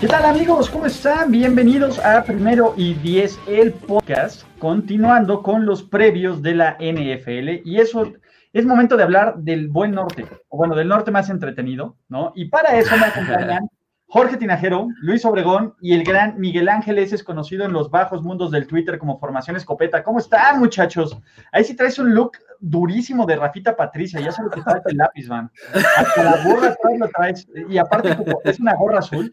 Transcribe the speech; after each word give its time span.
¿Qué 0.00 0.08
tal 0.08 0.24
amigos? 0.24 0.70
¿Cómo 0.70 0.86
están? 0.86 1.30
Bienvenidos 1.30 1.98
a 1.98 2.24
Primero 2.24 2.72
y 2.74 2.94
Diez, 2.94 3.38
el 3.46 3.74
podcast, 3.74 4.44
continuando 4.58 5.42
con 5.42 5.66
los 5.66 5.82
previos 5.82 6.40
de 6.40 6.54
la 6.54 6.78
NFL. 6.80 7.68
Y 7.68 7.80
eso 7.80 8.10
es 8.54 8.64
momento 8.64 8.96
de 8.96 9.02
hablar 9.02 9.36
del 9.36 9.68
buen 9.68 9.90
norte, 9.90 10.24
o 10.48 10.56
bueno, 10.56 10.74
del 10.74 10.88
norte 10.88 11.10
más 11.10 11.28
entretenido, 11.28 11.98
¿no? 12.08 12.32
Y 12.34 12.46
para 12.46 12.78
eso 12.78 12.96
me 12.96 13.04
acompañan 13.04 13.68
Jorge 14.12 14.38
Tinajero, 14.38 14.88
Luis 15.02 15.24
Obregón 15.24 15.74
y 15.80 15.92
el 15.92 16.02
gran 16.02 16.40
Miguel 16.40 16.68
Ángeles, 16.68 17.12
es 17.12 17.22
conocido 17.22 17.64
en 17.64 17.72
los 17.72 17.90
bajos 17.90 18.22
mundos 18.22 18.50
del 18.50 18.66
Twitter 18.66 18.98
como 18.98 19.20
Formación 19.20 19.54
Escopeta. 19.54 20.02
¿Cómo 20.02 20.18
están, 20.18 20.58
muchachos? 20.58 21.16
Ahí 21.52 21.62
sí 21.62 21.76
traes 21.76 21.96
un 22.00 22.12
look 22.12 22.32
durísimo 22.58 23.24
de 23.24 23.36
Rafita 23.36 23.76
Patricia, 23.76 24.18
ya 24.18 24.32
sabes 24.32 24.50
que 24.52 24.62
traes 24.62 24.82
el 24.86 24.96
lápiz, 24.96 25.28
man. 25.28 25.48
Hasta 25.96 26.24
la 26.24 26.42
gorra 26.42 26.68
atrás 26.70 26.98
lo 26.98 27.08
traes, 27.08 27.48
y 27.68 27.78
aparte 27.78 28.16
como 28.16 28.40
es 28.42 28.58
una 28.58 28.74
gorra 28.74 28.98
azul. 28.98 29.32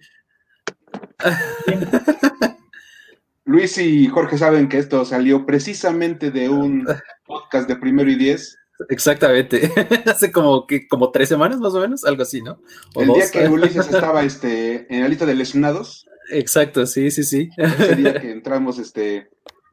Luis 3.46 3.78
y 3.78 4.08
Jorge 4.08 4.38
saben 4.38 4.68
que 4.68 4.78
esto 4.78 5.06
salió 5.06 5.46
precisamente 5.46 6.32
de 6.32 6.50
un 6.50 6.86
podcast 7.26 7.68
de 7.68 7.78
primero 7.78 8.10
y 8.12 8.16
diez. 8.16 8.58
Exactamente. 8.90 9.72
Hace 10.06 10.32
como 10.32 10.68
que 10.68 10.88
como 10.88 11.12
tres 11.12 11.30
semanas 11.30 11.60
más 11.60 11.74
o 11.74 11.80
menos, 11.80 12.04
algo 12.06 12.24
así, 12.24 12.42
¿no? 12.42 12.62
el 12.96 13.08
día 13.08 13.32
que 13.32 13.48
Ulises 13.50 13.88
estaba 13.88 14.24
este, 14.24 14.94
en 14.94 15.02
la 15.02 15.08
lista 15.08 15.26
de 15.26 15.36
lesionados. 15.36 16.06
Exacto, 16.30 16.86
sí, 16.86 17.10
sí, 17.10 17.24
sí. 17.24 17.50
Ese 17.58 17.96
día 17.96 18.14
que 18.22 18.32
entramos 18.32 18.80
este, 18.80 19.30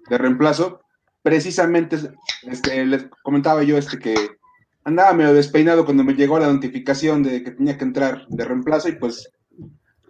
de 0.09 0.19
reemplazo, 0.19 0.81
precisamente 1.22 1.98
este, 2.42 2.87
les 2.87 3.06
comentaba 3.22 3.62
yo 3.62 3.77
este, 3.77 3.98
que 3.98 4.15
andaba 4.84 5.15
medio 5.15 5.34
despeinado 5.34 5.84
cuando 5.84 6.05
me 6.05 6.15
llegó 6.15 6.39
la 6.39 6.53
notificación 6.53 7.22
de 7.22 7.42
que 7.42 7.50
tenía 7.53 7.77
que 7.77 7.84
entrar 7.84 8.27
de 8.28 8.45
reemplazo 8.45 8.89
y 8.89 8.92
pues 8.92 9.31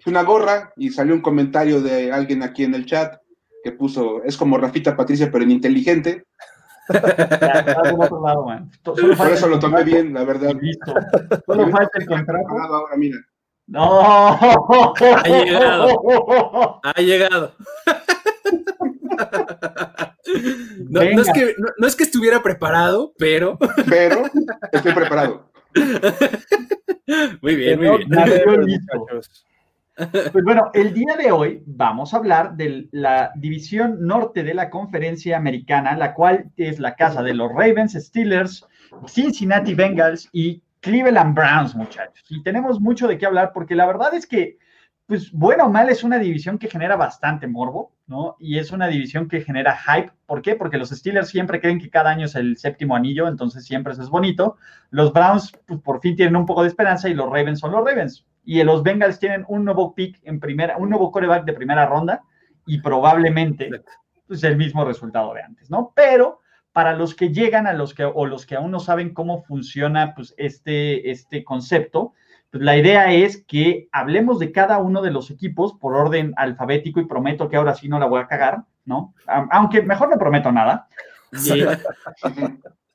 una 0.07 0.23
gorra 0.23 0.73
y 0.77 0.91
salió 0.91 1.15
un 1.15 1.21
comentario 1.21 1.81
de 1.81 2.13
alguien 2.13 2.43
aquí 2.43 2.65
en 2.65 2.75
el 2.75 2.87
chat 2.87 3.17
que 3.63 3.73
puso, 3.73 4.23
es 4.25 4.37
como 4.37 4.59
Rafita 4.59 4.95
Patricia, 4.97 5.31
pero 5.33 5.45
en 5.45 5.51
inteligente. 5.53 6.27
Por 9.17 9.31
eso 9.31 9.49
lo 9.49 9.59
tomé 9.59 9.83
bien, 9.85 10.13
la 10.13 10.25
verdad. 10.25 10.53
Solo 11.47 11.71
falta 11.71 11.99
el 11.99 12.07
contrato. 12.07 12.49
Ahora, 12.51 12.97
mira. 12.97 13.17
No. 13.67 14.01
Ha 14.03 15.23
llegado. 15.27 16.81
Ha 16.83 17.01
llegado. 17.01 17.55
No, 20.91 21.01
no, 21.03 21.23
es 21.23 21.33
que, 21.33 21.55
no, 21.59 21.69
no, 21.79 21.87
es 21.87 21.97
que, 21.97 22.05
estuviera 22.05 22.43
preparado, 22.43 23.15
pero. 23.17 23.57
Pero 23.89 24.25
estoy 24.73 24.93
preparado. 24.93 25.51
Muy 27.43 27.55
bien, 27.57 27.79
muy 27.81 27.99
bien. 27.99 28.11
Pues 29.97 30.45
bueno, 30.45 30.71
el 30.75 30.93
día 30.93 31.17
de 31.17 31.31
hoy 31.31 31.63
vamos 31.67 32.13
a 32.13 32.17
hablar 32.17 32.57
de 32.57 32.89
la 32.91 33.31
división 33.37 34.05
norte 34.05 34.43
de 34.43 34.53
la 34.53 34.69
conferencia 34.69 35.37
americana, 35.37 35.97
la 35.97 36.15
cual 36.15 36.51
es 36.57 36.81
la 36.81 36.97
casa 36.97 37.23
de 37.23 37.33
los 37.33 37.53
Ravens, 37.53 37.93
Steelers, 37.93 38.67
Cincinnati 39.07 39.75
Bengals 39.75 40.29
y 40.33 40.61
Cleveland 40.81 41.37
Browns, 41.37 41.77
muchachos. 41.77 42.25
Y 42.29 42.43
tenemos 42.43 42.81
mucho 42.81 43.07
de 43.07 43.19
qué 43.19 43.27
hablar 43.27 43.53
porque 43.55 43.77
la 43.77 43.87
verdad 43.87 44.15
es 44.15 44.27
que, 44.27 44.59
pues 45.07 45.31
bueno 45.31 45.67
o 45.67 45.69
mal, 45.69 45.89
es 45.89 46.03
una 46.03 46.19
división 46.19 46.59
que 46.59 46.69
genera 46.69 46.97
bastante 46.97 47.47
morbo, 47.47 47.93
¿no? 48.09 48.35
Y 48.41 48.59
es 48.59 48.73
una 48.73 48.89
división 48.89 49.29
que 49.29 49.43
genera 49.43 49.77
hype. 49.77 50.11
¿Por 50.27 50.43
qué? 50.43 50.57
Porque 50.57 50.77
los 50.77 50.91
Steelers 50.91 51.29
siempre 51.29 51.61
creen 51.61 51.79
que 51.79 51.91
cada 51.91 52.11
año 52.11 52.27
es 52.27 52.35
el 52.35 52.57
séptimo 52.57 52.97
anillo, 52.97 53.29
entonces 53.29 53.65
siempre 53.65 53.93
eso 53.93 54.03
es 54.03 54.09
bonito. 54.11 54.57
Los 54.91 55.13
Browns, 55.13 55.53
pues, 55.67 55.81
por 55.81 56.01
fin 56.01 56.17
tienen 56.17 56.35
un 56.35 56.47
poco 56.47 56.63
de 56.63 56.69
esperanza 56.69 57.09
y 57.09 57.15
los 57.15 57.27
Ravens 57.27 57.61
son 57.61 57.71
los 57.71 57.85
Ravens 57.85 58.27
y 58.45 58.63
los 58.63 58.83
Bengals 58.83 59.19
tienen 59.19 59.45
un 59.49 59.65
nuevo 59.65 59.95
pick 59.95 60.21
en 60.25 60.41
primera, 60.41 60.77
un 60.77 60.91
nuevo 60.91 61.11
coreback 61.11 61.45
de 61.45 61.53
primera 61.53 61.87
ronda 61.87 62.23
y 62.67 62.81
probablemente 62.81 63.71
pues, 64.27 64.45
el 64.45 64.57
mismo 64.57 64.85
resultado 64.85 65.35
de 65.35 65.43
antes, 65.43 65.71
¿no? 65.71 65.93
Pero 65.95 66.41
para 66.73 66.95
los 66.95 67.15
que 67.15 67.33
llegan 67.33 67.67
a 67.67 67.73
los 67.73 67.95
que 67.95 68.05
o 68.05 68.27
los 68.27 68.47
que 68.47 68.57
aún 68.57 68.71
no 68.71 68.81
saben 68.81 69.15
cómo 69.15 69.43
funciona 69.45 70.15
pues 70.15 70.35
este 70.37 71.11
este 71.11 71.45
concepto, 71.45 72.15
pues 72.51 72.63
la 72.63 72.77
idea 72.77 73.13
es 73.13 73.45
que 73.45 73.89
hablemos 73.93 74.39
de 74.39 74.53
cada 74.53 74.79
uno 74.79 75.01
de 75.03 75.11
los 75.11 75.31
equipos 75.31 75.75
por 75.75 75.95
orden 75.95 76.35
alfabético 76.37 77.01
y 77.01 77.07
prometo 77.07 77.49
que 77.49 77.57
ahora 77.57 77.75
sí 77.75 77.89
no 77.89 77.99
la 77.99 78.07
voy 78.07 78.21
a 78.21 78.27
cagar, 78.27 78.65
¿no? 78.85 79.15
Aunque 79.27 79.83
mejor 79.83 80.11
no 80.11 80.19
prometo 80.19 80.53
nada. 80.53 80.89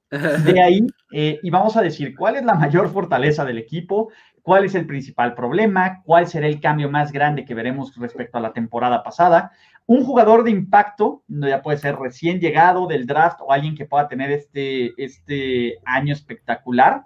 de 0.10 0.62
ahí, 0.62 0.88
eh, 1.12 1.40
y 1.44 1.50
vamos 1.50 1.78
a 1.78 1.82
decir 1.82 2.16
cuál 2.16 2.38
es 2.38 2.44
la 2.44 2.56
mayor 2.56 2.90
fortaleza 2.90 3.46
del 3.46 3.58
equipo, 3.58 4.10
cuál 4.50 4.66
es 4.66 4.74
el 4.74 4.88
principal 4.88 5.36
problema, 5.36 6.02
cuál 6.04 6.26
será 6.26 6.48
el 6.48 6.60
cambio 6.60 6.90
más 6.90 7.12
grande 7.12 7.46
que 7.46 7.54
veremos 7.54 7.96
respecto 7.96 8.40
a 8.40 8.42
la 8.42 8.52
temporada 8.52 9.04
pasada. 9.04 9.52
Un 9.86 10.04
jugador 10.04 10.44
de 10.44 10.50
impacto, 10.50 11.22
ya 11.28 11.62
puede 11.62 11.78
ser 11.78 11.96
recién 11.98 12.40
llegado 12.40 12.88
del 12.88 13.06
draft 13.06 13.42
o 13.42 13.52
alguien 13.54 13.76
que 13.76 13.86
pueda 13.86 14.08
tener 14.08 14.32
este, 14.32 14.92
este 14.98 15.78
año 15.86 16.14
espectacular. 16.14 17.04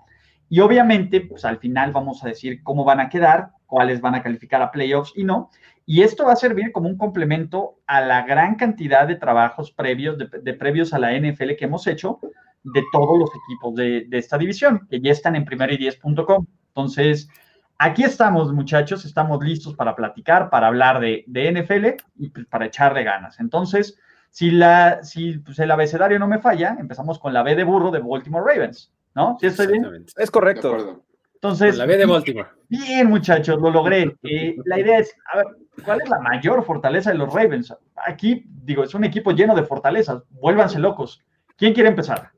Y 0.48 0.62
obviamente, 0.62 1.20
pues 1.20 1.44
al 1.44 1.58
final 1.58 1.92
vamos 1.92 2.24
a 2.24 2.30
decir 2.30 2.64
cómo 2.64 2.86
van 2.86 3.02
a 3.02 3.09
quedar, 3.09 3.50
cuáles 3.66 4.00
van 4.00 4.16
a 4.16 4.24
calificar 4.24 4.62
a 4.62 4.72
playoffs 4.72 5.12
y 5.14 5.25
no. 5.25 5.50
Y 5.86 6.04
esto 6.04 6.24
va 6.24 6.31
a 6.31 6.38
servir 6.38 6.72
como 6.72 6.88
un 6.88 6.98
complemento 6.98 7.81
a 7.88 8.00
la 8.00 8.22
gran 8.22 8.56
cantidad 8.56 9.06
de 9.06 9.18
trabajos 9.18 9.74
previos, 9.74 10.18
de, 10.18 10.54
previos 10.54 10.94
a 10.94 11.00
la 11.00 11.12
NFL 11.12 11.56
que 11.60 11.66
hemos 11.66 11.88
hecho 11.88 12.22
de 12.64 12.86
todos 12.94 13.20
los 13.20 13.31
equipos 13.31 13.75
de, 13.75 14.06
de 14.08 14.18
esta 14.18 14.38
división, 14.38 14.88
que 14.90 15.02
ya 15.02 15.12
están 15.12 15.36
en 15.36 15.44
primero 15.44 15.74
y 15.74 15.78
10.com. 15.78 16.46
Entonces, 16.76 17.30
aquí 17.78 18.04
estamos, 18.04 18.52
muchachos, 18.52 19.06
estamos 19.06 19.44
listos 19.44 19.76
para 19.76 19.96
platicar, 19.96 20.50
para 20.50 20.68
hablar 20.68 21.00
de, 21.00 21.24
NFL 21.28 22.04
y 22.18 22.30
pues, 22.30 22.48
para 22.48 22.66
echarle 22.66 23.04
ganas. 23.04 23.40
Entonces, 23.40 24.00
si, 24.32 24.50
la, 24.50 25.04
si 25.04 25.38
pues, 25.38 25.60
el 25.60 25.70
abecedario 25.70 26.18
no 26.18 26.28
me 26.28 26.40
falla, 26.40 26.76
empezamos 26.80 27.20
con 27.20 27.34
la 27.34 27.44
B 27.44 27.56
de 27.56 27.64
burro 27.64 27.92
de 27.92 28.00
Baltimore 28.00 28.44
Ravens, 28.46 28.92
¿no? 29.14 29.38
¿Sí 29.40 29.48
estoy 29.48 29.68
bien? 29.68 30.06
Es 30.18 30.32
correcto. 30.32 31.04
Entonces, 31.36 31.78
la 31.78 31.86
B 31.86 31.98
de 31.98 32.06
Baltimore. 32.06 32.50
Bien, 32.70 33.08
muchachos, 33.08 33.62
lo 33.62 33.70
logré. 33.70 34.16
Eh, 34.24 34.56
la 34.66 34.80
idea 34.80 34.98
es, 35.00 35.14
a 35.32 35.38
ver, 35.38 35.46
¿cuál 35.84 36.02
es 36.02 36.10
la 36.10 36.20
mayor 36.20 36.64
fortaleza 36.66 37.12
de 37.12 37.18
los 37.18 37.32
Ravens? 37.32 37.76
Aquí, 37.98 38.46
digo, 38.48 38.84
es 38.84 38.96
un 38.96 39.04
equipo 39.04 39.32
lleno 39.32 39.54
de 39.54 39.64
fortalezas. 39.64 40.24
Vuélvanse 40.30 40.80
locos. 40.80 41.22
¿Quién 41.58 41.74
quiere 41.74 41.90
empezar? 41.90 42.32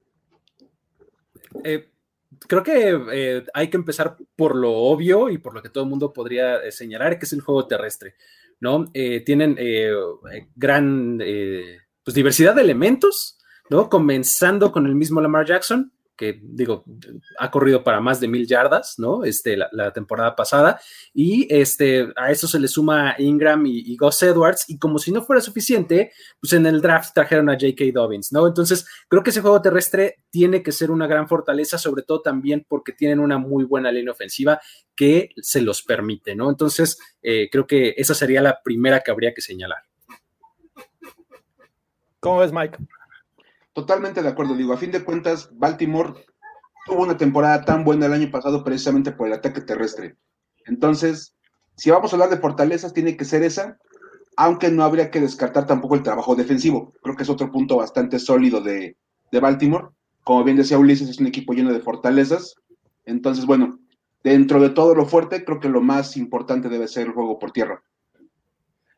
Eh, 1.64 1.88
creo 2.48 2.64
que 2.64 3.00
eh, 3.12 3.44
hay 3.54 3.70
que 3.70 3.78
empezar 3.78 4.18
por 4.36 4.56
lo 4.56 4.74
obvio 4.74 5.30
y 5.30 5.38
por 5.38 5.54
lo 5.54 5.62
que 5.62 5.70
todo 5.70 5.84
el 5.84 5.90
mundo 5.90 6.14
podría 6.14 6.58
eh, 6.58 6.72
señalar, 6.72 7.18
que 7.20 7.26
es 7.26 7.34
el 7.34 7.42
juego 7.42 7.68
terrestre, 7.68 8.16
¿no? 8.60 8.86
Eh, 8.94 9.22
tienen 9.22 9.58
gran 10.56 11.18
pues, 11.18 12.16
diversidad 12.16 12.56
de 12.56 12.62
elementos, 12.62 13.38
¿no? 13.70 13.90
Comenzando 13.90 14.72
con 14.72 14.86
el 14.86 14.96
mismo 14.96 15.22
Lamar 15.22 15.46
Jackson, 15.46 15.92
que 16.16 16.40
digo, 16.42 16.86
ha 17.40 17.52
corrido 17.52 17.84
para 17.84 18.00
más 18.00 18.20
de 18.20 18.28
mil 18.28 18.48
yardas, 18.48 18.96
¿no? 18.98 19.24
Este, 19.24 19.58
la, 19.58 19.92
temporada 19.92 20.36
pasada. 20.36 20.80
Y 21.14 21.48
este, 21.54 22.08
a 22.16 22.32
eso 22.32 22.48
se 22.48 22.60
le 22.60 22.68
suma 22.68 23.16
Ingram 23.18 23.66
y, 23.66 23.80
y, 23.80 23.98
Gus 23.98 24.24
Edwards. 24.24 24.66
Y 24.68 24.78
como 24.78 24.98
si 24.98 25.12
no 25.12 25.22
fuera 25.22 25.42
suficiente, 25.42 26.12
pues 26.40 26.54
en 26.54 26.66
el 26.66 26.82
draft 26.82 27.14
trajeron 27.14 27.50
a 27.50 27.54
J.K. 27.54 27.86
Dobbins, 27.94 28.32
¿no? 28.32 28.48
Entonces, 28.48 28.88
creo 29.08 29.24
que 29.24 29.30
ese 29.30 29.42
juego 29.42 29.62
terrestre 29.62 30.24
tiene 30.30 30.64
que 30.64 30.72
ser 30.72 30.92
una 30.92 31.08
gran 31.08 31.28
fortaleza, 31.28 31.78
sobre 31.78 32.04
todo 32.04 32.22
también 32.22 32.66
porque 32.68 32.94
tienen 32.94 33.20
una 33.20 33.38
muy 33.38 33.64
buena 33.66 33.92
línea 33.92 34.12
ofensiva 34.12 34.60
que 34.96 35.30
se 35.38 35.62
los 35.62 35.84
permite, 35.84 36.36
¿no? 36.36 36.50
Entonces, 36.50 36.98
eh, 37.22 37.50
creo 37.52 37.68
que 37.68 37.94
esa 37.98 38.14
sería 38.14 38.42
la 38.42 38.62
primera 38.64 39.02
que 39.02 39.12
habría 39.12 39.34
que 39.34 39.42
señalar. 39.42 39.84
¿Cómo 42.20 42.40
ves, 42.40 42.52
Mike? 42.52 42.78
Totalmente 43.76 44.24
de 44.24 44.30
acuerdo, 44.30 44.56
digo, 44.56 44.72
a 44.72 44.78
fin 44.78 44.92
de 44.92 45.04
cuentas, 45.04 45.50
Baltimore 45.52 46.14
tuvo 46.86 47.04
una 47.04 47.18
temporada 47.18 47.66
tan 47.66 47.84
buena 47.84 48.06
el 48.06 48.14
año 48.14 48.32
pasado 48.32 48.64
precisamente 48.64 49.12
por 49.12 49.28
el 49.28 49.34
ataque 49.34 49.60
terrestre. 49.60 50.16
Entonces, 50.66 51.36
si 51.76 51.92
vamos 51.92 52.14
a 52.14 52.16
hablar 52.16 52.30
de 52.30 52.38
fortalezas, 52.38 52.94
tiene 52.94 53.18
que 53.18 53.26
ser 53.26 53.44
esa, 53.44 53.78
aunque 54.38 54.72
no 54.72 54.86
habría 54.86 55.12
que 55.12 55.20
descartar 55.20 55.66
tampoco 55.66 55.96
el 55.96 56.04
trabajo 56.04 56.38
defensivo. 56.38 56.94
Creo 57.04 57.18
que 57.18 57.24
es 57.24 57.30
otro 57.30 57.52
punto 57.52 57.76
bastante 57.76 58.18
sólido 58.18 58.62
de, 58.62 58.96
de 59.30 59.40
Baltimore. 59.42 59.90
Como 60.24 60.46
bien 60.46 60.56
decía 60.56 60.78
Ulises, 60.78 61.10
es 61.10 61.20
un 61.20 61.28
equipo 61.28 61.52
lleno 61.52 61.74
de 61.74 61.82
fortalezas. 61.82 62.56
Entonces, 63.04 63.46
bueno, 63.46 63.78
dentro 64.24 64.62
de 64.62 64.70
todo 64.70 64.96
lo 64.96 65.06
fuerte, 65.06 65.44
creo 65.44 65.60
que 65.60 65.68
lo 65.68 65.82
más 65.82 66.16
importante 66.16 66.70
debe 66.70 66.88
ser 66.88 67.08
el 67.08 67.14
juego 67.14 67.40
por 67.40 67.52
tierra. 67.52 67.84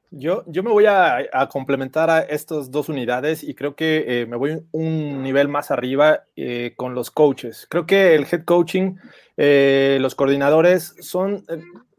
Yo, 0.09 0.43
yo 0.47 0.63
me 0.63 0.71
voy 0.71 0.85
a, 0.85 1.27
complementar 1.51 2.09
a 2.09 2.21
estas 2.21 2.71
dos 2.71 2.87
unidades 2.87 3.43
y 3.43 3.53
creo 3.53 3.75
que 3.75 4.05
eh, 4.07 4.25
me 4.25 4.37
voy 4.37 4.63
un 4.71 5.21
nivel 5.21 5.49
más 5.49 5.69
arriba 5.69 6.23
eh, 6.37 6.73
con 6.77 6.95
los 6.95 7.11
coaches. 7.11 7.67
Creo 7.69 7.85
que 7.85 8.15
el 8.15 8.25
head 8.31 8.45
coaching, 8.45 8.95
eh, 9.35 9.97
los 9.99 10.15
coordinadores 10.15 10.95
son 11.01 11.43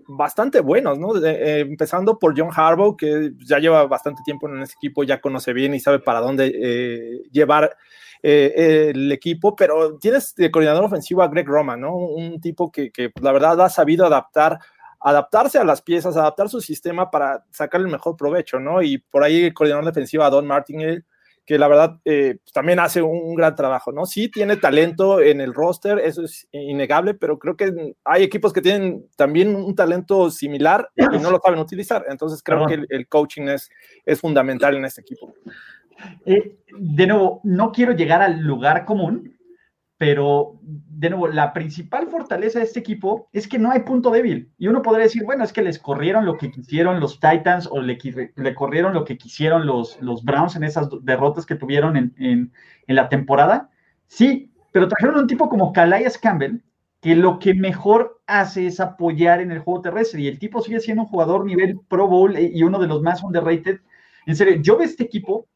bastante 0.06 0.60
buenos, 0.60 0.98
¿no? 0.98 1.22
empezando 1.22 2.18
por 2.18 2.34
John 2.38 2.48
Harbaugh, 2.50 2.96
que 2.96 3.32
ya 3.44 3.58
lleva 3.58 3.86
bastante 3.86 4.22
tiempo 4.24 4.48
en 4.48 4.62
ese 4.62 4.72
equipo, 4.78 5.04
ya 5.04 5.20
conoce 5.20 5.52
bien 5.52 5.74
y 5.74 5.80
sabe 5.80 5.98
para 5.98 6.20
dónde 6.20 7.26
llevar 7.30 7.76
el 8.22 9.12
equipo, 9.12 9.54
pero 9.54 9.98
tienes 9.98 10.34
de 10.34 10.50
coordinador 10.50 10.84
ofensivo 10.84 11.22
a 11.22 11.28
Greg 11.28 11.46
Roman, 11.46 11.82
¿no? 11.82 11.94
Un 11.94 12.40
tipo 12.40 12.72
que, 12.72 12.90
que 12.90 13.12
la 13.20 13.32
verdad 13.32 13.60
ha 13.60 13.68
sabido 13.68 14.06
adaptar 14.06 14.58
adaptarse 15.00 15.58
a 15.58 15.64
las 15.64 15.82
piezas, 15.82 16.16
adaptar 16.16 16.48
su 16.48 16.60
sistema 16.60 17.10
para 17.10 17.44
sacar 17.50 17.80
el 17.80 17.88
mejor 17.88 18.16
provecho, 18.16 18.58
¿no? 18.58 18.82
Y 18.82 18.98
por 18.98 19.22
ahí 19.22 19.44
el 19.44 19.54
coordinador 19.54 19.86
defensivo, 19.86 20.28
Don 20.28 20.46
Martin, 20.46 21.04
que 21.48 21.58
la 21.58 21.66
verdad 21.66 21.98
eh, 22.04 22.36
pues, 22.42 22.52
también 22.52 22.78
hace 22.78 23.00
un, 23.00 23.34
gran 23.34 23.54
trabajo, 23.54 23.90
¿no? 23.90 24.04
Sí 24.04 24.28
tiene 24.28 24.56
talento 24.56 25.20
en 25.20 25.40
el 25.40 25.54
roster, 25.54 25.98
eso 25.98 26.22
es 26.22 26.46
innegable, 26.52 27.14
pero 27.14 27.38
creo 27.38 27.56
que 27.56 27.94
hay 28.04 28.22
equipos 28.22 28.52
que 28.52 28.60
tienen 28.60 29.06
también 29.16 29.56
un 29.56 29.74
talento 29.74 30.30
similar 30.30 30.90
y 30.94 31.18
no 31.18 31.30
lo 31.30 31.40
saben 31.42 31.58
utilizar. 31.58 32.04
Entonces 32.10 32.42
creo 32.42 32.66
que 32.66 32.84
el, 32.86 33.08
coaching 33.08 33.48
es, 33.48 33.70
es 34.04 34.20
fundamental 34.20 34.76
en 34.76 34.84
este 34.84 35.00
equipo. 35.00 35.32
Eh, 36.26 36.56
de 36.78 37.06
nuevo, 37.06 37.40
no 37.44 37.72
quiero 37.72 37.92
llegar 37.92 38.20
al 38.20 38.40
lugar 38.40 38.84
común, 38.84 39.37
pero 39.98 40.60
de 40.62 41.10
nuevo, 41.10 41.26
la 41.26 41.52
principal 41.52 42.06
fortaleza 42.06 42.60
de 42.60 42.64
este 42.64 42.78
equipo 42.78 43.28
es 43.32 43.48
que 43.48 43.58
no 43.58 43.72
hay 43.72 43.80
punto 43.80 44.10
débil. 44.10 44.52
Y 44.56 44.68
uno 44.68 44.80
podría 44.80 45.04
decir, 45.04 45.24
bueno, 45.24 45.42
es 45.42 45.52
que 45.52 45.60
les 45.60 45.80
corrieron 45.80 46.24
lo 46.24 46.38
que 46.38 46.52
quisieron 46.52 47.00
los 47.00 47.18
Titans 47.18 47.68
o 47.70 47.80
le, 47.80 47.98
corrieron 48.54 48.94
lo 48.94 49.04
que 49.04 49.18
quisieron 49.18 49.66
los, 49.66 50.00
los 50.00 50.24
Browns 50.24 50.54
en 50.54 50.62
esas 50.62 50.88
derrotas 51.02 51.46
que 51.46 51.56
tuvieron 51.56 51.96
en, 51.96 52.14
en, 52.16 52.52
en, 52.86 52.96
la 52.96 53.08
temporada. 53.08 53.70
Sí, 54.06 54.52
pero 54.70 54.86
trajeron 54.86 55.18
un 55.18 55.26
tipo 55.26 55.48
como 55.48 55.72
Calais 55.72 56.16
Campbell, 56.16 56.60
que 57.00 57.16
lo 57.16 57.40
que 57.40 57.54
mejor 57.54 58.20
hace 58.28 58.68
es 58.68 58.78
apoyar 58.78 59.40
en 59.40 59.50
el 59.50 59.58
juego 59.58 59.82
terrestre. 59.82 60.20
Y 60.20 60.28
el 60.28 60.38
tipo 60.38 60.60
sigue 60.62 60.78
siendo 60.78 61.02
un 61.02 61.08
jugador 61.08 61.44
nivel 61.44 61.80
Pro 61.88 62.06
Bowl 62.06 62.38
y 62.38 62.62
uno 62.62 62.78
de 62.78 62.86
los 62.86 63.02
más 63.02 63.24
underrated. 63.24 63.80
En 64.26 64.36
serio, 64.36 64.60
yo 64.62 64.76
veo 64.76 64.86
este 64.86 65.02
equipo 65.02 65.48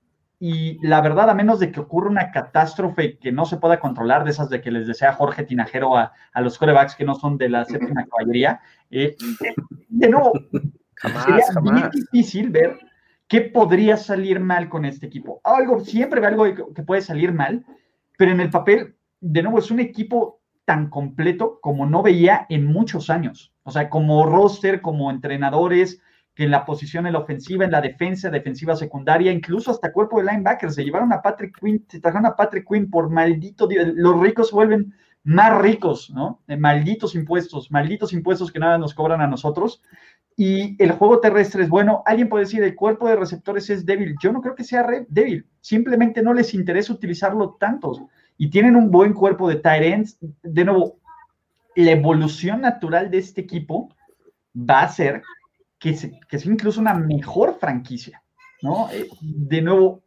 y 0.44 0.84
la 0.84 1.00
verdad, 1.00 1.30
a 1.30 1.34
menos 1.34 1.60
de 1.60 1.70
que 1.70 1.78
ocurra 1.78 2.10
una 2.10 2.32
catástrofe 2.32 3.16
que 3.16 3.30
no 3.30 3.44
se 3.44 3.58
pueda 3.58 3.78
controlar, 3.78 4.24
de 4.24 4.32
esas 4.32 4.50
de 4.50 4.60
que 4.60 4.72
les 4.72 4.88
desea 4.88 5.12
Jorge 5.12 5.44
Tinajero 5.44 5.96
a, 5.96 6.12
los 6.40 6.58
corebacks 6.58 6.96
que 6.96 7.04
no 7.04 7.14
son 7.14 7.38
de 7.38 7.48
la 7.48 7.64
séptima 7.64 8.04
caballería, 8.06 8.60
eh, 8.90 9.14
de 9.88 10.08
nuevo, 10.08 10.32
sería 11.24 11.44
muy 11.60 11.82
difícil 11.92 12.50
ver 12.50 12.76
qué 13.28 13.42
podría 13.42 13.96
salir 13.96 14.40
mal 14.40 14.68
con 14.68 14.84
este 14.84 15.06
equipo. 15.06 15.40
Algo, 15.44 15.78
siempre 15.78 16.20
ve 16.20 16.26
algo 16.26 16.44
que 16.74 16.82
puede 16.82 17.02
salir 17.02 17.32
mal, 17.32 17.64
pero 18.18 18.32
en 18.32 18.40
el 18.40 18.50
papel, 18.50 18.96
de 19.20 19.44
nuevo, 19.44 19.60
es 19.60 19.70
un 19.70 19.78
equipo 19.78 20.40
tan 20.64 20.90
completo 20.90 21.60
como 21.62 21.86
no 21.86 22.02
veía 22.02 22.46
en 22.48 22.66
muchos 22.66 23.10
años. 23.10 23.54
O 23.62 23.70
sea, 23.70 23.88
como 23.88 24.26
roster, 24.26 24.80
como 24.80 25.12
entrenadores, 25.12 26.02
que 26.34 26.44
en 26.44 26.50
la 26.50 26.64
posición 26.64 27.06
en 27.06 27.12
la 27.12 27.20
ofensiva, 27.20 27.64
en 27.64 27.70
la 27.70 27.80
defensa, 27.80 28.30
defensiva 28.30 28.74
secundaria, 28.74 29.32
incluso 29.32 29.70
hasta 29.70 29.92
cuerpo 29.92 30.18
de 30.18 30.30
linebackers, 30.30 30.74
se 30.74 30.84
llevaron 30.84 31.12
a 31.12 31.20
Patrick 31.20 31.58
Quinn, 31.60 31.84
se 31.88 32.00
trajeron 32.00 32.26
a 32.26 32.36
Patrick 32.36 32.66
Quinn 32.66 32.90
por 32.90 33.10
maldito, 33.10 33.68
los 33.70 34.20
ricos 34.20 34.50
vuelven 34.50 34.94
más 35.24 35.60
ricos, 35.60 36.10
¿no? 36.10 36.40
Malditos 36.58 37.14
impuestos, 37.14 37.70
malditos 37.70 38.12
impuestos 38.12 38.50
que 38.50 38.58
nada 38.58 38.78
nos 38.78 38.94
cobran 38.94 39.20
a 39.20 39.26
nosotros. 39.26 39.82
Y 40.36 40.82
el 40.82 40.92
juego 40.92 41.20
terrestre 41.20 41.62
es 41.62 41.68
bueno. 41.68 42.02
Alguien 42.06 42.28
puede 42.28 42.44
decir, 42.44 42.62
el 42.62 42.74
cuerpo 42.74 43.06
de 43.06 43.16
receptores 43.16 43.70
es 43.70 43.86
débil. 43.86 44.16
Yo 44.20 44.32
no 44.32 44.40
creo 44.40 44.54
que 44.54 44.64
sea 44.64 44.84
débil. 45.08 45.46
Simplemente 45.60 46.22
no 46.22 46.34
les 46.34 46.54
interesa 46.54 46.92
utilizarlo 46.92 47.56
tantos. 47.60 48.02
Y 48.38 48.50
tienen 48.50 48.74
un 48.74 48.90
buen 48.90 49.12
cuerpo 49.12 49.48
de 49.48 49.56
tight 49.56 49.84
ends. 49.84 50.18
De 50.42 50.64
nuevo, 50.64 50.98
la 51.76 51.92
evolución 51.92 52.62
natural 52.62 53.10
de 53.10 53.18
este 53.18 53.42
equipo 53.42 53.94
va 54.56 54.82
a 54.82 54.88
ser 54.88 55.22
que, 55.82 56.36
es 56.36 56.46
incluso 56.46 56.80
una 56.80 56.94
mejor 56.94 57.58
franquicia, 57.58 58.22
¿no? 58.62 58.88
Eh, 58.92 59.08
de 59.20 59.62
nuevo. 59.62 60.04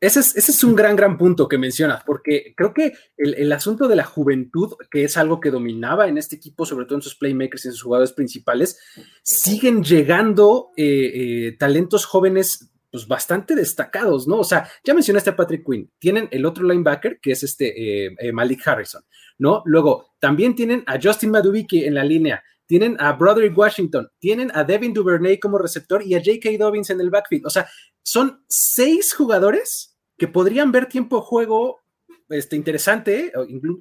Ese 0.00 0.20
es, 0.20 0.64
un 0.64 0.74
gran, 0.74 0.96
gran 0.96 1.18
punto 1.18 1.46
que 1.46 1.58
mencionas, 1.58 2.02
porque 2.06 2.54
creo 2.56 2.72
que 2.72 2.94
el, 3.18 3.52
asunto 3.52 3.86
de 3.86 3.96
la 3.96 4.04
juventud, 4.04 4.72
que 4.90 5.04
es 5.04 5.18
algo 5.18 5.40
que 5.40 5.50
dominaba 5.50 6.08
en 6.08 6.16
este 6.16 6.36
equipo, 6.36 6.64
sobre 6.64 6.86
todo 6.86 6.96
en 6.96 7.02
sus 7.02 7.16
playmakers 7.16 7.66
y 7.66 7.68
en 7.68 7.74
sus 7.74 7.82
jugadores 7.82 8.12
principales, 8.12 8.78
siguen 9.22 9.84
llegando 9.84 10.70
eh, 10.78 11.10
eh, 11.48 11.56
talentos 11.58 12.06
jóvenes 12.06 12.70
pues 12.90 13.06
bastante 13.06 13.54
destacados, 13.54 14.26
¿no? 14.26 14.38
O 14.38 14.44
sea, 14.44 14.66
ya 14.82 14.94
mencionaste 14.94 15.28
a 15.28 15.36
Patrick 15.36 15.66
Quinn, 15.66 15.90
tienen 15.98 16.28
el 16.30 16.46
otro 16.46 16.64
linebacker 16.64 17.20
que 17.20 17.32
es 17.32 17.42
este 17.42 18.16
Malik 18.32 18.66
Harrison, 18.66 19.02
¿no? 19.38 19.62
Luego, 19.66 20.14
también 20.18 20.54
tienen 20.54 20.82
a 20.86 20.98
Justin 21.00 21.30
Madubiki 21.30 21.84
en 21.84 21.94
la 21.94 22.04
línea, 22.04 22.42
tienen 22.70 22.96
a 23.00 23.14
Broderick 23.14 23.58
Washington, 23.58 24.08
tienen 24.20 24.52
a 24.54 24.62
Devin 24.62 24.94
Duvernay 24.94 25.40
como 25.40 25.58
receptor 25.58 26.04
y 26.06 26.14
a 26.14 26.22
J.K. 26.24 26.50
Dobbins 26.56 26.90
en 26.90 27.00
el 27.00 27.10
backfield. 27.10 27.44
O 27.44 27.50
sea, 27.50 27.68
son 28.00 28.44
seis 28.46 29.12
jugadores 29.12 29.98
que 30.16 30.28
podrían 30.28 30.70
ver 30.70 30.86
tiempo 30.86 31.16
de 31.16 31.22
juego 31.22 31.80
este, 32.28 32.54
interesante, 32.54 33.32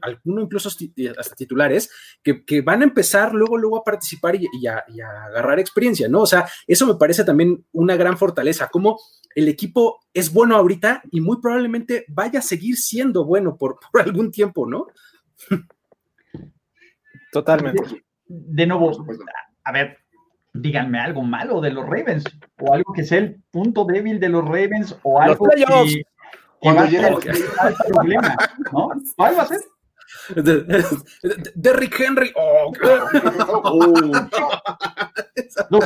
algunos 0.01 0.45
incluso 0.45 0.69
hasta 1.19 1.35
titulares, 1.35 1.91
que, 2.23 2.61
van 2.61 2.81
a 2.81 2.85
empezar 2.85 3.35
luego, 3.35 3.59
luego 3.59 3.77
a 3.77 3.83
participar 3.83 4.35
y, 4.35 4.65
a, 4.65 4.83
agarrar 5.27 5.59
experiencia, 5.59 6.09
¿no? 6.09 6.21
O 6.21 6.25
sea, 6.25 6.49
eso 6.65 6.87
me 6.87 6.95
parece 6.95 7.23
también 7.23 7.63
una 7.71 7.95
gran 7.95 8.17
fortaleza, 8.17 8.69
como 8.69 8.99
el 9.35 9.49
equipo 9.49 9.99
es 10.11 10.33
bueno 10.33 10.55
ahorita 10.55 11.03
y 11.11 11.21
muy 11.21 11.39
probablemente 11.39 12.05
vaya 12.07 12.39
a 12.39 12.41
seguir 12.41 12.75
siendo 12.75 13.23
bueno 13.23 13.55
por, 13.55 13.77
por 13.91 14.01
algún 14.01 14.31
tiempo, 14.31 14.67
¿no? 14.67 14.87
Totalmente 17.31 18.08
de 18.29 18.67
nuevo, 18.67 18.91
a 19.63 19.71
ver, 19.71 19.97
díganme 20.53 20.99
algo 20.99 21.23
malo 21.23 21.59
de 21.61 21.71
los 21.71 21.85
Ravens 21.85 22.23
o 22.61 22.73
algo 22.73 22.93
que 22.93 23.03
sea 23.03 23.17
el 23.19 23.41
punto 23.51 23.85
débil 23.85 24.19
de 24.19 24.29
los 24.29 24.45
Ravens 24.45 24.97
o 25.03 25.19
algo 25.19 25.47
que, 25.49 25.65
que 25.65 26.03
Cuando 26.59 26.85
llega 26.85 27.07
el 27.09 27.17
problema, 27.87 28.37
¿no? 28.71 28.89
¿Cuál 29.17 29.37
va 29.37 29.41
a 29.43 29.47
ser? 29.47 29.59
Derrick 31.55 31.99
Henry. 31.99 32.31
Oh, 32.35 32.71
no, 35.69 35.79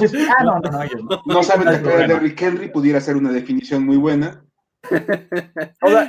no, 0.43 0.59
no, 0.59 1.21
no, 1.25 1.43
saben 1.43 1.83
que 1.83 1.89
Derrick 1.89 2.41
Henry 2.41 2.69
pudiera 2.69 3.01
ser 3.01 3.15
una 3.15 3.31
definición 3.31 3.85
muy 3.85 3.97
buena. 3.97 4.43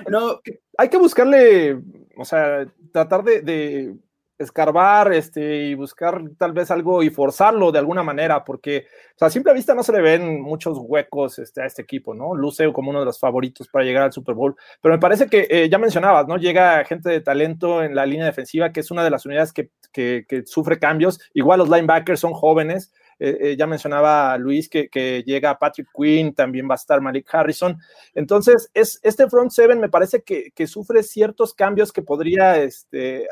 no, 0.08 0.40
hay 0.78 0.88
que 0.88 0.96
buscarle, 0.96 1.78
o 2.16 2.24
sea, 2.24 2.66
tratar 2.92 3.22
de 3.22 3.94
escarbar 4.38 5.12
este, 5.12 5.64
y 5.64 5.74
buscar 5.74 6.20
tal 6.36 6.52
vez 6.52 6.70
algo 6.70 7.02
y 7.02 7.10
forzarlo 7.10 7.70
de 7.70 7.78
alguna 7.78 8.02
manera, 8.02 8.44
porque 8.44 8.86
o 9.14 9.18
sea, 9.18 9.28
a 9.28 9.30
simple 9.30 9.54
vista 9.54 9.74
no 9.74 9.82
se 9.82 9.92
le 9.92 10.00
ven 10.00 10.40
muchos 10.40 10.76
huecos 10.80 11.38
este, 11.38 11.62
a 11.62 11.66
este 11.66 11.82
equipo, 11.82 12.14
¿no? 12.14 12.34
Luce 12.34 12.72
como 12.72 12.90
uno 12.90 13.00
de 13.00 13.06
los 13.06 13.18
favoritos 13.18 13.68
para 13.68 13.84
llegar 13.84 14.02
al 14.02 14.12
Super 14.12 14.34
Bowl, 14.34 14.56
pero 14.80 14.94
me 14.94 15.00
parece 15.00 15.28
que 15.28 15.46
eh, 15.48 15.68
ya 15.68 15.78
mencionabas, 15.78 16.26
¿no? 16.26 16.36
Llega 16.36 16.84
gente 16.84 17.10
de 17.10 17.20
talento 17.20 17.82
en 17.82 17.94
la 17.94 18.06
línea 18.06 18.26
defensiva, 18.26 18.72
que 18.72 18.80
es 18.80 18.90
una 18.90 19.04
de 19.04 19.10
las 19.10 19.24
unidades 19.24 19.52
que, 19.52 19.70
que, 19.92 20.24
sufre 20.46 20.78
cambios, 20.78 21.20
igual 21.32 21.60
los 21.60 21.68
linebackers 21.68 22.18
son 22.18 22.32
jóvenes, 22.32 22.92
eh, 23.20 23.38
eh, 23.40 23.56
ya 23.56 23.68
mencionaba 23.68 24.36
Luis 24.38 24.68
que, 24.68 24.88
que, 24.88 25.22
llega 25.24 25.56
Patrick 25.56 25.88
Quinn, 25.94 26.34
también 26.34 26.68
va 26.68 26.74
a 26.74 26.76
estar 26.76 27.00
Malik 27.00 27.32
Harrison. 27.32 27.78
Entonces, 28.14 28.70
es, 28.74 28.98
este 29.04 29.28
front 29.30 29.52
seven 29.52 29.78
me 29.78 29.88
parece 29.88 30.22
que, 30.22 30.50
que 30.50 30.66
sufre 30.66 31.04
ciertos 31.04 31.54
cambios 31.54 31.92
que 31.92 32.02
podría, 32.02 32.56
este, 32.56 33.28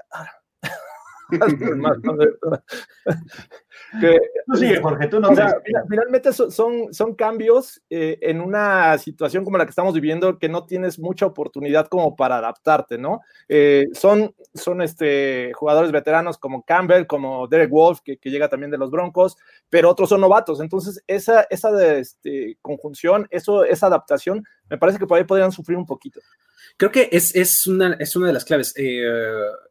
Finalmente 5.88 6.32
son, 6.32 6.92
son 6.92 7.14
cambios 7.14 7.82
eh, 7.90 8.18
en 8.22 8.40
una 8.40 8.96
situación 8.98 9.44
como 9.44 9.58
la 9.58 9.64
que 9.64 9.70
estamos 9.70 9.94
viviendo 9.94 10.38
que 10.38 10.48
no 10.48 10.64
tienes 10.66 10.98
mucha 10.98 11.26
oportunidad 11.26 11.88
como 11.88 12.16
para 12.16 12.38
adaptarte, 12.38 12.98
¿no? 12.98 13.20
Eh, 13.48 13.86
son 13.92 14.34
son 14.54 14.82
este, 14.82 15.52
jugadores 15.54 15.92
veteranos 15.92 16.38
como 16.38 16.62
Campbell, 16.62 17.06
como 17.06 17.46
Derek 17.48 17.70
Wolf, 17.70 18.00
que, 18.04 18.18
llega 18.22 18.48
también 18.48 18.70
de 18.70 18.78
los 18.78 18.90
Broncos, 18.90 19.36
pero 19.70 19.90
otros 19.90 20.08
son 20.08 20.20
novatos. 20.20 20.60
Entonces, 20.60 21.02
esa, 21.06 21.46
esa 21.50 21.72
de, 21.72 22.00
este, 22.00 22.58
conjunción, 22.60 23.26
eso, 23.30 23.64
esa 23.64 23.86
adaptación, 23.86 24.44
me 24.68 24.78
parece 24.78 24.98
que 24.98 25.06
por 25.06 25.18
ahí 25.18 25.24
podrían 25.24 25.52
sufrir 25.52 25.78
un 25.78 25.86
poquito. 25.86 26.20
Creo 26.76 26.90
que 26.90 27.08
es, 27.12 27.34
es, 27.34 27.66
una, 27.66 27.94
es 27.94 28.14
una 28.16 28.26
de 28.26 28.32
las 28.32 28.44
claves. 28.44 28.74
Eh, 28.76 29.02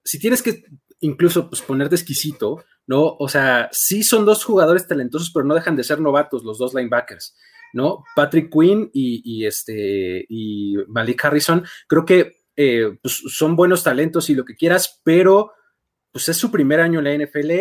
si 0.04 0.20
tienes 0.20 0.42
que 0.42 0.64
incluso 1.02 1.50
pues 1.50 1.62
ponerte 1.62 1.96
exquisito, 1.96 2.64
¿no? 2.88 3.16
O 3.20 3.28
sea, 3.28 3.70
sí 3.72 4.04
son 4.04 4.26
dos 4.26 4.44
jugadores 4.44 4.88
talentosos, 4.88 5.32
pero 5.34 5.46
no 5.46 5.56
dejan 5.56 5.76
de 5.76 5.84
ser 5.84 6.00
novatos 6.00 6.44
los 6.44 6.58
dos 6.58 6.74
linebackers, 6.74 7.36
¿no? 7.74 8.04
Patrick 8.16 8.52
Quinn 8.52 8.90
y, 8.94 9.46
este, 9.46 10.26
y 10.30 10.76
Malik 10.88 11.26
Harrison, 11.26 11.66
creo 11.88 12.06
que 12.06 12.38
eh, 12.56 12.98
pues, 13.02 13.22
son 13.28 13.56
buenos 13.56 13.84
talentos 13.84 14.30
y 14.30 14.36
lo 14.36 14.46
que 14.46 14.56
quieras, 14.56 15.02
pero 15.04 15.52
pues 16.12 16.28
es 16.30 16.38
su 16.38 16.52
primer 16.52 16.80
año 16.82 17.00
en 17.00 17.06
la 17.06 17.26
NFL 17.26 17.52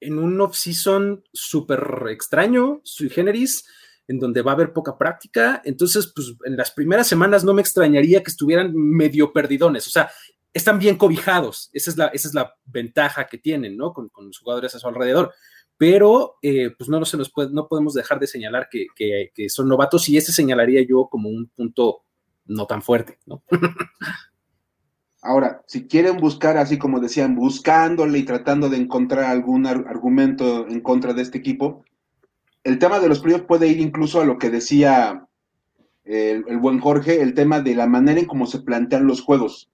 en 0.00 0.18
un 0.18 0.40
off-season 0.40 1.24
súper 1.32 2.04
extraño, 2.10 2.80
sui 2.84 3.08
generis, 3.08 3.66
en 4.08 4.18
donde 4.18 4.42
va 4.42 4.52
a 4.52 4.54
haber 4.54 4.72
poca 4.72 4.96
práctica. 4.96 5.60
Entonces, 5.64 6.12
pues 6.14 6.34
en 6.44 6.56
las 6.56 6.70
primeras 6.70 7.06
semanas 7.06 7.44
no 7.44 7.54
me 7.54 7.62
extrañaría 7.62 8.22
que 8.22 8.30
estuvieran 8.30 8.72
medio 8.74 9.32
perdidones. 9.32 9.86
O 9.86 9.90
sea, 9.90 10.10
están 10.56 10.78
bien 10.78 10.96
cobijados. 10.96 11.70
Esa 11.72 11.90
es 11.90 11.96
la, 11.96 12.06
esa 12.08 12.28
es 12.28 12.34
la 12.34 12.54
ventaja 12.64 13.26
que 13.26 13.38
tienen, 13.38 13.76
¿no? 13.76 13.92
Con, 13.92 14.10
los 14.16 14.38
jugadores 14.38 14.74
a 14.74 14.78
su 14.78 14.88
alrededor. 14.88 15.32
Pero, 15.76 16.36
eh, 16.42 16.70
pues 16.76 16.88
no, 16.88 17.04
se 17.04 17.18
nos 17.18 17.30
puede, 17.30 17.50
no 17.50 17.68
podemos 17.68 17.92
dejar 17.94 18.18
de 18.18 18.26
señalar 18.26 18.68
que, 18.70 18.86
que 18.96 19.48
son 19.50 19.68
novatos 19.68 20.08
y 20.08 20.16
ese 20.16 20.32
señalaría 20.32 20.84
yo 20.86 21.08
como 21.10 21.28
un 21.28 21.48
punto 21.48 22.02
no 22.46 22.66
tan 22.66 22.82
fuerte, 22.82 23.18
¿no? 23.26 23.42
Ahora, 25.22 25.62
si 25.66 25.88
quieren 25.88 26.18
buscar, 26.18 26.56
así 26.56 26.78
como 26.78 27.00
decían, 27.00 27.34
buscándole 27.34 28.18
y 28.18 28.24
tratando 28.24 28.68
de 28.68 28.76
encontrar 28.76 29.24
algún 29.24 29.66
argumento 29.66 30.68
en 30.68 30.80
contra 30.80 31.14
de 31.14 31.22
este 31.22 31.38
equipo, 31.38 31.84
el 32.62 32.78
tema 32.78 33.00
de 33.00 33.08
los 33.08 33.20
playoffs 33.20 33.46
puede 33.46 33.66
ir 33.66 33.80
incluso 33.80 34.20
a 34.20 34.24
lo 34.24 34.38
que 34.38 34.50
decía 34.50 35.26
el, 36.04 36.58
buen 36.58 36.78
Jorge, 36.78 37.20
el 37.20 37.34
tema 37.34 37.60
de 37.60 37.74
la 37.74 37.86
manera 37.86 38.20
en 38.20 38.26
cómo 38.26 38.46
se 38.46 38.60
plantean 38.60 39.06
los 39.06 39.20
juegos. 39.20 39.70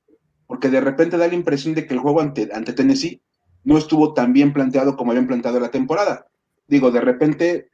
Porque 0.53 0.69
de 0.69 0.83
repente 0.83 1.17
da 1.17 1.29
la 1.29 1.35
impresión 1.35 1.73
de 1.73 1.87
que 1.87 1.95
el 1.95 2.01
juego 2.01 2.21
ante, 2.21 2.47
Tennessee 2.47 3.23
no 3.65 3.79
estuvo 3.79 4.13
tan 4.13 4.35
bien 4.35 4.53
planteado 4.53 4.99
como 4.99 5.11
habían 5.11 5.27
planteado 5.27 5.59
la 5.59 5.71
temporada. 5.71 6.27
Digo, 6.69 6.91
de 6.91 7.01
repente 7.01 7.71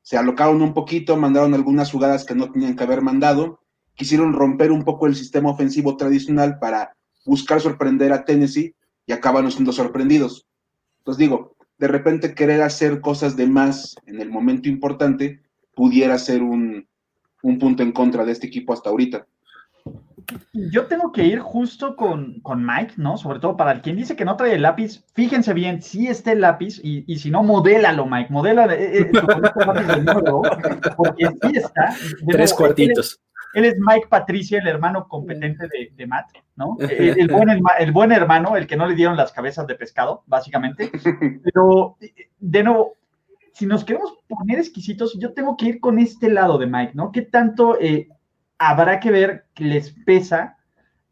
se 0.00 0.16
alocaron 0.16 0.62
un 0.62 0.72
poquito, 0.72 1.18
mandaron 1.18 1.52
algunas 1.52 1.92
jugadas 1.92 2.24
que 2.24 2.34
no 2.34 2.50
tenían 2.50 2.74
que 2.74 2.84
haber 2.84 3.02
mandado, 3.02 3.60
quisieron 3.92 4.32
romper 4.32 4.72
un 4.72 4.82
poco 4.82 5.06
el 5.06 5.14
sistema 5.14 5.50
ofensivo 5.50 5.98
tradicional 5.98 6.58
para 6.58 6.96
buscar 7.26 7.60
sorprender 7.60 8.14
a 8.14 8.24
Tennessee 8.24 8.74
y 9.04 9.12
acaban 9.12 9.50
siendo 9.50 9.70
sorprendidos. 9.70 10.46
Entonces 11.00 11.18
digo, 11.18 11.54
de 11.76 11.88
repente 11.88 12.34
querer 12.34 12.62
hacer 12.62 13.02
cosas 13.02 13.36
de 13.36 13.46
más 13.46 13.94
en 14.06 14.22
el 14.22 14.30
momento 14.30 14.70
importante 14.70 15.42
pudiera 15.74 16.16
ser 16.16 16.42
un, 16.42 16.88
punto 17.42 17.82
en 17.82 17.92
contra 17.92 18.24
de 18.24 18.32
este 18.32 18.46
equipo 18.46 18.72
hasta 18.72 18.88
ahorita. 18.88 19.26
Yo 20.52 20.86
tengo 20.86 21.12
que 21.12 21.24
ir 21.24 21.40
justo 21.40 21.96
con, 21.96 22.42
Mike, 22.44 22.94
¿no? 22.96 23.16
Sobre 23.16 23.40
todo 23.40 23.56
para 23.56 23.80
quien 23.80 23.96
dice 23.96 24.16
que 24.16 24.24
no 24.24 24.36
trae 24.36 24.54
el 24.54 24.62
lápiz, 24.62 25.04
fíjense 25.14 25.54
bien, 25.54 25.82
si 25.82 26.08
está 26.08 26.32
el 26.32 26.40
lápiz 26.40 26.80
y, 26.82 27.16
si 27.18 27.30
no, 27.30 27.42
modélalo, 27.42 28.06
Mike, 28.06 28.32
modélalo. 28.32 28.72
Eh, 28.72 29.00
eh, 29.00 29.10
porque 30.96 31.26
sí 31.26 31.56
está. 31.56 31.94
Tres 32.28 32.54
cuartitos. 32.54 33.20
Él 33.54 33.66
es 33.66 33.74
Mike 33.78 34.06
Patricia, 34.08 34.58
el 34.58 34.68
hermano 34.68 35.06
competente 35.08 35.68
de, 35.68 36.06
Matt, 36.06 36.30
¿no? 36.56 36.76
El, 36.80 37.28
buen, 37.92 38.12
hermano, 38.12 38.56
el 38.56 38.66
que 38.66 38.76
no 38.76 38.86
le 38.86 38.94
dieron 38.94 39.16
las 39.16 39.32
cabezas 39.32 39.66
de 39.66 39.74
pescado, 39.74 40.22
básicamente. 40.26 40.90
Pero, 41.44 41.96
de 42.38 42.62
nuevo, 42.62 42.96
si 43.52 43.66
nos 43.66 43.84
queremos 43.84 44.14
poner 44.28 44.58
exquisitos, 44.58 45.18
yo 45.18 45.32
tengo 45.34 45.56
que 45.56 45.66
ir 45.66 45.80
con 45.80 45.98
este 45.98 46.30
lado 46.30 46.58
de 46.58 46.66
Mike, 46.66 46.92
¿no? 46.94 47.12
¿Qué 47.12 47.22
tanto 47.22 47.78
eh, 47.80 48.08
habrá 48.68 49.00
que 49.00 49.10
ver 49.10 49.46
que 49.54 49.64
les 49.64 49.90
pesa 49.90 50.56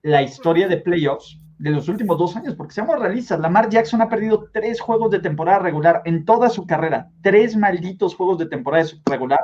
la 0.03 0.23
historia 0.23 0.69
de 0.69 0.79
playoffs 0.79 1.39
de 1.59 1.71
los 1.71 1.89
últimos 1.89 2.19
dos 2.19 2.37
años? 2.37 2.55
Porque 2.55 2.75
seamos 2.75 2.99
realistas, 2.99 3.41
Lamar 3.41 3.69
Jackson 3.69 4.03
ha 4.03 4.09
perdido 4.09 4.49
tres 4.53 4.81
juegos 4.81 5.11
de 5.11 5.21
temporada 5.21 5.59
regular 5.59 6.03
en 6.05 6.25
toda 6.25 6.49
su 6.49 6.67
carrera, 6.67 7.11
tres 7.23 7.57
malditos 7.57 8.15
juegos 8.15 8.39
de 8.39 8.47
temporada 8.47 8.85
regular 9.07 9.41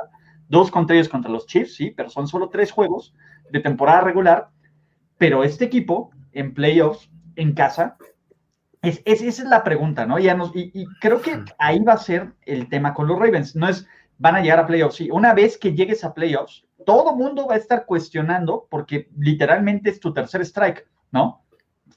dos 0.49 0.71
contra 0.71 0.95
ellos 0.95 1.09
contra 1.09 1.31
los 1.31 1.45
Chiefs, 1.45 1.75
sí, 1.75 1.91
pero 1.91 2.09
son 2.09 2.27
solo 2.27 2.49
tres 2.49 2.71
juegos 2.71 3.13
de 3.51 3.59
temporada 3.59 4.01
regular. 4.01 4.49
Pero 5.17 5.43
este 5.43 5.65
equipo 5.65 6.11
en 6.31 6.53
playoffs, 6.53 7.09
en 7.35 7.53
casa, 7.53 7.97
es, 8.81 9.01
esa 9.05 9.25
es 9.25 9.43
la 9.43 9.63
pregunta, 9.63 10.05
¿no? 10.05 10.19
Ya 10.19 10.35
nos, 10.35 10.51
y, 10.55 10.85
creo 11.01 11.21
que 11.21 11.43
ahí 11.57 11.79
va 11.79 11.93
a 11.93 11.97
ser 11.97 12.33
el 12.45 12.69
tema 12.69 12.93
con 12.93 13.07
los 13.07 13.19
Ravens. 13.19 13.55
No 13.55 13.67
es, 13.67 13.87
van 14.17 14.35
a 14.35 14.41
llegar 14.41 14.59
a 14.59 14.67
playoffs, 14.67 14.95
sí. 14.95 15.09
Una 15.11 15.33
vez 15.33 15.57
que 15.57 15.73
llegues 15.73 16.03
a 16.03 16.13
playoffs, 16.13 16.65
todo 16.85 17.15
mundo 17.15 17.47
va 17.47 17.55
a 17.55 17.57
estar 17.57 17.85
cuestionando 17.85 18.67
porque 18.69 19.09
literalmente 19.17 19.89
es 19.89 19.99
tu 19.99 20.13
tercer 20.13 20.41
strike, 20.41 20.87
¿no? 21.11 21.43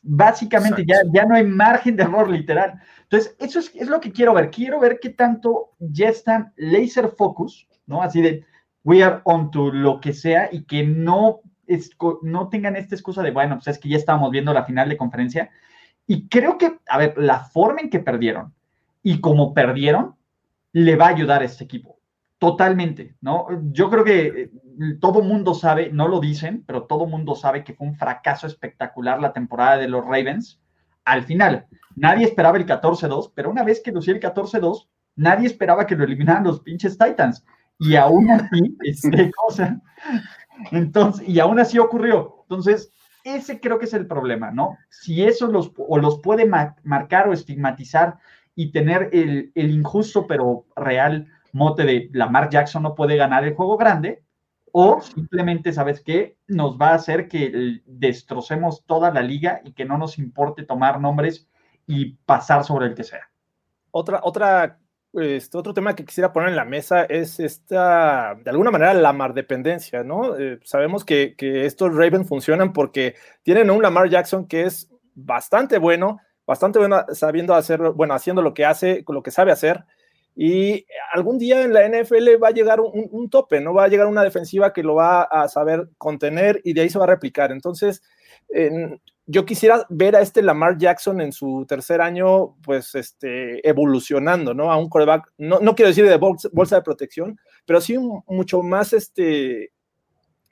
Básicamente 0.03 0.85
ya, 0.87 1.01
ya 1.13 1.25
no 1.25 1.35
hay 1.35 1.45
margen 1.45 1.97
de 1.97 2.05
error 2.05 2.29
literal. 2.29 2.81
Entonces, 3.03 3.37
eso 3.39 3.59
es, 3.59 3.75
es, 3.75 3.89
lo 3.89 4.01
que 4.01 4.13
quiero 4.13 4.33
ver. 4.33 4.51
Quiero 4.51 4.81
ver 4.81 4.99
qué 5.01 5.11
tanto 5.11 5.73
ya 5.79 6.09
están 6.09 6.53
laser 6.57 7.09
focus 7.09 7.69
¿no? 7.91 8.03
Así 8.03 8.23
de, 8.23 8.47
we 8.85 9.03
are 9.03 9.21
on 9.25 9.51
to 9.51 9.71
lo 9.71 10.01
que 10.01 10.15
sea 10.15 10.49
y 10.51 10.63
que 10.63 10.85
no, 10.85 11.41
es, 11.67 11.91
no 12.23 12.49
tengan 12.49 12.77
esta 12.77 12.95
excusa 12.95 13.23
de, 13.23 13.33
bueno, 13.33 13.57
pues 13.57 13.67
es 13.67 13.79
que 13.79 13.89
ya 13.89 13.97
estábamos 13.97 14.31
viendo 14.31 14.55
la 14.55 14.65
final 14.65 14.89
de 14.89 14.97
conferencia. 14.97 15.51
Y 16.07 16.29
creo 16.29 16.57
que, 16.57 16.79
a 16.87 16.99
ver, 16.99 17.15
la 17.19 17.41
forma 17.41 17.81
en 17.81 17.91
que 17.91 17.99
perdieron 17.99 18.55
y 19.03 19.21
cómo 19.21 19.53
perdieron, 19.53 20.15
le 20.73 20.97
va 20.97 21.07
a 21.07 21.11
ayudar 21.11 21.43
a 21.43 21.47
este 21.47 21.65
equipo. 21.65 22.00
Totalmente, 22.41 23.17
¿no? 23.21 23.49
Yo 23.71 23.91
creo 23.91 24.03
que 24.03 24.27
eh, 24.27 24.51
todo 24.99 25.21
mundo 25.21 25.53
sabe, 25.53 25.91
no 25.93 26.09
lo 26.09 26.21
dicen, 26.21 26.65
pero 26.67 26.85
todo 26.85 27.05
mundo 27.07 27.35
sabe 27.37 27.63
que 27.63 27.75
fue 27.75 27.87
un 27.87 27.97
fracaso 27.97 28.47
espectacular 28.47 29.21
la 29.21 29.35
temporada 29.35 29.77
de 29.77 29.89
los 29.89 30.03
Ravens. 30.03 30.59
Al 31.05 31.23
final, 31.25 31.67
nadie 31.97 32.25
esperaba 32.25 32.57
el 32.57 32.65
14-2, 32.65 33.33
pero 33.35 33.51
una 33.51 33.63
vez 33.63 33.83
que 33.85 33.93
lució 33.93 34.15
el 34.15 34.21
14-2, 34.21 34.89
nadie 35.17 35.49
esperaba 35.49 35.87
que 35.87 35.95
lo 35.95 36.05
eliminaran 36.05 36.45
los 36.45 36.61
pinches 36.61 36.97
Titans 36.97 37.45
y 37.79 37.97
aún 37.97 38.31
así, 38.31 38.75
este, 38.85 39.31
entonces, 40.71 41.29
y 41.29 41.41
aún 41.41 41.61
así 41.61 41.79
ocurrió. 41.79 42.45
Entonces, 42.49 42.91
ese 43.23 43.61
creo 43.61 43.79
que 43.79 43.85
es 43.85 43.93
el 43.93 44.07
problema, 44.07 44.51
¿no? 44.51 44.79
Si 44.89 45.23
eso 45.23 45.47
los, 45.47 45.73
o 45.77 45.99
los 45.99 46.21
puede 46.21 46.47
marcar 46.47 47.29
o 47.29 47.35
estigmatizar 47.35 48.17
y 48.55 48.73
tener 48.73 49.11
el, 49.13 49.53
injusto 49.55 50.27
pero 50.27 50.67
real 50.75 51.27
mote 51.53 51.85
de 51.85 52.11
Lamar 52.13 52.49
Jackson 52.51 52.83
no 52.83 52.95
puede 52.95 53.17
ganar 53.17 53.45
el 53.45 53.55
juego 53.55 53.77
grande, 53.77 54.23
o 54.73 55.01
simplemente, 55.01 55.73
¿sabes 55.73 56.01
qué? 56.01 56.37
Nos 56.47 56.79
va 56.79 56.91
a 56.91 56.95
hacer 56.95 57.29
que 57.29 57.81
destrocemos 57.87 58.85
toda 58.87 59.11
la 59.11 59.23
liga 59.23 59.61
y 59.65 59.73
que 59.73 59.85
no 59.85 59.99
nos 59.99 60.19
importe 60.19 60.65
tomar 60.65 61.01
nombres 61.01 61.49
y 61.87 62.13
pasar 62.25 62.65
sobre 62.65 62.87
el 62.87 62.95
que 62.95 63.03
sea. 63.03 63.31
Otra, 63.91 64.21
otra 64.23 64.79
este, 65.13 65.59
otro 65.59 65.75
tema 65.75 65.97
que 65.97 66.05
quisiera 66.05 66.33
poner 66.33 66.51
en 66.51 66.57
la 66.57 66.65
mesa 66.65 67.03
es 67.03 67.41
esta, 67.41 68.37
de 68.37 68.51
alguna 68.51 68.71
manera, 68.71 68.95
la 68.95 69.01
Lamar 69.01 69.35
dependencia, 69.35 70.05
¿no? 70.05 70.39
Eh, 70.39 70.61
sabemos 70.63 71.05
que, 71.05 71.35
estos 71.39 71.95
Ravens 71.95 72.29
funcionan 72.29 72.73
porque 72.73 73.17
tienen 73.43 73.71
un 73.71 73.83
Lamar 73.83 74.09
Jackson 74.09 74.47
que 74.47 74.63
es 74.63 74.89
bastante 75.15 75.79
bueno, 75.79 76.21
bastante 76.47 76.79
bueno 76.79 77.05
sabiendo 77.13 77.55
hacer, 77.55 77.81
bueno, 77.91 78.15
haciendo 78.15 78.41
lo 78.41 78.55
que 78.55 78.65
hace, 78.65 79.05
lo 79.09 79.23
que 79.23 79.33
sabe 79.33 79.51
hacer. 79.51 79.85
Y 80.43 80.87
algún 81.13 81.37
día 81.37 81.63
en 81.63 81.75
la 81.75 81.87
NFL 81.87 82.43
va 82.43 82.49
a 82.49 82.53
llegar 82.53 82.81
un, 82.81 83.29
tope, 83.29 83.61
¿no? 83.61 83.75
Va 83.75 83.85
a 83.85 83.89
llegar 83.89 84.07
una 84.07 84.25
defensiva 84.25 84.73
que 84.73 84.83
lo 84.83 84.95
va 84.95 85.25
a 85.25 85.47
saber 85.49 85.91
contener 85.99 86.63
y 86.65 86.73
de 86.73 86.81
ahí 86.81 86.89
se 86.89 86.99
va 86.99 87.05
a 87.05 87.09
replicar. 87.09 87.53
Entonces, 87.53 88.03
yo 89.27 89.45
quisiera 89.45 89.85
ver 89.91 90.17
a 90.17 90.23
este 90.23 90.41
Lamar 90.41 90.79
Jackson 90.79 91.21
en 91.21 91.33
su 91.33 91.67
tercer 91.69 92.01
año, 92.01 92.57
pues, 92.63 92.95
este, 92.95 93.69
evolucionando, 93.69 94.55
¿no? 94.55 94.73
A 94.73 94.79
un 94.79 94.89
coreback, 94.89 95.31
no, 95.37 95.61
no 95.61 95.75
quiero 95.75 95.91
decir 95.91 96.09
de 96.09 96.17
bolsa, 96.17 96.77
de 96.77 96.83
protección, 96.83 97.39
pero 97.67 97.83
sí 97.83 97.99
mucho 98.27 98.63
más, 98.63 98.95
este, 98.95 99.73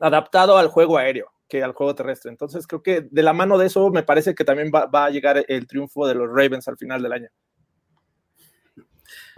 adaptado 0.01 0.59
al 0.59 0.69
juego 0.69 0.99
aéreo 0.99 1.33
que 1.49 1.63
al 1.63 1.73
juego 1.73 1.95
terrestre. 1.95 2.31
Entonces, 2.31 2.67
creo 2.67 2.83
que 2.83 3.09
de 3.11 3.23
la 3.23 3.33
mano 3.33 3.57
de 3.57 3.69
eso 3.69 3.89
me 3.89 4.03
parece 4.03 4.35
que 4.35 4.45
también 4.45 4.71
va 4.71 5.07
a 5.07 5.09
llegar 5.09 5.47
el 5.49 5.67
triunfo 5.67 6.07
de 6.07 6.15
los 6.15 6.29
Ravens 6.29 6.69
al 6.69 6.77
final 6.77 7.03
del 7.03 7.15
año. 7.15 7.29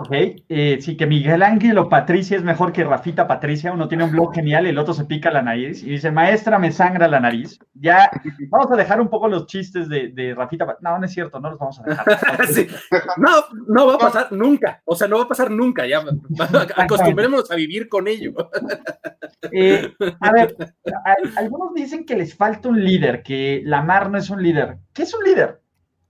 Ok, 0.01 0.13
eh, 0.49 0.79
sí, 0.81 0.97
que 0.97 1.07
Miguel 1.07 1.43
Ángel 1.43 1.79
Patricia 1.91 2.35
es 2.35 2.43
mejor 2.43 2.73
que 2.73 2.85
Rafita 2.85 3.29
Patricia. 3.29 3.71
Uno 3.71 3.87
tiene 3.87 4.05
un 4.05 4.13
blog 4.13 4.33
genial, 4.35 4.67
el 4.67 4.79
otro 4.79 4.95
se 4.95 5.05
pica 5.05 5.31
la 5.31 5.43
nariz 5.43 5.83
y 5.83 5.91
dice, 5.91 6.11
maestra, 6.11 6.59
me 6.59 6.73
sangra 6.73 7.07
la 7.07 7.21
nariz. 7.21 7.59
Ya, 7.75 8.11
vamos 8.49 8.73
a 8.73 8.77
dejar 8.77 8.99
un 8.99 9.11
poco 9.11 9.29
los 9.29 9.45
chistes 9.45 9.91
de, 9.91 10.09
de 10.09 10.35
Rafita. 10.35 10.79
No, 10.81 10.99
no 10.99 11.05
es 11.05 11.13
cierto, 11.13 11.39
no 11.39 11.51
los 11.51 11.59
vamos 11.59 11.81
a 11.81 11.83
dejar. 11.83 12.07
No, 13.19 13.31
no 13.67 13.87
va 13.87 13.95
a 13.97 13.99
pasar 13.99 14.33
nunca. 14.33 14.81
O 14.87 14.97
sea, 14.97 15.07
no 15.07 15.19
va 15.19 15.25
a 15.25 15.29
pasar 15.29 15.51
nunca. 15.51 15.87
Ya 15.87 16.03
acostumbrémonos 16.77 17.51
a 17.51 17.57
vivir 17.57 17.89
con 17.89 18.09
ello. 18.09 18.33
Eh, 19.53 19.95
a 20.21 20.33
ver, 20.33 20.55
algunos 21.35 21.73
dicen 21.75 22.05
que 22.05 22.15
les 22.15 22.37
falta 22.37 22.69
un 22.69 22.85
líder, 22.85 23.23
que 23.23 23.63
Lamar 23.65 24.11
no 24.11 24.19
es 24.19 24.29
un 24.29 24.43
líder. 24.43 24.79
¿Qué 24.93 25.03
es 25.05 25.15
un 25.15 25.25
líder? 25.25 25.61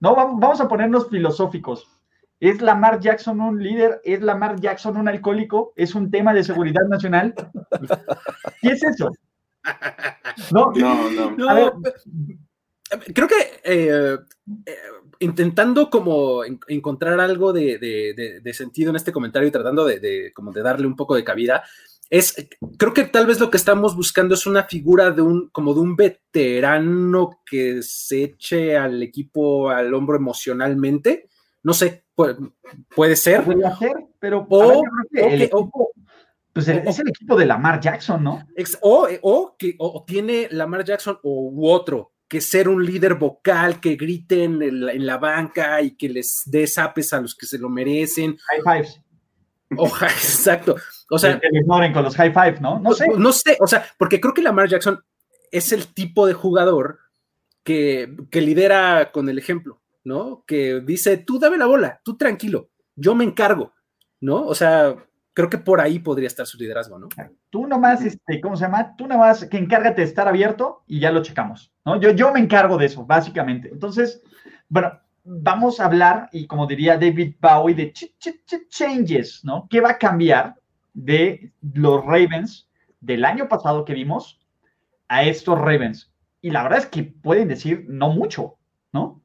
No, 0.00 0.14
vamos 0.14 0.60
a 0.60 0.68
ponernos 0.68 1.08
filosóficos. 1.08 1.99
¿Es 2.40 2.62
Lamar 2.62 3.00
Jackson 3.00 3.40
un 3.40 3.62
líder? 3.62 4.00
¿Es 4.02 4.22
Lamar 4.22 4.58
Jackson 4.58 4.96
un 4.96 5.08
alcohólico? 5.08 5.74
¿Es 5.76 5.94
un 5.94 6.10
tema 6.10 6.32
de 6.32 6.42
seguridad 6.42 6.88
nacional? 6.88 7.34
¿Qué 8.62 8.68
es 8.70 8.82
eso? 8.82 9.12
No, 10.50 10.72
no, 10.74 11.10
no. 11.36 11.82
creo 13.14 13.28
que 13.28 13.60
eh, 13.62 14.18
eh, 14.66 14.76
intentando 15.18 15.90
como 15.90 16.42
encontrar 16.66 17.20
algo 17.20 17.52
de, 17.52 18.50
sentido 18.54 18.88
en 18.88 18.96
este 18.96 19.12
comentario 19.12 19.48
y 19.48 19.52
tratando 19.52 19.84
de, 19.84 20.32
como 20.34 20.50
de 20.50 20.62
darle 20.62 20.86
un 20.86 20.96
poco 20.96 21.14
de 21.14 21.24
cabida, 21.24 21.62
es, 22.08 22.48
creo 22.78 22.94
que 22.94 23.04
tal 23.04 23.26
vez 23.26 23.38
lo 23.38 23.50
que 23.50 23.58
estamos 23.58 23.94
buscando 23.94 24.34
es 24.34 24.46
una 24.46 24.64
figura 24.64 25.10
de 25.10 25.22
un, 25.22 25.48
como 25.50 25.74
de 25.74 25.80
un 25.80 25.94
veterano 25.94 27.42
que 27.44 27.82
se 27.82 28.24
eche 28.24 28.76
al 28.76 29.02
equipo 29.02 29.68
al 29.68 29.92
hombro 29.94 30.16
emocionalmente. 30.16 31.28
No 31.62 31.74
sé, 31.74 32.06
puede 32.94 33.16
ser. 33.16 33.44
Puede 33.44 33.76
ser, 33.76 34.06
pero 34.18 34.46
o, 34.48 34.82
pues 36.52 36.66
es 36.68 36.98
el 36.98 37.08
equipo 37.08 37.36
de 37.36 37.46
Lamar 37.46 37.80
Jackson, 37.80 38.24
¿no? 38.24 38.46
o, 38.82 39.08
o, 39.22 39.56
que 39.56 39.76
o, 39.78 40.04
tiene 40.04 40.48
Lamar 40.50 40.84
Jackson 40.84 41.18
o, 41.22 41.50
u 41.52 41.68
otro, 41.68 42.12
que 42.28 42.40
ser 42.40 42.68
un 42.68 42.84
líder 42.84 43.14
vocal, 43.14 43.80
que 43.80 43.96
griten 43.96 44.60
en 44.62 45.06
la, 45.06 45.18
banca 45.18 45.80
y 45.80 45.96
que 45.96 46.08
les 46.08 46.42
dé 46.46 46.66
zapes 46.66 47.12
a 47.12 47.20
los 47.20 47.34
que 47.34 47.46
se 47.46 47.58
lo 47.58 47.68
merecen. 47.68 48.36
High 48.36 48.62
fives. 48.62 49.00
Oja, 49.76 50.06
exacto. 50.08 50.76
O 51.10 51.18
sea, 51.18 51.38
que 51.38 51.48
ignoren 51.52 51.92
con 51.92 52.04
los 52.04 52.16
high 52.16 52.32
five, 52.32 52.60
¿no? 52.60 52.80
No 52.80 52.94
sé. 52.94 53.06
No 53.16 53.32
sé, 53.32 53.56
o 53.60 53.66
sea, 53.66 53.84
porque 53.98 54.20
creo 54.20 54.34
que 54.34 54.42
Lamar 54.42 54.68
Jackson 54.68 55.00
es 55.52 55.72
el 55.72 55.92
tipo 55.92 56.26
de 56.26 56.34
jugador 56.34 56.98
que, 57.62 58.16
que 58.30 58.40
lidera 58.40 59.10
con 59.12 59.28
el 59.28 59.38
ejemplo, 59.38 59.79
¿no? 60.04 60.44
Que 60.46 60.80
dice, 60.80 61.18
tú 61.18 61.38
dame 61.38 61.58
la 61.58 61.66
bola, 61.66 62.00
tú 62.04 62.16
tranquilo, 62.16 62.70
yo 62.96 63.14
me 63.14 63.24
encargo, 63.24 63.72
¿no? 64.20 64.46
O 64.46 64.54
sea, 64.54 64.94
creo 65.32 65.48
que 65.48 65.58
por 65.58 65.80
ahí 65.80 65.98
podría 65.98 66.26
estar 66.26 66.46
su 66.46 66.58
liderazgo, 66.58 66.98
¿no? 66.98 67.08
Tú 67.50 67.66
nomás, 67.66 68.04
este, 68.04 68.40
¿cómo 68.40 68.56
se 68.56 68.64
llama? 68.64 68.94
Tú 68.96 69.06
nomás 69.06 69.44
que 69.46 69.58
encárgate 69.58 70.02
de 70.02 70.06
estar 70.08 70.28
abierto 70.28 70.82
y 70.86 71.00
ya 71.00 71.10
lo 71.10 71.22
checamos, 71.22 71.72
¿no? 71.84 72.00
Yo, 72.00 72.10
yo 72.10 72.32
me 72.32 72.40
encargo 72.40 72.76
de 72.76 72.86
eso, 72.86 73.04
básicamente. 73.04 73.70
Entonces, 73.72 74.22
bueno, 74.68 74.92
vamos 75.24 75.80
a 75.80 75.86
hablar, 75.86 76.28
y 76.32 76.46
como 76.46 76.66
diría 76.66 76.98
David 76.98 77.36
Bowie, 77.40 77.74
de 77.74 77.92
ch 77.92 78.14
ch 78.18 78.68
changes, 78.68 79.44
¿no? 79.44 79.66
¿Qué 79.70 79.80
va 79.80 79.90
a 79.90 79.98
cambiar 79.98 80.56
de 80.92 81.52
los 81.60 82.04
Ravens 82.04 82.68
del 83.00 83.24
año 83.24 83.48
pasado 83.48 83.84
que 83.84 83.94
vimos 83.94 84.40
a 85.08 85.22
estos 85.24 85.58
Ravens? 85.58 86.12
Y 86.42 86.50
la 86.50 86.62
verdad 86.62 86.80
es 86.80 86.86
que 86.86 87.04
pueden 87.04 87.48
decir 87.48 87.84
no 87.88 88.10
mucho, 88.10 88.56
¿no? 88.92 89.19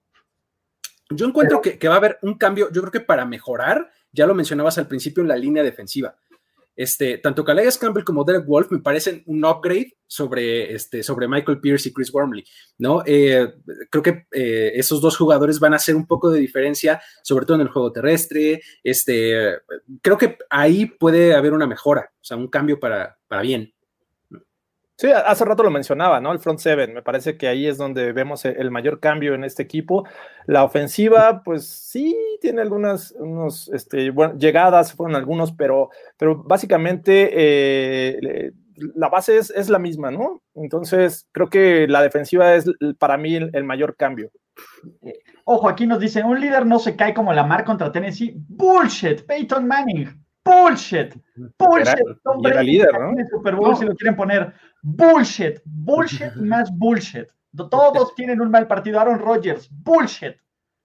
Yo 1.10 1.28
encuentro 1.28 1.62
que, 1.62 1.88
va 1.88 1.96
a 1.96 1.98
haber 1.98 2.18
un 2.22 2.36
cambio, 2.36 2.72
yo 2.72 2.82
creo 2.82 2.92
que 2.92 3.00
para 3.00 3.26
mejorar, 3.26 3.92
ya 4.12 4.26
lo 4.26 4.34
mencionabas 4.34 4.78
al 4.78 4.88
principio 4.88 5.22
en 5.22 5.30
la 5.30 5.38
línea 5.38 5.64
defensiva. 5.64 6.16
Este, 6.76 7.20
tanto 7.20 7.46
Calais 7.46 7.78
Campbell 7.78 8.04
como 8.04 8.26
Derek 8.26 8.46
Wolf 8.46 8.70
me 8.70 8.80
parecen 8.80 9.24
un 9.28 9.46
upgrade 9.46 9.94
sobre, 10.08 10.74
este, 10.74 11.04
sobre 11.04 11.28
Michael 11.28 11.62
Pierce 11.62 11.88
y 11.88 11.94
Chris 11.94 12.14
Wormley, 12.14 12.44
¿no? 12.80 13.02
Eh, 13.06 13.54
creo 13.90 14.04
que 14.04 14.26
eh, 14.32 14.74
esos 14.76 15.00
dos 15.00 15.16
jugadores 15.16 15.60
van 15.60 15.74
a 15.74 15.78
hacer 15.78 15.96
un 15.96 16.06
poco 16.06 16.30
de 16.30 16.40
diferencia, 16.40 17.02
sobre 17.24 17.46
todo 17.46 17.56
en 17.56 17.62
el 17.62 17.70
juego 17.70 17.94
terrestre. 17.94 18.62
Este, 18.84 19.60
creo 20.02 20.18
que 20.18 20.38
ahí 20.50 20.86
puede 20.86 21.34
haber 21.34 21.54
una 21.54 21.68
mejora, 21.68 22.12
o 22.14 22.24
sea, 22.24 22.36
un 22.36 22.50
cambio 22.50 22.80
para, 22.80 23.20
para 23.28 23.42
bien. 23.42 23.75
Sí, 24.98 25.12
hace 25.12 25.44
rato 25.44 25.62
lo 25.62 25.72
mencionaba, 25.72 26.22
¿no? 26.22 26.32
El 26.32 26.40
front 26.40 26.60
seven, 26.60 26.94
me 26.94 27.02
parece 27.02 27.38
que 27.38 27.50
ahí 27.50 27.68
es 27.68 27.78
donde 27.78 28.14
vemos 28.14 28.46
el 28.46 28.72
mayor 28.72 29.02
cambio 29.02 29.34
en 29.34 29.44
este 29.44 29.62
equipo. 29.62 30.08
La 30.46 30.64
ofensiva, 30.64 31.44
pues 31.44 31.68
sí, 31.68 32.18
tiene 32.40 32.62
algunas 32.62 33.12
unos, 33.18 33.68
este, 33.74 34.10
bueno, 34.12 34.38
llegadas, 34.38 34.94
fueron 34.94 35.18
algunos, 35.18 35.52
pero, 35.52 35.90
pero 36.18 36.42
básicamente 36.44 37.30
eh, 37.34 38.54
la 38.96 39.10
base 39.10 39.38
es, 39.38 39.70
la 39.70 39.80
misma, 39.80 40.12
¿no? 40.12 40.42
Entonces, 40.54 41.28
creo 41.32 41.50
que 41.50 41.88
la 41.88 42.02
defensiva 42.02 42.56
es 42.56 42.66
para 42.98 43.18
mí 43.18 43.36
el, 43.36 43.64
mayor 43.64 43.96
cambio. 43.96 44.32
Ojo, 45.46 45.70
aquí 45.70 45.86
nos 45.86 46.00
dicen, 46.00 46.25
un 46.25 46.40
líder 46.40 46.66
no 46.66 46.80
se 46.80 46.96
cae 46.96 47.14
como 47.14 47.34
la 47.34 47.44
mar 47.44 47.64
contra 47.64 47.92
Tennessee. 47.92 48.34
Bullshit, 48.36 49.25
Peyton 49.25 49.68
Manning. 49.68 50.25
Bullshit. 50.44 51.16
Bullshit. 51.58 52.00
Era, 52.46 52.62
líder, 52.62 53.00
¿no? 53.00 53.14
Super 53.32 53.56
Bowl, 53.56 53.75
si 53.75 53.86
lo 53.86 53.96
quieren 53.96 54.16
poner. 54.16 54.54
Bullshit, 54.88 55.62
bullshit 55.65 56.36
más 56.36 56.70
bullshit. 56.77 57.27
Todos 57.56 58.13
tienen 58.13 58.39
un 58.39 58.51
mal 58.51 58.68
partido. 58.68 59.00
Aaron 59.00 59.18
Rodgers, 59.18 59.68
bullshit, 59.72 60.36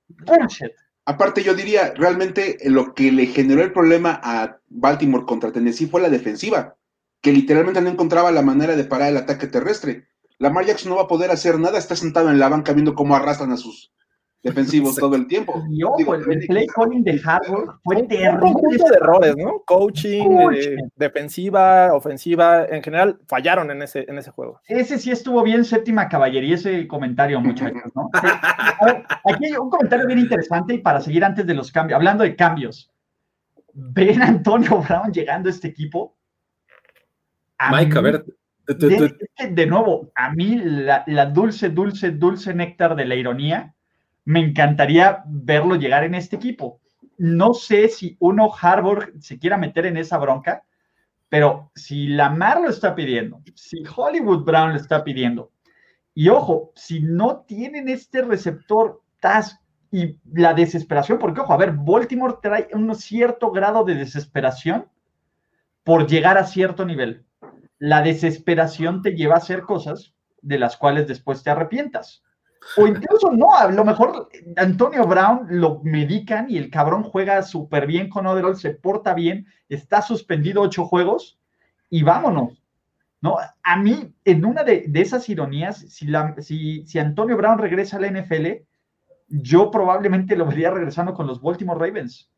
bullshit. 0.09 0.73
Aparte, 1.05 1.43
yo 1.43 1.55
diría, 1.55 1.93
realmente 1.95 2.57
lo 2.65 2.95
que 2.95 3.13
le 3.13 3.27
generó 3.27 3.63
el 3.63 3.73
problema 3.73 4.19
a 4.23 4.59
Baltimore 4.69 5.27
contra 5.27 5.53
Tennessee 5.53 5.87
fue 5.87 6.01
la 6.01 6.09
defensiva, 6.09 6.77
que 7.21 7.33
literalmente 7.33 7.83
no 7.83 7.91
encontraba 7.91 8.31
la 8.31 8.43
manera 8.43 8.75
de 8.75 8.85
parar 8.85 9.11
el 9.11 9.19
ataque 9.19 9.49
terrestre. 9.49 10.07
Lamar 10.39 10.65
Jackson 10.65 10.91
no 10.91 10.97
va 10.97 11.03
a 11.03 11.09
poder 11.09 11.31
hacer 11.31 11.59
nada, 11.59 11.79
está 11.79 11.95
sentado 11.95 12.31
en 12.31 12.39
la 12.39 12.49
banca 12.49 12.73
viendo 12.73 12.95
cómo 12.95 13.15
arrastran 13.15 13.53
a 13.53 13.59
sus 13.59 13.93
defensivos 14.43 14.97
todo 14.97 15.17
el 15.17 15.27
tiempo. 15.27 15.63
Y 15.71 15.83
ojo, 15.83 16.15
el, 16.15 16.47
play 16.47 16.67
calling 16.67 17.05
de 17.05 17.21
Harvard 17.25 17.79
fue 17.85 18.03
terrible. 18.03 18.31
Un 18.33 18.53
conjunto 18.53 18.85
de 18.87 18.97
errores, 18.97 19.37
¿no? 19.37 19.63
Coaching, 19.67 20.51
eh, 20.55 20.77
defensiva, 20.97 21.93
ofensiva, 21.95 22.65
en 22.67 22.83
general 22.83 23.19
fallaron 23.29 23.71
en 23.71 23.83
ese, 23.83 24.05
en 24.09 24.19
ese 24.19 24.31
juego. 24.31 24.61
Ese 24.67 24.99
sí 24.99 25.11
estuvo 25.11 25.43
bien 25.43 25.65
séptima 25.65 26.09
caballería, 26.09 26.55
ese 26.55 26.87
comentario, 26.89 27.41
muchachos, 27.41 27.83
¿no? 27.95 28.11
aquí 29.33 29.47
hay 29.47 29.53
un 29.53 29.71
comentario 29.71 30.07
bien 30.07 30.19
interesante 30.19 30.75
y 30.75 30.79
para 30.79 31.01
seguir 31.01 31.25
antes 31.25 31.47
de 31.47 31.55
los 31.55 31.71
cambios, 31.71 31.97
hablando 31.97 32.25
de 32.25 32.35
cambios. 32.37 32.91
¿Ven 33.73 34.23
a 34.23 34.27
Antonio 34.27 34.83
Brown 34.83 35.13
llegando 35.13 35.49
a 35.49 35.53
este 35.53 35.69
equipo? 35.69 36.17
Mike, 37.71 37.99
a 37.99 38.01
ver. 38.01 38.25
De, 38.67 39.17
de, 39.51 39.67
nuevo, 39.67 40.13
a 40.15 40.31
mí 40.33 40.61
la, 40.63 41.03
la 41.07 41.27
dulce, 41.27 41.71
dulce, 41.71 42.13
dulce 42.13 42.55
néctar 42.55 42.95
de 42.95 43.05
la 43.05 43.17
ironía 43.17 43.75
me 44.25 44.41
encantaría 44.41 45.23
verlo 45.27 45.77
llegar 45.77 46.05
en 46.05 46.15
este 46.15 46.37
equipo. 46.37 46.81
No 47.19 47.55
sé 47.55 47.89
si 47.89 48.17
uno 48.21 48.51
Harvard 48.61 49.21
se 49.21 49.39
quiera 49.39 49.57
meter 49.57 49.87
en 49.87 49.97
esa 49.97 50.19
bronca, 50.19 50.65
pero 51.29 51.71
si 51.75 52.09
Lamar 52.09 52.61
lo 52.61 52.69
está 52.69 52.95
pidiendo, 52.95 53.43
si 53.55 53.83
Hollywood 53.95 54.45
Brown 54.45 54.71
lo 54.71 54.77
está 54.77 55.05
pidiendo, 55.05 55.53
y 56.15 56.29
ojo, 56.29 56.73
si 56.75 57.01
no 57.01 57.43
tienen 57.47 57.89
este 57.89 58.23
receptor 58.23 59.03
TAS 59.21 59.61
y 59.93 60.19
la 60.33 60.55
desesperación, 60.55 61.19
porque 61.19 61.41
ojo, 61.41 61.53
a 61.53 61.57
ver, 61.57 61.73
Baltimore 61.73 62.39
trae 62.43 62.69
un 62.73 62.95
cierto 62.95 63.51
grado 63.51 63.85
de 63.85 63.95
desesperación 63.95 64.89
por 65.85 66.07
llegar 66.07 66.37
a 66.39 66.45
cierto 66.45 66.85
nivel. 66.85 67.25
La 67.79 68.03
desesperación 68.03 69.03
te 69.03 69.13
lleva 69.13 69.35
a 69.35 69.39
hacer 69.39 69.63
cosas 69.63 70.15
de 70.43 70.59
las 70.59 70.77
cuales 70.77 71.09
después 71.09 71.43
te 71.43 71.51
arrepientas. 71.51 72.23
O 72.77 72.87
incluso 72.87 73.31
no, 73.33 73.55
a 73.55 73.71
lo 73.71 73.85
mejor 73.85 74.29
Antonio 74.57 75.07
Brown 75.07 75.47
lo 75.49 75.81
medican 75.83 76.51
y 76.51 76.59
el 76.59 76.71
cabrón 76.71 77.03
juega 77.03 77.43
súper 77.43 77.87
bien 77.87 78.09
con 78.09 78.27
Oderol, 78.27 78.57
se 78.57 78.71
porta 78.71 79.15
bien, 79.15 79.47
está 79.69 80.03
suspendido 80.03 80.63
ocho 80.63 80.85
juegos 80.85 81.39
y 81.89 82.03
vámonos. 82.03 82.63
¿no? 83.23 83.37
A 83.63 83.77
mí, 83.77 84.15
en 84.25 84.45
una 84.45 84.63
de, 84.63 84.91
esas 84.95 85.29
ironías, 85.29 85.79
si, 85.79 86.07
la, 86.07 86.35
si, 86.41 86.87
si 86.87 86.99
Antonio 86.99 87.37
Brown 87.37 87.59
regresa 87.59 87.97
a 87.97 88.01
la 88.01 88.11
NFL, 88.11 88.65
yo 89.29 89.71
probablemente 89.71 90.37
lo 90.37 90.47
vería 90.47 90.71
regresando 90.71 91.15
con 91.15 91.27
los 91.27 91.41
Baltimore 91.41 91.79
Ravens. 91.79 92.31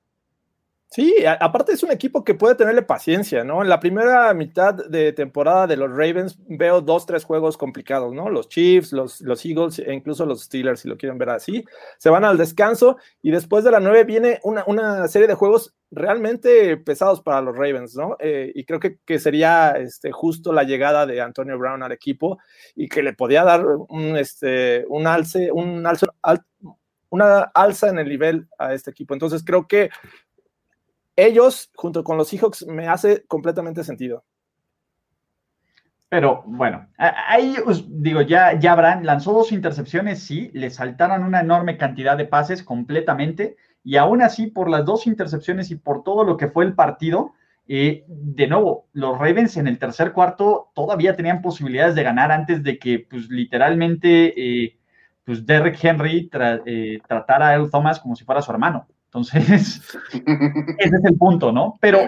Sí, 0.92 1.24
aparte 1.40 1.72
es 1.72 1.82
un 1.82 1.90
equipo 1.90 2.22
que 2.22 2.34
puede 2.34 2.54
tenerle 2.54 2.82
paciencia, 2.82 3.44
¿no? 3.44 3.62
En 3.62 3.70
la 3.70 3.80
primera 3.80 4.34
mitad 4.34 4.74
de 4.74 5.14
temporada 5.14 5.66
de 5.66 5.78
los 5.78 5.88
Ravens 5.88 6.36
veo 6.46 6.82
dos, 6.82 7.06
tres 7.06 7.24
juegos 7.24 7.56
complicados, 7.56 8.12
¿no? 8.12 8.28
Los 8.28 8.50
Chiefs, 8.50 8.92
los, 8.92 9.22
los 9.22 9.42
Eagles 9.46 9.78
e 9.78 9.94
incluso 9.94 10.26
los 10.26 10.42
Steelers, 10.42 10.80
si 10.80 10.88
lo 10.88 10.98
quieren 10.98 11.16
ver 11.16 11.30
así, 11.30 11.64
se 11.96 12.10
van 12.10 12.26
al 12.26 12.36
descanso 12.36 12.98
y 13.22 13.30
después 13.30 13.64
de 13.64 13.70
la 13.70 13.80
nueve 13.80 14.04
viene 14.04 14.38
una, 14.42 15.08
serie 15.08 15.26
de 15.26 15.32
juegos 15.32 15.74
realmente 15.90 16.76
pesados 16.76 17.22
para 17.22 17.40
los 17.40 17.56
Ravens, 17.56 17.96
¿no? 17.96 18.18
Eh, 18.20 18.52
y 18.54 18.66
creo 18.66 18.78
que, 18.78 19.18
sería 19.18 19.70
este, 19.70 20.12
justo 20.12 20.52
la 20.52 20.64
llegada 20.64 21.06
de 21.06 21.22
Antonio 21.22 21.58
Brown 21.58 21.82
al 21.82 21.92
equipo 21.92 22.38
y 22.76 22.90
que 22.90 23.02
le 23.02 23.14
podía 23.14 23.44
dar 23.44 23.64
un, 23.64 24.18
este, 24.18 24.84
un 24.90 25.06
alce, 25.06 25.52
un 25.52 25.86
alce, 25.86 26.04
una 27.08 27.40
alza 27.54 27.88
en 27.88 27.98
el 27.98 28.10
nivel 28.10 28.46
a 28.58 28.74
este 28.74 28.90
equipo. 28.90 29.14
Entonces 29.14 29.42
creo 29.42 29.66
que 29.66 29.88
ellos, 31.16 31.70
junto 31.74 32.04
con 32.04 32.16
los 32.16 32.28
Seahawks, 32.28 32.66
me 32.66 32.88
hace 32.88 33.24
completamente 33.26 33.84
sentido. 33.84 34.24
Pero 36.08 36.42
bueno, 36.44 36.88
ahí 36.98 37.56
os 37.64 37.86
digo, 37.88 38.20
ya, 38.20 38.58
ya 38.58 38.72
habrán, 38.72 39.06
lanzó 39.06 39.32
dos 39.32 39.50
intercepciones, 39.50 40.22
sí, 40.22 40.50
le 40.52 40.68
saltaron 40.68 41.24
una 41.24 41.40
enorme 41.40 41.78
cantidad 41.78 42.18
de 42.18 42.26
pases 42.26 42.62
completamente, 42.62 43.56
y 43.82 43.96
aún 43.96 44.20
así, 44.20 44.46
por 44.46 44.68
las 44.68 44.84
dos 44.84 45.06
intercepciones 45.06 45.70
y 45.70 45.76
por 45.76 46.04
todo 46.04 46.24
lo 46.24 46.36
que 46.36 46.48
fue 46.48 46.64
el 46.66 46.74
partido, 46.74 47.32
eh, 47.66 48.04
de 48.06 48.46
nuevo, 48.46 48.88
los 48.92 49.18
Ravens 49.18 49.56
en 49.56 49.66
el 49.68 49.78
tercer 49.78 50.12
cuarto 50.12 50.70
todavía 50.74 51.16
tenían 51.16 51.40
posibilidades 51.40 51.94
de 51.94 52.02
ganar 52.02 52.30
antes 52.30 52.62
de 52.62 52.78
que, 52.78 52.98
pues 52.98 53.30
literalmente, 53.30 54.34
eh, 54.36 54.78
pues 55.24 55.46
Derrick 55.46 55.82
Henry 55.82 56.28
eh, 56.66 57.00
tratara 57.08 57.48
a 57.48 57.54
Earl 57.54 57.70
Thomas 57.70 58.00
como 58.00 58.16
si 58.16 58.24
fuera 58.24 58.42
su 58.42 58.50
hermano. 58.50 58.86
Entonces, 59.14 59.82
ese 60.12 60.96
es 60.96 61.04
el 61.04 61.18
punto, 61.18 61.52
¿no? 61.52 61.78
Pero 61.82 62.00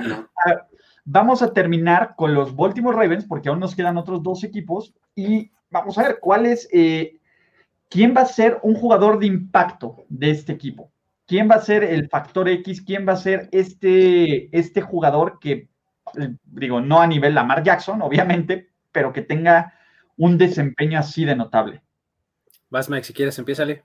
vamos 1.05 1.43
a 1.43 1.53
terminar 1.53 2.15
con 2.17 2.33
los 2.33 2.57
Baltimore 2.57 2.97
Ravens 2.97 3.27
porque 3.27 3.51
aún 3.51 3.61
nos 3.61 3.75
quedan 3.75 3.99
otros 3.99 4.23
dos 4.23 4.43
equipos 4.43 4.95
y 5.15 5.51
vamos 5.71 5.99
a 5.99 6.05
ver 6.05 6.19
cuál 6.19 6.47
es, 6.47 6.67
eh, 6.73 7.19
quién 7.91 8.15
va 8.17 8.23
a 8.23 8.27
ser 8.27 8.59
un 8.63 8.75
jugador 8.75 9.19
de 9.19 9.27
impacto 9.27 10.05
de 10.09 10.31
este 10.31 10.53
equipo. 10.53 10.91
¿Quién 11.27 11.51
va 11.51 11.57
a 11.57 11.61
ser 11.61 11.85
el 11.85 12.09
factor 12.09 12.49
X? 12.49 12.81
¿Quién 12.81 13.07
va 13.07 13.13
a 13.13 13.17
ser 13.17 13.51
este, 13.53 14.57
este 14.57 14.81
jugador 14.81 15.39
que, 15.39 15.69
eh, 16.19 16.35
digo, 16.45 16.81
no 16.81 17.01
a 17.01 17.07
nivel 17.07 17.35
Lamar 17.35 17.63
Jackson, 17.63 18.01
obviamente, 18.01 18.71
pero 18.93 19.13
que 19.13 19.23
tenga 19.23 19.75
un 20.17 20.39
desempeño 20.39 20.99
así 20.99 21.27
de 21.27 21.37
notable? 21.37 21.83
Vas, 22.71 22.89
Mike, 22.89 23.05
si 23.05 23.13
quieres, 23.13 23.39
empiézale. 23.39 23.85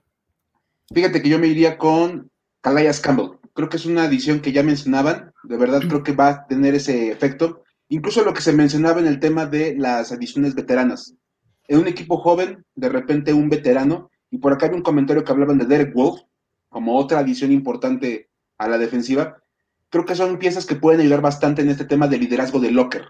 Fíjate 0.92 1.20
que 1.20 1.28
yo 1.28 1.38
me 1.38 1.46
iría 1.46 1.76
con 1.76 2.30
Calais 2.62 3.00
Campbell. 3.00 3.38
creo 3.54 3.68
que 3.70 3.78
es 3.78 3.86
una 3.86 4.04
adición 4.04 4.40
que 4.40 4.52
ya 4.52 4.62
mencionaban, 4.62 5.32
de 5.44 5.56
verdad 5.56 5.80
creo 5.80 6.02
que 6.02 6.12
va 6.12 6.28
a 6.28 6.46
tener 6.46 6.74
ese 6.74 7.10
efecto. 7.10 7.62
Incluso 7.88 8.22
lo 8.22 8.34
que 8.34 8.42
se 8.42 8.52
mencionaba 8.52 9.00
en 9.00 9.06
el 9.06 9.18
tema 9.18 9.46
de 9.46 9.74
las 9.76 10.12
adiciones 10.12 10.54
veteranas. 10.54 11.14
En 11.68 11.78
un 11.78 11.88
equipo 11.88 12.18
joven, 12.18 12.64
de 12.74 12.88
repente 12.88 13.32
un 13.32 13.48
veterano, 13.48 14.10
y 14.30 14.38
por 14.38 14.52
acá 14.52 14.66
hay 14.66 14.74
un 14.74 14.82
comentario 14.82 15.24
que 15.24 15.32
hablaban 15.32 15.58
de 15.58 15.64
Derek 15.64 15.94
Wolf, 15.94 16.20
como 16.68 16.96
otra 16.96 17.18
adición 17.20 17.50
importante 17.50 18.28
a 18.58 18.68
la 18.68 18.78
defensiva. 18.78 19.42
Creo 19.88 20.04
que 20.04 20.14
son 20.14 20.38
piezas 20.38 20.66
que 20.66 20.76
pueden 20.76 21.00
ayudar 21.00 21.20
bastante 21.20 21.62
en 21.62 21.70
este 21.70 21.84
tema 21.84 22.06
de 22.08 22.18
liderazgo 22.18 22.60
de 22.60 22.70
Locker. 22.70 23.06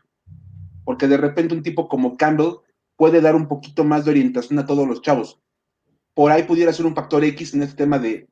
Porque 0.85 1.09
de 1.09 1.19
repente 1.19 1.55
un 1.55 1.63
tipo 1.63 1.89
como 1.89 2.17
Campbell 2.17 2.61
puede 2.97 3.21
dar 3.21 3.35
un 3.35 3.49
poquito 3.49 3.85
más 3.85 4.05
de 4.05 4.13
orientación 4.13 4.59
a 4.59 4.67
todos 4.67 4.87
los 4.87 5.03
chavos. 5.03 5.41
Por 6.15 6.31
ahí 6.31 6.45
pudiera 6.45 6.73
ser 6.73 6.87
un 6.87 6.95
factor 6.95 7.25
X 7.25 7.53
en 7.55 7.63
este 7.63 7.77
tema 7.77 7.99
de 7.99 8.29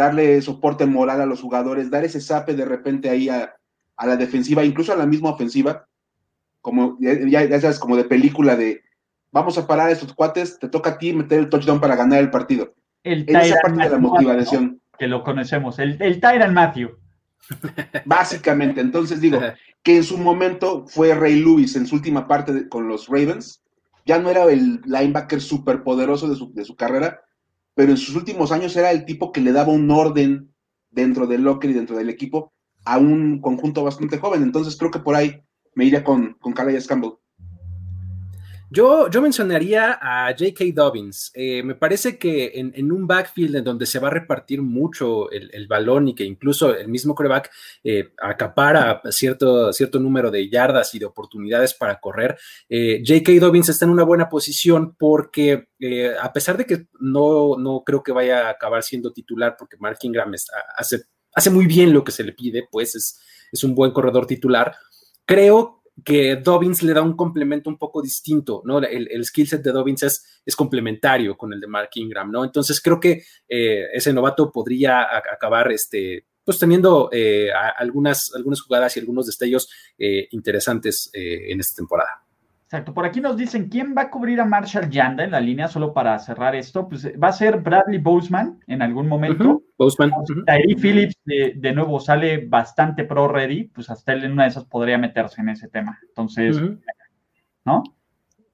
darle 0.00 0.40
soporte 0.40 0.86
moral 0.86 1.20
a 1.20 1.26
los 1.26 1.42
jugadores, 1.42 1.90
dar 1.90 2.04
ese 2.04 2.22
sape 2.22 2.54
de 2.54 2.64
repente 2.64 3.10
ahí 3.10 3.28
a, 3.28 3.54
la 4.02 4.16
defensiva, 4.16 4.64
incluso 4.64 4.94
a 4.94 4.96
la 4.96 5.04
misma 5.04 5.28
ofensiva, 5.28 5.86
como 6.62 6.96
ya, 7.00 7.44
ya, 7.44 7.60
sabes, 7.60 7.78
como 7.78 7.98
de 7.98 8.04
película 8.04 8.56
de 8.56 8.82
vamos 9.30 9.58
a 9.58 9.66
parar 9.66 9.88
a 9.88 9.90
estos 9.90 10.14
cuates, 10.14 10.58
te 10.58 10.70
toca 10.70 10.90
a 10.90 10.98
ti 10.98 11.12
meter 11.12 11.38
el 11.38 11.50
touchdown 11.50 11.82
para 11.82 11.96
ganar 11.96 12.18
el 12.18 12.30
partido. 12.30 12.72
El 13.04 13.28
en 13.28 13.36
esa 13.36 13.56
parte 13.60 13.82
de 13.82 13.90
la 13.90 13.98
motivación. 13.98 14.80
Que 14.98 15.06
lo 15.06 15.22
conocemos, 15.22 15.78
el, 15.78 16.00
el 16.00 16.18
Tyran 16.18 16.54
Matthew. 16.54 16.96
Básicamente, 18.06 18.80
entonces 18.80 19.20
digo 19.20 19.38
que 19.82 19.98
en 19.98 20.04
su 20.04 20.16
momento 20.16 20.86
fue 20.86 21.14
Ray 21.14 21.40
Lewis 21.40 21.76
en 21.76 21.86
su 21.86 21.96
última 21.96 22.26
parte 22.26 22.70
con 22.70 22.88
los 22.88 23.06
Ravens, 23.06 23.62
ya 24.06 24.18
no 24.18 24.30
era 24.30 24.44
el 24.44 24.80
linebacker 24.86 25.42
superpoderoso 25.42 26.26
de 26.26 26.36
su, 26.36 26.54
de 26.54 26.64
su 26.64 26.74
carrera, 26.74 27.20
pero 27.80 27.92
en 27.92 27.96
sus 27.96 28.14
últimos 28.14 28.52
años 28.52 28.76
era 28.76 28.90
el 28.90 29.06
tipo 29.06 29.32
que 29.32 29.40
le 29.40 29.52
daba 29.52 29.72
un 29.72 29.90
orden 29.90 30.54
dentro 30.90 31.26
del 31.26 31.44
locker 31.44 31.70
y 31.70 31.72
dentro 31.72 31.96
del 31.96 32.10
equipo 32.10 32.52
a 32.84 32.98
un 32.98 33.40
conjunto 33.40 33.82
bastante 33.82 34.18
joven. 34.18 34.42
Entonces 34.42 34.76
creo 34.76 34.90
que 34.90 34.98
por 34.98 35.14
ahí 35.14 35.42
me 35.74 35.86
iría 35.86 36.04
con, 36.04 36.34
con 36.34 36.52
Calais 36.52 36.86
Campbell. 36.86 37.12
Yo, 38.72 39.10
yo 39.10 39.20
mencionaría 39.20 39.98
a 40.00 40.30
J.K. 40.30 40.64
Dobbins. 40.72 41.32
Eh, 41.34 41.60
me 41.64 41.74
parece 41.74 42.18
que 42.18 42.52
en, 42.54 42.92
un 42.92 43.04
backfield 43.04 43.56
en 43.56 43.64
donde 43.64 43.84
se 43.84 43.98
va 43.98 44.06
a 44.06 44.12
repartir 44.12 44.62
mucho 44.62 45.28
el, 45.32 45.66
balón 45.66 46.06
y 46.06 46.14
que 46.14 46.22
incluso 46.22 46.76
el 46.76 46.86
mismo 46.86 47.16
coreback 47.16 47.50
eh, 47.82 48.12
acapara 48.22 49.02
cierto, 49.10 49.72
cierto 49.72 49.98
número 49.98 50.30
de 50.30 50.48
yardas 50.48 50.94
y 50.94 51.00
de 51.00 51.06
oportunidades 51.06 51.74
para 51.74 51.98
correr, 51.98 52.38
eh, 52.68 53.02
J.K. 53.04 53.40
Dobbins 53.40 53.68
está 53.70 53.86
en 53.86 53.90
una 53.90 54.04
buena 54.04 54.28
posición 54.28 54.94
porque 54.96 55.66
a 56.20 56.32
pesar 56.32 56.56
de 56.56 56.66
que 56.66 56.86
no, 57.00 57.56
no 57.58 57.82
creo 57.84 58.04
que 58.04 58.12
vaya 58.12 58.46
a 58.46 58.50
acabar 58.50 58.84
siendo 58.84 59.12
titular 59.12 59.56
porque 59.58 59.78
Mark 59.78 59.98
Ingram 60.02 60.32
hace, 60.76 61.02
hace 61.34 61.50
muy 61.50 61.66
bien 61.66 61.92
lo 61.92 62.04
que 62.04 62.12
se 62.12 62.22
le 62.22 62.32
pide, 62.32 62.68
pues 62.70 62.94
es, 62.94 63.20
es 63.50 63.64
un 63.64 63.74
buen 63.74 63.90
corredor 63.90 64.26
titular, 64.26 64.76
creo 65.24 65.76
que 65.76 65.79
Dobbins 66.42 66.82
le 66.82 66.92
da 66.92 67.02
un 67.02 67.16
complemento 67.16 67.70
un 67.70 67.78
poco 67.78 68.02
distinto, 68.02 68.62
¿no? 68.64 68.78
El, 68.78 69.08
el 69.10 69.24
skill 69.24 69.48
set 69.48 69.62
de 69.62 69.72
Dobbins 69.72 70.02
es, 70.02 70.42
es, 70.44 70.56
complementario 70.56 71.36
con 71.36 71.52
el 71.52 71.60
de 71.60 71.66
Mark 71.66 71.90
Ingram, 71.94 72.30
¿no? 72.30 72.44
Entonces 72.44 72.80
creo 72.80 73.00
que 73.00 73.22
eh, 73.48 73.86
ese 73.92 74.12
novato 74.12 74.50
podría 74.52 75.02
acabar, 75.16 75.70
este, 75.72 76.26
pues 76.44 76.58
teniendo 76.58 77.08
eh, 77.12 77.50
algunas, 77.52 78.32
algunas 78.34 78.60
jugadas 78.60 78.96
y 78.96 79.00
algunos 79.00 79.26
destellos 79.26 79.68
eh, 79.98 80.28
interesantes 80.30 81.10
en 81.12 81.60
esta 81.60 81.76
temporada. 81.76 82.29
Exacto. 82.70 82.94
Por 82.94 83.04
aquí 83.04 83.20
nos 83.20 83.36
dicen, 83.36 83.68
¿quién 83.68 83.96
va 83.98 84.02
a 84.02 84.10
cubrir 84.10 84.40
a 84.40 84.44
Marshall 84.44 84.88
Yanda 84.88 85.24
en 85.24 85.32
la 85.32 85.40
línea? 85.40 85.66
Solo 85.66 85.92
para 85.92 86.16
cerrar 86.20 86.54
esto, 86.54 86.88
pues 86.88 87.04
va 87.20 87.26
a 87.26 87.32
ser 87.32 87.58
Bradley 87.58 87.98
Boseman 87.98 88.60
en 88.68 88.80
algún 88.80 89.08
momento. 89.08 89.64
Boseman. 89.76 90.12
Phillips 90.80 91.16
de, 91.24 91.72
nuevo 91.72 91.98
sale 91.98 92.46
bastante 92.46 93.02
pro 93.02 93.26
ready, 93.26 93.64
pues 93.64 93.90
hasta 93.90 94.12
él 94.12 94.22
en 94.22 94.30
una 94.30 94.44
de 94.44 94.50
esas 94.50 94.66
podría 94.66 94.98
meterse 94.98 95.40
en 95.40 95.48
ese 95.48 95.66
tema. 95.66 95.98
Entonces, 96.10 96.62
¿no? 97.64 97.82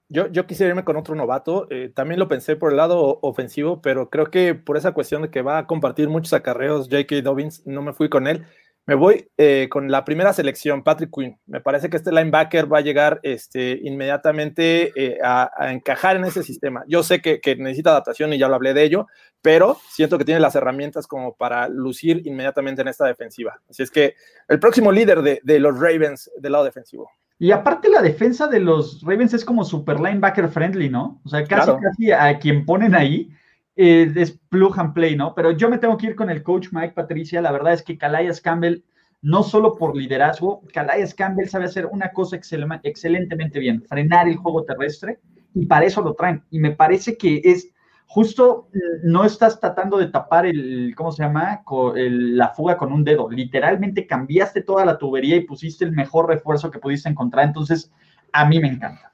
Yo, 0.08 0.28
yo 0.28 0.46
quisiera 0.46 0.70
irme 0.70 0.84
con 0.84 0.96
otro 0.96 1.14
novato. 1.14 1.66
Eh, 1.68 1.92
también 1.94 2.18
lo 2.18 2.26
pensé 2.26 2.56
por 2.56 2.70
el 2.70 2.78
lado 2.78 3.18
ofensivo, 3.20 3.82
pero 3.82 4.08
creo 4.08 4.30
que 4.30 4.54
por 4.54 4.78
esa 4.78 4.92
cuestión 4.92 5.20
de 5.20 5.30
que 5.30 5.42
va 5.42 5.58
a 5.58 5.66
compartir 5.66 6.08
muchos 6.08 6.32
acarreos 6.32 6.88
J.K. 6.88 7.20
Dobbins, 7.20 7.66
no 7.66 7.82
me 7.82 7.92
fui 7.92 8.08
con 8.08 8.26
él. 8.26 8.46
Me 8.86 8.94
voy 8.94 9.28
eh, 9.36 9.66
con 9.68 9.90
la 9.90 10.04
primera 10.04 10.32
selección, 10.32 10.84
Patrick 10.84 11.10
Quinn. 11.12 11.36
Me 11.46 11.60
parece 11.60 11.90
que 11.90 11.96
este 11.96 12.12
linebacker 12.12 12.72
va 12.72 12.78
a 12.78 12.82
llegar 12.82 13.18
este, 13.24 13.80
inmediatamente 13.82 14.92
eh, 14.94 15.18
a, 15.24 15.50
encajar 15.72 16.14
en 16.14 16.24
ese 16.24 16.44
sistema. 16.44 16.84
Yo 16.86 17.02
sé 17.02 17.20
que, 17.20 17.40
necesita 17.58 17.90
adaptación 17.90 18.32
y 18.32 18.38
ya 18.38 18.46
lo 18.46 18.54
hablé 18.54 18.74
de 18.74 18.84
ello, 18.84 19.08
pero 19.42 19.76
siento 19.90 20.18
que 20.18 20.24
tiene 20.24 20.38
las 20.38 20.54
herramientas 20.54 21.08
como 21.08 21.34
para 21.34 21.68
lucir 21.68 22.22
inmediatamente 22.26 22.82
en 22.82 22.88
esta 22.88 23.06
defensiva. 23.06 23.60
Así 23.68 23.82
es 23.82 23.90
que 23.90 24.14
el 24.46 24.60
próximo 24.60 24.92
líder 24.92 25.20
de, 25.42 25.58
los 25.58 25.80
Ravens 25.80 26.30
del 26.38 26.52
lado 26.52 26.62
defensivo. 26.62 27.10
Y 27.40 27.50
aparte 27.50 27.88
la 27.88 28.02
defensa 28.02 28.46
de 28.46 28.60
los 28.60 29.02
Ravens 29.02 29.34
es 29.34 29.44
como 29.44 29.64
super 29.64 29.98
linebacker 29.98 30.48
friendly, 30.48 30.88
¿no? 30.88 31.20
O 31.24 31.28
sea, 31.28 31.44
casi, 31.44 31.72
casi 31.82 32.12
a 32.12 32.38
quien 32.38 32.64
ponen 32.64 32.94
ahí 32.94 33.30
eh, 33.76 34.10
es 34.16 34.32
plug 34.48 34.78
and 34.78 34.94
play, 34.94 35.16
¿no? 35.16 35.34
Pero 35.34 35.52
yo 35.52 35.68
me 35.68 35.78
tengo 35.78 35.96
que 35.98 36.06
ir 36.06 36.16
con 36.16 36.30
el 36.30 36.42
coach 36.42 36.68
Mike 36.72 36.94
Patricia. 36.94 37.42
La 37.42 37.52
verdad 37.52 37.74
es 37.74 37.82
que 37.82 37.98
Calais 37.98 38.40
Campbell, 38.40 38.82
no 39.20 39.42
solo 39.42 39.76
por 39.76 39.94
liderazgo, 39.94 40.62
Calais 40.72 41.14
Campbell 41.14 41.48
sabe 41.48 41.66
hacer 41.66 41.86
una 41.86 42.10
cosa 42.12 42.36
excelentemente 42.36 43.58
bien, 43.58 43.82
frenar 43.82 44.28
el 44.28 44.36
juego 44.36 44.64
terrestre, 44.64 45.20
y 45.54 45.66
para 45.66 45.84
eso 45.86 46.00
lo 46.00 46.14
traen. 46.14 46.42
Y 46.50 46.58
me 46.58 46.70
parece 46.70 47.16
que 47.18 47.40
es 47.44 47.70
justo, 48.06 48.68
no 49.02 49.24
estás 49.24 49.60
tratando 49.60 49.98
de 49.98 50.06
tapar 50.06 50.46
el, 50.46 50.94
¿cómo 50.96 51.12
se 51.12 51.22
llama? 51.22 51.62
la 51.96 52.48
fuga 52.50 52.78
con 52.78 52.92
un 52.92 53.04
dedo. 53.04 53.28
Literalmente 53.28 54.06
cambiaste 54.06 54.62
toda 54.62 54.86
la 54.86 54.96
tubería 54.96 55.36
y 55.36 55.44
pusiste 55.44 55.84
el 55.84 55.92
mejor 55.92 56.28
refuerzo 56.28 56.70
que 56.70 56.78
pudiste 56.78 57.08
encontrar. 57.08 57.46
Entonces, 57.46 57.92
a 58.32 58.46
mí 58.46 58.58
me 58.58 58.68
encanta. 58.68 59.12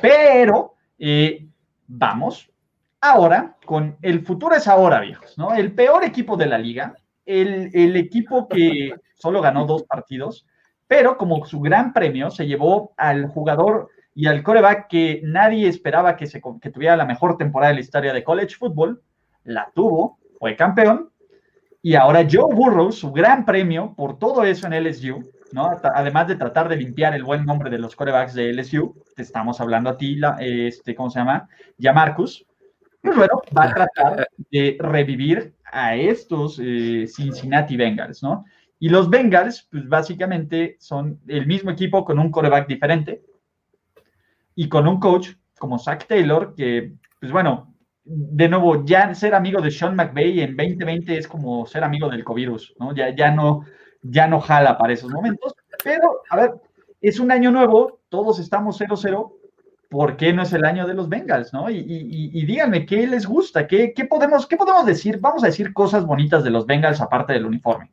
Pero, 0.00 0.74
eh, 0.98 1.46
vamos 1.86 2.51
ahora 3.02 3.56
con 3.66 3.98
el 4.00 4.24
futuro 4.24 4.54
es 4.54 4.66
ahora, 4.66 5.00
viejos, 5.00 5.36
¿no? 5.36 5.52
El 5.52 5.72
peor 5.72 6.04
equipo 6.04 6.36
de 6.36 6.46
la 6.46 6.56
liga, 6.56 6.94
el, 7.26 7.96
equipo 7.96 8.48
que 8.48 8.94
solo 9.14 9.42
ganó 9.42 9.66
dos 9.66 9.82
partidos, 9.82 10.46
pero 10.86 11.18
como 11.18 11.44
su 11.44 11.60
gran 11.60 11.92
premio 11.92 12.30
se 12.30 12.46
llevó 12.46 12.94
al 12.96 13.26
jugador 13.26 13.90
y 14.14 14.26
al 14.26 14.42
coreback 14.42 14.88
que 14.88 15.20
nadie 15.24 15.68
esperaba 15.68 16.16
que, 16.16 16.26
se, 16.26 16.40
que 16.60 16.70
tuviera 16.70 16.96
la 16.96 17.04
mejor 17.04 17.36
temporada 17.36 17.70
de 17.70 17.76
la 17.76 17.80
historia 17.80 18.12
de 18.12 18.24
college 18.24 18.56
football, 18.56 19.02
la 19.44 19.70
tuvo, 19.74 20.18
fue 20.38 20.54
campeón, 20.54 21.10
y 21.82 21.96
ahora 21.96 22.26
Joe 22.30 22.54
Burrow, 22.54 22.92
su 22.92 23.10
gran 23.10 23.44
premio 23.44 23.94
por 23.96 24.18
todo 24.18 24.44
eso 24.44 24.68
en 24.68 24.84
LSU, 24.84 25.28
¿no? 25.50 25.76
Además 25.82 26.28
de 26.28 26.36
tratar 26.36 26.68
de 26.68 26.76
limpiar 26.76 27.14
el 27.14 27.24
buen 27.24 27.44
nombre 27.44 27.70
de 27.70 27.78
los 27.78 27.96
corebacks 27.96 28.34
de 28.34 28.52
LSU, 28.52 28.94
te 29.16 29.22
estamos 29.22 29.60
hablando 29.60 29.90
a 29.90 29.96
ti, 29.96 30.20
este, 30.38 30.94
¿cómo 30.94 31.10
se 31.10 31.18
llama? 31.18 31.48
Ya 31.78 31.92
Marcus, 31.92 32.46
pues 33.02 33.16
bueno, 33.16 33.42
va 33.56 33.64
a 33.64 33.74
tratar 33.74 34.28
de 34.50 34.76
revivir 34.78 35.54
a 35.64 35.96
estos 35.96 36.60
eh, 36.62 37.06
Cincinnati 37.08 37.76
Bengals, 37.76 38.22
¿no? 38.22 38.44
Y 38.78 38.88
los 38.88 39.10
Bengals, 39.10 39.68
pues 39.70 39.88
básicamente 39.88 40.76
son 40.78 41.20
el 41.28 41.46
mismo 41.46 41.70
equipo 41.70 42.04
con 42.04 42.18
un 42.18 42.30
coreback 42.30 42.66
diferente 42.66 43.22
y 44.54 44.68
con 44.68 44.86
un 44.86 44.98
coach 44.98 45.30
como 45.58 45.78
Zach 45.78 46.06
Taylor, 46.06 46.54
que, 46.54 46.94
pues 47.20 47.30
bueno, 47.30 47.74
de 48.04 48.48
nuevo, 48.48 48.84
ya 48.84 49.14
ser 49.14 49.34
amigo 49.34 49.60
de 49.60 49.70
Sean 49.70 49.94
McVay 49.94 50.40
en 50.40 50.56
2020 50.56 51.16
es 51.16 51.28
como 51.28 51.66
ser 51.66 51.84
amigo 51.84 52.08
del 52.08 52.24
covirus, 52.24 52.74
¿no? 52.78 52.94
Ya, 52.94 53.14
ya 53.14 53.30
no, 53.30 53.64
ya 54.02 54.26
no 54.26 54.40
jala 54.40 54.76
para 54.76 54.92
esos 54.92 55.10
momentos, 55.10 55.54
pero, 55.84 56.22
a 56.28 56.36
ver, 56.36 56.52
es 57.00 57.20
un 57.20 57.30
año 57.30 57.50
nuevo, 57.50 58.00
todos 58.08 58.38
estamos 58.38 58.80
0-0, 58.80 59.32
¿por 59.92 60.16
qué 60.16 60.32
no 60.32 60.42
es 60.42 60.52
el 60.54 60.64
año 60.64 60.86
de 60.86 60.94
los 60.94 61.10
Bengals? 61.10 61.52
¿no? 61.52 61.68
Y, 61.68 62.46
díganme, 62.46 62.86
¿qué 62.86 63.06
les 63.06 63.26
gusta? 63.26 63.66
¿Qué, 63.66 63.92
podemos, 64.08 64.46
¿Qué 64.46 64.56
podemos 64.56 64.86
decir? 64.86 65.18
Vamos 65.20 65.44
a 65.44 65.48
decir 65.48 65.74
cosas 65.74 66.06
bonitas 66.06 66.42
de 66.42 66.48
los 66.48 66.64
Bengals 66.64 67.02
aparte 67.02 67.34
del 67.34 67.44
uniforme. 67.44 67.92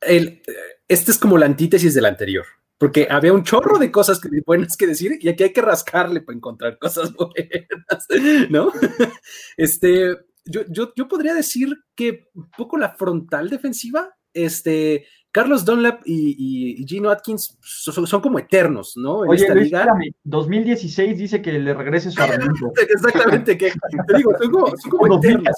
El, 0.00 0.42
este 0.88 1.12
es 1.12 1.18
como 1.18 1.38
la 1.38 1.46
antítesis 1.46 1.94
del 1.94 2.06
anterior, 2.06 2.44
porque 2.76 3.06
había 3.08 3.32
un 3.32 3.44
chorro 3.44 3.78
de 3.78 3.92
cosas 3.92 4.20
buenas 4.44 4.76
que 4.76 4.88
decir 4.88 5.16
y 5.20 5.28
aquí 5.28 5.44
hay 5.44 5.52
que 5.52 5.62
rascarle 5.62 6.22
para 6.22 6.36
encontrar 6.36 6.76
cosas 6.76 7.12
buenas, 7.12 8.08
¿no? 8.50 8.72
Este, 9.56 10.16
yo, 10.44 10.62
yo, 10.68 10.92
yo 10.96 11.06
podría 11.06 11.34
decir 11.34 11.68
que 11.94 12.30
un 12.34 12.50
poco 12.50 12.76
la 12.78 12.96
frontal 12.96 13.48
defensiva, 13.48 14.16
este, 14.34 15.06
Carlos 15.32 15.64
Dunlap 15.64 16.02
y, 16.04 16.84
Gino 16.86 17.10
Atkins 17.10 17.56
son, 17.62 18.20
como 18.20 18.38
eternos, 18.38 18.96
¿no? 18.96 19.24
En 19.24 19.30
Oye, 19.30 19.42
esta 19.42 19.54
liga. 19.54 19.86
2016 20.24 21.16
dice 21.16 21.40
que 21.40 21.52
le 21.52 21.72
regrese 21.72 22.10
su 22.10 22.20
argumento. 22.22 22.72
Exactamente, 22.76 23.56
que 23.56 23.70
te 23.70 24.16
digo, 24.16 24.32
son 24.36 24.50
como, 24.50 24.66
son 24.76 24.90
como 24.90 25.18
eternos. 25.18 25.56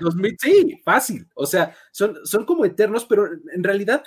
2014. 0.00 0.36
sí, 0.38 0.80
fácil. 0.84 1.26
O 1.34 1.46
sea, 1.46 1.74
son, 1.90 2.16
son 2.24 2.44
como 2.44 2.64
eternos, 2.64 3.04
pero 3.04 3.26
en 3.26 3.64
realidad 3.64 4.04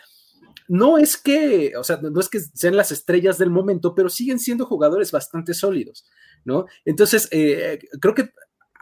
no 0.68 0.98
es 0.98 1.18
que, 1.18 1.74
o 1.78 1.84
sea, 1.84 2.00
no 2.02 2.20
es 2.20 2.30
que 2.30 2.40
sean 2.40 2.76
las 2.78 2.92
estrellas 2.92 3.38
del 3.38 3.50
momento, 3.50 3.94
pero 3.94 4.10
siguen 4.10 4.40
siendo 4.40 4.66
jugadores 4.66 5.12
bastante 5.12 5.54
sólidos, 5.54 6.06
¿no? 6.44 6.66
Entonces, 6.86 7.28
eh, 7.32 7.80
creo 8.00 8.16
que 8.16 8.32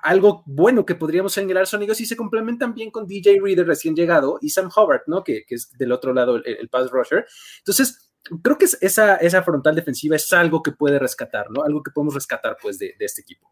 algo 0.04 0.44
bueno 0.46 0.86
que 0.86 0.96
podríamos 0.96 1.34
señalar 1.34 1.66
son 1.66 1.82
ellos 1.82 2.00
y 2.02 2.06
se 2.06 2.18
complementan 2.18 2.74
bien 2.74 2.92
con 2.92 3.08
DJ 3.08 3.40
Reader 3.42 3.66
recién 3.66 3.96
llegado 3.96 4.38
y 4.42 4.50
Sam 4.50 4.70
Hubbard, 4.76 5.04
¿no? 5.08 5.24
Que, 5.24 5.46
es 5.48 5.72
del 5.78 5.94
otro 5.94 6.14
lado 6.14 6.36
el, 6.44 6.70
pass 6.70 6.92
rusher. 6.92 7.26
Entonces, 7.60 8.12
creo 8.42 8.58
que 8.58 8.66
esa, 8.66 9.16
esa 9.16 9.44
frontal 9.44 9.76
defensiva 9.76 10.18
es 10.18 10.32
algo 10.34 10.62
que 10.62 10.74
puede 10.74 11.00
rescatar, 11.00 11.50
¿no? 11.50 11.64
Algo 11.64 11.82
que 11.82 11.92
podemos 11.92 12.14
rescatar, 12.14 12.58
pues, 12.62 12.78
de, 12.78 12.94
este 13.00 13.22
equipo. 13.22 13.50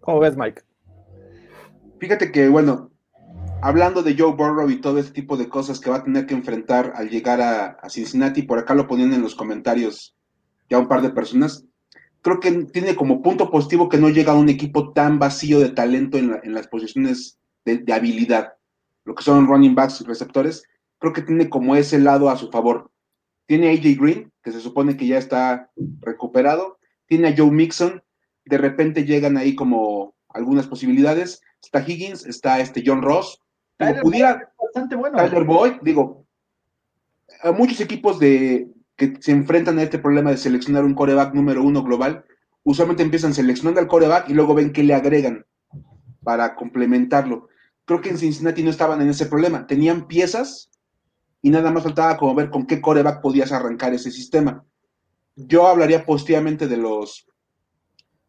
¿Cómo 0.00 0.20
ves, 0.20 0.36
Mike? 0.36 0.62
Fíjate 1.98 2.30
que, 2.30 2.48
bueno, 2.48 2.92
hablando 3.62 4.02
de 4.02 4.16
Joe 4.16 4.34
Burrow 4.34 4.68
y 4.68 4.82
todo 4.82 4.98
este 4.98 5.12
tipo 5.12 5.38
de 5.38 5.48
cosas 5.48 5.80
que 5.80 5.90
va 5.90 5.96
a 5.96 6.04
tener 6.04 6.26
que 6.26 6.34
enfrentar 6.34 6.92
al 6.94 7.08
llegar 7.08 7.40
a, 7.40 7.68
a 7.70 7.88
Cincinnati, 7.88 8.42
por 8.42 8.58
acá 8.58 8.74
lo 8.74 8.86
ponían 8.86 9.14
en 9.14 9.22
los 9.22 9.34
comentarios 9.34 10.14
ya 10.68 10.78
un 10.78 10.88
par 10.88 11.00
de 11.00 11.10
personas 11.10 11.64
creo 12.22 12.40
que 12.40 12.50
tiene 12.66 12.96
como 12.96 13.22
punto 13.22 13.50
positivo 13.50 13.88
que 13.88 13.98
no 13.98 14.08
llega 14.08 14.32
a 14.32 14.38
un 14.38 14.48
equipo 14.48 14.92
tan 14.92 15.18
vacío 15.18 15.60
de 15.60 15.70
talento 15.70 16.18
en, 16.18 16.54
las 16.54 16.68
posiciones 16.68 17.38
de, 17.64 17.92
habilidad, 17.92 18.54
lo 19.04 19.14
que 19.14 19.22
son 19.22 19.46
running 19.46 19.74
backs 19.74 20.00
y 20.00 20.04
receptores, 20.04 20.64
creo 20.98 21.12
que 21.12 21.22
tiene 21.22 21.48
como 21.48 21.76
ese 21.76 21.98
lado 21.98 22.28
a 22.30 22.36
su 22.36 22.50
favor. 22.50 22.90
Tiene 23.46 23.68
a 23.68 23.72
AJ 23.72 23.98
Green, 23.98 24.32
que 24.42 24.52
se 24.52 24.60
supone 24.60 24.96
que 24.96 25.06
ya 25.06 25.18
está 25.18 25.70
recuperado, 26.00 26.78
tiene 27.06 27.28
a 27.28 27.34
Joe 27.36 27.50
Mixon, 27.50 28.02
de 28.44 28.58
repente 28.58 29.04
llegan 29.04 29.36
ahí 29.36 29.54
como 29.54 30.14
algunas 30.28 30.66
posibilidades, 30.66 31.40
está 31.62 31.80
Higgins, 31.86 32.26
está 32.26 32.60
este 32.60 32.82
John 32.84 33.02
Ross, 33.02 33.40
Tyler 33.78 34.02
pudiera, 34.02 34.52
bastante 34.60 34.96
bueno. 34.96 35.16
Tyler 35.16 35.44
Boyd, 35.44 35.74
digo, 35.82 36.26
a 37.42 37.52
muchos 37.52 37.80
equipos 37.80 38.18
de, 38.18 38.68
que 38.98 39.16
se 39.20 39.30
enfrentan 39.30 39.78
a 39.78 39.84
este 39.84 40.00
problema 40.00 40.30
de 40.30 40.36
seleccionar 40.36 40.84
un 40.84 40.94
coreback 40.94 41.32
número 41.32 41.62
uno 41.62 41.84
global, 41.84 42.24
usualmente 42.64 43.04
empiezan 43.04 43.32
seleccionando 43.32 43.80
al 43.80 43.86
coreback 43.86 44.28
y 44.28 44.34
luego 44.34 44.54
ven 44.54 44.72
qué 44.72 44.82
le 44.82 44.92
agregan 44.92 45.46
para 46.24 46.56
complementarlo. 46.56 47.48
Creo 47.84 48.00
que 48.00 48.08
en 48.10 48.18
Cincinnati 48.18 48.64
no 48.64 48.70
estaban 48.70 49.00
en 49.00 49.08
ese 49.08 49.26
problema, 49.26 49.68
tenían 49.68 50.08
piezas 50.08 50.72
y 51.40 51.50
nada 51.50 51.70
más 51.70 51.84
faltaba 51.84 52.16
como 52.16 52.34
ver 52.34 52.50
con 52.50 52.66
qué 52.66 52.80
coreback 52.80 53.22
podías 53.22 53.52
arrancar 53.52 53.94
ese 53.94 54.10
sistema. 54.10 54.64
Yo 55.36 55.68
hablaría 55.68 56.04
positivamente 56.04 56.66
de 56.66 56.76
los 56.76 57.28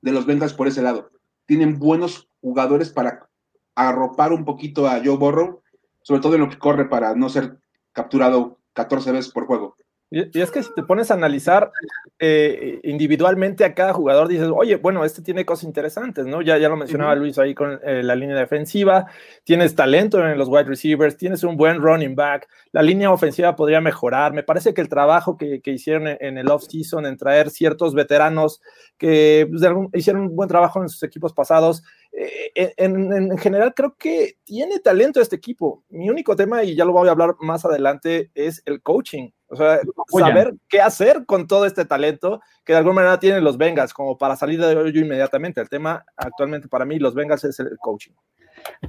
de 0.02 0.12
los 0.12 0.28
Bengals 0.28 0.54
por 0.54 0.68
ese 0.68 0.84
lado. 0.84 1.10
Tienen 1.48 1.80
buenos 1.80 2.30
jugadores 2.42 2.92
para 2.92 3.28
arropar 3.74 4.32
un 4.34 4.46
poquito 4.46 4.88
a 4.88 5.02
Joe 5.04 5.18
Burrow, 5.18 5.64
sobre 6.04 6.22
todo 6.22 6.36
en 6.36 6.42
lo 6.42 6.50
que 6.50 6.60
corre 6.60 6.88
para 6.88 7.16
no 7.16 7.28
ser 7.28 7.58
capturado 7.92 8.60
14 8.74 9.12
veces 9.12 9.32
por 9.32 9.48
juego. 9.48 9.79
Y, 10.12 10.40
es 10.40 10.50
que 10.50 10.64
si 10.64 10.74
te 10.74 10.84
pones 10.84 11.12
a 11.12 11.14
analizar 11.14 11.72
eh, 12.18 12.80
individualmente 12.84 13.64
a 13.64 13.76
cada 13.76 13.94
jugador, 13.94 14.28
dices, 14.28 14.50
oye, 14.52 14.78
bueno, 14.78 15.06
este 15.06 15.22
tiene 15.22 15.46
cosas 15.46 15.66
interesantes, 15.66 16.26
¿no? 16.26 16.42
Ya, 16.42 16.58
ya 16.58 16.68
lo 16.68 16.76
mencionaba 16.76 17.14
Luis 17.16 17.38
ahí 17.38 17.54
con 17.54 17.80
eh, 17.84 18.02
la 18.02 18.16
línea 18.16 18.36
defensiva, 18.36 19.06
tienes 19.44 19.76
talento 19.76 20.26
en 20.26 20.38
los 20.38 20.48
wide 20.48 20.64
receivers, 20.64 21.16
tienes 21.16 21.44
un 21.44 21.58
buen 21.58 21.80
running 21.80 22.16
back, 22.16 22.48
la 22.72 22.82
línea 22.82 23.12
ofensiva 23.12 23.56
podría 23.56 23.82
mejorar. 23.82 24.34
Me 24.34 24.44
parece 24.44 24.74
que 24.74 24.82
el 24.82 24.90
trabajo 24.90 25.38
que, 25.38 25.62
hicieron 25.66 26.08
en, 26.08 26.40
el 26.40 26.50
off-season, 26.50 27.06
en 27.06 27.16
traer 27.16 27.52
ciertos 27.52 27.94
veteranos 27.94 28.62
que 28.98 29.48
pues, 29.50 29.62
hicieron 29.94 30.24
un 30.24 30.36
buen 30.36 30.50
trabajo 30.50 30.82
en 30.82 30.90
sus 30.90 31.04
equipos 31.04 31.34
pasados, 31.34 31.84
eh, 32.12 32.74
en, 32.78 33.14
en, 33.14 33.38
general 33.38 33.74
creo 33.76 33.96
que 33.96 34.38
tiene 34.44 34.80
talento 34.80 35.22
este 35.22 35.36
equipo. 35.36 35.84
Mi 35.90 36.10
único 36.10 36.36
tema, 36.36 36.64
y 36.64 36.76
ya 36.76 36.84
lo 36.84 36.94
voy 36.94 37.08
a 37.08 37.12
hablar 37.12 37.36
más 37.40 37.64
adelante, 37.64 38.32
es 38.34 38.64
el 38.66 38.82
coaching 38.82 39.30
o 39.50 39.56
sea, 39.56 39.80
saber 40.20 40.54
qué 40.68 40.80
hacer 40.80 41.26
con 41.26 41.48
todo 41.48 41.66
este 41.66 41.86
talento 41.86 42.42
que 42.64 42.74
de 42.74 42.80
alguna 42.80 42.96
manera 42.96 43.20
tienen 43.20 43.44
los 43.44 43.58
Bengals, 43.58 43.94
como 43.94 44.18
para 44.18 44.36
salir 44.36 44.60
de 44.60 44.72
ello 44.72 45.02
inmediatamente. 45.02 45.60
El 45.60 45.70
tema 45.70 46.06
actualmente 46.16 46.68
para 46.68 46.86
mí, 46.86 47.00
los 47.00 47.16
Bengals 47.16 47.44
es 47.44 47.60
el 47.60 47.78
coaching. 47.80 48.14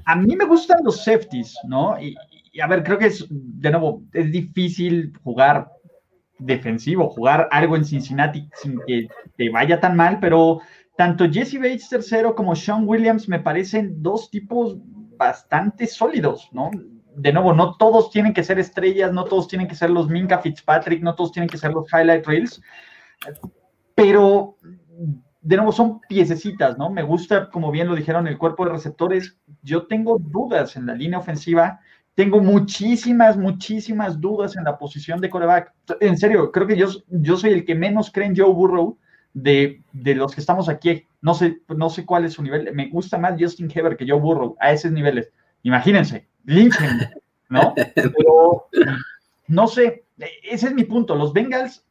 A 0.05 0.17
mí 0.17 0.37
me 0.37 0.45
gustan 0.45 0.85
los 0.85 1.03
safeties, 1.03 1.57
¿no? 1.67 1.97
Y, 2.01 2.15
a 2.61 2.67
ver, 2.67 2.83
creo 2.83 2.99
que 2.99 3.07
es, 3.07 3.27
de 3.31 3.71
nuevo, 3.71 4.03
es 4.13 4.31
difícil 4.31 5.13
jugar 5.23 5.71
defensivo, 6.39 7.09
jugar 7.09 7.49
algo 7.51 7.77
en 7.77 7.85
Cincinnati 7.85 8.49
sin 8.55 8.81
que 8.87 9.09
te 9.37 9.51
vaya 9.51 9.81
tan 9.81 9.97
mal, 9.97 10.19
pero 10.21 10.61
tanto 10.97 11.31
Jesse 11.31 11.59
Bates 11.59 11.89
tercero 11.89 12.35
como 12.35 12.57
Sean 12.57 12.87
Williams 12.87 13.29
me 13.29 13.41
parecen 13.41 14.03
dos 14.03 14.31
tipos 14.31 14.77
bastante 15.17 15.87
sólidos, 15.87 16.49
¿no? 16.53 16.71
De 17.17 17.33
nuevo, 17.33 17.53
no 17.53 17.77
todos 17.77 18.11
tienen 18.11 18.33
que 18.33 18.45
ser 18.45 18.59
estrellas, 18.59 19.13
no 19.13 19.25
todos 19.25 19.49
tienen 19.49 19.69
que 19.69 19.75
ser 19.75 19.91
los 19.91 20.09
Minka 20.09 20.39
Fitzpatrick, 20.39 21.03
no 21.03 21.15
todos 21.15 21.33
tienen 21.33 21.49
que 21.49 21.59
ser 21.59 21.73
los 21.73 21.93
Highlight 21.93 22.27
Reels, 22.27 22.61
pero 23.95 24.57
de 25.43 25.57
nuevo 25.57 25.73
son 25.73 26.01
piececitas, 26.09 26.77
¿no? 26.77 26.91
Me 26.91 27.03
gusta, 27.03 27.51
como 27.51 27.71
bien 27.71 27.89
lo 27.89 27.95
dijeron, 27.95 28.27
el 28.27 28.39
cuerpo 28.39 28.65
de 28.65 28.73
receptores. 28.73 29.37
Yo 29.63 29.87
tengo 29.87 30.19
dudas 30.19 30.77
en 30.77 30.87
la 30.87 30.95
línea 30.95 31.19
ofensiva, 31.19 31.81
tengo 32.15 32.41
muchísimas, 32.41 33.37
muchísimas 33.37 34.21
dudas 34.21 34.57
en 34.57 34.65
la 34.65 34.77
posición 34.77 35.21
de 35.21 35.31
coreback. 35.31 35.73
En 36.01 36.19
serio, 36.19 36.53
creo 36.53 36.67
que 36.67 36.77
yo, 36.77 36.89
yo 37.09 37.37
soy 37.37 37.53
el 37.53 37.65
que 37.65 37.75
menos 37.75 38.11
cree 38.11 38.27
en 38.27 38.37
Joe 38.37 38.53
Burrow 38.53 38.99
de, 39.33 39.83
los 39.93 40.35
que 40.35 40.41
estamos 40.41 40.69
aquí. 40.69 41.07
No 41.23 41.35
sé, 41.35 41.63
no 41.69 41.89
sé 41.89 42.05
cuál 42.05 42.25
es 42.25 42.35
su 42.35 42.43
nivel. 42.43 42.75
Me 42.75 42.89
gusta 42.89 43.17
más 43.17 43.37
Justin 43.39 43.71
Heber 43.75 43.97
que 43.97 44.07
Joe 44.09 44.21
Burrow 44.21 44.57
a 44.61 44.73
esos 44.73 44.93
niveles. 44.93 45.31
Imagínense, 45.63 46.29
linchen, 46.45 47.11
¿no? 47.49 47.75
Pero 47.95 48.67
no 49.49 49.67
sé, 49.67 50.05
ese 50.43 50.69
es 50.69 50.75
mi 50.75 50.85
punto. 50.85 51.15
Los 51.15 51.33
Bengals, 51.33 51.85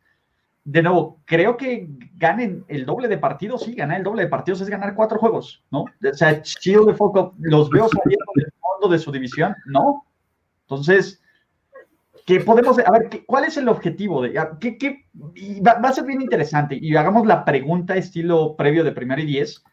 de 0.64 0.82
nuevo, 0.82 1.20
creo 1.26 1.58
que 1.58 1.88
ganen 2.16 2.64
el 2.68 2.86
doble 2.86 3.08
de 3.08 3.18
partidos, 3.18 3.64
sí, 3.64 3.74
ganar 3.76 3.98
el 3.98 4.04
doble 4.04 4.24
de 4.24 4.30
partidos 4.30 4.62
es 4.62 4.70
ganar 4.70 4.96
cuatro 4.96 5.20
juegos, 5.20 5.64
¿no? 5.72 5.82
O 5.82 6.14
sea, 6.14 6.42
chido 6.42 6.86
de 6.86 6.94
foco, 6.94 7.34
los 7.40 7.70
veo 7.70 7.88
saliendo 7.90 8.32
del 8.36 8.52
fondo 8.60 8.88
de 8.90 9.00
su 9.00 9.12
división, 9.12 9.56
¿no? 9.66 10.06
Entonces, 10.62 11.22
¿qué 12.26 12.40
podemos, 12.42 12.78
a 12.80 12.92
ver, 12.92 13.26
¿cuál 13.26 13.46
es 13.46 13.58
el 13.58 13.68
objetivo? 13.68 14.22
De, 14.22 14.40
¿qué, 14.60 14.78
qué, 14.78 15.06
va, 15.66 15.80
va, 15.80 15.90
a 15.90 15.94
ser 15.94 16.06
bien 16.06 16.22
interesante 16.22 16.78
y 16.80 16.96
hagamos 16.96 17.26
la 17.26 17.44
pregunta 17.44 17.96
estilo 17.96 18.56
previo 18.56 18.84
de 18.84 18.92
primero 18.92 19.22
y 19.22 19.26
diez. 19.26 19.64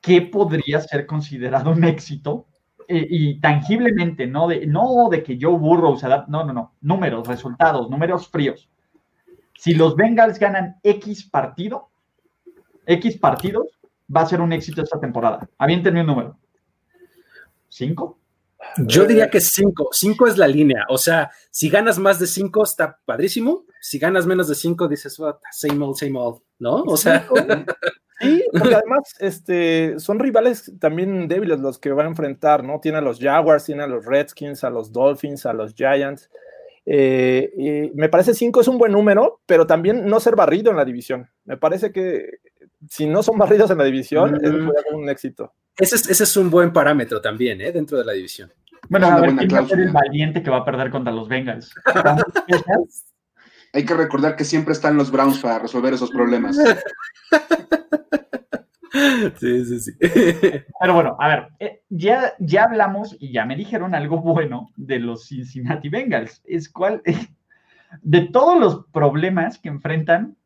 ¿Qué 0.00 0.20
podría 0.22 0.80
ser 0.80 1.06
considerado 1.06 1.70
un 1.70 1.82
éxito 1.84 2.46
y 2.88 3.40
tangiblemente, 3.40 4.26
no 4.26 4.48
de, 4.48 4.66
no 4.66 5.08
de 5.10 5.22
que 5.22 5.38
Joe 5.40 5.58
Burrow 5.58 5.96
se 5.96 6.06
adapte, 6.06 6.30
no, 6.30 6.44
no, 6.44 6.52
no, 6.52 6.74
números, 6.80 7.26
resultados, 7.26 7.90
números 7.90 8.28
fríos. 8.28 8.68
Si 9.56 9.74
los 9.74 9.96
Bengals 9.96 10.38
ganan 10.38 10.78
X 10.82 11.24
partido, 11.24 11.88
X 12.86 13.18
partidos, 13.18 13.66
va 14.14 14.22
a 14.22 14.26
ser 14.26 14.40
un 14.40 14.52
éxito 14.52 14.82
esta 14.82 15.00
temporada. 15.00 15.48
Aviéntenme 15.58 16.00
un 16.00 16.06
número. 16.06 16.38
¿Cinco? 17.68 18.18
Yo 18.78 19.06
diría 19.06 19.30
que 19.30 19.40
cinco. 19.40 19.88
Cinco 19.92 20.26
es 20.26 20.36
la 20.38 20.48
línea. 20.48 20.84
O 20.88 20.98
sea, 20.98 21.30
si 21.50 21.68
ganas 21.68 21.98
más 21.98 22.18
de 22.18 22.26
cinco, 22.26 22.64
está 22.64 22.98
padrísimo. 23.04 23.64
Si 23.80 23.98
ganas 23.98 24.26
menos 24.26 24.48
de 24.48 24.54
cinco, 24.54 24.88
dices, 24.88 25.16
same 25.52 25.84
old, 25.84 25.96
same 25.96 26.18
old, 26.18 26.40
¿no? 26.58 26.82
O 26.82 26.96
sea. 26.96 27.26
Sí, 28.24 28.44
porque 28.52 28.74
además 28.74 29.14
este, 29.20 29.98
son 29.98 30.18
rivales 30.18 30.72
también 30.78 31.28
débiles 31.28 31.60
los 31.60 31.78
que 31.78 31.92
van 31.92 32.06
a 32.06 32.10
enfrentar, 32.10 32.64
¿no? 32.64 32.80
Tiene 32.80 32.98
a 32.98 33.02
los 33.02 33.18
Jaguars, 33.18 33.64
tiene 33.64 33.82
a 33.82 33.86
los 33.86 34.04
Redskins, 34.04 34.64
a 34.64 34.70
los 34.70 34.92
Dolphins, 34.92 35.46
a 35.46 35.52
los 35.52 35.74
Giants. 35.74 36.30
Eh, 36.86 37.52
y 37.56 37.96
me 37.96 38.08
parece 38.08 38.34
5 38.34 38.60
es 38.60 38.68
un 38.68 38.78
buen 38.78 38.92
número, 38.92 39.40
pero 39.46 39.66
también 39.66 40.06
no 40.06 40.20
ser 40.20 40.36
barrido 40.36 40.70
en 40.70 40.76
la 40.76 40.84
división. 40.84 41.28
Me 41.44 41.56
parece 41.56 41.92
que 41.92 42.40
si 42.88 43.06
no 43.06 43.22
son 43.22 43.38
barridos 43.38 43.70
en 43.70 43.78
la 43.78 43.84
división, 43.84 44.40
es 44.42 44.52
un 44.92 45.08
éxito. 45.08 45.52
Ese 45.76 45.96
es, 45.96 46.08
ese 46.08 46.24
es, 46.24 46.36
un 46.36 46.50
buen 46.50 46.72
parámetro 46.72 47.20
también, 47.20 47.60
¿eh? 47.60 47.72
Dentro 47.72 47.98
de 47.98 48.04
la 48.04 48.12
división. 48.12 48.52
Bueno, 48.88 49.06
a 49.08 49.20
ver, 49.20 49.34
¿quién 49.36 49.54
va 49.54 49.60
a 49.60 49.66
ser 49.66 49.80
el 49.80 49.90
valiente 49.90 50.42
que 50.42 50.50
va 50.50 50.58
a 50.58 50.64
perder 50.64 50.90
contra 50.90 51.12
los 51.12 51.28
Bengals? 51.28 51.74
Hay 53.74 53.84
que 53.84 53.94
recordar 53.94 54.36
que 54.36 54.44
siempre 54.44 54.72
están 54.72 54.96
los 54.96 55.10
Browns 55.10 55.40
para 55.40 55.58
resolver 55.58 55.92
esos 55.92 56.10
problemas. 56.10 56.56
Sí, 59.40 59.64
sí, 59.64 59.80
sí. 59.80 59.92
Pero 60.80 60.94
bueno, 60.94 61.16
a 61.18 61.28
ver, 61.28 61.48
eh, 61.58 61.82
ya, 61.88 62.34
ya 62.38 62.62
hablamos 62.62 63.16
y 63.18 63.32
ya 63.32 63.44
me 63.44 63.56
dijeron 63.56 63.92
algo 63.92 64.20
bueno 64.20 64.70
de 64.76 65.00
los 65.00 65.26
Cincinnati 65.26 65.88
Bengals. 65.88 66.40
Es 66.44 66.68
cuál, 66.68 67.02
de 68.02 68.20
todos 68.20 68.58
los 68.60 68.86
problemas 68.92 69.58
que 69.58 69.68
enfrentan, 69.68 70.36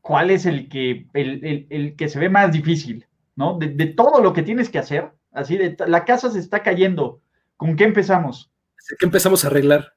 ¿cuál 0.00 0.30
es 0.30 0.46
el 0.46 0.70
que, 0.70 1.06
el, 1.12 1.96
que 1.96 2.08
se 2.08 2.18
ve 2.18 2.30
más 2.30 2.50
difícil? 2.50 3.06
¿No? 3.34 3.58
De, 3.58 3.86
todo 3.88 4.22
lo 4.22 4.32
que 4.32 4.42
tienes 4.42 4.70
que 4.70 4.78
hacer, 4.78 5.10
así 5.32 5.58
de 5.58 5.76
la 5.86 6.06
casa 6.06 6.30
se 6.30 6.38
está 6.38 6.62
cayendo. 6.62 7.20
¿Con 7.58 7.76
qué 7.76 7.84
empezamos? 7.84 8.50
¿Qué 8.98 9.04
empezamos 9.04 9.44
a 9.44 9.48
arreglar? 9.48 9.92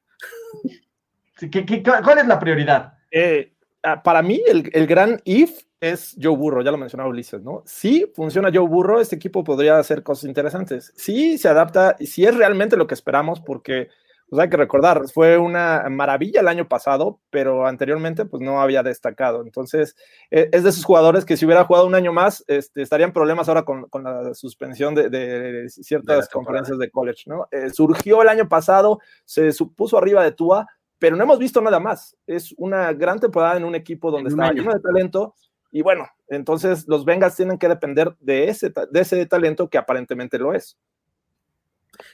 Cuál 2.04 2.18
es 2.18 2.26
la 2.26 2.38
prioridad? 2.38 2.94
Eh, 3.10 3.52
ah, 3.82 4.02
para 4.02 4.22
mí, 4.22 4.40
el, 4.46 4.70
el 4.72 4.86
gran 4.86 5.20
if 5.24 5.62
es 5.80 6.14
Joe 6.20 6.36
Burro, 6.36 6.62
ya 6.62 6.70
lo 6.70 6.78
mencionaba 6.78 7.08
Ulises, 7.08 7.42
¿no? 7.42 7.62
Si 7.64 8.10
funciona 8.14 8.50
Joe 8.52 8.68
Burro, 8.68 9.00
este 9.00 9.16
equipo 9.16 9.42
podría 9.42 9.78
hacer 9.78 10.02
cosas 10.02 10.24
interesantes. 10.24 10.92
Si 10.96 11.38
se 11.38 11.48
adapta, 11.48 11.96
si 12.00 12.24
es 12.24 12.36
realmente 12.36 12.76
lo 12.76 12.86
que 12.86 12.94
esperamos, 12.94 13.40
porque 13.40 13.88
pues 14.30 14.40
hay 14.40 14.48
que 14.48 14.56
recordar, 14.56 15.08
fue 15.12 15.38
una 15.38 15.84
maravilla 15.90 16.40
el 16.40 16.46
año 16.46 16.68
pasado, 16.68 17.18
pero 17.30 17.66
anteriormente 17.66 18.26
pues 18.26 18.40
no 18.40 18.60
había 18.60 18.84
destacado. 18.84 19.42
Entonces, 19.42 19.96
e, 20.30 20.48
es 20.52 20.62
de 20.62 20.70
esos 20.70 20.84
jugadores 20.84 21.24
que 21.24 21.36
si 21.36 21.46
hubiera 21.46 21.64
jugado 21.64 21.86
un 21.86 21.96
año 21.96 22.12
más, 22.12 22.44
este, 22.46 22.82
estarían 22.82 23.12
problemas 23.12 23.48
ahora 23.48 23.64
con, 23.64 23.88
con 23.88 24.04
la 24.04 24.32
suspensión 24.34 24.94
de, 24.94 25.66
ciertas 25.68 26.28
conferencias 26.28 26.78
de 26.78 26.90
college, 26.90 27.24
¿no? 27.26 27.48
Eh, 27.50 27.70
surgió 27.70 28.22
el 28.22 28.28
año 28.28 28.48
pasado, 28.48 29.00
se 29.24 29.50
supuso 29.50 29.98
arriba 29.98 30.22
de 30.22 30.30
Tua, 30.30 30.68
pero 31.00 31.16
no 31.16 31.24
hemos 31.24 31.38
visto 31.38 31.60
nada 31.60 31.80
más. 31.80 32.14
Es 32.26 32.54
una 32.58 32.92
gran 32.92 33.18
temporada 33.18 33.56
en 33.56 33.64
un 33.64 33.74
equipo 33.74 34.10
donde 34.10 34.28
está 34.28 34.52
lleno 34.52 34.72
de 34.72 34.80
talento. 34.80 35.34
Y 35.72 35.82
bueno, 35.82 36.06
entonces 36.28 36.86
los 36.86 37.04
Bengals 37.04 37.34
tienen 37.34 37.58
que 37.58 37.68
depender 37.68 38.14
de 38.20 38.48
ese, 38.48 38.70
de 38.70 39.00
ese 39.00 39.24
talento 39.26 39.68
que 39.68 39.78
aparentemente 39.78 40.38
lo 40.38 40.52
es. 40.52 40.76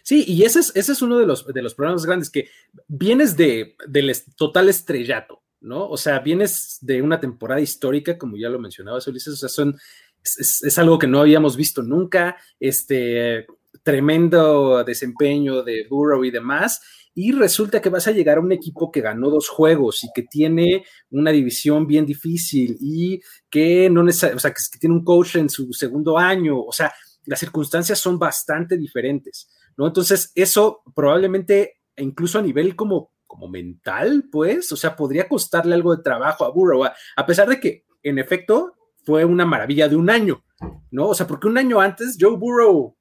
Sí, 0.04 0.24
y 0.26 0.44
ese 0.44 0.60
es, 0.60 0.72
ese 0.76 0.92
es 0.92 1.02
uno 1.02 1.18
de 1.18 1.26
los, 1.26 1.46
de 1.46 1.62
los 1.62 1.74
problemas 1.74 2.06
grandes, 2.06 2.30
que 2.30 2.48
vienes 2.86 3.36
de, 3.36 3.76
del 3.88 4.12
total 4.36 4.68
estrellato, 4.68 5.42
¿no? 5.60 5.88
O 5.88 5.96
sea, 5.96 6.20
vienes 6.20 6.78
de 6.80 7.02
una 7.02 7.18
temporada 7.18 7.60
histórica, 7.60 8.16
como 8.16 8.36
ya 8.36 8.48
lo 8.48 8.58
mencionabas, 8.60 9.06
Ulises, 9.08 9.34
o 9.34 9.36
sea, 9.36 9.48
son, 9.48 9.76
es, 10.22 10.62
es, 10.62 10.78
algo 10.78 10.98
que 10.98 11.06
no 11.06 11.20
habíamos 11.20 11.56
visto 11.56 11.82
nunca, 11.82 12.36
este 12.60 13.46
tremendo 13.82 14.82
desempeño 14.84 15.62
de 15.62 15.86
Burrow 15.88 16.24
y 16.24 16.30
demás, 16.30 16.80
y 17.18 17.32
resulta 17.32 17.80
que 17.80 17.88
vas 17.88 18.06
a 18.06 18.12
llegar 18.12 18.36
a 18.36 18.42
un 18.42 18.52
equipo 18.52 18.92
que 18.92 19.00
ganó 19.00 19.30
dos 19.30 19.48
juegos 19.48 20.04
y 20.04 20.08
que 20.14 20.22
tiene 20.22 20.84
una 21.08 21.30
división 21.30 21.86
bien 21.86 22.04
difícil 22.04 22.76
y 22.78 23.22
que 23.48 23.88
no 23.88 24.02
o 24.02 24.12
sea, 24.12 24.34
que 24.34 24.78
tiene 24.78 24.96
un 24.96 25.02
coach 25.02 25.36
en 25.36 25.48
su 25.48 25.72
segundo 25.72 26.18
año, 26.18 26.60
o 26.60 26.72
sea, 26.72 26.92
las 27.24 27.40
circunstancias 27.40 27.98
son 27.98 28.18
bastante 28.18 28.76
diferentes. 28.76 29.48
¿no? 29.78 29.86
Entonces, 29.86 30.30
eso 30.34 30.82
probablemente, 30.94 31.78
incluso 31.96 32.38
a 32.38 32.42
nivel 32.42 32.76
como, 32.76 33.12
como 33.26 33.48
mental, 33.48 34.28
pues, 34.30 34.70
o 34.72 34.76
sea, 34.76 34.94
podría 34.94 35.26
costarle 35.26 35.74
algo 35.74 35.96
de 35.96 36.02
trabajo 36.02 36.44
a 36.44 36.50
Burrow, 36.50 36.84
a, 36.84 37.26
pesar 37.26 37.48
de 37.48 37.58
que, 37.58 37.86
en 38.02 38.18
efecto, 38.18 38.74
fue 39.06 39.24
una 39.24 39.46
maravilla 39.46 39.88
de 39.88 39.96
un 39.96 40.10
año, 40.10 40.44
¿no? 40.90 41.08
O 41.08 41.14
sea, 41.14 41.26
porque 41.26 41.48
un 41.48 41.56
año 41.56 41.80
antes 41.80 42.18
Joe 42.20 42.36
Burrow, 42.36 42.94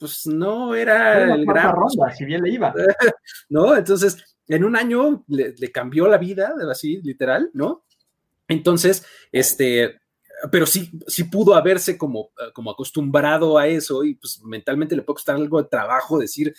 pues 0.00 0.26
no 0.26 0.74
era 0.74 1.34
el 1.34 1.44
gran... 1.44 1.74
Ronda, 1.74 2.10
si 2.16 2.24
bien 2.24 2.42
le 2.42 2.50
iba. 2.50 2.74
¿No? 3.50 3.76
Entonces, 3.76 4.16
en 4.48 4.64
un 4.64 4.74
año 4.74 5.22
le, 5.28 5.54
le 5.56 5.70
cambió 5.70 6.08
la 6.08 6.18
vida, 6.18 6.54
así, 6.70 7.00
literal, 7.02 7.50
¿no? 7.52 7.84
Entonces, 8.48 9.04
este, 9.30 10.00
pero 10.50 10.66
sí, 10.66 10.90
sí 11.06 11.24
pudo 11.24 11.54
haberse 11.54 11.98
como, 11.98 12.30
eh, 12.38 12.50
como 12.54 12.70
acostumbrado 12.70 13.58
a 13.58 13.66
eso 13.66 14.04
y 14.04 14.14
pues 14.14 14.40
mentalmente 14.42 14.96
le 14.96 15.02
puede 15.02 15.16
costar 15.16 15.36
algo 15.36 15.62
de 15.62 15.68
trabajo 15.68 16.18
decir, 16.18 16.54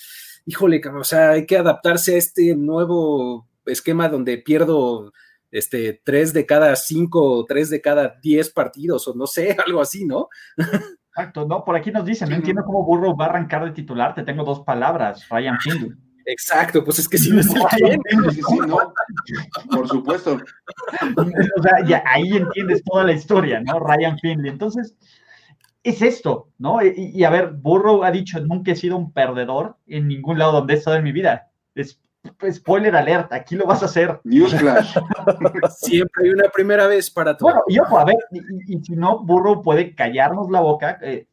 híjole, 0.46 0.82
o 0.88 1.04
sea, 1.04 1.32
hay 1.32 1.46
que 1.46 1.58
adaptarse 1.58 2.16
a 2.16 2.18
este 2.18 2.56
nuevo 2.56 3.48
esquema 3.66 4.08
donde 4.08 4.38
pierdo 4.38 5.12
este, 5.50 6.00
tres 6.04 6.32
de 6.34 6.46
cada 6.46 6.76
cinco 6.76 7.24
o 7.24 7.46
tres 7.46 7.70
de 7.70 7.82
cada 7.82 8.20
diez 8.22 8.50
partidos 8.52 9.08
o 9.08 9.16
no 9.16 9.28
sé, 9.28 9.58
algo 9.66 9.82
así, 9.82 10.06
¿no? 10.06 10.30
Exacto, 11.14 11.46
no, 11.46 11.66
por 11.66 11.76
aquí 11.76 11.92
nos 11.92 12.06
dicen, 12.06 12.30
no 12.30 12.36
entiendo 12.36 12.64
cómo 12.64 12.86
Burro 12.86 13.16
va 13.18 13.26
a 13.26 13.30
arrancar 13.30 13.66
de 13.66 13.72
titular, 13.72 14.16
te 14.16 14.24
tengo 14.24 14.46
dos 14.46 14.62
palabras, 14.62 15.28
Ryan 15.30 15.60
Finley. 15.60 15.92
Exacto, 16.26 16.86
pues 16.86 17.00
es 17.00 17.10
que 17.10 17.18
si 17.18 17.32
no 17.32 17.42
es 17.42 17.48
el 17.48 18.68
no, 18.68 18.94
por 19.72 19.88
supuesto. 19.88 20.40
O 21.18 21.62
sea, 21.62 21.86
ya 21.86 22.04
ahí 22.06 22.38
entiendes 22.38 22.84
toda 22.84 23.04
la 23.04 23.12
historia, 23.12 23.60
¿no? 23.60 23.80
Ryan 23.80 24.18
Finley. 24.20 24.52
Entonces, 24.52 24.96
es 25.84 26.02
esto, 26.02 26.50
¿no? 26.58 26.80
Y, 26.84 27.24
a 27.24 27.30
ver, 27.30 27.52
Burrow 27.52 28.04
ha 28.04 28.12
dicho, 28.12 28.40
nunca 28.40 28.72
he 28.72 28.76
sido 28.76 28.98
un 28.98 29.12
perdedor 29.12 29.78
en 29.88 30.08
ningún 30.08 30.38
lado 30.40 30.54
donde 30.54 30.76
he 30.76 30.78
estado 30.78 30.98
en 30.98 31.04
mi 31.04 31.12
vida. 31.12 31.52
Es, 31.76 32.00
spoiler 32.52 32.96
alert, 32.96 33.34
aquí 33.34 33.56
lo 33.56 33.66
vas 33.66 33.82
a 33.82 33.86
hacer. 33.86 34.20
Newsflash. 34.24 34.98
Siempre 35.78 36.26
hay 36.26 36.30
una 36.32 36.50
primera 36.50 36.88
vez 36.88 37.10
para 37.10 37.36
todo. 37.36 37.50
Bueno, 37.50 37.64
y 37.68 37.80
ojo, 37.80 37.98
a 37.98 38.06
ver, 38.06 38.18
y, 38.32 38.80
si 38.84 38.96
no, 38.96 39.20
Burrow 39.20 39.62
puede 39.62 39.96
callarnos 39.96 40.50
la 40.50 40.62
boca, 40.62 41.00
eh, 41.02 41.28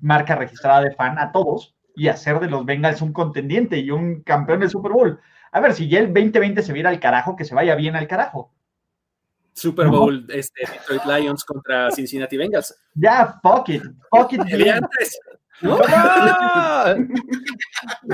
marca 0.00 0.36
registrada 0.36 0.82
de 0.82 0.92
fan 0.92 1.18
a 1.18 1.32
todos, 1.32 1.74
y 1.96 2.08
hacer 2.08 2.40
de 2.40 2.48
los 2.48 2.64
Bengals 2.64 3.02
un 3.02 3.12
contendiente 3.12 3.78
y 3.78 3.90
un 3.90 4.22
campeón 4.22 4.60
del 4.60 4.70
Super 4.70 4.92
Bowl. 4.92 5.20
A 5.52 5.60
ver, 5.60 5.74
si 5.74 5.88
ya 5.88 6.00
el 6.00 6.12
2020 6.12 6.62
se 6.62 6.72
viera 6.72 6.90
al 6.90 7.00
carajo, 7.00 7.36
que 7.36 7.44
se 7.44 7.54
vaya 7.54 7.74
bien 7.74 7.94
al 7.94 8.08
carajo. 8.08 8.50
Super 9.52 9.86
Bowl, 9.86 10.26
este, 10.30 10.68
Detroit 10.68 11.04
Lions 11.04 11.44
contra 11.44 11.90
Cincinnati 11.92 12.36
Bengals. 12.36 12.74
Ya, 12.94 13.38
fuck 13.40 13.68
it, 13.68 13.82
fuck 14.10 14.32
it. 14.32 14.40
¿No? 15.64 15.78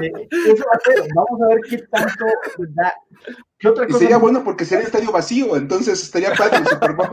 Eh, 0.03 0.13
eso 0.31 0.65
va 0.67 0.77
a 0.77 0.81
ser, 0.85 1.09
vamos 1.15 1.43
a 1.43 1.49
ver 1.49 1.61
qué 1.69 1.79
tanto 1.91 2.25
da. 2.75 2.95
¿Qué 3.59 3.69
otra 3.69 3.87
cosa? 3.87 3.99
Y 3.99 4.01
sería 4.01 4.17
bueno 4.19 4.43
porque 4.45 4.65
sería 4.65 4.87
estadio 4.87 5.13
vacío, 5.13 5.57
entonces 5.57 6.01
estaría 6.03 6.33
padre 6.33 6.59
el 6.59 6.67
Super 6.67 6.95
Bowl. 6.95 7.09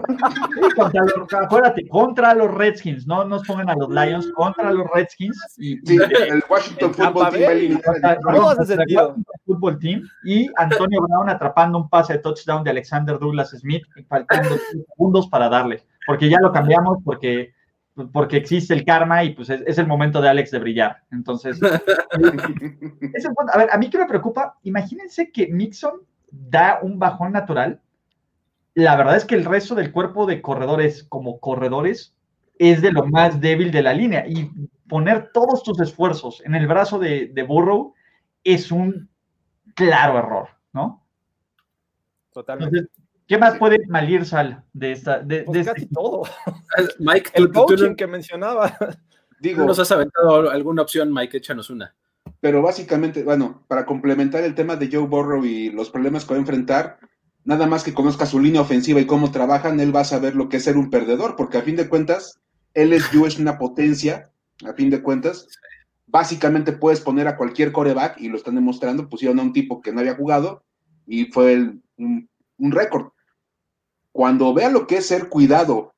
contra 0.76 1.04
los, 1.04 1.34
acuérdate, 1.34 1.88
contra 1.90 2.34
los 2.36 2.54
Redskins, 2.54 3.06
no 3.08 3.26
nos 3.26 3.46
pongan 3.46 3.70
a 3.70 3.76
los 3.76 3.90
Lions, 3.90 4.32
contra 4.34 4.72
los 4.72 4.88
Redskins. 4.94 5.38
Y, 5.58 5.78
sí, 5.86 5.98
el 5.98 6.44
Washington 6.48 6.94
Football 6.94 7.34
Team. 7.34 7.82
Washington 8.24 9.26
Football 9.46 9.80
Team 9.80 10.04
y 10.24 10.48
Antonio 10.56 11.02
Brown 11.02 11.30
atrapando 11.30 11.80
un 11.80 11.90
pase 11.90 12.14
de 12.14 12.20
touchdown 12.20 12.64
de 12.64 12.70
Alexander 12.70 13.18
Douglas 13.20 13.50
Smith, 13.50 13.84
faltando 14.08 14.56
segundos 14.72 15.28
para 15.28 15.50
darle, 15.50 15.84
porque 16.06 16.30
ya 16.30 16.38
lo 16.40 16.54
cambiamos 16.54 17.00
porque 17.04 17.57
porque 18.12 18.38
existe 18.38 18.74
el 18.74 18.86
karma 18.86 19.24
y 19.24 19.32
pues 19.32 19.50
es, 19.50 19.78
el 19.78 19.88
momento 19.88 20.22
de 20.22 20.30
Alex 20.30 20.52
de 20.52 20.60
brillar. 20.60 21.04
Entonces, 21.12 21.60
a 23.54 23.58
ver, 23.58 23.70
a 23.72 23.78
mí 23.78 23.90
que 23.90 23.98
me 23.98 24.06
preocupa, 24.06 24.58
imagínense 24.64 25.32
que 25.32 25.48
Mixon 25.48 26.02
da 26.32 26.80
un 26.82 27.00
bajón 27.00 27.32
natural. 27.32 27.82
La 28.74 28.96
verdad 28.96 29.18
es 29.18 29.26
que 29.26 29.36
el 29.36 29.46
resto 29.46 29.74
del 29.74 29.92
cuerpo 29.92 30.26
de 30.26 30.42
corredores 30.42 31.04
como 31.04 31.40
corredores 31.40 32.16
es 32.60 32.82
de 32.82 32.92
lo 32.92 33.06
más 33.06 33.42
débil 33.42 33.72
de 33.72 33.82
la 33.82 33.94
línea 33.94 34.26
y 34.28 34.52
poner 34.88 35.32
todos 35.34 35.64
tus 35.64 35.80
esfuerzos 35.80 36.42
en 36.46 36.56
el 36.56 36.68
brazo 36.68 37.00
de, 37.00 37.28
de 37.28 37.44
Burrow 37.44 37.94
es 38.44 38.72
un 38.72 39.10
claro 39.76 40.18
error, 40.20 40.50
¿no? 40.74 41.04
Totalmente. 42.32 42.88
¿Qué 43.28 43.38
más 43.38 43.58
puede 43.58 43.86
malir 43.88 44.26
Sal 44.26 44.64
de 44.72 44.94
esta? 44.94 45.20
De, 45.20 45.44
pues 45.44 45.60
de 45.60 45.66
casi 45.66 45.82
este 45.84 45.94
todo. 45.94 46.24
Mike, 47.00 47.32
el 47.34 47.52
coaching 47.52 47.96
que 47.96 48.08
mencionaba. 48.08 48.78
Digo, 49.40 49.66
¿Nos 49.66 49.80
has 49.80 49.92
aventado 49.92 50.50
alguna 50.50 50.82
opción, 50.82 51.14
Mike? 51.14 51.38
Échanos 51.38 51.70
una. 51.70 51.94
Pero 52.40 52.62
básicamente, 52.62 53.24
bueno, 53.24 53.66
para 53.68 53.86
complementar 53.86 54.44
el 54.44 54.56
tema 54.56 54.78
de 54.78 54.90
Joe 54.90 55.08
Burrow 55.08 55.44
y 55.44 55.70
los 55.72 55.90
problemas 55.90 56.24
que 56.24 56.34
va 56.34 56.38
a 56.38 56.40
enfrentar, 56.40 57.00
nada 57.44 57.68
más 57.68 57.84
que 57.84 57.94
conozca 57.94 58.26
su 58.26 58.40
línea 58.40 58.62
ofensiva 58.62 59.02
y 59.02 59.06
cómo 59.06 59.30
trabajan, 59.32 59.80
él 59.82 59.96
va 59.96 60.02
a 60.02 60.06
saber 60.06 60.36
lo 60.36 60.48
que 60.48 60.58
es 60.58 60.64
ser 60.64 60.78
un 60.78 60.90
perdedor, 60.90 61.36
porque 61.36 61.58
a 61.58 61.64
fin 61.64 61.76
de 61.76 61.90
cuentas, 61.90 62.40
él 62.74 62.94
es 62.94 63.14
es 63.14 63.40
una 63.40 63.58
potencia, 63.58 64.32
a 64.66 64.74
fin 64.74 64.90
de 64.90 65.02
cuentas. 65.02 65.48
Básicamente 66.06 66.72
puedes 66.72 67.02
poner 67.02 67.28
a 67.28 67.36
cualquier 67.36 67.74
coreback, 67.74 68.20
y 68.22 68.30
lo 68.30 68.38
están 68.38 68.56
demostrando, 68.56 69.10
pusieron 69.10 69.40
a 69.40 69.44
un 69.44 69.54
tipo 69.54 69.82
que 69.82 69.92
no 69.92 70.00
había 70.00 70.16
jugado, 70.16 70.64
y 71.06 71.26
fue 71.26 71.74
un 71.98 72.72
récord 72.72 73.12
cuando 74.18 74.52
vea 74.52 74.72
lo 74.72 74.88
que 74.88 74.98
es 74.98 75.06
ser 75.06 75.30
cuidado 75.30 75.94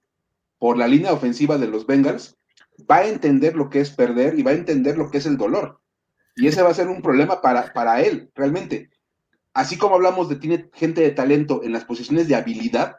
por 0.58 0.78
la 0.78 0.90
línea 0.90 1.14
ofensiva 1.14 1.58
de 1.58 1.70
los 1.70 1.88
Bengals, 1.88 2.36
va 2.80 2.98
a 2.98 3.08
entender 3.08 3.56
lo 3.56 3.70
que 3.70 3.80
es 3.80 3.92
perder 3.92 4.38
y 4.38 4.44
va 4.44 4.52
a 4.52 4.56
entender 4.56 4.98
lo 4.98 5.10
que 5.10 5.20
es 5.20 5.26
el 5.26 5.38
dolor. 5.38 5.80
Y 6.36 6.48
ese 6.48 6.62
va 6.62 6.68
a 6.68 6.74
ser 6.74 6.90
un 6.90 7.02
problema 7.02 7.40
para, 7.40 7.72
para 7.72 8.02
él, 8.02 8.30
realmente. 8.36 8.90
Así 9.54 9.78
como 9.78 9.96
hablamos 9.96 10.28
de 10.28 10.36
tiene 10.36 10.70
gente 10.74 11.00
de 11.00 11.12
talento 11.12 11.64
en 11.64 11.72
las 11.72 11.86
posiciones 11.86 12.28
de 12.28 12.36
habilidad, 12.36 12.98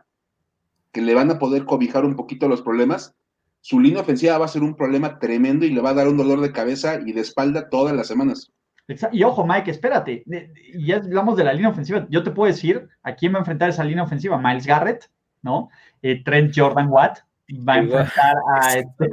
que 0.91 1.03
le 1.03 1.13
van 1.13 1.31
a 1.31 1.39
poder 1.39 1.67
cobijar 1.67 2.07
un 2.07 2.17
poquito 2.17 2.49
los 2.49 2.63
problemas, 2.63 3.15
su 3.61 3.79
línea 3.79 4.01
ofensiva 4.01 4.39
va 4.39 4.47
a 4.47 4.49
ser 4.49 4.63
un 4.63 4.75
problema 4.75 5.19
tremendo 5.19 5.67
y 5.67 5.71
le 5.71 5.83
va 5.83 5.91
a 5.91 5.95
dar 6.01 6.09
un 6.09 6.17
dolor 6.17 6.41
de 6.41 6.53
cabeza 6.53 6.99
y 7.05 7.13
de 7.13 7.21
espalda 7.21 7.69
todas 7.69 7.95
las 7.95 8.07
semanas. 8.07 8.53
Y 9.13 9.23
ojo, 9.23 9.47
Mike, 9.47 9.71
espérate. 9.71 10.25
Ya 10.79 10.97
hablamos 10.97 11.37
de 11.37 11.45
la 11.45 11.53
línea 11.53 11.71
ofensiva. 11.71 12.07
Yo 12.09 12.23
te 12.23 12.31
puedo 12.31 12.53
decir 12.53 12.89
a 13.03 13.15
quién 13.15 13.33
va 13.33 13.37
a 13.37 13.41
enfrentar 13.41 13.69
esa 13.69 13.85
línea 13.85 14.05
ofensiva. 14.05 14.39
Miles 14.39 14.67
Garrett, 14.67 15.11
¿no? 15.43 15.71
Eh, 16.03 16.23
Trent 16.25 16.53
Jordan 16.55 16.89
Watt 16.89 17.19
va 17.69 17.75
a 17.75 17.79
enfrentar 17.79 18.37
a 18.57 18.79
este. 18.79 19.11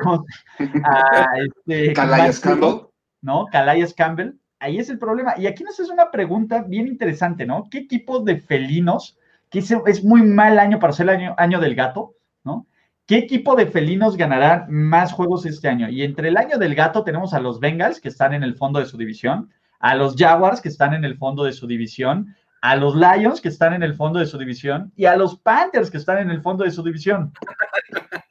A 0.83 1.27
este 1.37 1.93
Calais 1.93 2.39
Campbell. 2.39 2.87
¿No? 3.21 3.45
Calais 3.51 3.93
Campbell. 3.93 4.33
Ahí 4.59 4.79
es 4.79 4.89
el 4.89 4.97
problema. 4.97 5.35
Y 5.37 5.47
aquí 5.47 5.63
nos 5.63 5.79
es 5.79 5.89
una 5.89 6.09
pregunta 6.09 6.63
bien 6.63 6.87
interesante, 6.87 7.45
¿no? 7.45 7.67
¿Qué 7.69 7.79
equipo 7.79 8.21
de 8.21 8.37
felinos, 8.37 9.17
que 9.49 9.59
es, 9.59 10.03
muy 10.03 10.23
mal 10.23 10.57
año 10.57 10.79
para 10.79 10.93
ser 10.93 11.09
el 11.09 11.15
año, 11.15 11.35
año 11.37 11.59
del 11.59 11.75
gato, 11.75 12.15
¿no? 12.43 12.65
¿Qué 13.05 13.17
equipo 13.17 13.55
de 13.55 13.67
felinos 13.67 14.17
ganará 14.17 14.65
más 14.69 15.13
juegos 15.13 15.45
este 15.45 15.69
año? 15.69 15.87
Y 15.89 16.03
entre 16.03 16.29
el 16.29 16.37
año 16.37 16.57
del 16.57 16.75
gato 16.75 17.03
tenemos 17.03 17.33
a 17.33 17.39
los 17.39 17.59
Bengals, 17.59 18.01
que 18.01 18.09
están 18.09 18.33
en 18.33 18.43
el 18.43 18.55
fondo 18.55 18.79
de 18.79 18.85
su 18.85 18.97
división, 18.97 19.49
a 19.79 19.95
los 19.95 20.15
Jaguars, 20.15 20.61
que 20.61 20.69
están 20.69 20.93
en 20.93 21.05
el 21.05 21.17
fondo 21.17 21.43
de 21.43 21.53
su 21.53 21.67
división, 21.67 22.35
a 22.61 22.75
los 22.75 22.95
Lions, 22.95 23.41
que 23.41 23.49
están 23.49 23.73
en 23.73 23.83
el 23.83 23.95
fondo 23.95 24.19
de 24.19 24.25
su 24.25 24.37
división, 24.37 24.91
y 24.95 25.05
a 25.05 25.15
los 25.15 25.37
Panthers, 25.39 25.91
que 25.91 25.97
están 25.97 26.19
en 26.19 26.31
el 26.31 26.41
fondo 26.41 26.63
de 26.63 26.71
su 26.71 26.83
división. 26.83 27.33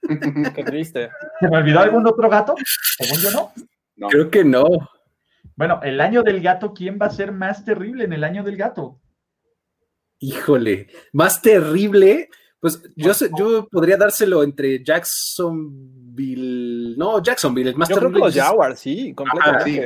Qué 0.54 0.64
triste. 0.64 1.10
¿Se 1.40 1.48
me 1.48 1.56
olvidó 1.56 1.80
algún 1.80 2.06
otro 2.06 2.28
gato? 2.28 2.54
Según 2.98 3.22
yo 3.22 3.52
no. 3.96 4.08
Creo 4.08 4.30
que 4.30 4.44
no. 4.44 4.64
Bueno, 5.56 5.80
el 5.82 6.00
año 6.00 6.22
del 6.22 6.42
gato, 6.42 6.74
¿quién 6.74 6.98
va 7.00 7.06
a 7.06 7.10
ser 7.10 7.32
más 7.32 7.64
terrible 7.64 8.04
en 8.04 8.12
el 8.12 8.24
año 8.24 8.44
del 8.44 8.56
gato? 8.56 9.00
Híjole, 10.18 10.88
más 11.12 11.40
terrible. 11.40 12.28
Pues 12.60 12.82
yo, 12.94 13.12
yo 13.38 13.68
podría 13.68 13.96
dárselo 13.96 14.42
entre 14.42 14.82
Jacksonville. 14.82 16.96
No, 16.96 17.22
Jacksonville, 17.22 17.70
el 17.70 17.76
más 17.76 17.88
yo 17.88 17.96
terrible. 17.96 18.20
Creo 18.20 18.30
que 18.30 18.36
los 18.36 18.44
Jaguars, 18.44 18.80
sí, 18.80 19.14
completamente. 19.14 19.70
sí, 19.70 19.80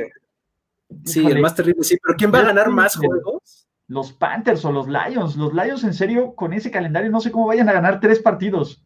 el 1.15 1.41
más 1.41 1.55
terrible, 1.55 1.83
sí. 1.83 1.97
Pero 2.01 2.17
¿quién 2.17 2.33
va 2.33 2.39
a 2.39 2.45
ganar 2.45 2.69
más 2.69 2.95
juegos? 2.95 3.67
Los 3.87 4.13
Panthers 4.13 4.63
o 4.65 4.71
los 4.71 4.87
Lions. 4.87 5.35
Los 5.35 5.53
Lions, 5.53 5.83
en 5.83 5.93
serio, 5.93 6.35
con 6.35 6.53
ese 6.53 6.71
calendario, 6.71 7.11
no 7.11 7.19
sé 7.19 7.31
cómo 7.31 7.47
vayan 7.47 7.69
a 7.69 7.73
ganar 7.73 7.99
tres 7.99 8.19
partidos. 8.19 8.85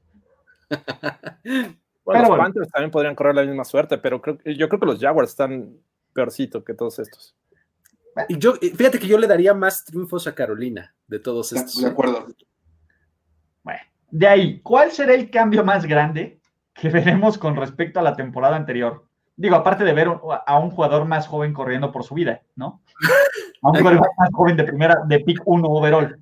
bueno, 2.06 2.28
los 2.28 2.38
Panthers 2.38 2.70
también 2.72 2.92
podrían 2.92 3.16
correr 3.16 3.36
la 3.36 3.44
misma 3.44 3.64
suerte, 3.64 3.98
pero 3.98 4.22
creo, 4.22 4.38
yo 4.44 4.68
creo 4.68 4.80
que 4.80 4.86
los 4.86 5.00
Jaguars 5.00 5.30
están 5.30 5.78
peorcito 6.14 6.64
que 6.64 6.74
todos 6.74 7.00
estos. 7.00 7.36
Y 8.30 8.38
yo, 8.38 8.54
fíjate 8.54 8.98
que 8.98 9.08
yo 9.08 9.18
le 9.18 9.28
daría 9.28 9.54
más 9.54 9.84
triunfos 9.84 10.26
a 10.28 10.34
Carolina 10.34 10.96
de 11.08 11.20
todos 11.20 11.52
estos. 11.52 11.82
De 11.82 11.90
acuerdo. 11.90 12.26
Bueno, 13.62 13.82
de 14.10 14.28
ahí, 14.28 14.62
¿cuál 14.62 14.92
será 14.92 15.14
el 15.14 15.30
cambio 15.30 15.64
más 15.64 15.86
grande 15.86 16.40
que 16.74 16.90
veremos 16.90 17.38
con 17.38 17.56
respecto 17.56 18.00
a 18.00 18.04
la 18.04 18.16
temporada 18.16 18.56
anterior? 18.56 19.05
Digo, 19.38 19.56
aparte 19.56 19.84
de 19.84 19.94
ver 19.94 20.08
a 20.46 20.60
un 20.60 20.70
jugador 20.72 21.06
más 21.06 21.28
joven 21.28 21.54
corriendo 21.54 21.92
por 21.92 22.04
su 22.04 22.16
vida, 22.16 22.42
¿no? 22.56 22.82
A 23.62 23.70
un 23.70 23.78
jugador 23.78 24.08
más 24.18 24.30
joven 24.32 24.58
de 24.58 24.64
primera, 24.64 24.96
de 25.08 25.20
pick 25.22 25.42
1 25.44 25.68
overall. 25.68 26.20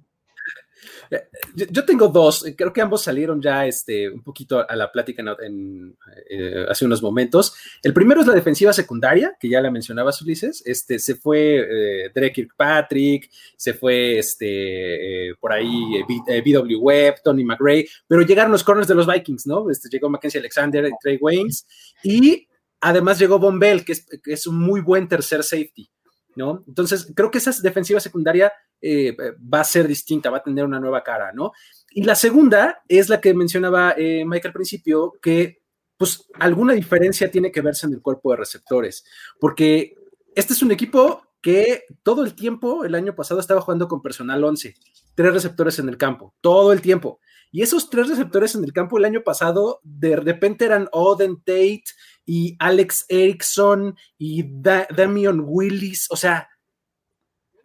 Yo 1.55 1.85
tengo 1.85 2.07
dos, 2.07 2.45
creo 2.57 2.73
que 2.73 2.81
ambos 2.81 3.03
salieron 3.03 3.41
ya 3.41 3.65
este, 3.65 4.09
un 4.09 4.23
poquito 4.23 4.67
a 4.67 4.75
la 4.75 4.91
plática 4.91 5.23
en, 5.41 5.95
eh, 6.29 6.65
hace 6.67 6.85
unos 6.85 7.01
momentos. 7.01 7.53
El 7.83 7.93
primero 7.93 8.21
es 8.21 8.27
la 8.27 8.33
defensiva 8.33 8.73
secundaria, 8.73 9.35
que 9.39 9.49
ya 9.49 9.61
la 9.61 9.69
mencionaba 9.69 10.11
Ulises. 10.21 10.63
Este, 10.65 10.97
se 10.99 11.15
fue 11.15 12.05
eh, 12.05 12.11
Drake 12.13 12.33
Kirkpatrick, 12.33 13.29
se 13.55 13.73
fue 13.73 14.17
este, 14.17 15.29
eh, 15.29 15.35
por 15.39 15.51
ahí 15.53 16.01
BW 16.07 16.79
Webb, 16.79 17.15
Tony 17.23 17.43
McRae, 17.43 17.87
pero 18.07 18.21
llegaron 18.21 18.51
los 18.51 18.63
corners 18.63 18.87
de 18.87 18.95
los 18.95 19.07
Vikings, 19.07 19.45
¿no? 19.45 19.69
Este, 19.69 19.89
llegó 19.89 20.09
Mackenzie 20.09 20.39
Alexander, 20.39 20.89
Trey 21.01 21.17
Waynes, 21.21 21.67
y 22.03 22.47
además 22.83 23.17
llegó 23.17 23.39
Von 23.39 23.59
Bell, 23.59 23.83
que 23.83 23.93
es, 23.93 24.05
que 24.05 24.33
es 24.33 24.45
un 24.45 24.59
muy 24.59 24.81
buen 24.81 25.07
tercer 25.07 25.43
safety. 25.43 25.89
¿no? 26.35 26.63
Entonces, 26.67 27.11
creo 27.15 27.31
que 27.31 27.37
esa 27.37 27.51
defensiva 27.61 27.99
secundaria 27.99 28.51
eh, 28.81 29.15
va 29.41 29.61
a 29.61 29.65
ser 29.65 29.87
distinta, 29.87 30.29
va 30.29 30.37
a 30.37 30.43
tener 30.43 30.65
una 30.65 30.79
nueva 30.79 31.03
cara, 31.03 31.31
¿no? 31.31 31.51
Y 31.91 32.03
la 32.03 32.15
segunda 32.15 32.81
es 32.87 33.09
la 33.09 33.21
que 33.21 33.33
mencionaba 33.33 33.93
eh, 33.97 34.25
Mike 34.25 34.47
al 34.47 34.53
principio, 34.53 35.13
que 35.21 35.61
pues 35.95 36.27
alguna 36.39 36.73
diferencia 36.73 37.29
tiene 37.29 37.51
que 37.51 37.61
verse 37.61 37.85
en 37.85 37.93
el 37.93 38.01
cuerpo 38.01 38.31
de 38.31 38.37
receptores, 38.37 39.05
porque 39.39 39.95
este 40.35 40.53
es 40.53 40.63
un 40.63 40.71
equipo 40.71 41.21
que 41.43 41.83
todo 42.03 42.23
el 42.23 42.33
tiempo, 42.33 42.85
el 42.85 42.95
año 42.95 43.13
pasado, 43.15 43.41
estaba 43.41 43.61
jugando 43.61 43.87
con 43.89 44.01
personal 44.01 44.43
11, 44.43 44.75
tres 45.13 45.33
receptores 45.33 45.77
en 45.77 45.89
el 45.89 45.97
campo, 45.97 46.33
todo 46.41 46.71
el 46.71 46.81
tiempo. 46.81 47.19
Y 47.51 47.61
esos 47.61 47.89
tres 47.89 48.07
receptores 48.07 48.55
en 48.55 48.63
el 48.63 48.71
campo 48.71 48.97
el 48.97 49.05
año 49.05 49.23
pasado, 49.23 49.81
de 49.83 50.15
repente 50.15 50.65
eran 50.65 50.87
Oden 50.93 51.37
Tate 51.37 51.83
y 52.25 52.55
Alex 52.59 53.05
Erickson 53.09 53.95
y 54.17 54.45
Damian 54.61 55.41
Willis, 55.45 56.07
o 56.09 56.15
sea, 56.15 56.47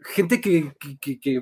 gente 0.00 0.40
que, 0.40 0.74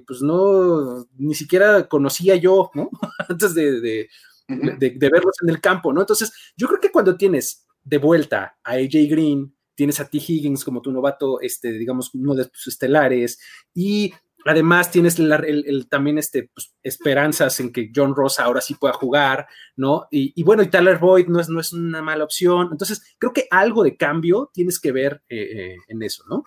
pues 0.07 0.21
no, 0.21 1.07
ni 1.17 1.35
siquiera 1.35 1.89
conocía 1.89 2.37
yo, 2.37 2.71
¿no? 2.75 2.91
Antes 3.29 3.55
de, 3.55 3.81
de, 3.81 5.09
verlos 5.11 5.37
en 5.43 5.49
el 5.49 5.61
campo, 5.61 5.93
¿no? 5.93 6.03
Entonces, 6.03 6.33
yo 6.55 6.69
creo 6.69 6.81
que 6.81 6.93
cuando 6.93 7.17
tienes 7.17 7.67
de 7.83 7.97
vuelta 7.97 8.59
a 8.63 8.73
AJ 8.73 9.09
Green, 9.09 9.56
tienes 9.77 10.01
a 10.01 10.09
T. 10.09 10.19
Higgins 10.19 10.65
como 10.65 10.83
tu 10.83 10.91
novato, 10.91 11.41
este, 11.41 11.71
digamos, 11.73 12.13
uno 12.15 12.35
de 12.35 12.47
tus 12.47 12.67
estelares, 12.67 13.39
y 13.75 14.13
Además, 14.49 14.93
tienes 14.93 15.19
el, 15.19 15.89
también 15.89 16.19
este, 16.19 16.49
pues, 16.55 16.73
esperanzas 16.81 17.59
en 17.59 17.73
que 17.73 17.91
John 17.95 18.15
Ross 18.15 18.39
ahora 18.39 18.61
sí 18.61 18.75
pueda 18.75 18.95
jugar, 18.95 19.49
¿no? 19.75 20.07
Y, 20.09 20.41
bueno, 20.45 20.63
y 20.63 20.69
Tyler 20.69 20.99
Boyd 20.99 21.27
no 21.27 21.41
es, 21.41 21.49
no 21.49 21.59
es 21.59 21.73
una 21.73 22.01
mala 22.01 22.23
opción. 22.23 22.69
Entonces, 22.71 23.17
creo 23.19 23.33
que 23.33 23.49
algo 23.51 23.83
de 23.83 23.97
cambio 23.97 24.51
tienes 24.55 24.79
que 24.79 24.93
ver 24.93 25.21
eh, 25.29 25.41
eh, 25.41 25.77
en 25.89 26.01
eso, 26.01 26.23
¿no? 26.29 26.45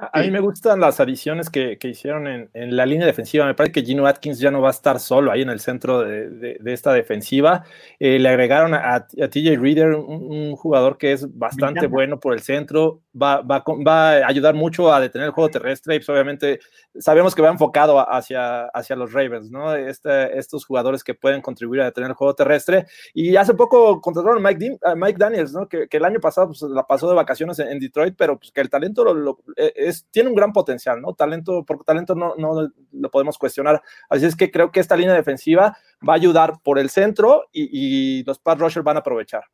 A 0.00 0.20
mí 0.20 0.30
me 0.30 0.38
gustan 0.40 0.80
las 0.80 1.00
adiciones 1.00 1.50
que, 1.50 1.78
hicieron 1.82 2.26
en, 2.26 2.76
la 2.76 2.86
línea 2.86 3.06
defensiva. 3.06 3.46
Me 3.46 3.54
parece 3.54 3.72
que 3.72 3.82
Gino 3.82 4.06
Atkins 4.06 4.38
ya 4.38 4.50
no 4.50 4.60
va 4.60 4.68
a 4.68 4.70
estar 4.70 5.00
solo 5.00 5.32
ahí 5.32 5.42
en 5.42 5.50
el 5.50 5.60
centro 5.60 6.00
de, 6.00 6.58
esta 6.66 6.92
defensiva. 6.92 7.64
Eh, 7.98 8.18
le 8.18 8.28
agregaron 8.28 8.74
a, 8.74 9.06
TJ 9.06 9.56
Reader, 9.56 9.94
un, 9.94 10.54
jugador 10.56 10.98
que 10.98 11.12
es 11.12 11.36
bastante 11.36 11.86
bueno 11.86 12.20
por 12.20 12.34
el 12.34 12.40
centro. 12.40 13.00
Va, 13.20 13.40
va, 13.40 13.64
va, 13.86 14.10
a 14.10 14.26
ayudar 14.26 14.54
mucho 14.54 14.92
a 14.92 15.00
detener 15.00 15.28
el 15.28 15.32
juego 15.32 15.50
terrestre. 15.50 15.96
Y 15.96 15.98
pues, 15.98 16.08
obviamente 16.08 16.60
sabemos 16.98 17.34
que 17.34 17.42
va 17.42 17.48
enfocado 17.48 17.98
hacia, 17.98 18.66
hacia 18.66 18.96
los 18.96 19.12
Ravens, 19.12 19.50
¿no? 19.50 19.74
Este, 19.74 20.38
estos 20.38 20.64
jugadores 20.64 21.02
que 21.02 21.14
pueden 21.14 21.40
contribuir 21.40 21.80
a 21.80 21.86
detener 21.86 22.10
el 22.10 22.16
juego 22.16 22.34
terrestre. 22.34 22.86
Y 23.14 23.36
hace 23.36 23.54
poco 23.54 24.00
contrataron 24.00 24.38
a 24.38 24.48
Mike, 24.48 24.78
Mike 24.96 25.18
Daniels, 25.18 25.52
¿no? 25.52 25.68
Que, 25.68 25.88
el 25.90 26.04
año 26.04 26.20
pasado 26.20 26.48
pues, 26.48 26.62
la 26.62 26.86
pasó 26.86 27.08
de 27.08 27.14
vacaciones 27.14 27.58
en, 27.58 27.78
Detroit, 27.78 28.14
pero 28.16 28.38
pues, 28.38 28.52
que 28.52 28.60
el 28.60 28.70
talento 28.70 29.02
lo, 29.12 29.38
e, 29.56 29.92
tiene 30.10 30.28
un 30.28 30.34
gran 30.34 30.52
potencial, 30.52 31.00
¿no? 31.00 31.14
Talento, 31.14 31.64
por 31.64 31.82
talento 31.84 32.14
no, 32.14 32.34
no 32.36 32.68
lo 32.92 33.10
podemos 33.10 33.36
cuestionar. 33.38 33.82
Así 34.08 34.26
es 34.26 34.36
que 34.36 34.50
creo 34.50 34.70
que 34.70 34.80
esta 34.80 34.96
línea 34.96 35.14
defensiva 35.14 35.76
va 36.06 36.12
a 36.12 36.16
ayudar 36.16 36.60
por 36.62 36.78
el 36.78 36.90
centro 36.90 37.48
y, 37.52 38.22
los 38.24 38.38
pass 38.38 38.58
rushers 38.58 38.84
van 38.84 38.96
a 38.96 39.00
aprovechar. 39.00 39.44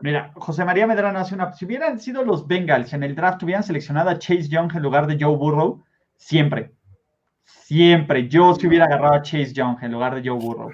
Mira, 0.00 0.32
José 0.34 0.64
María 0.64 0.86
Medrano 0.86 1.18
hace 1.18 1.34
una. 1.34 1.52
Si 1.52 1.64
hubieran 1.64 1.98
sido 1.98 2.24
los 2.24 2.46
Bengals 2.46 2.92
en 2.92 3.02
el 3.02 3.14
draft, 3.14 3.42
hubieran 3.42 3.62
seleccionado 3.62 4.10
a 4.10 4.18
Chase 4.18 4.48
Young 4.48 4.74
en 4.74 4.82
lugar 4.82 5.06
de 5.06 5.16
Joe 5.18 5.36
Burrow, 5.36 5.84
siempre. 6.16 6.72
Siempre. 7.44 8.28
Yo 8.28 8.54
si 8.54 8.66
hubiera 8.66 8.84
agarrado 8.84 9.14
a 9.14 9.22
Chase 9.22 9.52
Young 9.52 9.78
en 9.82 9.92
lugar 9.92 10.14
de 10.14 10.28
Joe 10.28 10.38
Burrow. 10.38 10.70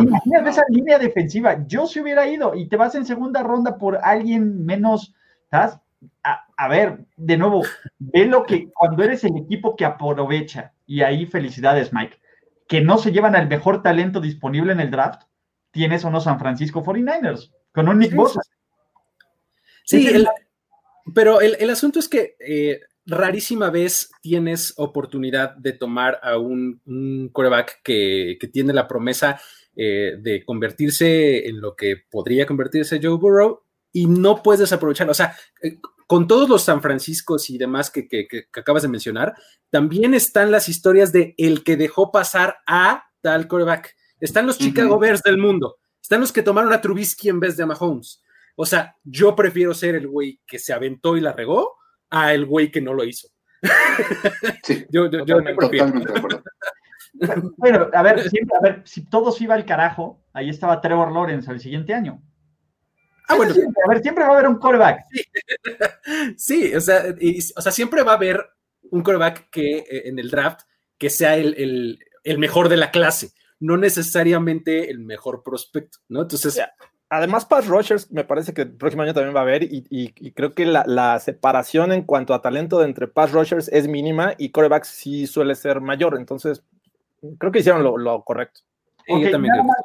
Imagínate 0.00 0.50
esa 0.50 0.64
línea 0.68 0.98
defensiva. 0.98 1.64
Yo 1.66 1.86
se 1.86 2.00
hubiera 2.00 2.26
ido 2.26 2.54
y 2.54 2.68
te 2.68 2.76
vas 2.76 2.94
en 2.94 3.04
segunda 3.04 3.42
ronda 3.42 3.78
por 3.78 3.98
alguien 4.02 4.64
menos. 4.64 5.14
¿Estás? 5.44 5.80
a, 6.56 6.68
ver, 6.68 7.06
de 7.16 7.36
nuevo, 7.36 7.62
ve 7.98 8.26
lo 8.26 8.44
que 8.44 8.70
cuando 8.72 9.02
eres 9.02 9.24
el 9.24 9.36
equipo 9.36 9.76
que 9.76 9.84
aprovecha, 9.84 10.72
y 10.86 11.02
ahí 11.02 11.26
felicidades, 11.26 11.92
Mike, 11.92 12.18
que 12.68 12.80
no 12.80 12.98
se 12.98 13.12
llevan 13.12 13.34
al 13.36 13.48
mejor 13.48 13.82
talento 13.82 14.20
disponible 14.20 14.72
en 14.72 14.80
el 14.80 14.90
draft, 14.90 15.22
tienes 15.70 16.04
unos 16.04 16.24
San 16.24 16.38
Francisco 16.38 16.82
49ers, 16.84 17.52
con 17.78 17.88
un 17.88 17.98
Nick 18.00 18.12
Bosa. 18.12 18.40
Sí, 19.84 20.08
pero 21.14 21.40
el, 21.40 21.70
asunto 21.70 22.00
es 22.00 22.08
que 22.08 22.34
eh, 22.40 22.80
rarísima 23.06 23.70
vez 23.70 24.10
tienes 24.20 24.74
oportunidad 24.76 25.54
de 25.54 25.74
tomar 25.74 26.18
a 26.24 26.38
un, 26.38 26.82
un 26.86 27.30
quarterback 27.32 27.80
que, 27.84 28.36
tiene 28.52 28.72
la 28.72 28.88
promesa 28.88 29.40
eh, 29.76 30.16
de 30.20 30.44
convertirse 30.44 31.46
en 31.48 31.60
lo 31.60 31.76
que 31.76 32.02
podría 32.10 32.46
convertirse 32.46 32.98
Joe 33.00 33.16
Burrow 33.16 33.62
y 33.92 34.06
no 34.06 34.42
puedes 34.42 34.60
desaprovecharlo. 34.60 35.12
O 35.12 35.14
sea, 35.14 35.36
eh, 35.62 35.78
con 36.08 36.26
todos 36.26 36.48
los 36.48 36.64
San 36.64 36.82
Franciscos 36.82 37.48
y 37.48 37.58
demás 37.58 37.92
que, 37.92 38.08
acabas 38.52 38.82
de 38.82 38.88
mencionar, 38.88 39.34
también 39.70 40.14
están 40.14 40.50
las 40.50 40.68
historias 40.68 41.12
de 41.12 41.34
el 41.38 41.62
que 41.62 41.76
dejó 41.76 42.10
pasar 42.10 42.56
a 42.66 43.04
tal 43.20 43.46
quarterback. 43.46 43.94
Están 44.18 44.48
los 44.48 44.58
Chicago 44.58 44.98
Bears 44.98 45.22
del 45.22 45.38
mundo. 45.38 45.76
Están 46.00 46.20
los 46.20 46.32
que 46.32 46.42
tomaron 46.42 46.72
a 46.72 46.80
Trubisky 46.80 47.28
en 47.28 47.40
vez 47.40 47.56
de 47.56 47.64
a 47.64 47.66
Mahomes. 47.66 48.22
O 48.56 48.66
sea, 48.66 48.96
yo 49.04 49.36
prefiero 49.36 49.74
ser 49.74 49.94
el 49.94 50.08
güey 50.08 50.40
que 50.46 50.58
se 50.58 50.72
aventó 50.72 51.16
y 51.16 51.20
la 51.20 51.32
regó 51.32 51.76
a 52.10 52.32
el 52.32 52.46
güey 52.46 52.70
que 52.70 52.80
no 52.80 52.94
lo 52.94 53.04
hizo. 53.04 53.28
Sí, 54.62 54.86
yo, 54.90 55.10
yo, 55.10 55.24
yo 55.24 55.42
me 55.42 55.54
prefiero. 55.54 55.92
Bueno, 57.56 57.88
a 57.92 58.02
ver, 58.02 58.28
siempre, 58.28 58.56
a 58.56 58.60
ver, 58.60 58.82
si 58.84 59.06
todo 59.06 59.32
se 59.32 59.42
iba 59.42 59.54
al 59.54 59.64
carajo, 59.64 60.22
ahí 60.32 60.50
estaba 60.50 60.80
Trevor 60.80 61.10
Lawrence 61.10 61.50
el 61.50 61.58
siguiente 61.58 61.92
año. 61.92 62.22
Ah, 63.28 63.36
bueno. 63.36 63.52
Siempre, 63.52 63.82
a 63.84 63.88
ver, 63.88 64.02
siempre 64.02 64.24
va 64.24 64.30
a 64.30 64.32
haber 64.34 64.48
un 64.48 64.58
coreback. 64.58 65.04
Sí, 66.36 66.74
o, 66.74 66.80
sea, 66.80 67.02
o 67.56 67.60
sea, 67.60 67.72
siempre 67.72 68.02
va 68.02 68.12
a 68.12 68.16
haber 68.16 68.42
un 68.90 69.02
coreback 69.02 69.50
que 69.50 69.78
eh, 69.78 70.08
en 70.08 70.18
el 70.18 70.30
draft 70.30 70.60
que 70.96 71.10
sea 71.10 71.36
el, 71.36 71.98
mejor 72.38 72.68
de 72.68 72.76
la 72.76 72.90
clase, 72.90 73.32
no 73.60 73.76
necesariamente 73.76 74.90
el 74.90 75.00
mejor 75.00 75.42
prospecto, 75.42 75.98
¿no? 76.08 76.22
Entonces. 76.22 76.60
Además, 77.10 77.46
Pass 77.46 77.66
Rushers 77.66 78.10
me 78.12 78.22
parece 78.22 78.52
que 78.52 78.62
el 78.62 78.72
próximo 78.72 79.02
año 79.02 79.14
también 79.14 79.34
va 79.34 79.40
a 79.40 79.44
haber, 79.44 79.62
y, 79.62 80.12
creo 80.32 80.52
que 80.54 80.66
la, 80.66 81.18
separación 81.20 81.90
en 81.92 82.02
cuanto 82.02 82.34
a 82.34 82.42
talento 82.42 82.84
entre 82.84 83.08
Pass 83.08 83.32
Rushers 83.32 83.68
es 83.68 83.88
mínima 83.88 84.34
y 84.36 84.50
corebacks 84.50 84.88
sí 84.88 85.26
suele 85.26 85.54
ser 85.54 85.80
mayor. 85.80 86.18
Entonces, 86.18 86.62
creo 87.38 87.50
que 87.50 87.60
hicieron 87.60 87.82
lo 87.82 88.24
correcto 88.24 88.60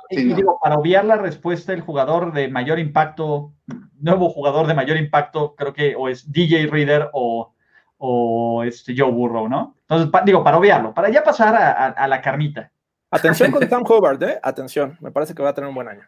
y 0.10 0.34
digo, 0.34 0.60
para 0.62 0.76
obviar 0.76 1.06
la 1.06 1.18
respuesta, 1.18 1.74
el 1.74 1.82
jugador 1.82 2.34
de 2.34 2.50
mayor 2.50 2.80
impacto, 2.80 3.54
nuevo 4.00 4.30
jugador 4.30 4.68
de 4.68 4.74
mayor 4.74 4.98
impacto, 4.98 5.56
creo 5.56 5.74
que 5.74 5.96
o 5.96 6.10
es 6.10 6.32
DJ 6.32 6.68
Reader 6.68 7.10
o, 7.14 7.54
o 7.98 8.64
este 8.64 8.94
Joe 8.98 9.12
Burrow, 9.12 9.48
¿no? 9.48 9.76
Entonces, 9.82 10.10
digo, 10.26 10.44
para 10.44 10.58
obviarlo, 10.58 10.94
para 10.94 11.10
ya 11.10 11.24
pasar 11.24 11.56
a, 11.56 12.08
la 12.08 12.22
carnita. 12.22 12.72
Atención 13.14 13.52
con 13.52 13.68
Sam 13.70 13.84
Hobart, 13.88 14.22
¿eh? 14.24 14.40
Atención, 14.42 14.98
me 15.00 15.12
parece 15.12 15.34
que 15.34 15.44
va 15.44 15.50
a 15.50 15.54
tener 15.54 15.68
un 15.68 15.76
buen 15.76 15.88
año. 15.88 16.04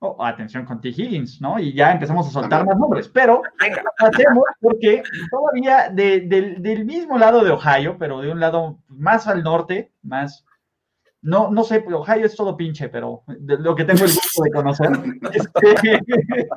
Oh, 0.00 0.16
atención 0.22 0.66
con 0.66 0.80
T. 0.80 0.88
Higgins, 0.88 1.40
¿no? 1.40 1.58
Y 1.58 1.72
ya 1.72 1.92
empezamos 1.92 2.28
a 2.28 2.30
soltar 2.30 2.66
más 2.66 2.76
nombres, 2.76 3.08
pero 3.08 3.42
hacemos 3.98 4.44
porque 4.60 5.02
todavía 5.30 5.88
del 5.90 6.84
mismo 6.84 7.16
lado 7.16 7.42
de 7.42 7.50
Ohio, 7.50 7.96
pero 7.98 8.20
de 8.20 8.30
un 8.30 8.38
lado 8.38 8.78
más 8.88 9.26
al 9.26 9.42
norte, 9.42 9.92
más 10.02 10.44
no, 11.22 11.50
no 11.50 11.64
sé, 11.64 11.84
Ohio 11.92 12.26
es 12.26 12.36
todo 12.36 12.56
pinche, 12.56 12.88
pero 12.88 13.24
lo 13.26 13.74
que 13.74 13.84
tengo 13.84 14.04
el 14.04 14.12
gusto 14.12 14.42
de 14.44 14.50
conocer. 14.50 14.90
Este, 15.32 16.00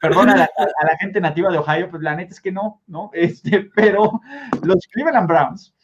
perdona 0.00 0.34
a 0.34 0.36
la, 0.36 0.96
gente 1.00 1.18
nativa 1.20 1.50
de 1.50 1.58
Ohio, 1.58 1.88
pues 1.90 2.02
la 2.02 2.14
neta 2.14 2.32
es 2.32 2.40
que 2.40 2.52
no, 2.52 2.82
¿no? 2.86 3.10
Este, 3.14 3.70
pero 3.74 4.20
los 4.62 4.86
Cleveland 4.92 5.28
Browns, 5.28 5.74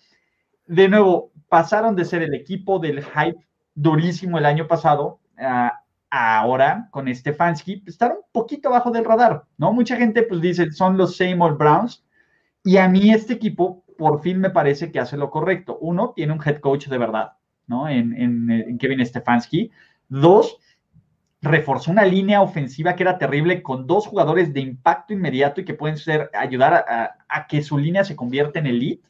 de 0.67 0.89
nuevo, 0.89 1.33
pasaron 1.55 1.95
de 1.95 2.05
ser 2.05 2.21
el 2.21 2.35
equipo 2.35 2.81
del 2.81 3.05
hype 3.05 3.39
durísimo 3.77 4.39
el 4.39 4.45
año 4.45 4.67
pasado 4.67 5.21
a 5.39 5.85
ahora 6.11 6.89
con 6.91 7.13
Stefanski, 7.15 7.77
pues, 7.77 7.95
estar 7.95 8.11
un 8.11 8.25
poquito 8.33 8.71
abajo 8.71 8.91
del 8.91 9.05
radar, 9.05 9.45
¿no? 9.57 9.73
Mucha 9.73 9.97
gente 9.97 10.25
pues 10.25 10.41
dice, 10.41 10.73
son 10.73 10.97
los 10.97 11.17
same 11.17 11.39
old 11.39 11.57
Browns, 11.57 12.05
y 12.65 12.79
a 12.79 12.89
mí 12.89 13.13
este 13.13 13.35
equipo 13.35 13.85
por 13.97 14.21
fin 14.21 14.41
me 14.41 14.51
parece 14.51 14.91
que 14.91 14.99
hace 14.99 15.17
lo 15.17 15.31
correcto. 15.31 15.79
Uno, 15.81 16.13
tiene 16.17 16.33
un 16.33 16.41
head 16.45 16.59
coach 16.59 16.89
de 16.89 16.99
verdad, 16.99 17.35
¿no? 17.69 17.89
En, 17.89 18.77
Kevin 18.81 19.07
Stefanski. 19.07 19.71
Dos, 20.09 20.59
reforzó 21.41 21.93
una 21.93 22.05
línea 22.05 22.43
ofensiva 22.43 22.97
que 22.97 23.05
era 23.05 23.17
terrible 23.17 23.63
con 23.63 23.87
dos 23.87 24.09
jugadores 24.09 24.53
de 24.53 24.61
impacto 24.61 25.13
inmediato 25.13 25.61
y 25.61 25.65
que 25.65 25.75
pueden 25.75 25.99
ser, 25.99 26.31
ayudar 26.35 26.85
a, 27.29 27.47
que 27.47 27.63
su 27.63 27.79
línea 27.79 28.03
se 28.03 28.17
convierta 28.17 28.59
en 28.59 28.67
elite. 28.67 29.09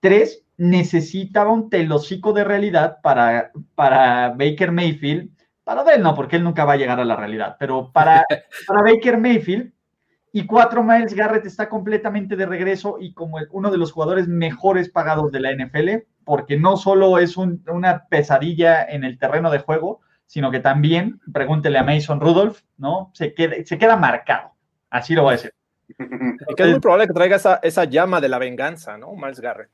Tres, 0.00 0.45
necesitaba 0.56 1.50
un 1.50 1.70
telocico 1.70 2.32
de 2.32 2.44
realidad 2.44 2.98
para, 3.02 3.52
para 3.74 4.30
Baker 4.30 4.72
Mayfield. 4.72 5.30
Para 5.64 5.94
él 5.94 6.02
no, 6.02 6.14
porque 6.14 6.36
él 6.36 6.44
nunca 6.44 6.64
va 6.64 6.74
a 6.74 6.76
llegar 6.76 7.00
a 7.00 7.04
la 7.04 7.16
realidad, 7.16 7.56
pero 7.58 7.90
para, 7.92 8.24
para 8.66 8.82
Baker 8.82 9.18
Mayfield. 9.18 9.72
Y 10.32 10.44
cuatro, 10.44 10.82
Miles 10.82 11.14
Garrett 11.14 11.46
está 11.46 11.68
completamente 11.68 12.36
de 12.36 12.44
regreso 12.44 12.98
y 13.00 13.14
como 13.14 13.38
uno 13.52 13.70
de 13.70 13.78
los 13.78 13.90
jugadores 13.90 14.28
mejores 14.28 14.90
pagados 14.90 15.32
de 15.32 15.40
la 15.40 15.52
NFL 15.52 16.04
porque 16.26 16.58
no 16.58 16.76
solo 16.76 17.18
es 17.18 17.36
una 17.36 18.08
pesadilla 18.08 18.84
en 18.84 19.04
el 19.04 19.16
terreno 19.16 19.48
de 19.48 19.60
juego, 19.60 20.00
sino 20.26 20.50
que 20.50 20.58
también, 20.58 21.20
pregúntele 21.32 21.78
a 21.78 21.84
Mason 21.84 22.20
Rudolph, 22.20 22.62
¿no? 22.78 23.12
Se 23.14 23.32
queda, 23.32 23.54
se 23.64 23.78
queda 23.78 23.96
marcado. 23.96 24.50
Así 24.90 25.14
lo 25.14 25.22
voy 25.22 25.34
a 25.34 25.36
decir. 25.36 25.54
Y 25.88 26.54
que 26.56 26.64
es 26.64 26.70
muy 26.70 26.80
probable 26.80 27.06
que 27.06 27.12
traiga 27.12 27.60
esa, 27.62 27.84
llama 27.84 28.20
de 28.20 28.28
la 28.28 28.40
venganza, 28.40 28.98
¿no? 28.98 29.12
Miles 29.14 29.38
Garrett. 29.38 29.70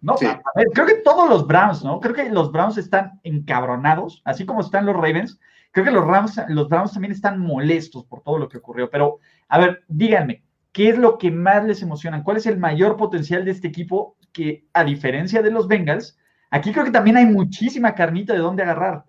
No, 0.00 0.14
a 0.14 0.40
ver, 0.54 0.68
creo 0.72 0.86
que 0.86 0.94
todos 0.96 1.28
los 1.28 1.46
Browns, 1.46 1.84
¿no? 1.84 2.00
Creo 2.00 2.14
que 2.14 2.30
los 2.30 2.52
Browns 2.52 2.78
están 2.78 3.20
encabronados, 3.24 4.22
así 4.24 4.46
como 4.46 4.60
están 4.60 4.86
los 4.86 4.94
Ravens. 4.94 5.40
Creo 5.72 5.84
que 5.84 5.90
los 5.90 6.06
Rams, 6.06 6.40
los 6.48 6.68
Browns 6.68 6.92
también 6.92 7.12
están 7.12 7.38
molestos 7.38 8.04
por 8.04 8.22
todo 8.22 8.38
lo 8.38 8.48
que 8.48 8.58
ocurrió. 8.58 8.88
Pero, 8.88 9.18
a 9.48 9.58
ver, 9.58 9.84
díganme, 9.88 10.44
¿qué 10.72 10.88
es 10.88 10.98
lo 10.98 11.18
que 11.18 11.30
más 11.30 11.64
les 11.64 11.82
emociona? 11.82 12.22
¿Cuál 12.22 12.38
es 12.38 12.46
el 12.46 12.58
mayor 12.58 12.96
potencial 12.96 13.44
de 13.44 13.50
este 13.50 13.68
equipo 13.68 14.16
que 14.36 14.66
a 14.74 14.84
diferencia 14.84 15.40
de 15.40 15.50
los 15.50 15.66
Bengals, 15.66 16.18
aquí 16.50 16.70
creo 16.70 16.84
que 16.84 16.90
también 16.90 17.16
hay 17.16 17.24
muchísima 17.24 17.94
carnita 17.94 18.34
de 18.34 18.40
dónde 18.40 18.64
agarrar. 18.64 19.04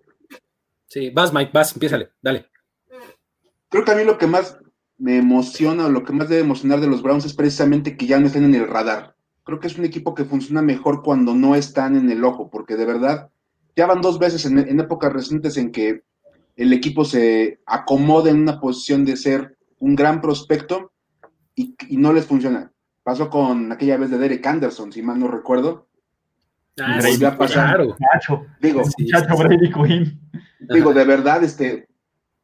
Sí, 0.86 1.10
vas 1.10 1.34
Mike, 1.34 1.50
vas, 1.52 1.74
empiézale, 1.74 2.12
dale. 2.22 2.46
Creo 3.68 3.84
que 3.84 3.90
a 3.90 3.94
mí 3.94 4.04
lo 4.04 4.16
que 4.16 4.26
más 4.26 4.58
me 4.96 5.18
emociona 5.18 5.84
o 5.84 5.90
lo 5.90 6.02
que 6.02 6.14
más 6.14 6.30
debe 6.30 6.40
emocionar 6.40 6.80
de 6.80 6.86
los 6.86 7.02
Browns 7.02 7.26
es 7.26 7.34
precisamente 7.34 7.94
que 7.98 8.06
ya 8.06 8.18
no 8.18 8.26
estén 8.26 8.44
en 8.44 8.54
el 8.54 8.66
radar. 8.66 9.16
Creo 9.48 9.60
que 9.60 9.68
es 9.68 9.78
un 9.78 9.86
equipo 9.86 10.14
que 10.14 10.26
funciona 10.26 10.60
mejor 10.60 11.02
cuando 11.02 11.34
no 11.34 11.54
están 11.54 11.96
en 11.96 12.10
el 12.10 12.22
ojo, 12.22 12.50
porque 12.50 12.76
de 12.76 12.84
verdad 12.84 13.30
ya 13.74 13.86
van 13.86 14.02
dos 14.02 14.18
veces 14.18 14.44
en, 14.44 14.78
épocas 14.78 15.10
recientes 15.10 15.56
en 15.56 15.72
que 15.72 16.02
el 16.54 16.74
equipo 16.74 17.06
se 17.06 17.58
acomoda 17.64 18.28
en 18.28 18.42
una 18.42 18.60
posición 18.60 19.06
de 19.06 19.16
ser 19.16 19.56
un 19.78 19.96
gran 19.96 20.20
prospecto 20.20 20.92
y 21.54 21.96
no 21.96 22.12
les 22.12 22.26
funciona. 22.26 22.70
Pasó 23.02 23.30
con 23.30 23.72
aquella 23.72 23.96
vez 23.96 24.10
de 24.10 24.18
Derek 24.18 24.46
Anderson, 24.46 24.92
si 24.92 25.00
mal 25.00 25.18
no 25.18 25.28
recuerdo. 25.28 25.88
Ah, 26.78 27.00
sí, 27.00 27.18
Claro. 27.18 27.96
Digo, 28.60 28.82
digo, 30.68 30.92
de 30.92 31.04
verdad, 31.06 31.42
este, 31.42 31.88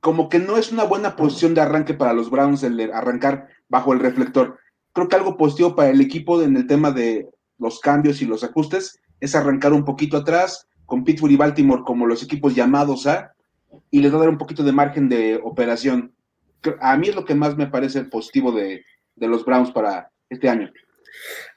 como 0.00 0.30
que 0.30 0.38
no 0.38 0.56
es 0.56 0.72
una 0.72 0.84
buena 0.84 1.16
posición 1.16 1.52
de 1.52 1.60
arranque 1.60 1.92
para 1.92 2.14
los 2.14 2.30
Browns 2.30 2.62
el 2.62 2.80
arrancar 2.94 3.48
bajo 3.68 3.92
el 3.92 4.00
reflector. 4.00 4.58
Creo 4.94 5.08
que 5.08 5.16
algo 5.16 5.36
positivo 5.36 5.74
para 5.74 5.90
el 5.90 6.00
equipo 6.00 6.40
en 6.40 6.56
el 6.56 6.66
tema 6.66 6.90
de 6.92 7.28
los 7.58 7.80
cambios 7.80 8.22
y 8.22 8.26
los 8.26 8.44
ajustes 8.44 8.98
es 9.20 9.34
arrancar 9.34 9.72
un 9.72 9.84
poquito 9.84 10.16
atrás 10.16 10.66
con 10.86 11.04
Pittsburgh 11.04 11.32
y 11.32 11.36
Baltimore 11.36 11.82
como 11.84 12.06
los 12.06 12.22
equipos 12.22 12.54
llamados 12.54 13.06
a 13.06 13.34
y 13.90 14.00
les 14.00 14.12
va 14.12 14.16
a 14.16 14.20
dar 14.20 14.28
un 14.28 14.38
poquito 14.38 14.62
de 14.62 14.72
margen 14.72 15.08
de 15.08 15.40
operación. 15.42 16.14
A 16.80 16.96
mí 16.96 17.08
es 17.08 17.14
lo 17.14 17.24
que 17.24 17.34
más 17.34 17.56
me 17.56 17.66
parece 17.66 18.04
positivo 18.04 18.52
de, 18.52 18.84
los 19.16 19.44
Browns 19.44 19.72
para, 19.72 20.10
este 20.30 20.48
año? 20.48 20.72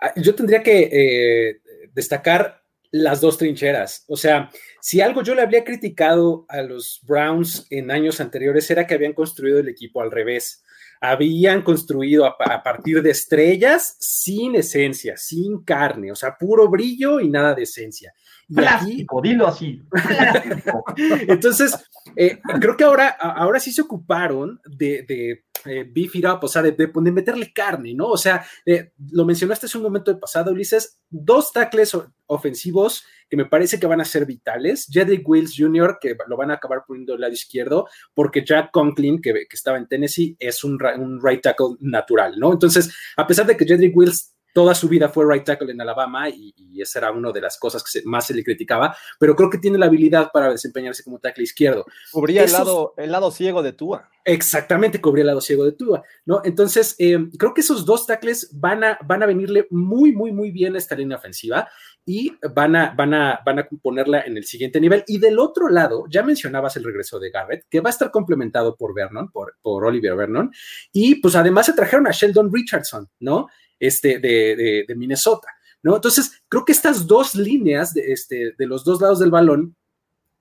Ah, 0.01 0.13
yo 0.15 0.33
tendría 0.33 0.63
que 0.63 0.89
eh, 0.91 1.61
destacar 1.93 2.63
las 2.91 3.21
dos 3.21 3.37
trincheras. 3.37 4.03
O 4.07 4.17
sea, 4.17 4.49
si 4.81 5.01
algo 5.01 5.21
yo 5.21 5.35
le 5.35 5.41
había 5.41 5.63
criticado 5.63 6.45
a 6.49 6.61
los 6.61 7.01
Browns 7.03 7.67
en 7.69 7.91
años 7.91 8.19
anteriores 8.19 8.69
era 8.71 8.87
que 8.87 8.95
habían 8.95 9.13
construido 9.13 9.59
el 9.59 9.67
equipo 9.67 10.01
al 10.01 10.11
revés. 10.11 10.63
Habían 11.01 11.61
construido 11.61 12.25
a, 12.25 12.63
partir 12.63 13.01
de 13.01 13.11
estrellas 13.11 13.95
sin 13.99 14.55
esencia, 14.55 15.17
sin 15.17 15.63
carne, 15.63 16.11
o 16.11 16.15
sea, 16.15 16.37
puro 16.37 16.69
brillo 16.69 17.19
y 17.19 17.29
nada 17.29 17.53
de 17.53 17.63
esencia. 17.63 18.13
Plástico, 18.53 19.21
dilo 19.21 19.47
así. 19.47 19.81
Entonces, 21.27 21.75
eh, 22.15 22.39
creo 22.61 22.77
que 22.77 22.85
ahora, 22.85 23.09
ahora 23.09 23.59
sí 23.59 23.73
se 23.73 23.81
ocuparon 23.81 24.59
de, 24.65 25.03
de 25.07 25.43
eh, 25.65 25.85
beef 25.89 26.15
it 26.15 26.25
up, 26.25 26.39
o 26.41 26.47
sea, 26.47 26.61
de, 26.61 26.91
meterle 27.11 27.51
carne, 27.51 27.93
¿no? 27.93 28.07
O 28.07 28.17
sea, 28.17 28.45
eh, 28.65 28.91
lo 29.11 29.25
mencionaste 29.25 29.65
hace 29.65 29.77
un 29.77 29.83
momento 29.83 30.13
de 30.13 30.19
pasado, 30.19 30.51
Ulises, 30.51 30.99
dos 31.09 31.51
tackles 31.51 31.97
ofensivos 32.25 33.03
que 33.29 33.37
me 33.37 33.45
parece 33.45 33.79
que 33.79 33.87
van 33.87 34.01
a 34.01 34.05
ser 34.05 34.25
vitales. 34.25 34.87
Jedrick 34.89 35.27
Wills 35.27 35.55
Jr., 35.57 35.97
que 35.99 36.15
lo 36.27 36.37
van 36.37 36.51
a 36.51 36.55
acabar 36.55 36.83
poniendo 36.87 37.13
del 37.13 37.21
lado 37.21 37.33
izquierdo, 37.33 37.87
porque 38.13 38.43
Jack 38.45 38.71
Conklin, 38.71 39.21
que, 39.21 39.33
que 39.33 39.55
estaba 39.55 39.77
en 39.77 39.87
Tennessee, 39.87 40.35
es 40.39 40.63
un, 40.63 40.77
un 40.97 41.19
right 41.23 41.41
tackle 41.41 41.75
natural, 41.79 42.39
¿no? 42.39 42.53
Entonces, 42.53 42.93
a 43.15 43.27
pesar 43.27 43.45
de 43.45 43.57
que 43.57 43.65
Jedrick 43.65 43.95
Wills 43.95 44.33
toda 44.57 44.73
su 44.73 44.89
vida 44.89 45.07
fue 45.07 45.31
right 45.31 45.45
tackle 45.45 45.71
en 45.71 45.79
Alabama 45.79 46.29
y, 46.29 46.51
esa 46.81 46.97
era 46.97 47.11
una 47.11 47.31
de 47.31 47.41
las 47.41 47.59
cosas 47.59 47.83
que 47.83 48.01
más 48.05 48.25
se 48.25 48.33
le 48.33 48.43
criticaba, 48.43 48.95
pero 49.19 49.35
creo 49.35 49.51
que 49.51 49.59
tiene 49.59 49.77
la 49.77 49.87
habilidad 49.87 50.31
para 50.31 50.51
desempeñarse 50.51 51.03
como 51.03 51.19
tackle 51.19 51.43
izquierdo. 51.43 51.85
Cubría 52.11 52.43
el, 52.43 52.51
lado, 52.51 52.95
el 52.97 53.11
lado 53.11 53.29
ciego 53.29 53.61
de 53.61 53.73
Tua. 53.73 54.09
Exactamente, 54.23 54.99
cubría 54.99 55.21
el 55.21 55.27
lado 55.27 55.41
ciego 55.41 55.63
de 55.63 55.73
Tua, 55.73 56.03
¿no? 56.25 56.41
Entonces, 56.43 56.95
eh, 56.97 57.17
creo 57.37 57.53
que 57.53 57.61
esos 57.61 57.85
dos 57.85 58.07
tackles 58.07 58.49
van 58.51 58.83
a, 58.83 58.99
van 59.05 59.21
a 59.21 59.27
venirle 59.27 59.67
muy, 59.69 60.11
muy, 60.11 60.31
muy 60.31 60.49
bien 60.49 60.73
a 60.75 60.79
esta 60.79 60.95
línea 60.95 61.17
ofensiva 61.17 61.67
y 62.07 62.33
van 62.55 62.75
a, 62.75 62.95
van, 62.95 63.13
a, 63.13 63.41
van 63.45 63.59
a 63.59 63.67
ponerla 63.83 64.21
en 64.21 64.37
el 64.37 64.45
siguiente 64.45 64.79
nivel. 64.79 65.03
Y 65.05 65.19
del 65.19 65.37
otro 65.37 65.69
lado, 65.69 66.05
ya 66.09 66.23
mencionabas 66.23 66.75
el 66.77 66.85
regreso 66.85 67.19
de 67.19 67.29
Garrett, 67.29 67.65
que 67.69 67.81
va 67.81 67.89
a 67.89 67.91
estar 67.91 68.09
complementado 68.09 68.75
por 68.75 68.95
Vernon, 68.95 69.29
por, 69.29 69.57
por 69.61 69.85
Oliver 69.85 70.15
Vernon, 70.15 70.51
y 70.91 71.15
pues 71.15 71.35
además 71.35 71.67
se 71.67 71.73
trajeron 71.73 72.07
a 72.07 72.11
Sheldon 72.11 72.51
Richardson, 72.51 73.07
¿no? 73.19 73.47
este, 73.79 74.19
de, 74.19 74.85
de, 74.87 74.95
Minnesota. 74.95 75.47
¿no? 75.83 75.95
Entonces, 75.95 76.41
creo 76.49 76.65
que 76.65 76.71
estas 76.71 77.07
dos 77.07 77.35
líneas 77.35 77.95
este, 77.95 78.53
de 78.57 78.65
los 78.65 78.83
dos 78.83 79.01
lados 79.01 79.19
del 79.19 79.31
balón 79.31 79.75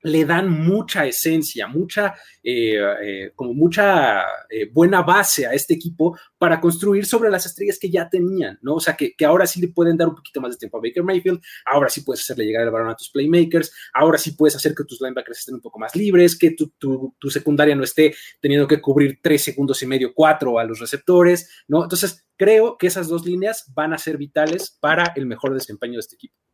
le 0.07 0.25
dan 0.25 0.49
mucha 0.49 1.05
esencia, 1.05 1.67
mucha, 1.67 2.15
eh, 2.41 2.79
eh, 3.03 3.33
como 3.35 3.53
mucha 3.55 4.23
eh, 4.49 4.71
buena 4.73 5.03
base 5.03 5.47
a 5.47 5.53
este 5.53 5.75
equipo 5.75 6.17
para 6.39 6.61
construir 6.61 7.05
sobre 7.05 7.29
las 7.29 7.45
estrellas 7.45 7.77
que 7.77 7.91
ya 7.91 8.09
tenían, 8.09 8.57
¿no? 8.63 8.77
O 8.77 8.81
sea, 8.81 8.95
que, 8.97 9.15
ahora 9.25 9.49
sí 9.49 9.61
le 9.61 9.69
pueden 9.69 9.97
dar 9.97 10.07
un 10.07 10.15
poquito 10.15 10.41
más 10.41 10.53
de 10.53 10.59
tiempo 10.59 10.79
a 10.79 10.81
Baker 10.81 11.03
Mayfield, 11.03 11.41
ahora 11.65 11.91
sí 11.91 12.03
puedes 12.03 12.23
hacerle 12.23 12.45
llegar 12.45 12.63
el 12.63 12.71
balón 12.71 12.91
a 12.91 12.95
tus 12.95 13.11
playmakers, 13.11 13.73
ahora 13.93 14.17
sí 14.17 14.33
puedes 14.33 14.55
hacer 14.55 14.77
que 14.77 14.85
tus 14.85 15.01
linebackers 15.01 15.41
estén 15.41 15.57
un 15.57 15.61
poco 15.61 15.81
más 15.81 15.97
libres, 15.97 16.39
que 16.39 16.53
tu, 16.53 16.73
tu 16.79 17.31
secundaria 17.31 17.75
no 17.75 17.83
esté 17.83 18.15
teniendo 18.41 18.69
que 18.69 18.81
cubrir 18.81 19.19
tres 19.21 19.43
segundos 19.43 19.83
y 19.83 19.87
medio, 19.87 20.15
cuatro 20.15 20.61
a 20.61 20.65
los 20.65 20.79
receptores, 20.79 21.51
¿no? 21.67 21.83
Entonces, 21.83 22.29
creo 22.37 22.79
que 22.79 22.87
esas 22.87 23.09
dos 23.09 23.27
líneas 23.27 23.73
van 23.75 23.93
a 23.93 23.99
ser 23.99 24.19
vitales 24.19 24.71
para 24.79 25.13
el 25.17 25.27
mejor 25.27 25.53
desempeño 25.53 25.95
de 25.95 26.01
este 26.01 26.15
equipo. 26.15 26.46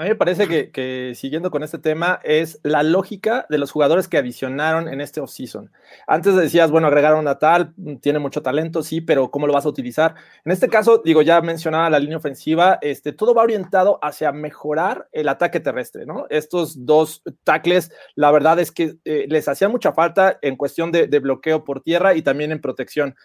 A 0.00 0.04
mí 0.04 0.10
me 0.10 0.14
parece 0.14 0.70
que, 0.70 1.12
siguiendo 1.16 1.50
con 1.50 1.64
este 1.64 1.76
tema 1.76 2.20
es 2.22 2.60
la 2.62 2.84
lógica 2.84 3.46
de 3.50 3.58
los 3.58 3.72
jugadores 3.72 4.06
que 4.06 4.16
adicionaron 4.16 4.86
en 4.86 5.00
este 5.00 5.20
offseason. 5.20 5.72
Antes 6.06 6.36
decías, 6.36 6.70
bueno, 6.70 6.86
agregaron 6.86 7.26
a 7.26 7.40
tal, 7.40 7.74
tiene 8.00 8.20
mucho 8.20 8.40
talento, 8.40 8.84
sí, 8.84 9.00
pero 9.00 9.32
¿cómo 9.32 9.48
lo 9.48 9.52
vas 9.52 9.66
a 9.66 9.68
utilizar? 9.68 10.14
En 10.44 10.52
este 10.52 10.68
caso, 10.68 11.02
digo, 11.04 11.22
ya 11.22 11.40
mencionaba 11.40 11.90
la 11.90 11.98
línea 11.98 12.16
ofensiva, 12.16 12.78
este, 12.80 13.12
todo 13.12 13.34
va 13.34 13.42
orientado 13.42 13.98
hacia 14.00 14.30
mejorar 14.30 15.08
el 15.10 15.28
ataque 15.28 15.58
terrestre, 15.58 16.06
¿no? 16.06 16.26
Estos 16.30 16.86
dos 16.86 17.24
tackles, 17.42 17.90
la 18.14 18.30
verdad 18.30 18.60
es 18.60 18.70
que 18.70 18.98
eh, 19.04 19.26
les 19.28 19.48
hacía 19.48 19.68
mucha 19.68 19.92
falta 19.92 20.38
en 20.42 20.54
cuestión 20.54 20.92
de 20.92 21.18
bloqueo 21.18 21.64
por 21.64 21.80
tierra 21.80 22.14
y 22.14 22.22
también 22.22 22.52
en 22.52 22.60
protección 22.60 23.16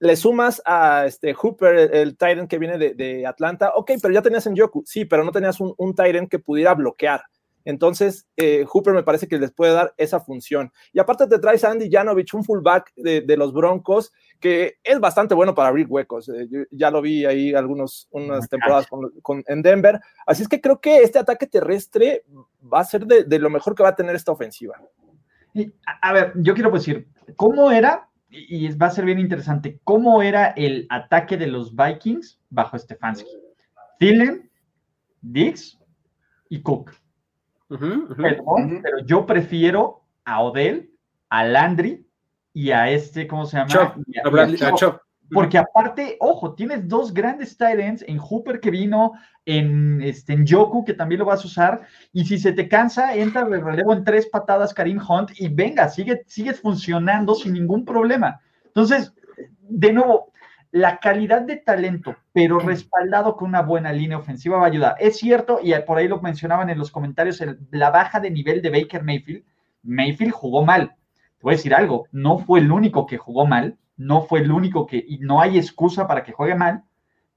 le 0.00 0.16
sumas 0.16 0.60
a 0.64 1.04
este 1.06 1.34
Hooper, 1.34 1.94
el, 1.94 2.16
Tyrant 2.16 2.50
que 2.50 2.58
viene 2.58 2.78
de, 2.78 3.26
Atlanta, 3.26 3.72
ok, 3.76 3.92
pero 4.02 4.12
ya 4.12 4.22
tenías 4.22 4.46
en 4.46 4.56
Yoku, 4.56 4.82
sí, 4.84 5.04
pero 5.04 5.24
no 5.24 5.30
tenías 5.30 5.60
un, 5.60 5.74
un 5.76 5.94
Tyrant 5.94 6.28
que 6.28 6.38
pudiera 6.38 6.74
bloquear. 6.74 7.22
Entonces, 7.64 8.26
eh, 8.36 8.64
Hooper 8.66 8.94
me 8.94 9.02
parece 9.02 9.28
que 9.28 9.38
les 9.38 9.52
puede 9.52 9.72
dar 9.72 9.94
esa 9.96 10.20
función. 10.20 10.72
Y 10.92 10.98
aparte 10.98 11.26
te 11.26 11.38
traes 11.38 11.62
a 11.64 11.70
Andy 11.70 11.90
Janovich, 11.90 12.34
un 12.34 12.44
fullback 12.44 12.92
de, 12.96 13.36
los 13.36 13.52
Broncos, 13.52 14.12
que 14.38 14.78
es 14.82 14.98
bastante 14.98 15.34
bueno 15.34 15.54
para 15.54 15.68
abrir 15.68 15.86
huecos. 15.88 16.28
Eh, 16.28 16.48
ya 16.70 16.90
lo 16.90 17.02
vi 17.02 17.24
ahí 17.26 17.54
algunas 17.54 18.08
unas 18.10 18.48
temporadas 18.48 18.86
en 19.46 19.62
Denver. 19.62 20.00
Así 20.26 20.42
es 20.42 20.48
que 20.48 20.60
creo 20.60 20.80
que 20.80 20.98
este 20.98 21.18
ataque 21.18 21.46
terrestre 21.46 22.24
va 22.72 22.80
a 22.80 22.84
ser 22.84 23.06
de, 23.06 23.38
lo 23.38 23.50
mejor 23.50 23.74
que 23.74 23.82
va 23.82 23.90
a 23.90 23.96
tener 23.96 24.16
esta 24.16 24.32
ofensiva. 24.32 24.80
a, 26.02 26.12
ver, 26.12 26.32
yo 26.36 26.54
quiero 26.54 26.70
decir, 26.70 27.08
¿cómo 27.36 27.70
era? 27.70 28.09
Y, 28.30 28.68
va 28.74 28.86
a 28.86 28.90
ser 28.90 29.04
bien 29.04 29.18
interesante, 29.18 29.80
¿cómo 29.82 30.22
era 30.22 30.48
el 30.48 30.86
ataque 30.88 31.36
de 31.36 31.48
los 31.48 31.74
Vikings 31.74 32.40
bajo 32.48 32.78
Stefanski? 32.78 33.30
Thielen, 33.98 34.48
Dix 35.20 35.78
y 36.48 36.62
Cook. 36.62 36.92
Pero 37.68 39.04
yo 39.04 39.26
prefiero 39.26 40.04
a 40.24 40.42
Odell, 40.42 40.90
a 41.28 41.44
Landry 41.44 42.06
y 42.52 42.70
a 42.70 42.90
este, 42.90 43.26
¿cómo 43.26 43.46
se 43.46 43.56
llama? 43.58 43.96
Porque 45.32 45.58
aparte, 45.58 46.16
ojo, 46.20 46.54
tienes 46.54 46.88
dos 46.88 47.14
grandes 47.14 47.56
tight 47.56 47.78
ends 47.78 48.04
en 48.06 48.18
Hooper 48.18 48.60
que 48.60 48.70
vino, 48.70 49.12
en, 49.46 50.02
este, 50.02 50.32
en 50.32 50.44
Yoku 50.44 50.84
que 50.84 50.94
también 50.94 51.20
lo 51.20 51.24
vas 51.24 51.44
a 51.44 51.46
usar, 51.46 51.80
y 52.12 52.24
si 52.24 52.38
se 52.38 52.52
te 52.52 52.68
cansa, 52.68 53.14
entra 53.14 53.44
de 53.44 53.60
relevo 53.60 53.92
en 53.92 54.04
tres 54.04 54.26
patadas 54.26 54.74
Karim 54.74 55.00
Hunt 55.06 55.30
y 55.36 55.48
venga, 55.48 55.88
sigue, 55.88 56.22
sigues 56.26 56.60
funcionando 56.60 57.34
sin 57.34 57.52
ningún 57.52 57.84
problema. 57.84 58.40
Entonces, 58.66 59.14
de 59.68 59.92
nuevo, 59.92 60.32
la 60.72 60.98
calidad 60.98 61.42
de 61.42 61.56
talento, 61.56 62.16
pero 62.32 62.58
respaldado 62.58 63.36
con 63.36 63.48
una 63.48 63.62
buena 63.62 63.92
línea 63.92 64.18
ofensiva 64.18 64.58
va 64.58 64.64
a 64.64 64.68
ayudar. 64.68 64.96
Es 65.00 65.18
cierto, 65.18 65.60
y 65.62 65.72
por 65.86 65.98
ahí 65.98 66.06
lo 66.06 66.20
mencionaban 66.20 66.70
en 66.70 66.78
los 66.78 66.90
comentarios, 66.90 67.42
la 67.70 67.90
baja 67.90 68.20
de 68.20 68.30
nivel 68.30 68.62
de 68.62 68.70
Baker 68.70 69.02
Mayfield. 69.02 69.44
Mayfield 69.82 70.32
jugó 70.32 70.64
mal. 70.64 70.90
Te 70.90 71.42
voy 71.42 71.54
a 71.54 71.56
decir 71.56 71.74
algo, 71.74 72.06
no 72.12 72.38
fue 72.38 72.60
el 72.60 72.70
único 72.70 73.06
que 73.06 73.16
jugó 73.16 73.46
mal, 73.46 73.78
no 74.00 74.22
fue 74.22 74.40
el 74.40 74.50
único 74.50 74.86
que, 74.86 75.04
y 75.06 75.18
no 75.18 75.42
hay 75.42 75.58
excusa 75.58 76.06
para 76.06 76.24
que 76.24 76.32
juegue 76.32 76.54
mal, 76.54 76.84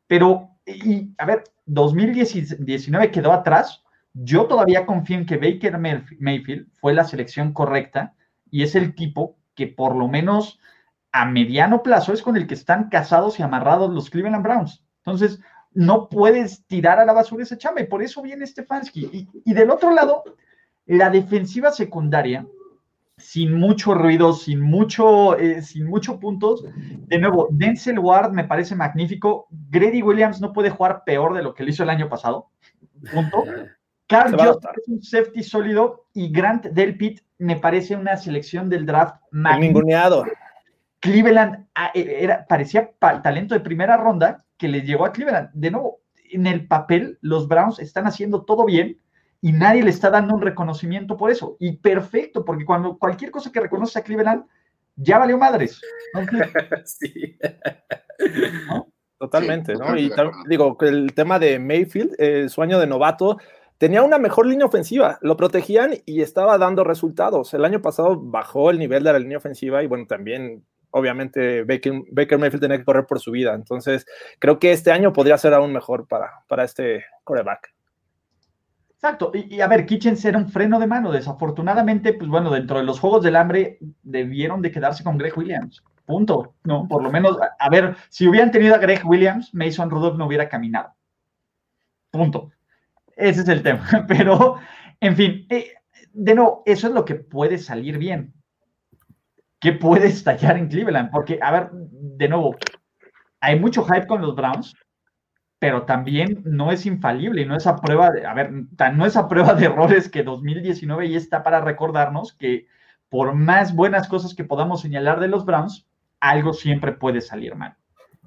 pero, 0.08 0.52
y 0.66 1.14
a 1.18 1.26
ver, 1.26 1.44
2019 1.66 3.12
quedó 3.12 3.34
atrás. 3.34 3.84
Yo 4.14 4.46
todavía 4.46 4.86
confío 4.86 5.18
en 5.18 5.26
que 5.26 5.36
Baker 5.36 5.78
Mayfield 5.78 6.70
fue 6.80 6.94
la 6.94 7.04
selección 7.04 7.52
correcta 7.52 8.14
y 8.50 8.64
es 8.64 8.76
el 8.76 8.96
tipo 8.96 9.36
que 9.56 9.68
por 9.68 9.98
lo 9.98 10.08
menos 10.08 10.58
a 11.12 11.26
mediano 11.26 11.84
plazo 11.84 12.14
es 12.14 12.22
con 12.22 12.38
el 12.38 12.48
que 12.48 12.54
están 12.54 12.88
casados 12.88 13.40
y 13.40 13.44
amarrados 13.44 13.92
los 13.92 14.10
Cleveland 14.10 14.44
Browns. 14.44 14.86
Entonces, 15.00 15.42
no 15.74 16.08
puedes 16.08 16.66
tirar 16.68 16.98
a 16.98 17.06
la 17.06 17.12
basura 17.12 17.44
ese 17.44 17.58
chamba 17.58 17.82
y 17.82 17.88
por 17.88 18.02
eso 18.02 18.22
viene 18.22 18.48
Stefanski. 18.48 19.28
Y 19.44 19.54
del 19.54 19.70
otro 19.70 19.94
lado, 19.94 20.24
la 20.86 21.10
defensiva 21.10 21.72
secundaria, 21.72 22.48
sin 23.24 23.58
mucho 23.58 23.94
ruido, 23.94 24.34
sin 24.34 24.60
mucho, 24.60 25.38
eh, 25.38 25.62
sin 25.62 25.88
mucho 25.88 26.20
puntos. 26.20 26.66
De 27.08 27.18
nuevo, 27.18 27.48
Denzel 27.52 28.00
Ward 28.00 28.32
me 28.32 28.44
parece 28.44 28.76
magnífico. 28.76 29.48
Grady 29.50 30.02
Williams 30.02 30.42
no 30.42 30.52
puede 30.52 30.70
jugar 30.70 31.04
peor 31.06 31.34
de 31.34 31.42
lo 31.42 31.54
que 31.54 31.64
le 31.64 31.72
hizo 31.72 31.84
el 31.84 31.90
año 31.90 32.10
pasado. 32.10 32.50
Punto. 33.14 33.44
Carl 34.08 34.36
Jones 34.38 34.58
es 34.78 34.88
un 34.88 35.02
safety 35.02 35.42
sólido 35.42 36.06
y 36.14 36.32
Grant 36.32 36.66
Delpit 36.66 37.22
me 37.38 37.56
parece 37.56 37.96
una 37.96 38.18
selección 38.18 38.70
del 38.70 38.86
draft 38.86 39.16
magnífico. 39.32 40.26
Cleveland 41.00 41.66
ah, 41.76 41.92
e, 41.94 42.24
era, 42.24 42.46
parecía 42.46 42.92
talento 43.24 43.56
de 43.56 43.62
primera 43.62 43.98
ronda 43.98 44.46
que 44.58 44.68
les 44.68 44.84
llegó 44.86 45.06
a 45.06 45.14
Cleveland. 45.14 45.50
De 45.54 45.72
nuevo, 45.72 46.02
en 46.32 46.46
el 46.46 46.68
papel, 46.68 47.18
los 47.22 47.48
Browns 47.48 47.80
están 47.80 48.06
haciendo 48.06 48.44
todo 48.44 48.66
bien 48.66 49.00
y 49.44 49.52
nadie 49.52 49.84
le 49.84 49.90
está 49.90 50.10
dando 50.10 50.36
un 50.36 50.42
reconocimiento 50.42 51.18
por 51.18 51.30
eso. 51.30 51.58
Y 51.60 51.74
perfecto, 51.74 52.46
porque 52.46 52.64
cuando 52.64 52.98
cualquier 52.98 53.30
cosa 53.30 53.52
que 53.52 53.60
reconoce 53.60 54.00
a 54.00 54.02
Cleveland, 54.02 54.46
ya 54.96 55.20
valió 55.20 55.38
madres. 55.38 55.82
sí. 56.86 57.38
Totalmente, 59.20 59.74
¿no? 59.74 59.98
Y 59.98 60.10
digo, 60.48 60.78
el 60.80 61.14
tema 61.14 61.40
de 61.40 61.60
Mayfield, 61.60 62.16
el 62.20 62.50
sueño 62.50 62.80
de 62.80 62.88
novato, 62.88 63.38
tenía 63.78 64.02
una 64.02 64.18
mejor 64.18 64.46
línea 64.46 64.66
ofensiva, 64.66 65.20
lo 65.22 65.36
protegían 65.36 65.92
y 66.06 66.22
estaba 66.22 66.58
dando 66.58 66.86
resultados. 66.86 67.54
El 67.54 67.66
año 67.66 67.82
pasado 67.82 68.18
bajó 68.18 68.72
el 68.72 68.80
nivel 68.80 69.04
de 69.04 69.12
la 69.12 69.20
línea 69.20 69.40
ofensiva 69.40 69.84
y 69.84 69.88
bueno, 69.88 70.06
también 70.08 70.64
obviamente 70.92 71.64
Baker, 71.64 72.02
Baker, 72.12 72.40
Mayfield 72.40 72.62
tenía 72.62 72.78
que 72.78 72.86
correr 72.86 73.06
por 73.06 73.20
su 73.20 73.32
vida. 73.32 73.56
Entonces, 73.56 74.06
creo 74.40 74.58
que 74.58 74.72
este 74.72 74.94
año 74.94 75.12
podría 75.12 75.38
ser 75.38 75.54
aún 75.54 75.74
mejor 75.74 76.08
para, 76.08 76.32
para 76.48 76.64
este 76.64 77.04
coreback. 77.26 77.73
Exacto. 79.04 79.34
Y, 79.34 79.60
a 79.60 79.68
ver, 79.68 79.86
Kitchens 79.86 80.24
era 80.24 80.38
un 80.38 80.48
freno 80.48 80.80
de 80.80 80.88
mano. 80.88 81.12
Desafortunadamente, 81.12 82.14
pues 82.14 82.30
bueno, 82.30 82.50
dentro 82.50 82.78
de 82.78 82.86
los 82.86 83.02
Juegos 83.02 83.22
del 83.22 83.36
Hambre 83.36 83.78
debieron 84.02 84.62
de 84.62 84.72
quedarse 84.72 85.04
con 85.04 85.18
Greg 85.18 85.38
Williams. 85.38 85.84
Punto. 86.06 86.56
No, 86.64 86.88
por 86.88 87.04
lo 87.04 87.12
menos, 87.12 87.38
a, 87.60 87.70
ver, 87.70 87.98
si 88.08 88.30
hubieran 88.30 88.52
tenido 88.52 88.76
a 88.76 88.78
Greg 88.78 89.02
Williams, 89.06 89.54
Mason 89.54 89.90
Rudolph 89.90 90.18
no 90.18 90.26
hubiera 90.26 90.48
caminado. 90.48 90.94
Punto. 92.12 92.52
Ese 93.18 93.42
es 93.42 93.50
el 93.50 93.62
tema. 93.62 93.86
Pero, 94.08 94.60
en 95.02 95.18
fin, 95.18 95.48
eh, 95.50 95.74
de 96.14 96.36
nuevo, 96.36 96.64
eso 96.66 96.88
es 96.88 96.94
lo 96.94 97.04
que 97.04 97.16
puede 97.16 97.58
salir 97.58 97.98
bien 97.98 98.34
qué 99.60 99.74
puede 99.74 100.08
estallar 100.08 100.58
en 100.58 100.70
Cleveland. 100.70 101.12
Porque, 101.12 101.40
a 101.42 101.52
ver, 101.52 101.72
de 101.72 102.30
nuevo, 102.30 102.56
hay 103.42 103.60
mucho 103.60 103.84
hype 103.84 104.08
con 104.08 104.22
los 104.22 104.34
Browns, 104.34 104.74
pero 105.64 105.84
también 105.84 106.42
no 106.44 106.74
es 106.74 106.86
infalible 106.86 107.44
y 107.44 107.46
no 107.46 107.56
es 107.56 107.68
a 107.68 107.78
prueba 107.78 108.12
de, 108.12 108.26
a 108.26 108.34
ver, 108.34 108.52
no 108.52 109.06
es 109.06 109.16
a 109.16 109.30
prueba 109.30 109.54
de 109.54 109.68
errores 109.68 110.10
que 110.10 110.22
2019 110.22 111.10
ya 111.10 111.18
está 111.18 111.42
para 111.42 111.62
recordarnos 111.62 112.34
que 112.34 112.68
por 113.08 113.34
más 113.34 113.74
buenas 113.74 114.10
cosas 114.10 114.36
que 114.36 114.44
podamos 114.44 114.82
señalar 114.82 115.22
de 115.22 115.30
los 115.30 115.46
Browns, 115.46 115.88
algo 116.20 116.52
siempre 116.52 116.92
puede 116.92 117.22
salir 117.22 117.56
mal. 117.56 117.78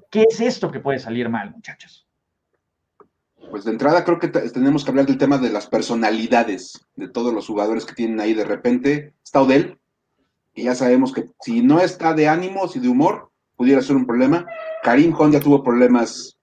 ¿Qué 0.09 0.25
es 0.27 0.41
esto 0.41 0.71
que 0.71 0.79
puede 0.79 0.97
salir 0.97 1.29
mal, 1.29 1.51
muchachos? 1.51 2.07
Pues 3.51 3.65
de 3.65 3.69
entrada 3.69 4.03
creo 4.03 4.17
que 4.17 4.29
tenemos 4.29 4.83
que 4.83 4.89
hablar 4.89 5.05
del 5.05 5.19
tema 5.19 5.37
de 5.37 5.51
las 5.51 5.67
personalidades 5.67 6.87
de 6.95 7.07
todos 7.07 7.31
los 7.31 7.45
jugadores 7.45 7.85
que 7.85 7.93
tienen 7.93 8.19
ahí. 8.19 8.33
De 8.33 8.45
repente 8.45 9.13
está 9.23 9.43
Odell, 9.43 9.77
y 10.55 10.63
ya 10.63 10.73
sabemos 10.73 11.13
que 11.13 11.25
si 11.41 11.61
no 11.61 11.81
está 11.81 12.15
de 12.15 12.29
ánimos 12.29 12.75
y 12.75 12.79
de 12.79 12.89
humor, 12.89 13.29
pudiera 13.55 13.83
ser 13.83 13.95
un 13.95 14.07
problema. 14.07 14.47
Karim 14.81 15.13
Hunt 15.13 15.33
ya 15.33 15.39
tuvo 15.39 15.61
problemas 15.61 16.36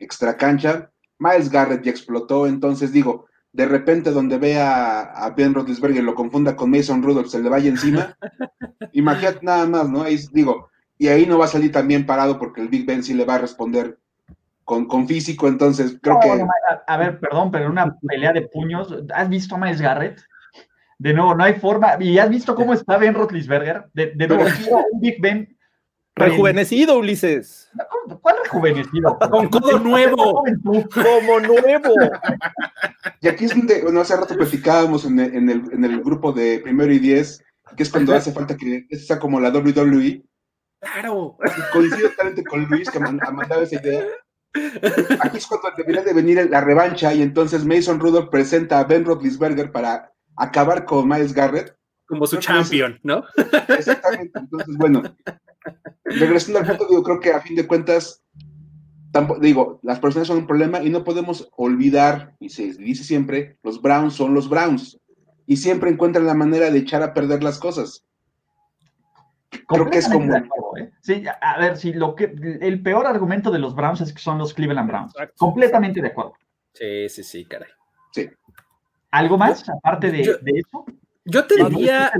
extra 0.00 0.36
cancha. 0.36 0.90
Miles 1.18 1.50
Garrett 1.50 1.82
ya 1.82 1.90
explotó, 1.90 2.46
entonces 2.46 2.92
digo, 2.92 3.26
de 3.52 3.66
repente 3.66 4.10
donde 4.10 4.38
vea 4.38 5.00
a 5.00 5.30
Ben 5.30 5.54
Roethlisberger 5.54 6.04
lo 6.04 6.14
confunda 6.14 6.54
con 6.54 6.70
Mason 6.70 7.02
Rudolph, 7.02 7.28
se 7.28 7.42
le 7.42 7.48
vaya 7.48 7.68
encima. 7.68 8.16
Imagínate 8.92 9.40
nada 9.42 9.66
más, 9.66 9.88
¿no? 9.88 10.02
Ahí 10.02 10.18
digo, 10.32 10.70
y 10.96 11.08
ahí 11.08 11.26
no 11.26 11.38
va 11.38 11.46
a 11.46 11.48
salir 11.48 11.72
también 11.72 12.06
parado 12.06 12.38
porque 12.38 12.60
el 12.60 12.68
Big 12.68 12.86
Ben 12.86 13.02
sí 13.02 13.14
le 13.14 13.24
va 13.24 13.36
a 13.36 13.38
responder 13.38 13.98
con, 14.64 14.86
con 14.86 15.08
físico, 15.08 15.48
entonces 15.48 15.98
creo 16.00 16.18
que... 16.20 16.44
a, 16.86 16.96
ver, 16.98 17.18
perdón, 17.18 17.50
pero 17.50 17.70
una 17.70 17.96
pelea 18.06 18.32
de 18.32 18.42
puños, 18.42 18.94
¿has 19.14 19.28
visto 19.28 19.54
a 19.54 19.58
Miles 19.58 19.80
Garrett? 19.80 20.20
De 20.98 21.14
nuevo, 21.14 21.34
no 21.34 21.44
hay 21.44 21.54
forma. 21.54 21.96
¿Y 22.00 22.18
has 22.18 22.28
visto 22.28 22.54
cómo 22.54 22.74
está 22.74 22.98
Ben 22.98 23.14
Roethlisberger? 23.14 23.86
De, 23.94 24.12
de 24.14 24.28
nuevo, 24.28 24.44
un 24.44 25.00
Big 25.00 25.20
Ben. 25.20 25.56
Rejuvenecido, 26.18 26.98
Ulises. 26.98 27.70
¿Cuál 28.20 28.36
rejuvenecido? 28.44 29.18
Con 29.30 29.48
codo 29.48 29.78
nuevo. 29.78 30.44
Como 30.64 31.40
nuevo. 31.40 31.94
Y 33.20 33.28
aquí 33.28 33.44
es 33.46 33.54
donde, 33.54 33.82
bueno, 33.82 34.00
hace 34.00 34.16
rato 34.16 34.36
platicábamos 34.36 35.04
en 35.04 35.18
el, 35.20 35.34
en 35.34 35.50
el, 35.50 35.62
en 35.72 35.84
el 35.84 36.02
grupo 36.02 36.32
de 36.32 36.60
primero 36.60 36.92
y 36.92 36.98
diez, 36.98 37.42
que 37.76 37.82
es 37.82 37.90
cuando 37.90 38.14
hace 38.14 38.32
falta 38.32 38.56
que 38.56 38.86
sea 38.96 39.18
como 39.18 39.40
la 39.40 39.50
WWE. 39.50 40.22
Claro. 40.80 41.36
Coincido 41.72 42.10
totalmente 42.10 42.44
con 42.44 42.64
Luis 42.64 42.90
que 42.90 43.00
mandaba 43.00 43.62
esa 43.62 43.76
idea. 43.76 44.06
Aquí 45.20 45.38
es 45.38 45.46
cuando 45.46 45.70
debería 45.76 46.02
de 46.02 46.14
venir 46.14 46.48
la 46.50 46.60
revancha 46.60 47.12
y 47.12 47.22
entonces 47.22 47.64
Mason 47.64 48.00
Rudolph 48.00 48.30
presenta 48.30 48.78
a 48.78 48.84
Ben 48.84 49.04
Roethlisberger 49.04 49.72
para 49.72 50.12
acabar 50.36 50.84
con 50.84 51.08
Miles 51.08 51.34
Garrett. 51.34 51.76
Como 52.08 52.26
su 52.26 52.38
champion, 52.38 52.98
¿no? 53.02 53.22
Exactamente. 53.68 54.38
Entonces, 54.38 54.76
bueno, 54.78 55.02
regresando 56.04 56.60
al 56.60 56.66
punto, 56.66 56.86
digo, 56.88 57.02
creo 57.02 57.20
que 57.20 57.32
a 57.32 57.40
fin 57.40 57.54
de 57.54 57.66
cuentas, 57.66 58.24
digo, 59.40 59.78
las 59.82 60.00
personas 60.00 60.26
son 60.26 60.38
un 60.38 60.46
problema 60.46 60.82
y 60.82 60.90
no 60.90 61.04
podemos 61.04 61.50
olvidar, 61.56 62.34
y 62.40 62.48
se 62.48 62.72
dice 62.74 63.04
siempre, 63.04 63.58
los 63.62 63.82
Browns 63.82 64.14
son 64.14 64.34
los 64.34 64.48
Browns. 64.48 64.98
Y 65.46 65.58
siempre 65.58 65.90
encuentran 65.90 66.26
la 66.26 66.34
manera 66.34 66.70
de 66.70 66.78
echar 66.78 67.02
a 67.02 67.14
perder 67.14 67.42
las 67.42 67.58
cosas. 67.58 68.04
Creo 69.66 69.88
que 69.88 69.98
es 69.98 70.08
como. 70.08 70.34
¿eh? 70.34 70.92
Sí, 71.00 71.24
a 71.40 71.58
ver, 71.58 71.76
si 71.76 71.92
lo 71.92 72.14
que 72.14 72.34
el 72.60 72.82
peor 72.82 73.06
argumento 73.06 73.50
de 73.50 73.58
los 73.58 73.74
Browns 73.74 74.00
es 74.00 74.12
que 74.12 74.18
son 74.18 74.38
los 74.38 74.52
Cleveland 74.52 74.88
Browns. 74.88 75.14
Completamente 75.36 76.02
de 76.02 76.08
acuerdo. 76.08 76.34
Sí, 76.74 77.08
sí, 77.08 77.22
sí, 77.22 77.44
caray. 77.46 77.68
Sí. 78.12 78.28
¿Algo 79.10 79.38
más 79.38 79.66
aparte 79.68 80.10
de, 80.10 80.20
eso? 80.20 80.84
Yo 81.30 81.44
te 81.44 81.62
diría. 81.62 82.10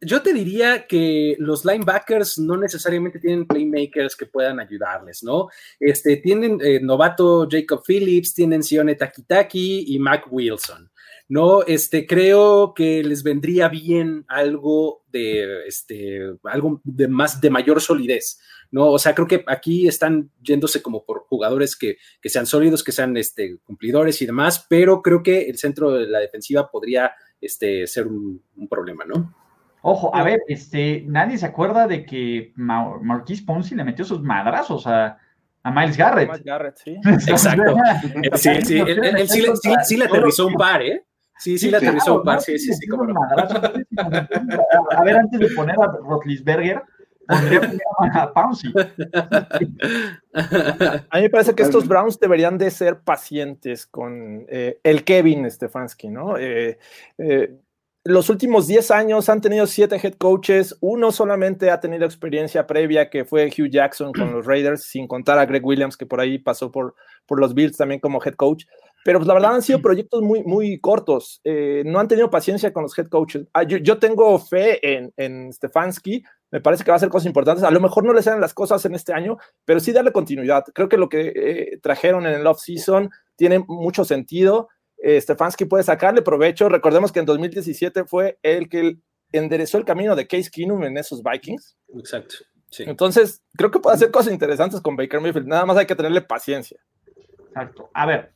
yo 0.00 0.22
te 0.22 0.32
diría 0.34 0.86
que 0.86 1.36
los 1.38 1.64
linebackers 1.64 2.38
no 2.38 2.56
necesariamente 2.58 3.18
tienen 3.18 3.46
playmakers 3.46 4.14
que 4.14 4.26
puedan 4.26 4.60
ayudarles, 4.60 5.22
¿no? 5.22 5.48
Este, 5.80 6.18
tienen 6.18 6.60
eh, 6.62 6.80
novato 6.80 7.48
Jacob 7.50 7.82
Phillips, 7.86 8.34
tienen 8.34 8.62
Sione 8.62 8.94
Takitaki 8.94 9.86
y 9.88 9.98
Mac 9.98 10.26
Wilson. 10.30 10.90
No, 11.30 11.62
este, 11.62 12.06
creo 12.06 12.72
que 12.74 13.02
les 13.04 13.22
vendría 13.22 13.68
bien 13.68 14.24
algo 14.28 15.04
de, 15.12 15.66
este, 15.66 16.20
algo 16.44 16.80
de 16.84 17.06
más, 17.06 17.38
de 17.38 17.50
mayor 17.50 17.82
solidez, 17.82 18.40
¿no? 18.70 18.86
O 18.86 18.98
sea, 18.98 19.14
creo 19.14 19.28
que 19.28 19.44
aquí 19.46 19.86
están 19.86 20.30
yéndose 20.42 20.80
como 20.80 21.04
por 21.04 21.26
jugadores 21.28 21.76
que, 21.76 21.98
sean 22.24 22.46
sólidos, 22.46 22.82
que 22.82 22.92
sean, 22.92 23.14
este, 23.18 23.58
cumplidores 23.58 24.22
y 24.22 24.26
demás, 24.26 24.64
pero 24.70 25.02
creo 25.02 25.22
que 25.22 25.42
el 25.42 25.58
centro 25.58 25.92
de 25.92 26.06
la 26.06 26.18
defensiva 26.18 26.70
podría, 26.70 27.12
este, 27.40 27.86
ser 27.86 28.06
un, 28.06 28.42
problema, 28.68 29.04
¿no? 29.04 29.34
Ojo, 29.82 30.14
a 30.14 30.22
ver, 30.22 30.42
este, 30.48 31.04
nadie 31.06 31.38
se 31.38 31.46
acuerda 31.46 31.86
de 31.86 32.04
que 32.04 32.52
Marquis 32.56 33.42
Ponzi 33.42 33.74
le 33.74 33.84
metió 33.84 34.04
sus 34.04 34.22
madrazos 34.22 34.86
a, 34.86 35.18
a 35.62 35.70
Miles 35.70 35.96
Garrett. 35.96 36.28
Miles 36.28 36.44
Garrett, 36.44 36.76
sí. 36.76 36.96
Exacto. 37.04 37.76
sí, 38.34 38.50
sí, 38.62 38.78
él, 38.78 39.28
sí, 39.28 39.44
sí, 39.84 39.96
le 39.96 40.04
aterrizó 40.04 40.46
un 40.46 40.54
par, 40.54 40.82
¿eh? 40.82 41.04
Sí, 41.38 41.56
sí, 41.56 41.70
la 41.70 41.78
aterrizó 41.78 42.16
un 42.16 42.24
par, 42.24 42.40
sí, 42.40 42.58
sí, 42.58 42.74
sí, 42.74 42.88
cómo 42.88 43.04
no. 43.04 43.14
A 44.90 45.04
ver, 45.04 45.16
antes 45.16 45.38
de 45.38 45.48
poner 45.50 45.76
a 45.80 45.86
Rotlisberger, 45.86 46.82
a. 47.28 48.32
A 51.10 51.16
mí 51.16 51.22
me 51.22 51.30
parece 51.30 51.54
que 51.54 51.62
estos 51.62 51.88
Browns 51.88 52.18
deberían 52.18 52.58
de 52.58 52.70
ser 52.70 53.00
pacientes 53.00 53.86
con 53.86 54.46
eh, 54.48 54.78
el 54.82 55.04
Kevin 55.04 55.50
Stefanski, 55.50 56.08
¿no? 56.08 56.36
Eh, 56.38 56.78
eh, 57.18 57.54
los 58.04 58.30
últimos 58.30 58.66
10 58.66 58.90
años 58.90 59.28
han 59.28 59.40
tenido 59.40 59.66
7 59.66 60.00
head 60.02 60.14
coaches, 60.14 60.76
uno 60.80 61.12
solamente 61.12 61.70
ha 61.70 61.80
tenido 61.80 62.06
experiencia 62.06 62.66
previa, 62.66 63.10
que 63.10 63.24
fue 63.24 63.46
Hugh 63.46 63.68
Jackson 63.68 64.12
con 64.12 64.32
los 64.32 64.46
Raiders, 64.46 64.84
sin 64.84 65.06
contar 65.06 65.38
a 65.38 65.44
Greg 65.44 65.64
Williams, 65.64 65.96
que 65.96 66.06
por 66.06 66.20
ahí 66.20 66.38
pasó 66.38 66.70
por, 66.70 66.94
por 67.26 67.40
los 67.40 67.54
Bills 67.54 67.76
también 67.76 68.00
como 68.00 68.22
head 68.24 68.34
coach. 68.34 68.64
Pero 69.04 69.18
pues, 69.18 69.28
la 69.28 69.34
verdad 69.34 69.54
han 69.54 69.62
sido 69.62 69.80
proyectos 69.80 70.22
muy, 70.22 70.42
muy 70.44 70.80
cortos. 70.80 71.40
Eh, 71.44 71.82
no 71.86 71.98
han 71.98 72.08
tenido 72.08 72.30
paciencia 72.30 72.72
con 72.72 72.82
los 72.82 72.98
head 72.98 73.08
coaches. 73.08 73.46
Ah, 73.52 73.62
yo, 73.62 73.98
tengo 73.98 74.38
fe 74.38 74.96
en, 74.96 75.12
en 75.16 75.52
Stefanski. 75.52 76.22
Me 76.50 76.60
parece 76.60 76.84
que 76.84 76.90
va 76.90 76.94
a 76.94 76.96
hacer 76.96 77.10
cosas 77.10 77.26
importantes. 77.26 77.64
A 77.64 77.70
lo 77.70 77.80
mejor 77.80 78.04
no 78.04 78.12
le 78.12 78.22
salen 78.22 78.40
las 78.40 78.54
cosas 78.54 78.84
en 78.86 78.94
este 78.94 79.12
año, 79.12 79.36
pero 79.64 79.80
sí 79.80 79.92
darle 79.92 80.12
continuidad. 80.12 80.64
Creo 80.74 80.88
que 80.88 80.96
lo 80.96 81.08
que 81.08 81.32
eh, 81.34 81.78
trajeron 81.82 82.26
en 82.26 82.34
el 82.34 82.46
off-season 82.46 83.10
tiene 83.36 83.58
mucho 83.58 84.04
sentido. 84.04 84.68
Eh, 84.98 85.20
Stefanski 85.20 85.66
puede 85.66 85.84
sacarle 85.84 86.22
provecho. 86.22 86.68
Recordemos 86.68 87.12
que 87.12 87.20
en 87.20 87.26
2017 87.26 88.04
fue 88.04 88.38
el 88.42 88.68
que 88.68 88.98
enderezó 89.32 89.78
el 89.78 89.84
camino 89.84 90.16
de 90.16 90.26
Case 90.26 90.50
Keenum 90.50 90.84
en 90.84 90.96
esos 90.96 91.22
Vikings. 91.22 91.76
Exacto. 91.94 92.36
Entonces, 92.78 93.42
creo 93.56 93.70
que 93.70 93.80
puede 93.80 93.96
hacer 93.96 94.10
cosas 94.10 94.32
interesantes 94.32 94.80
con 94.80 94.96
Baker 94.96 95.20
Mayfield. 95.20 95.46
Nada 95.46 95.64
más 95.64 95.76
hay 95.76 95.86
que 95.86 95.96
tenerle 95.96 96.20
paciencia. 96.20 96.78
Exacto. 97.48 97.90
A 97.94 98.06
ver, 98.06 98.32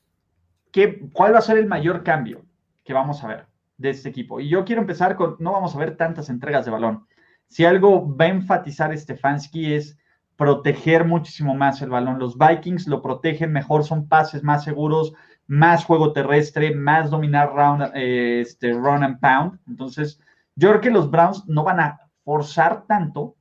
¿qué, 0.70 1.00
¿cuál 1.12 1.34
va 1.34 1.38
a 1.38 1.42
ser 1.42 1.58
el 1.58 1.66
mayor 1.66 2.02
cambio 2.02 2.44
que 2.84 2.94
vamos 2.94 3.22
a 3.22 3.28
ver 3.28 3.46
de 3.76 3.90
este 3.90 4.08
equipo? 4.08 4.40
Y 4.40 4.48
yo 4.48 4.64
quiero 4.64 4.80
empezar 4.80 5.16
con, 5.16 5.36
no 5.38 5.52
vamos 5.52 5.74
a 5.74 5.78
ver 5.78 5.96
tantas 5.96 6.30
entregas 6.30 6.64
de 6.64 6.70
balón. 6.70 7.06
Si 7.52 7.66
algo 7.66 8.16
va 8.16 8.24
a 8.24 8.28
enfatizar 8.28 8.96
Stefanski 8.96 9.74
es 9.74 9.98
proteger 10.36 11.04
muchísimo 11.04 11.54
más 11.54 11.82
el 11.82 11.90
balón. 11.90 12.18
Los 12.18 12.38
Vikings 12.38 12.86
lo 12.86 13.02
protegen 13.02 13.52
mejor, 13.52 13.84
son 13.84 14.08
pases 14.08 14.42
más 14.42 14.64
seguros, 14.64 15.12
más 15.46 15.84
juego 15.84 16.14
terrestre, 16.14 16.74
más 16.74 17.10
dominar 17.10 17.52
round, 17.52 17.90
eh, 17.94 18.40
este, 18.40 18.72
run 18.72 19.04
and 19.04 19.20
pound. 19.20 19.60
Entonces, 19.68 20.18
yo 20.56 20.70
creo 20.70 20.80
que 20.80 20.90
los 20.90 21.10
Browns 21.10 21.46
no 21.46 21.62
van 21.62 21.80
a 21.80 22.00
forzar 22.24 22.86
tanto 22.86 23.36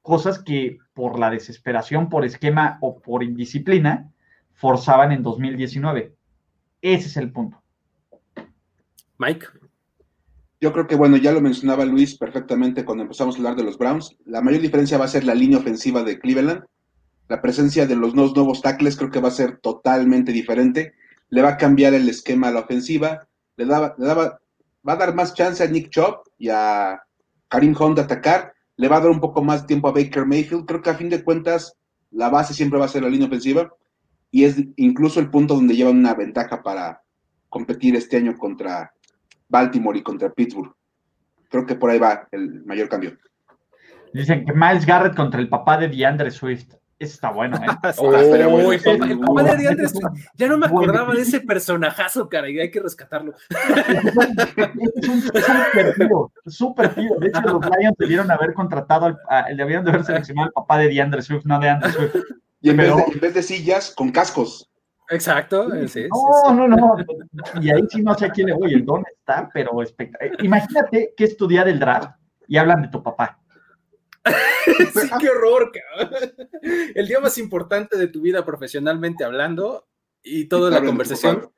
cosas 0.00 0.38
que 0.38 0.78
por 0.94 1.18
la 1.18 1.28
desesperación, 1.28 2.08
por 2.08 2.24
esquema 2.24 2.78
o 2.80 2.98
por 2.98 3.22
indisciplina, 3.22 4.10
forzaban 4.54 5.12
en 5.12 5.22
2019. 5.22 6.14
Ese 6.80 7.08
es 7.08 7.16
el 7.18 7.30
punto. 7.30 7.62
Mike. 9.18 9.48
Yo 10.60 10.74
creo 10.74 10.86
que, 10.86 10.94
bueno, 10.94 11.16
ya 11.16 11.32
lo 11.32 11.40
mencionaba 11.40 11.86
Luis 11.86 12.18
perfectamente 12.18 12.84
cuando 12.84 13.04
empezamos 13.04 13.34
a 13.34 13.38
hablar 13.38 13.56
de 13.56 13.62
los 13.62 13.78
Browns. 13.78 14.16
La 14.26 14.42
mayor 14.42 14.60
diferencia 14.60 14.98
va 14.98 15.06
a 15.06 15.08
ser 15.08 15.24
la 15.24 15.34
línea 15.34 15.56
ofensiva 15.56 16.02
de 16.02 16.18
Cleveland. 16.18 16.64
La 17.28 17.40
presencia 17.40 17.86
de 17.86 17.96
los 17.96 18.14
dos 18.14 18.36
nuevos 18.36 18.60
tackles 18.60 18.96
creo 18.96 19.10
que 19.10 19.20
va 19.20 19.28
a 19.28 19.32
ser 19.32 19.56
totalmente 19.56 20.32
diferente. 20.32 20.92
Le 21.30 21.40
va 21.40 21.50
a 21.50 21.56
cambiar 21.56 21.94
el 21.94 22.06
esquema 22.10 22.48
a 22.48 22.50
la 22.50 22.60
ofensiva. 22.60 23.26
Le, 23.56 23.64
daba, 23.64 23.94
le 23.96 24.06
daba, 24.06 24.40
va 24.86 24.92
a 24.92 24.96
dar 24.96 25.14
más 25.14 25.32
chance 25.32 25.62
a 25.62 25.66
Nick 25.66 25.88
Chop 25.88 26.26
y 26.36 26.50
a 26.50 27.00
Karim 27.48 27.74
Hunt 27.80 27.96
de 27.96 28.02
atacar. 28.02 28.52
Le 28.76 28.88
va 28.88 28.98
a 28.98 29.00
dar 29.00 29.10
un 29.10 29.20
poco 29.20 29.42
más 29.42 29.66
tiempo 29.66 29.88
a 29.88 29.92
Baker 29.92 30.26
Mayfield. 30.26 30.66
Creo 30.66 30.82
que 30.82 30.90
a 30.90 30.94
fin 30.94 31.08
de 31.08 31.24
cuentas 31.24 31.74
la 32.10 32.28
base 32.28 32.52
siempre 32.52 32.78
va 32.78 32.84
a 32.84 32.88
ser 32.88 33.02
la 33.02 33.08
línea 33.08 33.28
ofensiva 33.28 33.72
y 34.30 34.44
es 34.44 34.56
incluso 34.76 35.20
el 35.20 35.30
punto 35.30 35.54
donde 35.54 35.74
llevan 35.74 35.96
una 35.96 36.12
ventaja 36.12 36.62
para 36.62 37.02
competir 37.48 37.96
este 37.96 38.18
año 38.18 38.36
contra 38.36 38.92
Baltimore 39.50 39.98
y 39.98 40.02
contra 40.02 40.30
Pittsburgh. 40.30 40.72
Creo 41.50 41.66
que 41.66 41.74
por 41.74 41.90
ahí 41.90 41.98
va 41.98 42.28
el 42.30 42.64
mayor 42.64 42.88
cambio. 42.88 43.18
Dicen 44.12 44.44
que 44.44 44.52
Miles 44.52 44.86
Garrett 44.86 45.14
contra 45.14 45.40
el 45.40 45.48
papá 45.48 45.76
de 45.76 45.88
DeAndre 45.88 46.30
Swift. 46.30 46.74
Eso 46.98 47.14
está 47.14 47.30
bueno, 47.30 47.56
¿eh? 47.56 47.66
oh, 47.98 48.72
el 48.72 49.18
papá 49.20 49.42
de 49.42 49.56
DeAndre 49.56 49.88
Swift. 49.88 50.26
Ya 50.36 50.48
no 50.48 50.58
me 50.58 50.66
acordaba 50.66 51.14
de 51.14 51.22
ese 51.22 51.40
personajazo, 51.40 52.28
cara, 52.28 52.48
y 52.48 52.60
hay 52.60 52.70
que 52.70 52.80
rescatarlo. 52.80 53.34
es 54.96 55.08
un 55.08 55.22
súper 55.22 55.94
tío, 55.96 56.32
súper 56.46 56.94
tío. 56.94 57.16
De 57.18 57.28
hecho, 57.28 57.40
los 57.40 57.62
Lions 57.78 57.96
debieron 57.98 58.30
haber 58.30 58.54
contratado, 58.54 59.18
al, 59.28 59.56
debieron 59.56 59.84
de 59.84 59.90
haber 59.90 60.04
seleccionado 60.04 60.48
al 60.48 60.52
papá 60.52 60.78
de 60.78 60.88
DeAndre 60.88 61.22
Swift, 61.22 61.44
no 61.44 61.58
de 61.58 61.66
DeAndre 61.66 61.92
Swift. 61.92 62.16
Y 62.62 62.70
en, 62.70 62.76
vez 62.76 63.34
de, 63.34 63.42
sillas, 63.42 63.92
con 63.96 64.10
cascos. 64.10 64.69
Exacto. 65.10 65.68
no, 65.68 66.68
no, 66.68 66.68
no. 66.68 66.96
Y 67.60 67.70
ahí 67.70 67.82
sí 67.90 68.02
no 68.02 68.14
sé 68.14 68.26
a 68.26 68.30
quién 68.30 68.46
le 68.48 68.54
voy. 68.54 68.74
El 68.74 68.84
don 68.84 69.02
está, 69.10 69.50
pero 69.52 69.82
espectacular. 69.82 70.44
Imagínate 70.44 71.14
que 71.16 71.24
estudiar 71.24 71.68
el 71.68 71.80
draft 71.80 72.12
y 72.46 72.56
hablan 72.56 72.82
de 72.82 72.88
tu 72.88 73.02
papá. 73.02 73.40
sí, 74.64 75.10
qué 75.18 75.28
horror, 75.28 75.72
cabrón. 75.72 76.32
El 76.94 77.08
día 77.08 77.20
más 77.20 77.38
importante 77.38 77.96
de 77.96 78.08
tu 78.08 78.20
vida 78.20 78.44
profesionalmente 78.44 79.24
hablando 79.24 79.88
y 80.22 80.44
toda 80.46 80.70
la 80.70 80.84
conversación 80.84 81.50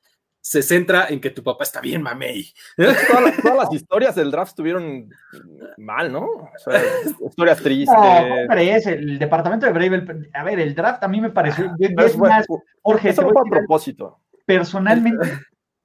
se 0.43 0.61
centra 0.61 1.07
en 1.09 1.21
que 1.21 1.31
tu 1.31 1.43
papá 1.45 1.63
está 1.63 1.81
bien, 1.81 2.03
mamey. 2.03 2.53
Todas, 2.77 3.57
las 3.57 3.73
historias 3.73 4.17
del 4.17 4.33
draft 4.33 4.51
estuvieron 4.51 5.09
mal, 5.79 6.11
¿no? 6.13 6.51
historias 7.29 7.63
tristes. 7.63 7.95
No, 7.97 8.55
es 8.55 8.87
el 8.87 9.21
departamento 9.21 9.67
de 9.67 9.73
Brave, 9.73 10.29
a 10.35 10.43
ver, 10.43 10.59
el 10.59 10.75
draft 10.75 11.05
a 11.05 11.09
mí 11.09 11.21
me 11.21 11.31
pareció, 11.31 11.73
es, 11.79 12.19
más, 12.19 12.45
Jorge, 12.83 13.11
eso 13.11 13.23
fue 13.23 13.31
a 13.31 13.51
propósito. 13.51 14.19
Personalmente, 14.45 15.31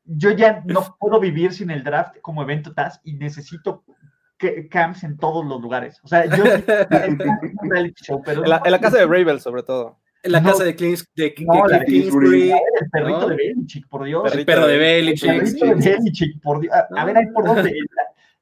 yo 0.06 0.32
ya 0.32 0.64
no 0.66 0.98
puedo 1.00 1.20
vivir 1.20 1.54
sin 1.54 1.70
el 1.70 1.84
draft 1.84 2.18
como 2.22 2.42
evento 2.42 2.74
TAS 2.74 3.00
y 3.04 3.14
necesito 3.14 3.84
camps 4.72 5.04
en 5.04 5.18
todos 5.18 5.46
los 5.46 5.62
lugares. 5.62 6.00
O 6.04 6.08
sea, 6.08 6.26
yo 6.26 6.44
en, 6.90 7.18
la, 8.50 8.62
en 8.66 8.72
la 8.72 8.80
casa 8.80 8.98
de 8.98 9.06
Bravel, 9.06 9.40
sobre 9.40 9.62
todo. 9.62 10.00
En 10.28 10.34
la 10.34 10.44
casa 10.44 10.66
de 10.66 10.76
Clint, 10.76 11.00
de, 11.16 11.34
no, 11.40 11.68
de, 11.68 11.86
Kingsbury. 11.86 12.52
El 12.52 12.90
perrito 12.92 13.30
de 13.30 13.36
Belichick, 13.36 13.88
por 13.88 14.04
Dios. 14.04 14.34
El 14.34 14.46
perro 14.46 14.68
de 14.68 14.78
Belichick. 14.78 15.30
El 15.30 15.40
perrito 15.40 15.66
de 15.66 15.76
Belichick, 15.76 16.42
por 16.42 16.60
Dios. 16.60 16.74
A, 16.76 17.06
ver, 17.06 17.18
ahí 17.18 17.28
por 17.34 17.46
dónde. 17.46 17.74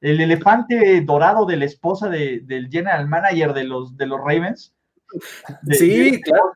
El, 0.02 0.20
elefante 0.20 1.02
dorado 1.02 1.46
de 1.46 1.58
la 1.58 1.66
esposa 1.66 2.10
de, 2.10 2.42
del 2.44 2.70
general 2.70 3.08
manager 3.08 3.54
de 3.54 3.64
los, 3.66 3.96
de 3.96 4.08
los 4.08 4.20
Ravens. 4.20 4.74
sí, 5.72 6.20
claro. 6.22 6.54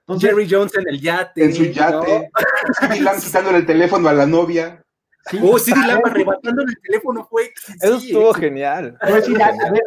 Entonces, 0.00 0.30
Jerry 0.30 0.48
Jones 0.50 0.74
en 0.74 0.88
el 0.88 1.00
yate. 1.00 1.44
En 1.44 1.54
su 1.54 1.64
yate. 1.64 2.30
¿no? 2.30 3.02
Lamb 3.02 3.20
quitándole 3.22 3.58
el 3.58 3.66
teléfono 3.66 4.08
a 4.08 4.14
la 4.14 4.24
novia. 4.24 4.82
Sí, 5.30 5.38
oh, 5.42 5.58
Sidney 5.58 5.86
Lamb 5.86 6.06
arrebatándole 6.06 6.70
el 6.70 6.80
teléfono 6.80 7.26
fue. 7.28 7.52
Eso 7.82 7.96
estuvo 7.96 8.32
genial. 8.32 8.96
a 9.02 9.10
ver, 9.10 9.82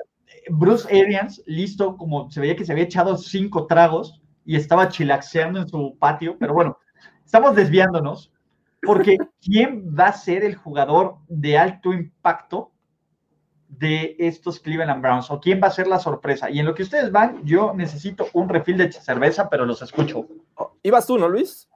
Bruce 0.49 0.87
Arians, 0.87 1.41
listo, 1.45 1.97
como 1.97 2.29
se 2.29 2.39
veía 2.39 2.55
que 2.55 2.65
se 2.65 2.71
había 2.71 2.83
echado 2.83 3.17
cinco 3.17 3.67
tragos, 3.67 4.20
y 4.45 4.55
estaba 4.55 4.89
chilaxeando 4.89 5.59
en 5.59 5.67
su 5.67 5.95
patio, 5.99 6.37
pero 6.39 6.53
bueno, 6.53 6.77
estamos 7.25 7.55
desviándonos, 7.55 8.31
porque 8.81 9.17
¿quién 9.41 9.95
va 9.97 10.07
a 10.07 10.13
ser 10.13 10.43
el 10.43 10.55
jugador 10.55 11.17
de 11.27 11.57
alto 11.57 11.93
impacto 11.93 12.71
de 13.67 14.15
estos 14.19 14.59
Cleveland 14.59 15.01
Browns? 15.01 15.29
¿O 15.31 15.39
quién 15.39 15.61
va 15.61 15.67
a 15.67 15.71
ser 15.71 15.87
la 15.87 15.99
sorpresa? 15.99 16.49
Y 16.49 16.59
en 16.59 16.65
lo 16.65 16.73
que 16.73 16.83
ustedes 16.83 17.11
van, 17.11 17.43
yo 17.45 17.73
necesito 17.73 18.27
un 18.33 18.49
refil 18.49 18.77
de 18.77 18.91
cerveza, 18.91 19.49
pero 19.49 19.65
los 19.65 19.81
escucho. 19.81 20.27
¿Ibas 20.83 21.05
tú, 21.05 21.17
no, 21.17 21.27
Luis? 21.27 21.70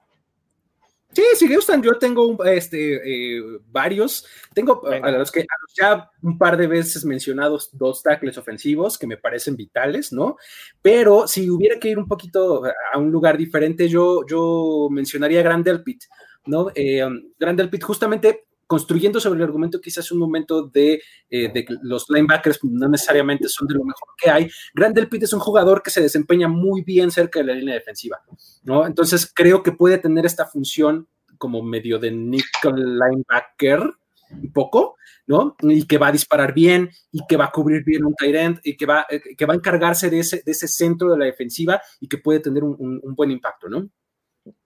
Sí, 1.16 1.24
si 1.36 1.55
gustan, 1.55 1.82
yo 1.82 1.97
tengo 1.97 2.43
este, 2.43 3.38
eh, 3.38 3.41
varios. 3.72 4.26
Tengo 4.53 4.86
a 4.86 5.11
los 5.11 5.32
que 5.32 5.45
ya 5.74 6.11
un 6.22 6.38
par 6.38 6.57
de 6.57 6.68
veces 6.68 7.05
mencionados 7.05 7.70
dos 7.72 8.03
tackles 8.03 8.38
ofensivos 8.38 8.97
que 8.97 9.07
me 9.07 9.16
parecen 9.16 9.55
vitales, 9.55 10.11
¿no? 10.11 10.36
Pero 10.82 11.26
si 11.26 11.49
hubiera 11.49 11.80
que 11.80 11.88
ir 11.88 11.97
un 11.97 12.07
poquito 12.09 12.63
a 12.66 12.97
un 12.97 13.11
lugar 13.11 13.38
diferente, 13.38 13.88
yo, 13.88 14.26
yo 14.28 14.89
mencionaría 14.91 15.41
Grand 15.41 15.63
Delpit, 15.63 16.03
¿no? 16.47 16.68
Eh, 16.76 17.05
um, 17.05 17.32
Grand 17.39 17.57
Delpit 17.57 17.84
justamente 17.84 18.47
construyendo 18.68 19.20
sobre 19.20 19.38
el 19.38 19.45
argumento 19.45 19.80
hace 19.86 20.13
un 20.13 20.20
momento 20.20 20.68
de, 20.68 21.01
eh, 21.30 21.66
los 21.84 22.05
linebackers 22.09 22.59
no 22.63 22.88
necesariamente 22.88 23.47
son 23.47 23.68
de 23.68 23.76
lo 23.76 23.84
mejor 23.84 24.09
que 24.18 24.30
hay, 24.30 24.49
Grandel 24.74 25.07
Pitt 25.07 25.24
es 25.24 25.34
un 25.34 25.39
jugador 25.39 25.82
que 25.84 25.91
se 25.91 26.01
desempeña 26.01 26.47
muy 26.47 26.84
bien 26.84 27.11
cerca 27.11 27.39
de 27.39 27.45
la 27.45 27.53
línea 27.53 27.76
defensiva, 27.76 28.20
¿no? 28.63 28.86
Entonces 28.86 29.32
creo 29.34 29.63
que 29.63 29.72
puede 29.72 29.97
tener 29.97 30.26
esta 30.26 30.45
función 30.45 31.07
como 31.38 31.61
medio 31.61 31.99
de 31.99 32.11
nickel 32.11 32.97
linebacker, 32.97 33.91
un 34.32 34.51
poco, 34.51 34.95
¿no? 35.28 35.55
Y 35.61 35.86
que 35.86 35.97
va 35.97 36.07
a 36.07 36.11
disparar 36.11 36.53
bien 36.53 36.89
y 37.11 37.22
que 37.28 37.38
va 37.38 37.45
a 37.45 37.51
cubrir 37.51 37.84
bien 37.84 38.05
un 38.05 38.16
tight 38.16 38.36
end 38.36 38.59
y 38.63 38.76
que 38.76 38.86
va, 38.86 39.05
eh, 39.09 39.22
que 39.38 39.45
va 39.45 39.53
a 39.53 39.57
encargarse 39.57 40.09
de 40.09 40.20
ese, 40.20 40.41
de 40.45 40.51
ese 40.51 40.68
centro 40.68 41.11
de 41.11 41.18
la 41.18 41.26
defensiva 41.26 41.82
y 41.99 42.07
que 42.07 42.18
puede 42.18 42.39
tener 42.39 42.63
un, 42.63 42.76
un, 42.80 42.99
un 43.03 43.16
buen 43.16 43.32
impacto, 43.32 43.70
¿no? 43.70 43.89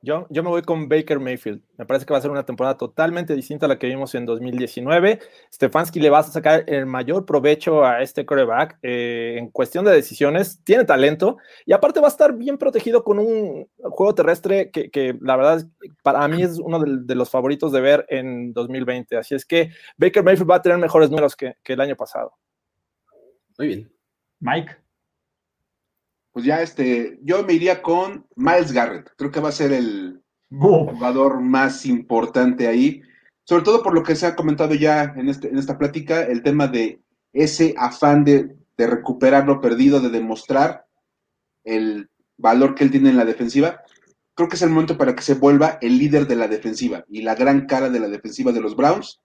Yo, 0.01 0.27
yo 0.29 0.43
me 0.43 0.49
voy 0.49 0.61
con 0.61 0.89
Baker 0.89 1.19
Mayfield. 1.19 1.61
Me 1.77 1.85
parece 1.85 2.05
que 2.05 2.11
va 2.11 2.19
a 2.19 2.21
ser 2.21 2.31
una 2.31 2.45
temporada 2.45 2.75
totalmente 2.75 3.33
distinta 3.33 3.65
a 3.65 3.69
la 3.69 3.79
que 3.79 3.87
vimos 3.87 4.13
en 4.13 4.25
2019. 4.25 5.19
Stefanski 5.53 6.01
le 6.01 6.09
va 6.09 6.19
a 6.19 6.23
sacar 6.23 6.65
el 6.67 6.85
mayor 6.85 7.25
provecho 7.25 7.85
a 7.85 8.01
este 8.01 8.25
coreback 8.25 8.77
eh, 8.81 9.35
en 9.37 9.49
cuestión 9.51 9.85
de 9.85 9.91
decisiones. 9.91 10.61
Tiene 10.65 10.83
talento 10.83 11.37
y 11.65 11.71
aparte 11.71 12.01
va 12.01 12.07
a 12.07 12.11
estar 12.11 12.35
bien 12.35 12.57
protegido 12.57 13.05
con 13.05 13.19
un 13.19 13.69
juego 13.77 14.13
terrestre 14.13 14.69
que, 14.69 14.89
que 14.89 15.17
la 15.21 15.37
verdad 15.37 15.65
para 16.03 16.27
mí 16.27 16.43
es 16.43 16.59
uno 16.59 16.79
de, 16.79 16.99
de, 17.03 17.15
los 17.15 17.29
favoritos 17.29 17.71
de 17.71 17.79
ver 17.79 18.05
en 18.09 18.51
2020. 18.51 19.15
Así 19.15 19.33
es 19.33 19.45
que 19.45 19.71
Baker 19.97 20.23
Mayfield 20.23 20.51
va 20.51 20.55
a 20.55 20.61
tener 20.61 20.77
mejores 20.77 21.09
números 21.09 21.37
que, 21.37 21.55
que 21.63 21.73
el 21.73 21.81
año 21.81 21.95
pasado. 21.95 22.33
Muy 23.57 23.67
bien. 23.67 23.91
Mike 24.41 24.88
pues 26.39 26.47
ya 26.47 26.61
este, 26.61 27.19
yo 27.21 27.43
me 27.43 27.51
iría 27.51 27.81
con 27.81 28.25
Miles 28.37 28.71
Garrett. 28.71 29.11
Creo 29.17 29.29
que 29.29 29.41
va 29.41 29.49
a 29.49 29.51
ser 29.51 29.73
el 29.73 30.21
jugador 30.49 31.41
más 31.41 31.85
importante 31.85 32.65
ahí, 32.65 33.01
sobre 33.43 33.65
todo 33.65 33.83
por 33.83 33.93
lo 33.93 34.03
que 34.03 34.15
se 34.15 34.25
ha 34.25 34.37
comentado 34.37 34.73
ya 34.73 35.13
en, 35.17 35.27
este, 35.27 35.49
en 35.49 35.57
esta 35.57 35.77
plática, 35.77 36.23
el 36.23 36.41
tema 36.41 36.67
de 36.67 37.01
ese 37.33 37.75
afán 37.77 38.23
de, 38.23 38.55
de 38.77 38.87
recuperar 38.87 39.47
lo 39.47 39.59
perdido, 39.59 39.99
de 39.99 40.11
demostrar 40.11 40.85
el 41.65 42.09
valor 42.37 42.73
que 42.73 42.85
él 42.85 42.91
tiene 42.91 43.09
en 43.09 43.17
la 43.17 43.25
defensiva. 43.25 43.81
Creo 44.33 44.47
que 44.47 44.55
es 44.55 44.61
el 44.61 44.69
momento 44.69 44.97
para 44.97 45.15
que 45.15 45.23
se 45.23 45.33
vuelva 45.33 45.77
el 45.81 45.97
líder 45.97 46.25
de 46.25 46.37
la 46.37 46.47
defensiva 46.47 47.03
y 47.09 47.21
la 47.21 47.35
gran 47.35 47.65
cara 47.65 47.89
de 47.89 47.99
la 47.99 48.07
defensiva 48.07 48.53
de 48.53 48.61
los 48.61 48.77
Browns. 48.77 49.19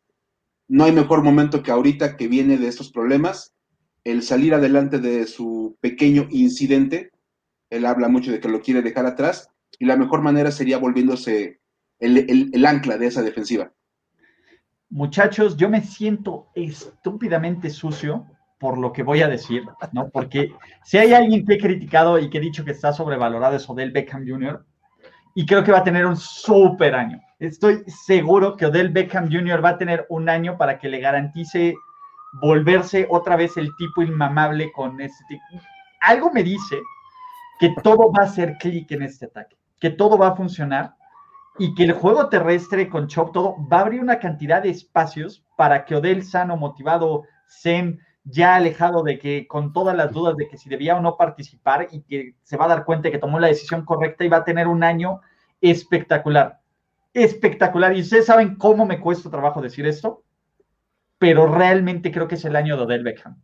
No 0.67 0.83
hay 0.83 0.91
mejor 0.91 1.23
momento 1.23 1.62
que 1.62 1.71
ahorita 1.71 2.17
que 2.17 2.27
viene 2.27 2.59
de 2.59 2.67
estos 2.67 2.91
problemas 2.91 3.55
el 4.05 4.23
salir 4.23 4.55
adelante 4.55 4.99
de 4.99 5.27
su 5.27 5.77
pequeño 5.81 6.29
incidente. 6.31 7.11
Él 7.71 7.87
habla 7.87 8.09
mucho 8.09 8.31
de 8.31 8.41
que 8.41 8.49
lo 8.49 8.61
quiere 8.61 8.83
dejar 8.83 9.07
atrás 9.07 9.51
y 9.79 9.87
la 9.87 9.97
mejor 9.97 10.21
manera 10.21 10.51
sería 10.51 10.79
volviéndose 10.79 11.61
el, 11.99 12.67
ancla 12.67 12.99
de 12.99 13.07
esa 13.07 13.23
defensiva. 13.23 13.73
Muchachos, 14.91 15.57
yo 15.57 15.69
me 15.69 15.81
siento 15.81 16.49
estúpidamente 16.55 17.71
sucio 17.71 18.27
por 18.61 18.79
lo 18.79 18.93
que 18.93 19.03
voy 19.03 19.23
a 19.23 19.29
decir, 19.29 19.65
¿no? 19.93 20.09
Porque 20.11 20.53
si 20.85 20.99
hay 20.99 21.13
alguien 21.13 21.45
que 21.45 21.55
he 21.55 21.59
criticado 21.59 22.19
y 22.19 22.31
que 22.31 22.39
he 22.39 22.43
dicho 22.43 22.65
que 22.65 22.71
está 22.71 22.93
sobrevalorado 22.93 23.57
es 23.57 23.69
Odell 23.69 23.91
Beckham 23.91 24.27
Jr. 24.27 24.65
y 25.35 25.45
creo 25.45 25.65
que 25.65 25.73
va 25.73 25.79
a 25.79 25.85
tener 25.85 26.07
un 26.07 26.17
súper 26.17 26.95
año. 26.95 27.21
Estoy 27.39 27.83
seguro 27.87 28.57
que 28.57 28.67
Odell 28.67 28.91
Beckham 28.91 29.31
Jr. 29.31 29.65
va 29.65 29.71
a 29.71 29.79
tener 29.79 30.07
un 30.09 30.29
año 30.29 30.57
para 30.57 30.79
que 30.79 30.89
le 30.89 31.01
garantice 31.01 31.75
volverse 32.41 33.07
otra 33.11 33.37
vez 33.37 33.57
el 33.57 33.74
tipo 33.76 34.03
inmamable 34.03 34.72
con 34.72 35.01
este 35.01 35.24
tipo. 35.28 35.43
Algo 36.01 36.30
me 36.32 36.43
dice 36.43 36.80
que 37.59 37.74
todo 37.82 38.11
va 38.12 38.24
a 38.24 38.28
ser 38.28 38.57
clic 38.59 38.91
en 38.93 39.03
este 39.03 39.26
ataque, 39.26 39.57
que 39.80 39.91
todo 39.91 40.18
va 40.18 40.28
a 40.28 40.37
funcionar 40.37 40.95
y 41.59 41.74
que 41.74 41.85
el 41.85 41.93
juego 41.93 42.28
terrestre 42.28 42.89
con 42.89 43.07
Chop, 43.07 43.32
todo 43.32 43.57
va 43.72 43.78
a 43.78 43.80
abrir 43.82 44.01
una 44.01 44.18
cantidad 44.18 44.62
de 44.62 44.70
espacios 44.70 45.45
para 45.57 45.85
que 45.85 45.95
Odell 45.95 46.24
sano, 46.24 46.57
motivado, 46.57 47.22
Zen, 47.49 48.01
ya 48.24 48.57
alejado 48.57 49.03
de 49.03 49.18
que 49.18 49.47
con 49.47 49.72
todas 49.72 49.97
las 49.97 50.11
dudas 50.11 50.37
de 50.37 50.49
que 50.49 50.59
si 50.59 50.68
debía 50.68 50.97
o 50.97 51.01
no 51.01 51.16
participar 51.16 51.89
y 51.93 52.03
que 52.03 52.35
se 52.43 52.57
va 52.57 52.64
a 52.64 52.68
dar 52.68 52.85
cuenta 52.85 53.05
de 53.05 53.12
que 53.12 53.18
tomó 53.18 53.39
la 53.39 53.49
decisión 53.49 53.85
correcta 53.85 54.24
y 54.24 54.28
va 54.28 54.39
a 54.39 54.45
tener 54.45 54.66
un 54.66 54.82
año 54.82 55.20
espectacular. 55.61 56.59
Espectacular. 57.12 57.97
Y 57.97 58.01
ustedes 58.01 58.26
saben 58.26 58.57
cómo 58.57 58.87
me 58.87 58.99
cuesta 58.99 59.30
trabajo 59.30 59.61
decir 59.61 59.87
esto 59.87 60.24
pero 61.25 61.47
realmente 61.47 62.12
creo 62.12 62.29
que 62.29 62.35
es 62.35 62.45
el 62.45 62.55
año 62.55 62.77
de 62.77 62.83
Odell 62.83 63.03
Beckham. 63.03 63.41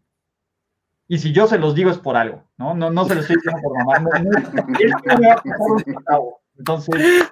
Y 1.08 1.16
si 1.16 1.32
yo 1.32 1.46
se 1.46 1.56
los 1.56 1.74
digo 1.74 1.90
es 1.90 1.96
por 1.96 2.14
algo, 2.14 2.44
¿no? 2.58 2.74
No, 2.74 2.90
no 2.90 3.06
se 3.06 3.14
los 3.14 3.22
estoy 3.24 3.36
diciendo 3.36 3.58
por 3.62 3.74
mamá. 3.78 3.98
No, 3.98 4.20
no, 6.10 6.36
Entonces. 6.58 7.24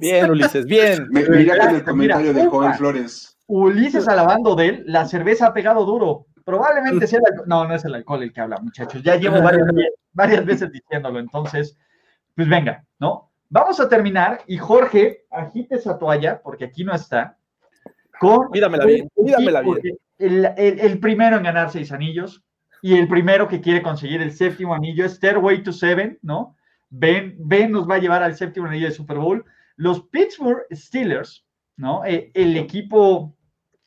Bien, 0.00 0.30
Ulises, 0.30 0.66
bien. 0.66 1.06
Me, 1.08 1.26
mira 1.26 1.56
con 1.56 1.76
el 1.76 1.82
comentario 1.82 2.32
mira, 2.34 2.44
de 2.44 2.50
Joven 2.50 2.74
Flores. 2.74 3.38
Ulises 3.46 4.06
alabando 4.06 4.54
de 4.54 4.66
él, 4.66 4.84
la 4.86 5.06
cerveza 5.06 5.46
ha 5.46 5.54
pegado 5.54 5.86
duro. 5.86 6.26
Probablemente 6.44 7.06
sea 7.06 7.20
el 7.20 7.32
alcohol. 7.32 7.48
No, 7.48 7.66
no 7.66 7.74
es 7.74 7.86
el 7.86 7.94
alcohol 7.94 8.22
el 8.22 8.34
que 8.34 8.42
habla, 8.42 8.58
muchachos. 8.58 9.02
Ya 9.02 9.16
llevo 9.16 9.40
varias, 9.40 9.66
varias 10.12 10.44
veces 10.44 10.70
diciéndolo. 10.70 11.20
Entonces, 11.20 11.74
pues 12.34 12.46
venga, 12.46 12.84
¿no? 12.98 13.32
Vamos 13.48 13.80
a 13.80 13.88
terminar 13.88 14.42
y 14.46 14.58
Jorge, 14.58 15.24
agite 15.30 15.76
esa 15.76 15.98
toalla, 15.98 16.42
porque 16.42 16.66
aquí 16.66 16.84
no 16.84 16.94
está 16.94 17.37
con 18.20 18.50
míramela 18.50 18.84
bien, 18.84 19.08
míramela 19.16 19.62
bien. 19.62 19.98
El, 20.18 20.44
el, 20.56 20.80
el, 20.80 20.98
primero 20.98 21.36
en 21.36 21.44
ganar 21.44 21.70
seis 21.70 21.92
anillos 21.92 22.42
y 22.82 22.96
el 22.96 23.08
primero 23.08 23.48
que 23.48 23.60
quiere 23.60 23.82
conseguir 23.82 24.20
el 24.22 24.32
séptimo 24.32 24.74
anillo, 24.74 25.08
Stairway 25.08 25.62
to 25.62 25.72
Seven, 25.72 26.18
¿no? 26.22 26.56
Ben, 26.90 27.36
ben 27.38 27.72
nos 27.72 27.88
va 27.88 27.96
a 27.96 27.98
llevar 27.98 28.22
al 28.22 28.34
séptimo 28.34 28.66
anillo 28.66 28.86
de 28.86 28.92
Super 28.92 29.18
Bowl. 29.18 29.44
Los 29.76 30.02
Pittsburgh 30.08 30.62
Steelers, 30.72 31.46
¿no? 31.76 32.04
El, 32.04 32.30
el 32.34 32.56
equipo, 32.56 33.36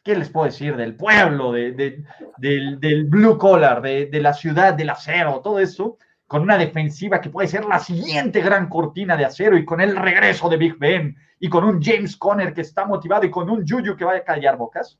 ¿qué 0.03 0.15
les 0.15 0.29
puedo 0.29 0.45
decir? 0.45 0.75
Del 0.77 0.95
pueblo, 0.95 1.51
de, 1.51 1.73
de, 1.73 2.03
del, 2.37 2.79
del, 2.79 3.05
blue 3.05 3.37
collar, 3.37 3.81
de, 3.81 4.05
de 4.05 4.21
la 4.21 4.33
ciudad, 4.33 4.73
del 4.73 4.89
acero, 4.89 5.41
todo 5.43 5.59
eso 5.59 5.97
con 6.31 6.43
una 6.43 6.57
defensiva 6.57 7.19
que 7.19 7.29
puede 7.29 7.49
ser 7.49 7.65
la 7.65 7.77
siguiente 7.77 8.39
gran 8.39 8.69
cortina 8.69 9.17
de 9.17 9.25
acero 9.25 9.57
y 9.57 9.65
con 9.65 9.81
el 9.81 9.97
regreso 9.97 10.47
de 10.47 10.55
Big 10.55 10.77
Ben 10.77 11.17
y 11.37 11.49
con 11.49 11.65
un 11.65 11.83
James 11.83 12.15
Conner 12.15 12.53
que 12.53 12.61
está 12.61 12.85
motivado 12.85 13.25
y 13.25 13.29
con 13.29 13.49
un 13.49 13.67
Juju 13.67 13.97
que 13.97 14.05
va 14.05 14.15
a 14.15 14.23
callar 14.23 14.55
bocas 14.55 14.97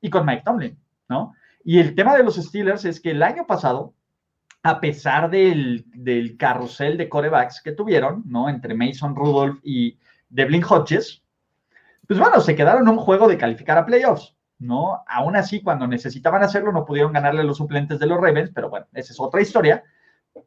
y 0.00 0.08
con 0.08 0.24
Mike 0.24 0.42
Tomlin, 0.44 0.78
¿no? 1.08 1.34
Y 1.64 1.80
el 1.80 1.96
tema 1.96 2.16
de 2.16 2.22
los 2.22 2.36
Steelers 2.36 2.84
es 2.84 3.00
que 3.00 3.10
el 3.10 3.24
año 3.24 3.44
pasado, 3.44 3.92
a 4.62 4.78
pesar 4.78 5.30
del, 5.30 5.84
del 5.96 6.36
carrusel 6.36 6.96
de 6.96 7.08
corebacks 7.08 7.60
que 7.60 7.72
tuvieron, 7.72 8.22
¿no? 8.26 8.48
Entre 8.48 8.72
Mason 8.72 9.16
Rudolph 9.16 9.58
y 9.64 9.98
Devlin 10.28 10.62
Hodges, 10.62 11.24
pues 12.06 12.20
bueno, 12.20 12.40
se 12.40 12.54
quedaron 12.54 12.82
en 12.82 12.88
un 12.90 12.98
juego 12.98 13.26
de 13.26 13.36
calificar 13.36 13.78
a 13.78 13.84
playoffs, 13.84 14.36
¿no? 14.60 15.02
Aún 15.08 15.34
así, 15.34 15.60
cuando 15.60 15.88
necesitaban 15.88 16.44
hacerlo, 16.44 16.70
no 16.70 16.84
pudieron 16.84 17.12
ganarle 17.12 17.40
a 17.40 17.44
los 17.44 17.56
suplentes 17.56 17.98
de 17.98 18.06
los 18.06 18.20
Ravens, 18.20 18.52
pero 18.54 18.70
bueno, 18.70 18.86
esa 18.92 19.12
es 19.12 19.18
otra 19.18 19.40
historia. 19.42 19.82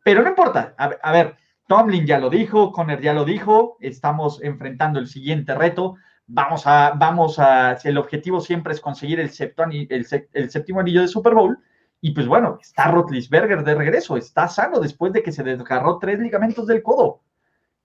Pero 0.03 0.23
no 0.23 0.29
importa. 0.29 0.75
A, 0.77 1.11
ver, 1.11 1.35
Tomlin 1.67 2.05
ya 2.05 2.19
lo 2.19 2.29
dijo, 2.29 2.71
Conner 2.71 3.01
ya 3.01 3.13
lo 3.13 3.25
dijo, 3.25 3.77
estamos 3.79 4.41
enfrentando 4.43 4.99
el 4.99 5.07
siguiente 5.07 5.55
reto. 5.55 5.95
Vamos 6.27 6.65
a, 6.65 6.93
vamos 6.95 7.37
a, 7.39 7.77
si 7.77 7.89
el 7.89 7.97
objetivo 7.97 8.41
siempre 8.41 8.73
es 8.73 8.81
conseguir 8.81 9.19
el 9.19 9.29
séptimo 9.31 10.79
anillo 10.79 11.01
de 11.01 11.07
Super 11.07 11.33
Bowl, 11.35 11.59
y 12.01 12.11
pues 12.11 12.27
bueno, 12.27 12.59
está 12.61 12.91
Rotlisberger 12.91 13.63
de 13.63 13.73
regreso, 13.73 14.15
está 14.15 14.47
sano 14.47 14.79
después 14.79 15.11
de 15.11 15.23
que 15.23 15.31
se 15.31 15.41
desgarró 15.41 15.97
tres 15.97 16.19
ligamentos 16.19 16.67
del 16.67 16.83
codo. 16.83 17.21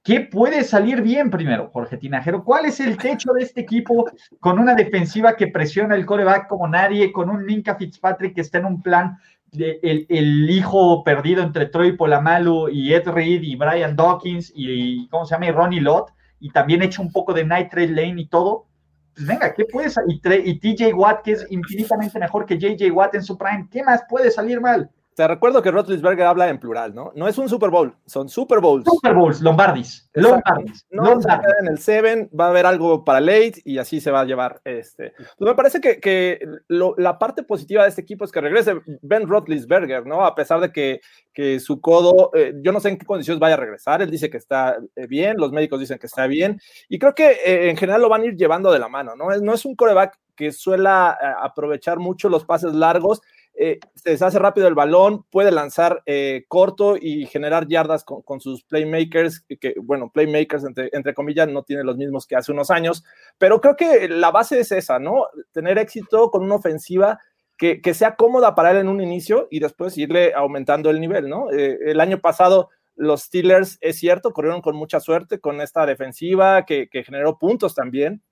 ¿Qué 0.03 0.21
puede 0.21 0.63
salir 0.65 1.01
bien 1.01 1.31
primero, 1.31 1.71
Jorge 1.71 1.97
Tinajero? 1.97 2.45
¿Cuál 2.45 2.67
es 2.67 2.81
el 2.81 2.99
techo 2.99 3.33
de 3.33 3.45
este 3.45 3.63
equipo 3.63 4.11
con 4.39 4.59
una 4.59 4.75
defensiva 4.75 5.37
que 5.37 5.49
presiona 5.49 5.95
el 5.95 6.05
coreback 6.05 6.49
como 6.49 6.69
nadie, 6.69 7.13
con 7.13 7.31
un 7.31 7.47
Minka 7.47 7.77
Fitzpatrick 7.77 8.35
que 8.35 8.43
está 8.43 8.59
en 8.59 8.67
un 8.67 8.83
plan 8.83 9.19
el, 9.53 10.07
el, 10.09 10.51
hijo 10.51 11.03
perdido 11.05 11.43
entre 11.43 11.67
Troy 11.67 11.97
Polamalu 11.97 12.69
y 12.69 12.95
Ed 12.95 13.09
Reed 13.09 13.43
y 13.43 13.57
Brian 13.57 13.97
Dawkins 13.97 14.53
y, 14.55 15.09
¿cómo 15.09 15.25
se 15.25 15.35
llama? 15.35 15.51
Ronnie 15.51 15.81
Lott, 15.81 16.13
y 16.39 16.51
también 16.51 16.83
hecho 16.83 17.03
un 17.03 17.13
poco 17.13 17.33
de 17.33 17.45
Night 17.45 17.71
Trail 17.71 17.95
Lane 17.95 18.23
y 18.23 18.27
todo. 18.27 18.67
Pues 19.15 19.27
venga, 19.27 19.53
¿qué 19.55 19.65
puede 19.65 19.91
salir? 19.91 20.21
Y, 20.25 20.51
y 20.51 20.59
TJ 20.59 20.95
Watt, 20.95 21.23
que 21.23 21.33
es 21.33 21.47
infinitamente 21.51 22.19
mejor 22.19 22.47
que 22.47 22.59
JJ 22.59 22.91
Watt 22.93 23.15
en 23.15 23.23
su 23.23 23.37
prime, 23.37 23.69
¿qué 23.71 23.83
más 23.83 24.03
puede 24.09 24.31
salir 24.31 24.61
mal? 24.61 24.91
Te 25.15 25.27
recuerdo 25.27 25.61
que 25.61 25.71
Rotlisberger 25.71 26.25
habla 26.25 26.49
en 26.49 26.59
plural, 26.59 26.95
¿no? 26.95 27.13
No 27.17 27.27
es 27.27 27.37
un 27.37 27.49
Super 27.49 27.69
Bowl, 27.69 27.95
son 28.07 28.29
Super 28.29 28.61
Bowls. 28.61 28.85
Super 28.85 29.15
Bowls, 29.15 29.41
Lombardis. 29.41 30.09
Lombardis. 30.15 30.87
No 30.91 31.03
Lombardis. 31.05 31.53
en 31.61 31.67
el 31.69 31.79
Seven, 31.79 32.31
va 32.39 32.47
a 32.47 32.51
haber 32.51 32.65
algo 32.65 33.05
para 33.05 33.21
late 33.21 33.61
y 33.65 33.79
así 33.79 34.01
se 34.01 34.13
va 34.13 34.21
a 34.21 34.25
llevar 34.25 34.61
este. 34.65 35.13
Pues 35.37 35.51
me 35.51 35.55
parece 35.55 35.81
que, 35.81 35.99
que 35.99 36.41
lo, 36.69 36.95
la 36.97 37.19
parte 37.19 37.43
positiva 37.43 37.83
de 37.83 37.89
este 37.89 38.03
equipo 38.03 38.25
es 38.25 38.31
que 38.31 38.41
regrese 38.41 38.81
Ben 39.03 39.27
Rotlisberger, 39.27 40.07
¿no? 40.07 40.25
A 40.25 40.35
pesar 40.35 40.61
de 40.61 40.71
que, 40.71 41.01
que 41.35 41.59
su 41.59 41.81
codo, 41.81 42.31
eh, 42.35 42.55
yo 42.63 42.71
no 42.71 42.79
sé 42.81 42.91
en 42.91 42.99
qué 42.99 43.05
condiciones 43.05 43.41
vaya 43.41 43.55
a 43.55 43.59
regresar, 43.59 44.03
él 44.03 44.11
dice 44.11 44.31
que 44.31 44.39
está 44.39 44.79
eh, 44.95 45.07
bien, 45.07 45.37
los 45.39 45.51
médicos 45.53 45.81
dicen 45.81 45.99
que 45.99 46.07
está 46.07 46.29
bien, 46.29 46.61
y 46.89 46.99
creo 46.99 47.15
que 47.15 47.31
eh, 47.45 47.69
en 47.69 47.77
general 47.77 48.01
lo 48.01 48.09
van 48.09 48.23
a 48.23 48.27
ir 48.27 48.37
llevando 48.37 48.73
de 48.73 48.79
la 48.79 48.89
mano, 48.89 49.17
¿no? 49.17 49.33
Es, 49.33 49.43
no 49.43 49.55
es 49.55 49.65
un 49.65 49.75
coreback 49.75 50.19
que 50.37 50.53
suela 50.53 51.19
aprovechar 51.43 51.99
mucho 51.99 52.31
los 52.31 52.47
pases 52.47 52.73
largos 52.73 53.21
eh, 53.63 53.79
se 53.95 54.13
deshace 54.13 54.39
rápido 54.39 54.69
el 54.69 54.75
balón, 54.75 55.25
puede 55.25 55.51
lanzar 55.51 56.03
eh, 56.07 56.47
corto 56.49 56.97
y 56.99 57.27
generar 57.27 57.69
yardas 57.69 58.05
con, 58.05 58.41
sus 58.41 58.65
playmakers, 58.65 59.45
que 59.61 59.75
bueno, 59.83 60.11
playmakers 60.11 60.65
entre, 60.65 61.13
comillas 61.13 61.47
no 61.47 61.63
tiene 61.63 61.85
los 61.85 61.99
mismos 61.99 62.27
que 62.27 62.37
hace 62.37 62.53
unos 62.53 62.71
años, 62.71 63.05
pero 63.37 63.61
creo 63.61 63.77
que 63.77 64.09
la 64.09 64.31
base 64.31 64.61
es 64.61 64.73
esa, 64.73 64.99
¿no? 64.99 65.27
Tener 65.53 65.77
éxito 65.77 66.31
con 66.31 66.43
una 66.43 66.55
ofensiva 66.55 67.19
que, 67.59 67.83
sea 67.93 68.17
cómoda 68.17 68.55
para 68.55 68.71
él 68.71 68.79
en 68.79 68.89
un 68.89 69.03
inicio 69.03 69.47
y 69.51 69.61
después 69.61 69.99
irle 69.99 70.33
aumentando 70.33 70.89
el 70.89 70.99
nivel, 70.99 71.29
¿no? 71.29 71.53
Eh, 71.53 71.77
el 71.85 72.01
año 72.01 72.19
pasado 72.19 72.71
los 72.97 73.25
Steelers, 73.25 73.77
es 73.83 73.99
cierto, 73.99 74.33
corrieron 74.33 74.63
con 74.63 74.75
mucha 74.75 75.01
suerte 75.01 75.39
con 75.39 75.61
esta 75.61 75.85
defensiva 75.85 76.65
que, 76.65 76.89
que 76.89 77.05
generó 77.05 77.39
puntos 77.39 77.75
también, 77.75 78.23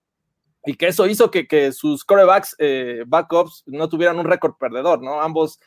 y 0.69 0.75
que 0.75 0.89
eso 0.89 1.07
hizo 1.07 1.31
que, 1.31 1.73
sus 1.73 2.05
corebacks, 2.05 2.55
eh, 2.59 3.03
backups, 3.07 3.64
no 3.69 3.89
tuvieran 3.89 4.19
un 4.19 4.27
récord 4.27 4.53
perdedor, 4.61 5.03
¿no? 5.03 5.23
Ambos 5.23 5.59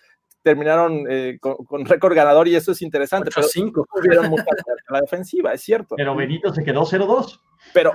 terminaron 0.43 1.07
eh, 1.09 1.39
con, 1.39 1.85
récord 1.85 2.13
ganador 2.13 2.47
y 2.47 2.55
eso 2.55 2.71
es 2.71 2.83
interesante. 2.83 3.31
8 3.35 3.47
5 3.47 3.87
tuvieron 3.95 4.29
mucha 4.29 4.45
la 4.89 5.01
defensiva, 5.01 5.53
es 5.53 5.61
cierto. 5.61 5.95
Pero 5.95 6.15
Benito 6.15 6.53
se 6.53 6.63
quedó 6.63 6.85
0-2. 6.85 7.39
Pero 7.73 7.91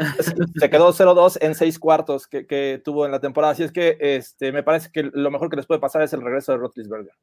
se 0.56 0.68
quedó 0.68 0.92
0-2 0.92 1.38
en 1.42 1.54
seis 1.54 1.78
cuartos 1.78 2.26
que, 2.26 2.82
tuvo 2.84 3.06
en 3.06 3.12
la 3.12 3.20
temporada. 3.20 3.52
Así 3.52 3.62
es 3.62 3.70
que 3.70 3.96
este, 4.00 4.50
me 4.50 4.64
parece 4.64 4.90
que 4.90 5.08
lo 5.12 5.30
mejor 5.30 5.48
que 5.48 5.56
les 5.56 5.66
puede 5.66 5.80
pasar 5.80 6.02
es 6.02 6.12
el 6.12 6.22
regreso 6.22 6.50
de 6.50 6.58
Rotlisberger. 6.58 7.14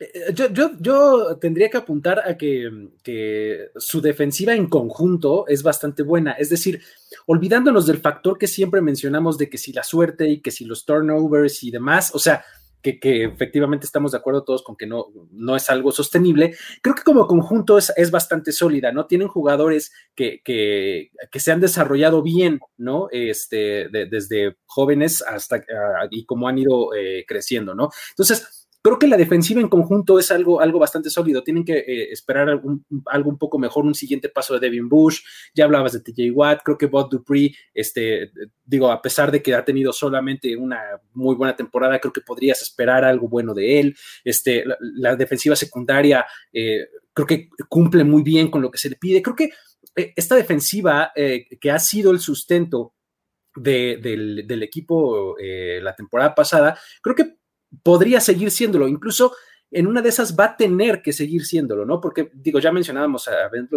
Eh, 0.00 0.34
yo, 0.80 1.36
tendría 1.36 1.68
que 1.68 1.76
apuntar 1.76 2.20
a 2.26 2.36
que, 2.36 3.70
su 3.76 4.00
defensiva 4.00 4.54
en 4.54 4.66
conjunto 4.66 5.46
es 5.46 5.62
bastante 5.62 6.02
buena. 6.02 6.32
Es 6.32 6.48
decir, 6.48 6.80
olvidándonos 7.26 7.86
del 7.86 7.98
factor 7.98 8.38
que 8.38 8.48
siempre 8.48 8.80
mencionamos 8.80 9.36
de 9.36 9.50
que 9.50 9.58
si 9.58 9.72
la 9.72 9.82
suerte 9.82 10.28
y 10.28 10.40
que 10.40 10.50
si 10.50 10.64
los 10.64 10.84
turnovers 10.86 11.62
y 11.62 11.70
demás, 11.70 12.14
o 12.14 12.18
sea, 12.18 12.44
que, 12.82 13.24
efectivamente 13.24 13.84
estamos 13.84 14.12
de 14.12 14.18
acuerdo 14.18 14.42
todos 14.42 14.62
con 14.62 14.74
que 14.74 14.86
no, 14.86 15.08
no 15.32 15.54
es 15.54 15.68
algo 15.68 15.92
sostenible, 15.92 16.56
creo 16.80 16.94
que 16.94 17.02
como 17.02 17.26
conjunto 17.26 17.76
es, 17.76 18.10
bastante 18.10 18.52
sólida, 18.52 18.90
¿no? 18.90 19.06
Tienen 19.06 19.28
jugadores 19.28 19.92
que, 20.14 20.40
que, 20.42 21.10
se 21.38 21.52
han 21.52 21.60
desarrollado 21.60 22.22
bien, 22.22 22.58
¿no? 22.78 23.08
Este, 23.12 23.88
desde 23.90 24.56
jóvenes 24.64 25.22
hasta 25.22 25.56
ah, 25.56 26.08
y 26.10 26.24
como 26.24 26.48
han 26.48 26.58
ido 26.58 26.94
eh, 26.94 27.26
creciendo, 27.28 27.74
¿no? 27.74 27.90
Entonces, 28.12 28.59
Creo 28.82 28.98
que 28.98 29.08
la 29.08 29.18
defensiva 29.18 29.60
en 29.60 29.68
conjunto 29.68 30.18
es 30.18 30.30
algo, 30.30 30.60
algo 30.60 30.78
bastante 30.78 31.10
sólido. 31.10 31.42
Tienen 31.42 31.66
que 31.66 31.78
eh, 31.78 32.12
esperar 32.12 32.48
algo 32.48 33.30
un 33.30 33.38
poco 33.38 33.58
mejor, 33.58 33.84
un 33.84 33.94
siguiente 33.94 34.30
paso 34.30 34.54
de 34.54 34.60
Devin 34.60 34.88
Bush. 34.88 35.20
Ya 35.54 35.64
hablabas 35.66 35.92
de 35.92 36.00
TJ 36.00 36.30
Watt. 36.32 36.62
Creo 36.64 36.78
que 36.78 36.86
Bob 36.86 37.10
Dupree, 37.10 37.54
este, 37.74 38.32
digo, 38.64 38.90
a 38.90 39.02
pesar 39.02 39.30
de 39.30 39.42
que 39.42 39.54
ha 39.54 39.66
tenido 39.66 39.92
solamente 39.92 40.56
una 40.56 40.80
muy 41.12 41.36
buena 41.36 41.54
temporada, 41.54 41.98
creo 41.98 42.12
que 42.12 42.22
podrías 42.22 42.62
esperar 42.62 43.04
algo 43.04 43.28
bueno 43.28 43.52
de 43.52 43.80
él. 43.80 43.96
Este, 44.24 44.64
la, 44.80 45.14
defensiva 45.14 45.56
secundaria 45.56 46.24
eh, 46.50 46.88
creo 47.12 47.26
que 47.26 47.50
cumple 47.68 48.02
muy 48.02 48.22
bien 48.22 48.50
con 48.50 48.62
lo 48.62 48.70
que 48.70 48.78
se 48.78 48.88
le 48.88 48.96
pide. 48.96 49.20
Creo 49.20 49.36
que 49.36 49.50
eh, 49.94 50.14
esta 50.16 50.36
defensiva 50.36 51.12
que 51.14 51.70
ha 51.70 51.78
sido 51.78 52.12
el 52.12 52.20
sustento 52.20 52.94
del, 53.54 54.46
del, 54.46 54.62
equipo 54.62 55.36
la 55.38 55.94
temporada 55.94 56.34
pasada, 56.34 56.78
creo 57.02 57.14
que 57.14 57.39
podría 57.82 58.20
seguir 58.20 58.50
siéndolo, 58.50 58.88
incluso 58.88 59.32
en 59.72 59.86
una 59.86 60.02
de 60.02 60.08
esas 60.08 60.36
va 60.36 60.46
a 60.46 60.56
tener 60.56 61.00
que 61.00 61.12
seguir 61.12 61.44
siéndolo, 61.44 61.86
¿no? 61.86 62.00
Porque, 62.00 62.30
digo, 62.34 62.58
ya 62.58 62.72
mencionábamos 62.72 63.28
a 63.28 63.48
Ben, 63.48 63.68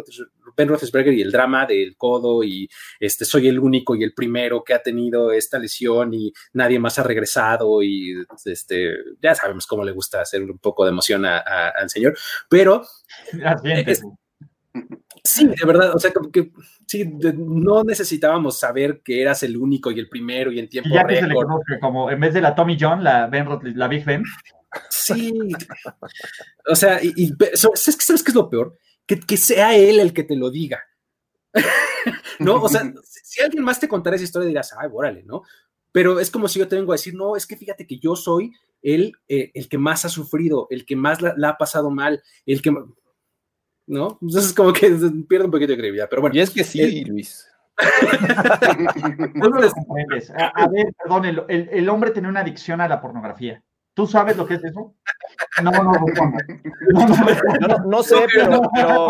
Roethlisberger 0.67 1.13
y 1.13 1.21
el 1.21 1.31
drama 1.31 1.65
del 1.65 1.95
codo 1.95 2.43
y 2.43 2.67
este, 2.99 3.25
soy 3.25 3.47
el 3.47 3.59
único 3.59 3.95
y 3.95 4.03
el 4.03 4.13
primero 4.13 4.63
que 4.63 4.73
ha 4.73 4.81
tenido 4.81 5.31
esta 5.31 5.59
lesión 5.59 6.13
y 6.13 6.33
nadie 6.53 6.79
más 6.79 6.97
ha 6.97 7.03
regresado 7.03 7.83
y 7.83 8.15
este, 8.45 8.95
ya 9.21 9.35
sabemos 9.35 9.67
cómo 9.67 9.83
le 9.83 9.91
gusta 9.91 10.21
hacer 10.21 10.41
un 10.43 10.57
poco 10.57 10.83
de 10.83 10.91
emoción 10.91 11.25
al 11.25 11.89
señor, 11.89 12.17
pero... 12.49 12.83
sí, 15.23 15.47
de 15.47 15.65
verdad, 15.65 15.95
o 15.95 15.99
sea, 15.99 16.11
como 16.11 16.31
que 16.31 16.51
sí, 16.85 17.05
no 17.05 17.83
necesitábamos 17.83 18.59
saber 18.59 19.01
que 19.03 19.21
eras 19.21 19.43
el 19.43 19.57
único 19.57 19.91
y 19.91 19.99
el 19.99 20.09
primero 20.09 20.51
y 20.51 20.59
en 20.59 20.69
tiempo 20.69 20.89
ya 20.93 21.05
que 21.05 21.17
se 21.17 21.27
le 21.27 21.35
conoce 21.35 21.79
como 21.79 22.11
en 22.11 22.19
vez 22.19 22.33
de 22.33 22.41
la 22.41 22.55
Tommy 22.55 22.77
John, 22.79 23.03
la 23.03 23.27
Ben 23.27 23.47
la 23.75 23.87
Big 23.87 24.05
Ben. 24.05 24.23
Sí. 24.89 25.33
o 26.67 26.75
sea, 26.75 26.99
y, 27.03 27.33
¿sabes, 27.53 27.97
qué, 27.97 28.13
es 28.29 28.35
lo 28.35 28.49
peor? 28.49 28.77
Que, 29.05 29.37
sea 29.37 29.75
él 29.75 29.99
el 29.99 30.13
que 30.13 30.23
te 30.23 30.35
lo 30.35 30.49
diga. 30.49 30.83
¿No? 32.39 32.55
O 32.55 32.69
sea, 32.69 32.91
si 33.03 33.41
alguien 33.41 33.63
más 33.63 33.79
te 33.79 33.87
contara 33.87 34.15
esa 34.15 34.25
historia, 34.25 34.47
dirás, 34.47 34.73
ay, 34.79 34.89
órale, 34.91 35.23
¿no? 35.23 35.43
Pero 35.91 36.19
es 36.19 36.31
como 36.31 36.47
si 36.47 36.59
yo 36.59 36.67
te 36.67 36.75
vengo 36.75 36.91
a 36.91 36.95
decir, 36.95 37.13
no, 37.13 37.35
es 37.35 37.45
que 37.45 37.55
fíjate 37.55 37.85
que 37.85 37.99
yo 37.99 38.15
soy 38.15 38.51
el, 38.81 39.13
eh, 39.27 39.51
el 39.53 39.69
que 39.69 39.77
más 39.77 40.05
ha 40.05 40.09
sufrido, 40.09 40.67
el 40.71 40.85
que 40.85 40.95
más 40.95 41.21
la, 41.21 41.35
ha 41.49 41.57
pasado 41.57 41.91
mal, 41.91 42.23
el 42.47 42.61
que 42.61 42.73
¿no? 43.93 44.17
Entonces 44.21 44.45
es 44.45 44.53
como 44.53 44.73
que 44.73 44.89
pierde 45.27 45.45
un 45.45 45.51
poquito 45.51 45.71
de 45.71 45.77
credibilidad, 45.77 46.07
pero 46.09 46.21
bueno. 46.21 46.35
Y 46.35 46.41
es 46.41 46.49
que 46.49 46.63
sí, 46.63 47.05
Luis. 47.05 47.47
A, 50.37 50.67
ver, 50.67 50.93
perdón, 50.97 51.45
el, 51.47 51.89
hombre 51.89 52.11
tiene 52.11 52.27
una 52.27 52.41
adicción 52.41 52.81
a 52.81 52.87
la 52.87 53.01
pornografía. 53.01 53.63
¿Tú 53.93 54.07
sabes 54.07 54.35
lo 54.35 54.45
que 54.45 54.55
es 54.55 54.63
eso? 54.63 54.95
No, 55.61 55.71
no, 55.71 55.83
no, 55.83 55.93
no, 57.59 57.77
no, 57.85 58.03
sé, 58.03 58.25
pero, 58.33 58.61
pero 58.73 59.07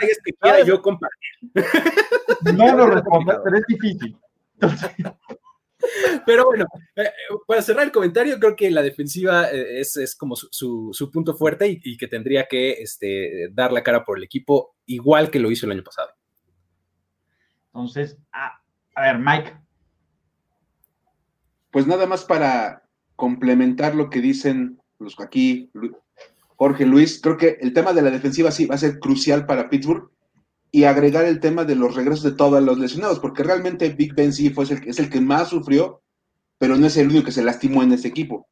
es 0.00 0.20
que 0.24 0.32
quiera 0.32 0.64
yo 0.64 0.82
compartir. 0.82 1.38
No 2.56 2.76
lo 2.76 2.86
respondo, 2.88 3.40
pero 3.44 3.56
es 3.56 3.64
difícil. 3.68 4.18
Pero 6.26 6.44
bueno, 6.46 6.66
eh, 6.96 7.10
para 7.46 7.62
cerrar 7.62 7.84
el 7.84 7.92
comentario, 7.92 8.38
creo 8.38 8.56
que 8.56 8.70
la 8.70 8.82
defensiva 8.82 9.50
eh, 9.50 9.80
es, 9.80 10.16
como 10.16 10.36
su, 10.36 11.10
punto 11.12 11.34
fuerte 11.34 11.80
y, 11.82 11.96
que 11.96 12.08
tendría 12.08 12.46
que 12.46 12.72
este, 12.72 13.48
dar 13.52 13.72
la 13.72 13.82
cara 13.82 14.04
por 14.04 14.18
el 14.18 14.24
equipo 14.24 14.76
igual 14.86 15.30
que 15.30 15.38
lo 15.38 15.50
hizo 15.50 15.66
el 15.66 15.72
año 15.72 15.84
pasado. 15.84 16.10
Entonces, 17.68 18.16
a, 18.32 18.60
ver, 19.00 19.18
Mike. 19.18 19.56
Pues 21.70 21.86
nada 21.86 22.06
más 22.06 22.24
para 22.24 22.82
complementar 23.16 23.94
lo 23.94 24.08
que 24.08 24.20
dicen 24.20 24.80
los 24.98 25.18
aquí, 25.20 25.70
Jorge 26.56 26.86
Luis, 26.86 27.20
creo 27.20 27.36
que 27.36 27.58
el 27.60 27.74
tema 27.74 27.92
de 27.92 28.00
la 28.00 28.10
defensiva 28.10 28.50
sí 28.50 28.64
va 28.64 28.76
a 28.76 28.78
ser 28.78 28.98
crucial 28.98 29.44
para 29.44 29.68
Pittsburgh 29.68 30.10
y 30.70 30.84
agregar 30.84 31.24
el 31.24 31.40
tema 31.40 31.64
de 31.64 31.76
los 31.76 31.94
regresos 31.94 32.24
de 32.24 32.32
todos 32.32 32.62
los 32.62 32.78
lesionados, 32.78 33.20
porque 33.20 33.42
realmente 33.42 33.88
Big 33.90 34.14
Ben 34.14 34.32
sí 34.32 34.50
fue 34.50 34.64
el, 34.64 34.88
es 34.88 34.98
el 34.98 35.08
que 35.08 35.20
más 35.20 35.48
sufrió, 35.48 36.02
pero 36.58 36.76
no 36.76 36.86
es 36.86 36.96
el 36.96 37.08
único 37.08 37.26
que 37.26 37.32
se 37.32 37.44
lastimó 37.44 37.82
en 37.82 37.92
ese 37.92 38.08
equipo. 38.08 38.46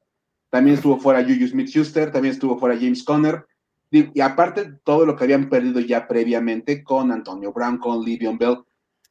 También 0.50 0.76
estuvo 0.76 0.98
fuera 0.98 1.22
Juju 1.22 1.48
Smith-Schuster, 1.48 2.12
también 2.12 2.34
estuvo 2.34 2.58
fuera 2.58 2.76
James 2.76 3.02
Conner, 3.02 3.46
y 3.90 4.20
aparte 4.20 4.72
todo 4.82 5.06
lo 5.06 5.14
que 5.14 5.24
habían 5.24 5.48
perdido 5.48 5.80
ya 5.80 6.08
previamente 6.08 6.82
con 6.82 7.12
Antonio 7.12 7.52
Brown, 7.52 7.78
con 7.78 8.04
Livion 8.04 8.38
Bell. 8.38 8.58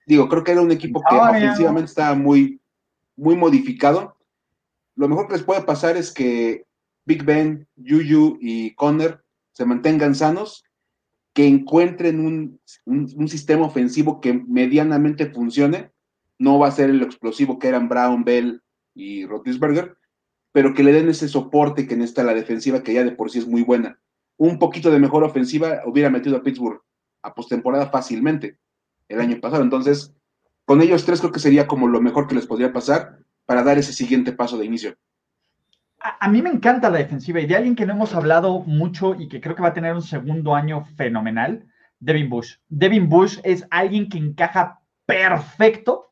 Digo, 0.05 0.27
creo 0.27 0.43
que 0.43 0.51
era 0.51 0.61
un 0.61 0.71
equipo 0.71 1.01
que 1.09 1.15
ofensivamente 1.15 1.89
estaba 1.89 2.15
muy, 2.15 2.59
muy 3.15 3.37
modificado. 3.37 4.17
Lo 4.95 5.07
mejor 5.07 5.27
que 5.27 5.33
les 5.33 5.43
puede 5.43 5.61
pasar 5.61 5.95
es 5.95 6.11
que 6.11 6.65
Big 7.05 7.23
Ben, 7.23 7.65
Juju 7.77 8.37
y 8.41 8.75
Conner 8.75 9.23
se 9.53 9.65
mantengan 9.65 10.15
sanos 10.15 10.65
que 11.33 11.47
encuentren 11.47 12.19
un, 12.85 13.27
sistema 13.27 13.65
ofensivo 13.65 14.21
que 14.21 14.33
medianamente 14.33 15.31
funcione. 15.31 15.91
No 16.39 16.59
va 16.59 16.67
a 16.67 16.71
ser 16.71 16.89
el 16.89 17.01
explosivo 17.01 17.59
que 17.59 17.67
eran 17.67 17.89
Brown, 17.89 18.23
Bell 18.23 18.61
y 18.95 19.25
Rotisberger, 19.25 19.97
pero 20.51 20.73
que 20.73 20.83
le 20.83 20.93
den 20.93 21.09
ese 21.09 21.27
soporte 21.27 21.87
que 21.87 21.95
necesita 21.95 22.23
la 22.23 22.33
defensiva, 22.33 22.83
que 22.83 22.93
ya 22.93 23.03
de 23.03 23.11
por 23.11 23.31
sí 23.31 23.39
es 23.39 23.47
muy 23.47 23.63
buena. 23.63 23.99
Un 24.37 24.59
poquito 24.59 24.91
de 24.91 24.99
mejor 24.99 25.23
ofensiva 25.23 25.81
hubiera 25.85 26.09
metido 26.09 26.37
a 26.37 26.43
Pittsburgh 26.43 26.81
a 27.23 27.33
postemporada 27.33 27.89
fácilmente 27.89 28.59
el 29.07 29.19
año 29.19 29.39
pasado. 29.39 29.63
Entonces, 29.63 30.13
con 30.65 30.81
ellos 30.81 31.05
tres 31.05 31.19
creo 31.19 31.31
que 31.31 31.39
sería 31.39 31.67
como 31.67 31.87
lo 31.87 32.01
mejor 32.01 32.27
que 32.27 32.35
les 32.35 32.47
podría 32.47 32.73
pasar 32.73 33.19
para 33.45 33.63
dar 33.63 33.77
ese 33.77 33.93
siguiente 33.93 34.33
paso 34.33 34.57
de 34.57 34.65
inicio 34.65 34.97
a, 36.03 36.27
mí 36.27 36.41
me 36.41 36.49
encanta 36.49 36.89
la 36.89 36.97
defensiva 36.97 37.39
y 37.39 37.45
de 37.45 37.55
alguien 37.55 37.75
que 37.75 37.85
no 37.85 37.93
hemos 37.93 38.13
hablado 38.13 38.59
mucho 38.61 39.15
y 39.15 39.29
que 39.29 39.39
creo 39.39 39.55
que 39.55 39.61
va 39.61 39.69
a 39.69 39.73
tener 39.73 39.93
un 39.93 40.01
segundo 40.01 40.53
año 40.53 40.83
fenomenal, 40.97 41.65
Devin 41.99 42.29
Bush. 42.29 42.55
Devin 42.67 43.07
Bush 43.07 43.39
es 43.43 43.65
alguien 43.71 44.09
que 44.09 44.17
encaja 44.17 44.81
perfecto 45.05 46.11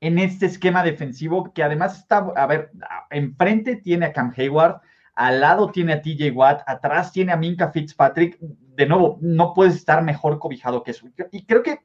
en 0.00 0.18
este 0.18 0.46
esquema 0.46 0.84
defensivo 0.84 1.52
que 1.52 1.62
además 1.62 1.98
está, 1.98 2.18
a 2.18 2.46
ver, 2.46 2.70
enfrente 3.10 3.76
tiene 3.76 4.06
a 4.06 4.12
Cam 4.12 4.32
Hayward, 4.36 4.80
al 5.14 5.40
lado 5.40 5.70
tiene 5.70 5.92
a 5.92 6.02
TJ 6.02 6.30
Watt, 6.32 6.62
atrás 6.66 7.12
tiene 7.12 7.32
a 7.32 7.36
Minka 7.36 7.70
Fitzpatrick. 7.70 8.38
De 8.40 8.86
nuevo, 8.86 9.18
no 9.20 9.52
puedes 9.54 9.74
estar 9.74 10.02
mejor 10.02 10.38
cobijado 10.38 10.82
que 10.82 10.92
eso. 10.92 11.06
Y 11.32 11.44
creo 11.44 11.62
que 11.62 11.80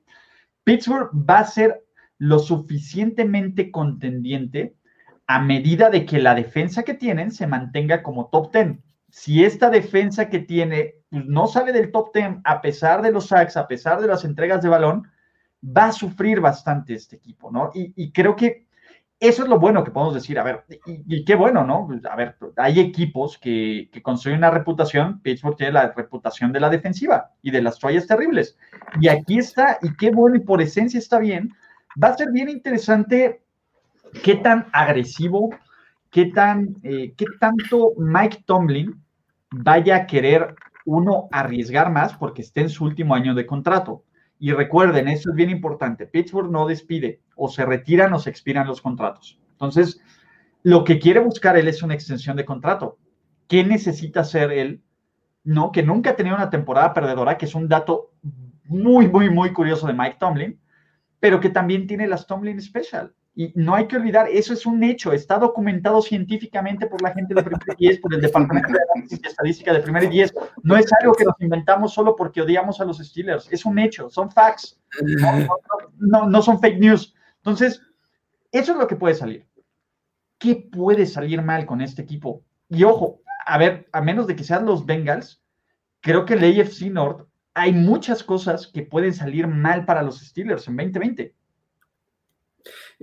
Pittsburgh 0.63 1.09
va 1.13 1.39
a 1.39 1.45
ser 1.45 1.83
lo 2.17 2.39
suficientemente 2.39 3.71
contendiente 3.71 4.75
a 5.27 5.39
medida 5.41 5.89
de 5.89 6.05
que 6.05 6.19
la 6.19 6.33
defensa 6.33 6.83
que 6.83 6.93
tienen 6.93 7.31
se 7.31 7.47
mantenga 7.47 8.01
como 8.01 8.29
top 8.29 8.53
10. 8.53 8.77
Si 9.09 9.43
esta 9.43 9.69
defensa 9.69 10.29
que 10.29 10.39
tiene 10.39 10.95
pues, 11.09 11.25
no 11.25 11.47
sale 11.47 11.73
del 11.73 11.91
top 11.91 12.13
10 12.13 12.37
a 12.43 12.61
pesar 12.61 13.01
de 13.01 13.11
los 13.11 13.27
sacks, 13.27 13.57
a 13.57 13.67
pesar 13.67 14.01
de 14.01 14.07
las 14.07 14.23
entregas 14.23 14.61
de 14.61 14.69
balón, 14.69 15.07
va 15.63 15.85
a 15.87 15.91
sufrir 15.91 16.39
bastante 16.39 16.93
este 16.93 17.17
equipo, 17.17 17.51
¿no? 17.51 17.71
Y, 17.73 18.11
creo 18.11 18.35
que 18.35 18.67
eso 19.19 19.43
es 19.43 19.49
lo 19.49 19.59
bueno 19.59 19.83
que 19.83 19.91
podemos 19.91 20.13
decir. 20.13 20.37
A 20.39 20.43
ver, 20.43 20.63
y, 20.85 21.25
qué 21.25 21.35
bueno, 21.35 21.65
¿no? 21.65 21.89
A 22.09 22.15
ver, 22.15 22.37
hay 22.55 22.79
equipos 22.79 23.37
que, 23.37 23.89
que, 23.91 24.01
construyen 24.01 24.37
una 24.37 24.51
reputación. 24.51 25.21
Pittsburgh 25.21 25.57
tiene 25.57 25.73
la 25.73 25.91
reputación 25.91 26.53
de 26.53 26.59
la 26.59 26.69
defensiva 26.69 27.31
y 27.41 27.51
de 27.51 27.61
las 27.61 27.79
toallas 27.79 28.07
terribles. 28.07 28.57
Y 29.01 29.07
aquí 29.07 29.39
está, 29.39 29.79
y 29.81 29.95
qué 29.97 30.11
bueno, 30.11 30.37
y 30.37 30.41
por 30.41 30.61
esencia 30.61 30.99
está 30.99 31.19
bien. 31.19 31.53
Va 32.01 32.09
a 32.09 32.17
ser 32.17 32.31
bien 32.31 32.49
interesante 32.49 33.41
qué 34.23 34.35
tan 34.35 34.67
agresivo, 34.71 35.49
qué, 36.09 36.25
tan, 36.25 36.75
eh, 36.83 37.13
qué 37.17 37.25
tanto 37.39 37.93
Mike 37.97 38.43
Tomlin 38.45 39.03
vaya 39.51 39.95
a 39.95 40.07
querer 40.07 40.55
uno 40.85 41.27
arriesgar 41.31 41.91
más 41.91 42.15
porque 42.15 42.41
esté 42.41 42.61
en 42.61 42.69
su 42.69 42.85
último 42.85 43.13
año 43.15 43.35
de 43.35 43.45
contrato. 43.45 44.03
Y 44.39 44.51
recuerden, 44.51 45.07
eso 45.07 45.29
es 45.29 45.35
bien 45.35 45.49
importante. 45.49 46.05
Pittsburgh 46.05 46.51
no 46.51 46.67
despide, 46.67 47.21
o 47.35 47.49
se 47.49 47.65
retiran 47.65 48.13
o 48.13 48.19
se 48.19 48.29
expiran 48.29 48.67
los 48.67 48.81
contratos. 48.81 49.39
Entonces, 49.51 49.99
lo 50.63 50.83
que 50.83 50.99
quiere 50.99 51.19
buscar 51.19 51.57
él 51.57 51.67
es 51.67 51.81
una 51.81 51.93
extensión 51.93 52.37
de 52.37 52.45
contrato. 52.45 52.97
¿Qué 53.47 53.63
necesita 53.63 54.21
hacer 54.21 54.51
él? 54.51 54.81
No, 55.43 55.71
que 55.71 55.81
nunca 55.81 56.11
ha 56.11 56.15
tenido 56.15 56.35
una 56.35 56.49
temporada 56.49 56.93
perdedora, 56.93 57.37
que 57.37 57.45
es 57.45 57.55
un 57.55 57.67
dato 57.67 58.11
muy, 58.65 59.07
muy, 59.07 59.29
muy 59.29 59.53
curioso 59.53 59.87
de 59.87 59.93
Mike 59.93 60.17
Tomlin, 60.19 60.59
pero 61.19 61.39
que 61.39 61.49
también 61.49 61.87
tiene 61.87 62.07
las 62.07 62.27
Tomlin 62.27 62.61
Special. 62.61 63.13
Y 63.39 63.53
no 63.53 63.75
hay 63.75 63.85
que 63.85 63.97
olvidar, 63.97 64.27
eso 64.31 64.51
es 64.51 64.65
un 64.65 64.83
hecho, 64.83 65.13
está 65.13 65.37
documentado 65.37 66.01
científicamente 66.01 66.87
por 66.87 67.03
la 67.03 67.13
gente 67.13 67.35
de 67.35 67.43
Primer 67.43 67.77
10, 67.77 67.99
por 67.99 68.15
el 68.15 68.19
Departamento 68.19 68.73
de 68.73 68.79
y 69.11 69.27
Estadística 69.27 69.71
de 69.71 69.79
Primer 69.79 70.09
10. 70.09 70.33
No 70.63 70.75
es 70.75 70.91
algo 70.99 71.13
que 71.13 71.23
nos 71.23 71.39
inventamos 71.39 71.93
solo 71.93 72.15
porque 72.15 72.41
odiamos 72.41 72.81
a 72.81 72.85
los 72.85 72.97
Steelers, 72.97 73.47
es 73.51 73.63
un 73.63 73.77
hecho, 73.77 74.09
son 74.09 74.31
facts, 74.31 74.81
no, 75.99 76.27
no, 76.27 76.41
son 76.41 76.59
fake 76.59 76.79
news. 76.79 77.13
Entonces, 77.35 77.79
eso 78.51 78.71
es 78.71 78.77
lo 78.79 78.87
que 78.87 78.95
puede 78.95 79.13
salir. 79.13 79.45
¿Qué 80.39 80.55
puede 80.55 81.05
salir 81.05 81.43
mal 81.43 81.67
con 81.67 81.81
este 81.81 82.01
equipo? 82.01 82.43
Y 82.69 82.85
ojo, 82.85 83.21
a 83.45 83.59
ver, 83.59 83.87
a 83.91 84.01
menos 84.01 84.25
de 84.25 84.35
que 84.35 84.43
sean 84.43 84.65
los 84.65 84.83
Bengals, 84.83 85.43
creo 86.01 86.25
que 86.25 86.33
el 86.33 86.59
AFC 86.59 86.87
North 86.89 87.27
hay 87.53 87.71
muchas 87.71 88.23
cosas 88.23 88.65
que 88.65 88.81
pueden 88.81 89.13
salir 89.13 89.45
mal 89.45 89.85
para 89.85 90.01
los 90.01 90.21
Steelers 90.21 90.67
en 90.67 90.75
2020. 90.75 91.35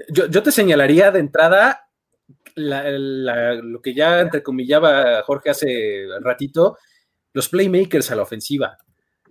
Yo, 0.09 0.43
te 0.43 0.51
señalaría 0.51 1.11
de 1.11 1.21
entrada 1.21 1.89
lo 2.57 3.83
que 3.83 3.95
ya 3.95 4.21
entrecomillaba 4.21 5.23
Jorge 5.23 5.51
hace 5.51 6.07
ratito, 6.21 6.79
los 7.33 7.49
playmakers 7.49 8.11
a 8.11 8.17
la 8.17 8.23
ofensiva. 8.23 8.79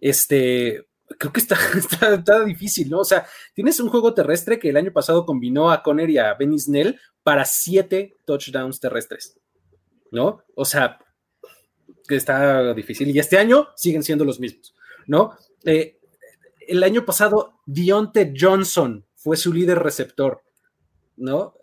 Este, 0.02 0.88
creo 1.18 1.32
que 1.32 1.40
está, 1.80 2.14
está, 2.14 2.44
difícil, 2.44 2.90
¿no? 2.90 3.00
O 3.00 3.06
sea, 3.06 3.26
tienes 3.54 3.80
un 3.80 3.90
juego 3.90 4.14
terrestre 4.14 4.60
que 4.60 4.70
el 4.70 4.78
año 4.78 4.92
pasado 4.92 5.26
combinó 5.26 5.72
a 5.72 5.82
Conner 5.82 6.10
y 6.10 6.18
a 6.18 6.34
Benny 6.34 6.60
Snell 6.60 7.00
para 7.24 7.46
siete 7.46 8.16
touchdowns 8.26 8.80
terrestres, 8.80 9.40
¿no? 10.12 10.44
O 10.56 10.66
sea, 10.66 11.00
está 12.10 12.74
difícil. 12.74 13.10
Y 13.10 13.20
este 13.20 13.38
año 13.38 13.70
siguen 13.76 14.04
siendo 14.04 14.26
los 14.26 14.40
mismos, 14.40 14.76
¿no? 15.08 15.38
Eh, 15.64 16.00
el 16.68 16.84
año 16.84 17.06
pasado, 17.06 17.62
Dionte 17.66 18.34
Johnson 18.38 19.06
fue 19.24 19.38
su 19.38 19.54
líder 19.54 19.80
receptor. 19.80 20.42
¿no? 21.18 21.54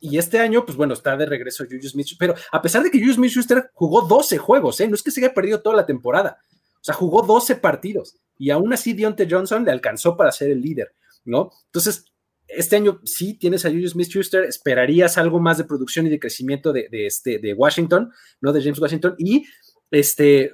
Y 0.00 0.18
este 0.18 0.38
año, 0.38 0.64
pues 0.64 0.76
bueno, 0.76 0.94
está 0.94 1.16
de 1.16 1.26
regreso 1.26 1.64
Juju 1.64 1.88
Smith, 1.88 2.08
pero 2.18 2.34
a 2.50 2.60
pesar 2.60 2.82
de 2.82 2.90
que 2.90 2.98
Juju 2.98 3.14
Smith-Schuster 3.14 3.70
jugó 3.72 4.02
12 4.02 4.36
juegos, 4.38 4.80
¿eh? 4.80 4.88
No 4.88 4.96
es 4.96 5.02
que 5.02 5.12
se 5.12 5.20
haya 5.24 5.32
perdido 5.32 5.62
toda 5.62 5.76
la 5.76 5.86
temporada, 5.86 6.38
o 6.74 6.84
sea, 6.84 6.94
jugó 6.94 7.22
12 7.22 7.56
partidos 7.56 8.16
y 8.36 8.50
aún 8.50 8.72
así 8.72 8.94
Dionte 8.94 9.28
Johnson 9.30 9.64
le 9.64 9.70
alcanzó 9.70 10.16
para 10.16 10.32
ser 10.32 10.50
el 10.50 10.60
líder, 10.60 10.92
¿no? 11.24 11.52
Entonces, 11.66 12.06
este 12.48 12.76
año 12.76 13.00
sí 13.04 13.34
tienes 13.34 13.64
a 13.64 13.70
Juju 13.70 13.88
Smith-Schuster, 13.90 14.44
esperarías 14.44 15.18
algo 15.18 15.38
más 15.38 15.58
de 15.58 15.64
producción 15.64 16.06
y 16.06 16.10
de 16.10 16.18
crecimiento 16.18 16.72
de, 16.72 16.88
este, 16.90 17.38
de 17.38 17.54
Washington, 17.54 18.12
¿no? 18.40 18.52
De 18.52 18.60
James 18.60 18.80
Washington, 18.80 19.14
y 19.18 19.46
este, 19.92 20.50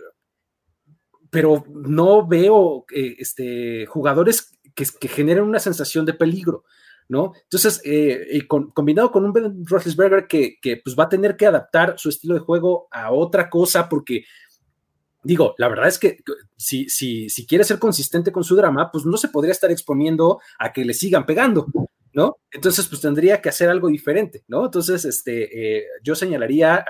pero 1.31 1.65
no 1.69 2.27
veo 2.27 2.85
eh, 2.95 3.17
este, 3.19 3.87
jugadores 3.87 4.59
que, 4.75 4.85
que 4.99 5.09
generen 5.09 5.45
una 5.45 5.59
sensación 5.59 6.05
de 6.07 6.15
peligro. 6.15 6.65
¿no? 7.09 7.33
Entonces, 7.45 7.81
eh, 7.85 8.47
combinado 8.47 9.11
con 9.11 9.25
un 9.25 9.33
Ben 9.33 9.65
Roethlisberger 9.65 10.27
que, 10.27 10.59
que 10.61 10.77
pues 10.77 10.95
va 10.95 11.05
a 11.05 11.09
tener 11.09 11.37
que 11.37 11.47
adaptar 11.47 11.99
su 11.99 12.11
estilo 12.11 12.35
de 12.35 12.41
juego 12.41 12.87
a 12.91 13.11
otra 13.13 13.49
cosa 13.49 13.89
porque 13.89 14.25
digo, 15.23 15.55
la 15.59 15.69
verdad 15.69 15.89
es 15.89 15.99
que 15.99 16.19
si, 16.57 16.89
si, 16.89 17.29
si 17.31 17.47
quiere 17.47 17.65
ser 17.65 17.79
consistente 17.79 18.31
con 18.31 18.45
su 18.45 18.57
drama, 18.57 18.91
pues 18.93 19.05
no 19.05 19.17
se 19.17 19.29
podría 19.29 19.53
estar 19.53 19.71
exponiendo 19.71 20.41
a 20.59 20.73
que 20.73 20.85
le 20.85 20.95
sigan 20.95 21.27
pegando, 21.27 21.67
¿no? 22.13 22.37
Entonces, 22.51 22.87
pues 22.87 23.01
tendría 23.01 23.41
que 23.41 23.49
hacer 23.49 23.69
algo 23.69 23.89
diferente, 23.89 24.45
¿no? 24.47 24.67
Entonces, 24.67 25.05
este, 25.05 25.79
eh, 25.79 25.87
yo 26.03 26.15
señalaría 26.15 26.85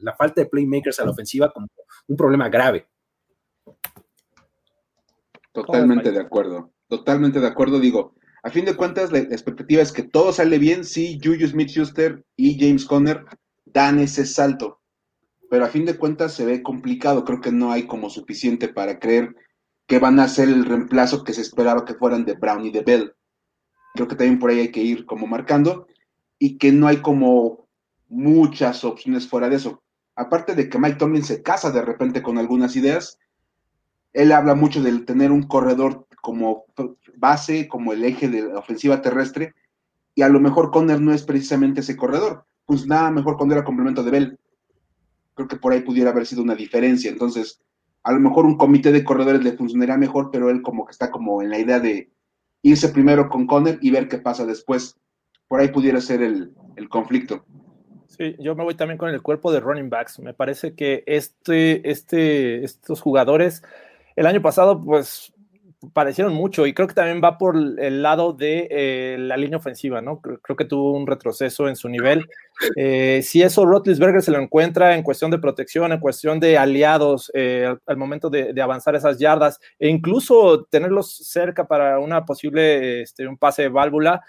la 0.00 0.14
falta 0.14 0.40
de 0.40 0.48
playmakers 0.48 1.00
a 1.00 1.04
la 1.04 1.10
ofensiva 1.10 1.52
como 1.52 1.68
un 2.06 2.16
problema 2.16 2.48
grave. 2.48 2.86
Totalmente 5.66 6.12
de 6.12 6.20
acuerdo, 6.20 6.72
totalmente 6.88 7.40
de 7.40 7.46
acuerdo. 7.46 7.80
Digo, 7.80 8.14
a 8.42 8.50
fin 8.50 8.64
de 8.64 8.76
cuentas, 8.76 9.10
la 9.10 9.18
expectativa 9.18 9.82
es 9.82 9.92
que 9.92 10.02
todo 10.02 10.32
sale 10.32 10.58
bien 10.58 10.84
si 10.84 11.18
Juju 11.22 11.46
Smith-Schuster 11.46 12.24
y 12.36 12.58
James 12.58 12.84
Conner 12.84 13.24
dan 13.64 13.98
ese 13.98 14.24
salto. 14.24 14.80
Pero 15.50 15.64
a 15.64 15.68
fin 15.68 15.84
de 15.84 15.96
cuentas 15.96 16.34
se 16.34 16.44
ve 16.44 16.62
complicado. 16.62 17.24
Creo 17.24 17.40
que 17.40 17.52
no 17.52 17.72
hay 17.72 17.86
como 17.86 18.10
suficiente 18.10 18.68
para 18.68 18.98
creer 18.98 19.34
que 19.86 19.98
van 19.98 20.20
a 20.20 20.28
ser 20.28 20.48
el 20.48 20.64
reemplazo 20.64 21.24
que 21.24 21.32
se 21.32 21.40
esperaba 21.40 21.84
que 21.84 21.94
fueran 21.94 22.24
de 22.24 22.34
Brown 22.34 22.64
y 22.66 22.70
de 22.70 22.82
Bell. 22.82 23.12
Creo 23.94 24.06
que 24.06 24.16
también 24.16 24.38
por 24.38 24.50
ahí 24.50 24.60
hay 24.60 24.70
que 24.70 24.82
ir 24.82 25.06
como 25.06 25.26
marcando 25.26 25.86
y 26.38 26.58
que 26.58 26.70
no 26.72 26.86
hay 26.86 26.98
como 26.98 27.66
muchas 28.08 28.84
opciones 28.84 29.26
fuera 29.26 29.48
de 29.48 29.56
eso. 29.56 29.82
Aparte 30.14 30.54
de 30.54 30.68
que 30.68 30.78
Mike 30.78 30.96
Tomlin 30.96 31.24
se 31.24 31.42
casa 31.42 31.70
de 31.70 31.82
repente 31.82 32.22
con 32.22 32.38
algunas 32.38 32.76
ideas, 32.76 33.18
él 34.12 34.32
habla 34.32 34.54
mucho 34.54 34.82
del 34.82 35.04
tener 35.04 35.32
un 35.32 35.42
corredor 35.42 36.06
como 36.20 36.64
base, 37.16 37.68
como 37.68 37.92
el 37.92 38.04
eje 38.04 38.28
de 38.28 38.42
la 38.42 38.58
ofensiva 38.58 39.02
terrestre, 39.02 39.54
y 40.14 40.22
a 40.22 40.28
lo 40.28 40.40
mejor 40.40 40.70
Conner 40.70 41.00
no 41.00 41.12
es 41.12 41.22
precisamente 41.22 41.80
ese 41.80 41.96
corredor. 41.96 42.44
Pues 42.66 42.86
nada 42.86 43.10
mejor 43.10 43.36
cuando 43.36 43.54
era 43.54 43.64
complemento 43.64 44.02
de 44.02 44.10
Bell. 44.10 44.38
Creo 45.34 45.48
que 45.48 45.56
por 45.56 45.72
ahí 45.72 45.80
pudiera 45.80 46.10
haber 46.10 46.26
sido 46.26 46.42
una 46.42 46.56
diferencia. 46.56 47.10
Entonces, 47.10 47.60
a 48.02 48.12
lo 48.12 48.20
mejor 48.20 48.44
un 48.44 48.56
comité 48.56 48.90
de 48.90 49.04
corredores 49.04 49.44
le 49.44 49.56
funcionaría 49.56 49.96
mejor, 49.96 50.30
pero 50.32 50.50
él 50.50 50.60
como 50.60 50.84
que 50.84 50.90
está 50.90 51.10
como 51.10 51.40
en 51.40 51.50
la 51.50 51.58
idea 51.58 51.78
de 51.78 52.10
irse 52.62 52.88
primero 52.88 53.28
con 53.28 53.46
Conner 53.46 53.78
y 53.80 53.90
ver 53.90 54.08
qué 54.08 54.18
pasa 54.18 54.44
después. 54.44 54.98
Por 55.46 55.60
ahí 55.60 55.68
pudiera 55.68 56.00
ser 56.00 56.22
el, 56.22 56.52
el 56.76 56.88
conflicto. 56.88 57.44
Sí, 58.08 58.34
yo 58.40 58.56
me 58.56 58.64
voy 58.64 58.74
también 58.74 58.98
con 58.98 59.10
el 59.10 59.22
cuerpo 59.22 59.52
de 59.52 59.60
running 59.60 59.88
backs. 59.88 60.18
Me 60.18 60.34
parece 60.34 60.74
que 60.74 61.04
este, 61.06 61.88
este, 61.88 62.64
estos 62.64 63.00
jugadores 63.00 63.62
el 64.18 64.26
año 64.26 64.42
pasado, 64.42 64.80
pues 64.80 65.32
parecieron 65.92 66.34
mucho 66.34 66.66
y 66.66 66.74
creo 66.74 66.88
que 66.88 66.94
también 66.94 67.20
va 67.22 67.38
por 67.38 67.56
el 67.56 68.02
lado 68.02 68.32
de 68.32 68.66
eh, 68.68 69.16
la 69.16 69.36
línea 69.36 69.58
ofensiva, 69.58 70.00
¿no? 70.00 70.20
Creo, 70.20 70.56
que 70.56 70.64
tuvo 70.64 70.92
un 70.92 71.06
retroceso 71.06 71.68
en 71.68 71.76
su 71.76 71.88
nivel. 71.88 72.24
Eh, 72.74 73.20
si 73.22 73.42
eso 73.42 73.64
Rotlisberger 73.64 74.20
se 74.20 74.32
lo 74.32 74.40
encuentra 74.40 74.96
en 74.96 75.04
cuestión 75.04 75.30
de 75.30 75.38
protección, 75.38 75.92
en 75.92 76.00
cuestión 76.00 76.40
de 76.40 76.58
aliados 76.58 77.30
eh, 77.32 77.72
al, 77.86 77.96
momento 77.96 78.28
de, 78.28 78.60
avanzar 78.60 78.96
esas 78.96 79.20
yardas 79.20 79.60
e 79.78 79.88
incluso 79.88 80.64
tenerlos 80.64 81.14
cerca 81.14 81.68
para 81.68 82.00
una 82.00 82.24
posible, 82.24 83.02
este, 83.02 83.28
un 83.28 83.38
pase 83.38 83.62
de 83.62 83.68
válvula, 83.68 84.20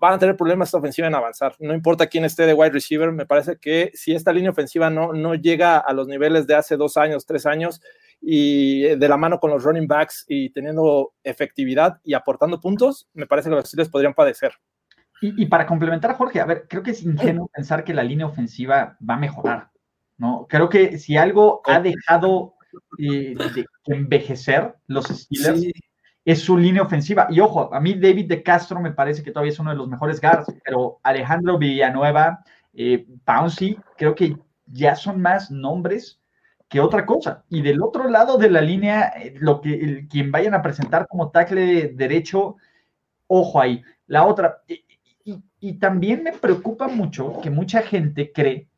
van 0.00 0.14
a 0.14 0.18
tener 0.18 0.36
problemas 0.36 0.68
esta 0.68 0.78
ofensiva 0.78 1.06
en 1.06 1.14
avanzar. 1.14 1.54
No 1.60 1.74
importa 1.74 2.08
quién 2.08 2.24
esté 2.24 2.44
de 2.44 2.54
wide 2.54 2.72
receiver, 2.72 3.12
me 3.12 3.26
parece 3.26 3.56
que 3.58 3.92
si 3.94 4.12
esta 4.12 4.32
línea 4.32 4.50
ofensiva 4.50 4.90
no, 4.90 5.12
no 5.12 5.34
llega 5.34 5.76
a 5.78 5.92
los 5.92 6.08
niveles 6.08 6.46
de 6.46 6.56
hace 6.56 6.76
dos 6.76 6.96
años, 6.96 7.24
tres 7.24 7.46
años, 7.46 7.80
y 8.28 8.80
de 8.96 9.08
la 9.08 9.16
mano 9.16 9.38
con 9.38 9.52
los 9.52 9.62
running 9.62 9.86
backs 9.86 10.24
y 10.26 10.50
teniendo 10.50 11.12
efectividad 11.22 12.00
y 12.02 12.12
aportando 12.12 12.60
puntos, 12.60 13.08
me 13.14 13.24
parece 13.24 13.48
que 13.48 13.54
los 13.54 13.68
Steelers 13.68 13.88
podrían 13.88 14.14
padecer. 14.14 14.50
Y, 15.20 15.46
para 15.46 15.64
complementar 15.64 16.16
Jorge, 16.16 16.40
a 16.40 16.44
ver, 16.44 16.66
creo 16.68 16.82
que 16.82 16.90
es 16.90 17.04
ingenuo 17.04 17.48
pensar 17.54 17.84
que 17.84 17.94
la 17.94 18.02
línea 18.02 18.26
ofensiva 18.26 18.98
va 19.08 19.14
a 19.14 19.18
mejorar, 19.18 19.70
¿no? 20.18 20.46
Creo 20.48 20.68
que 20.68 20.98
si 20.98 21.16
algo 21.16 21.62
ha 21.66 21.78
dejado 21.78 22.54
eh, 22.98 23.36
de 23.54 23.64
envejecer 23.86 24.74
los 24.88 25.06
Steelers 25.06 25.62
es 26.24 26.40
su 26.40 26.58
línea 26.58 26.82
ofensiva. 26.82 27.28
Y 27.30 27.38
ojo, 27.38 27.72
a 27.72 27.78
mí 27.78 27.94
David 27.94 28.26
de 28.28 28.42
Castro 28.42 28.80
me 28.80 28.90
parece 28.90 29.22
que 29.22 29.30
todavía 29.30 29.52
es 29.52 29.60
uno 29.60 29.70
de 29.70 29.76
los 29.76 29.88
mejores 29.88 30.20
guards, 30.20 30.52
pero 30.64 30.98
Alejandro 31.04 31.58
Villanueva, 31.58 32.40
eh, 32.74 33.06
Pouncy, 33.24 33.78
creo 33.96 34.16
que 34.16 34.36
ya 34.66 34.96
son 34.96 35.22
más 35.22 35.52
nombres 35.52 36.20
que 36.68 36.80
otra 36.80 37.06
cosa. 37.06 37.44
Y 37.48 37.62
del 37.62 37.82
otro 37.82 38.08
lado 38.08 38.38
de 38.38 38.50
la 38.50 38.60
línea, 38.60 39.12
eh, 39.16 39.34
lo 39.38 39.60
que 39.60 40.06
quien 40.10 40.32
vayan 40.32 40.54
a 40.54 40.62
presentar 40.62 41.06
como 41.08 41.30
tackle 41.30 41.88
derecho, 41.88 42.56
ojo 43.26 43.60
ahí. 43.60 43.82
La 44.06 44.24
otra, 44.24 44.62
y, 45.58 45.72
también 45.78 46.22
me 46.22 46.32
preocupa 46.32 46.86
mucho 46.86 47.40
que 47.42 47.50
mucha 47.50 47.82
gente 47.82 48.30
cree 48.32 48.68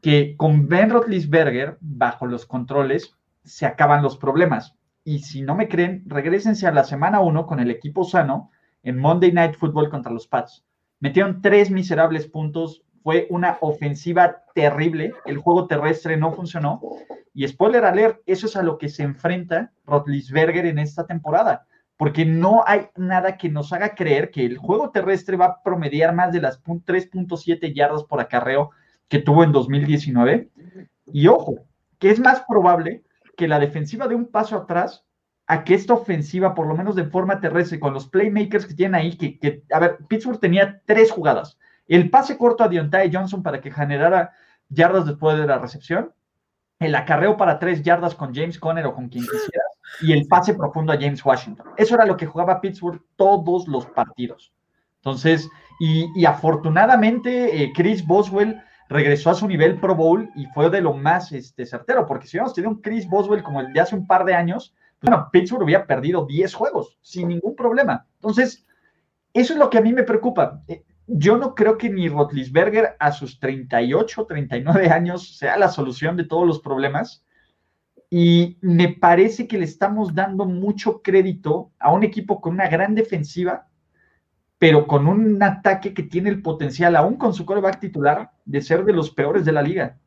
que 0.00 0.36
con 0.36 0.68
Ben 0.68 0.88
Roethlisberger 0.88 1.76
bajo 1.80 2.26
los 2.26 2.46
controles 2.46 3.14
se 3.44 3.66
acaban 3.66 4.02
los 4.02 4.16
problemas. 4.16 4.74
Y 5.04 5.18
si 5.20 5.42
no 5.42 5.54
me 5.54 5.68
creen, 5.68 6.04
regresense 6.06 6.66
a 6.66 6.72
la 6.72 6.84
semana 6.84 7.20
1 7.20 7.46
con 7.46 7.60
el 7.60 7.70
equipo 7.70 8.04
sano 8.04 8.50
en 8.82 8.98
Monday 8.98 9.32
Night 9.32 9.56
Football 9.56 9.90
contra 9.90 10.12
los 10.12 10.26
Pats. 10.26 10.64
metieron 11.00 11.42
tres 11.42 11.70
miserables 11.70 12.26
puntos, 12.26 12.82
fue 13.02 13.26
una 13.30 13.58
ofensiva 13.60 14.42
terrible, 14.54 15.14
el 15.26 15.38
juego 15.38 15.66
terrestre 15.66 16.16
no 16.16 16.32
funcionó, 16.32 16.80
y 17.32 17.46
spoiler 17.46 17.84
alert, 17.84 18.20
eso 18.26 18.46
es 18.46 18.56
a 18.56 18.62
lo 18.62 18.78
que 18.78 18.88
se 18.88 19.02
enfrenta 19.02 19.72
Rotlisberger 19.86 20.66
en 20.66 20.78
esta 20.78 21.06
temporada, 21.06 21.66
porque 21.96 22.24
no 22.24 22.64
hay 22.66 22.88
nada 22.96 23.36
que 23.36 23.48
nos 23.48 23.72
haga 23.72 23.94
creer 23.94 24.30
que 24.30 24.44
el 24.44 24.56
juego 24.56 24.90
terrestre 24.90 25.36
va 25.36 25.46
a 25.46 25.62
promediar 25.62 26.14
más 26.14 26.32
de 26.32 26.40
las 26.40 26.62
3.7 26.62 27.74
yardas 27.74 28.04
por 28.04 28.20
acarreo 28.20 28.70
que 29.08 29.18
tuvo 29.18 29.44
en 29.44 29.52
2019. 29.52 30.48
Y 31.12 31.26
ojo, 31.26 31.66
que 31.98 32.10
es 32.10 32.18
más 32.18 32.42
probable 32.48 33.04
que 33.36 33.48
la 33.48 33.58
defensiva 33.58 34.08
de 34.08 34.14
un 34.14 34.26
paso 34.26 34.56
atrás 34.56 35.04
a 35.46 35.62
que 35.64 35.74
esta 35.74 35.94
ofensiva, 35.94 36.54
por 36.54 36.66
lo 36.66 36.74
menos 36.74 36.96
de 36.96 37.04
forma 37.04 37.40
terrestre, 37.40 37.78
con 37.78 37.92
los 37.92 38.08
playmakers 38.08 38.64
que 38.66 38.74
tienen 38.74 38.94
ahí, 38.94 39.16
que, 39.16 39.62
a 39.70 39.78
ver, 39.80 39.98
Pittsburgh 40.08 40.40
tenía 40.40 40.80
tres 40.86 41.10
jugadas. 41.10 41.58
El 41.90 42.08
pase 42.08 42.38
corto 42.38 42.62
a 42.62 42.68
Deontay 42.68 43.10
Johnson 43.12 43.42
para 43.42 43.60
que 43.60 43.72
generara 43.72 44.32
yardas 44.68 45.06
después 45.06 45.36
de 45.36 45.44
la 45.44 45.58
recepción, 45.58 46.12
el 46.78 46.94
acarreo 46.94 47.36
para 47.36 47.58
tres 47.58 47.82
yardas 47.82 48.14
con 48.14 48.32
James 48.32 48.60
Conner 48.60 48.86
o 48.86 48.94
con 48.94 49.08
quien 49.08 49.24
quisiera, 49.24 49.64
y 50.00 50.12
el 50.12 50.28
pase 50.28 50.54
profundo 50.54 50.92
a 50.92 50.96
James 50.96 51.24
Washington. 51.24 51.66
Eso 51.76 51.96
era 51.96 52.06
lo 52.06 52.16
que 52.16 52.26
jugaba 52.26 52.60
Pittsburgh 52.60 53.02
todos 53.16 53.66
los 53.66 53.86
partidos. 53.86 54.52
Entonces, 54.98 55.50
y, 55.80 56.24
afortunadamente, 56.24 57.60
eh, 57.60 57.72
Chris 57.74 58.06
Boswell 58.06 58.62
regresó 58.88 59.30
a 59.30 59.34
su 59.34 59.48
nivel 59.48 59.80
Pro 59.80 59.96
Bowl 59.96 60.30
y 60.36 60.46
fue 60.46 60.70
de 60.70 60.80
lo 60.82 60.92
más 60.92 61.32
este, 61.32 61.66
certero, 61.66 62.06
porque 62.06 62.28
si 62.28 62.36
hubiéramos 62.36 62.54
tenido 62.54 62.70
un 62.70 62.82
Chris 62.82 63.08
Boswell 63.08 63.42
como 63.42 63.62
el 63.62 63.72
de 63.72 63.80
hace 63.80 63.96
un 63.96 64.06
par 64.06 64.24
de 64.24 64.34
años, 64.34 64.76
bueno, 65.02 65.28
Pittsburgh 65.32 65.64
había 65.64 65.88
perdido 65.88 66.24
10 66.24 66.54
juegos 66.54 66.98
sin 67.00 67.26
ningún 67.26 67.56
problema. 67.56 68.06
Entonces, 68.14 68.64
eso 69.32 69.54
es 69.54 69.58
lo 69.58 69.68
que 69.70 69.78
a 69.78 69.82
mí 69.82 69.92
me 69.92 70.04
preocupa. 70.04 70.62
Yo 71.12 71.36
no 71.36 71.56
creo 71.56 71.76
que 71.76 71.90
ni 71.90 72.08
Rotlisberger 72.08 72.96
a 73.00 73.10
sus 73.10 73.40
38, 73.40 74.26
39 74.26 74.90
años 74.90 75.36
sea 75.36 75.56
la 75.56 75.68
solución 75.68 76.16
de 76.16 76.24
todos 76.24 76.46
los 76.46 76.60
problemas. 76.60 77.24
Y 78.08 78.58
me 78.60 78.88
parece 78.88 79.48
que 79.48 79.58
le 79.58 79.64
estamos 79.64 80.14
dando 80.14 80.44
mucho 80.44 81.02
crédito 81.02 81.72
a 81.80 81.92
un 81.92 82.04
equipo 82.04 82.40
con 82.40 82.54
una 82.54 82.68
gran 82.68 82.94
defensiva, 82.94 83.66
pero 84.58 84.86
con 84.86 85.08
un 85.08 85.42
ataque 85.42 85.94
que 85.94 86.04
tiene 86.04 86.30
el 86.30 86.42
potencial, 86.42 86.94
aún 86.94 87.16
con 87.16 87.34
su 87.34 87.44
coreback 87.44 87.80
titular, 87.80 88.30
de 88.44 88.60
ser 88.60 88.84
de 88.84 88.92
los 88.92 89.10
peores 89.10 89.44
de 89.44 89.52
la 89.52 89.62
liga. 89.62 89.98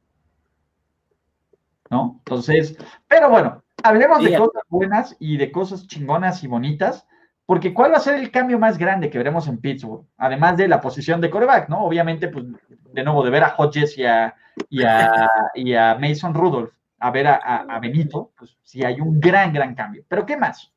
¿No? 1.89 2.15
Entonces, 2.19 2.77
pero 3.09 3.29
bueno, 3.29 3.61
hablemos 3.83 4.23
de 4.23 4.37
cosas 4.37 4.63
buenas 4.69 5.17
y 5.19 5.35
de 5.35 5.51
cosas 5.51 5.85
chingonas 5.85 6.43
y 6.45 6.47
bonitas, 6.47 7.07
porque 7.45 7.73
¿cuál 7.73 7.91
va 7.91 7.97
a 7.97 8.01
ser 8.01 8.15
el 8.15 8.31
cambio 8.31 8.57
más 8.57 8.77
grande 8.77 9.09
que 9.09 9.17
veremos 9.17 9.47
en 9.47 9.59
Pittsburgh? 9.59 10.05
Además 10.17 10.57
de 10.57 10.67
la 10.67 10.79
posición 10.79 11.19
de 11.19 11.29
coreback, 11.29 11.69
¿no? 11.69 11.83
Obviamente, 11.83 12.29
pues, 12.29 12.45
de 12.93 13.03
nuevo, 13.03 13.23
de 13.23 13.31
ver 13.31 13.43
a 13.43 13.55
Hodges 13.57 13.97
y 13.97 14.05
a, 14.05 14.33
y 14.69 15.73
a, 15.73 15.97
Mason 15.99 16.33
Rudolph, 16.33 16.71
a 16.99 17.11
ver 17.11 17.27
a, 17.27 17.79
Benito, 17.81 18.31
pues 18.37 18.57
sí 18.63 18.83
hay 18.83 19.01
un 19.01 19.19
gran, 19.19 19.51
gran 19.51 19.75
cambio. 19.75 20.03
Pero 20.07 20.25
¿qué 20.25 20.37
más? 20.37 20.71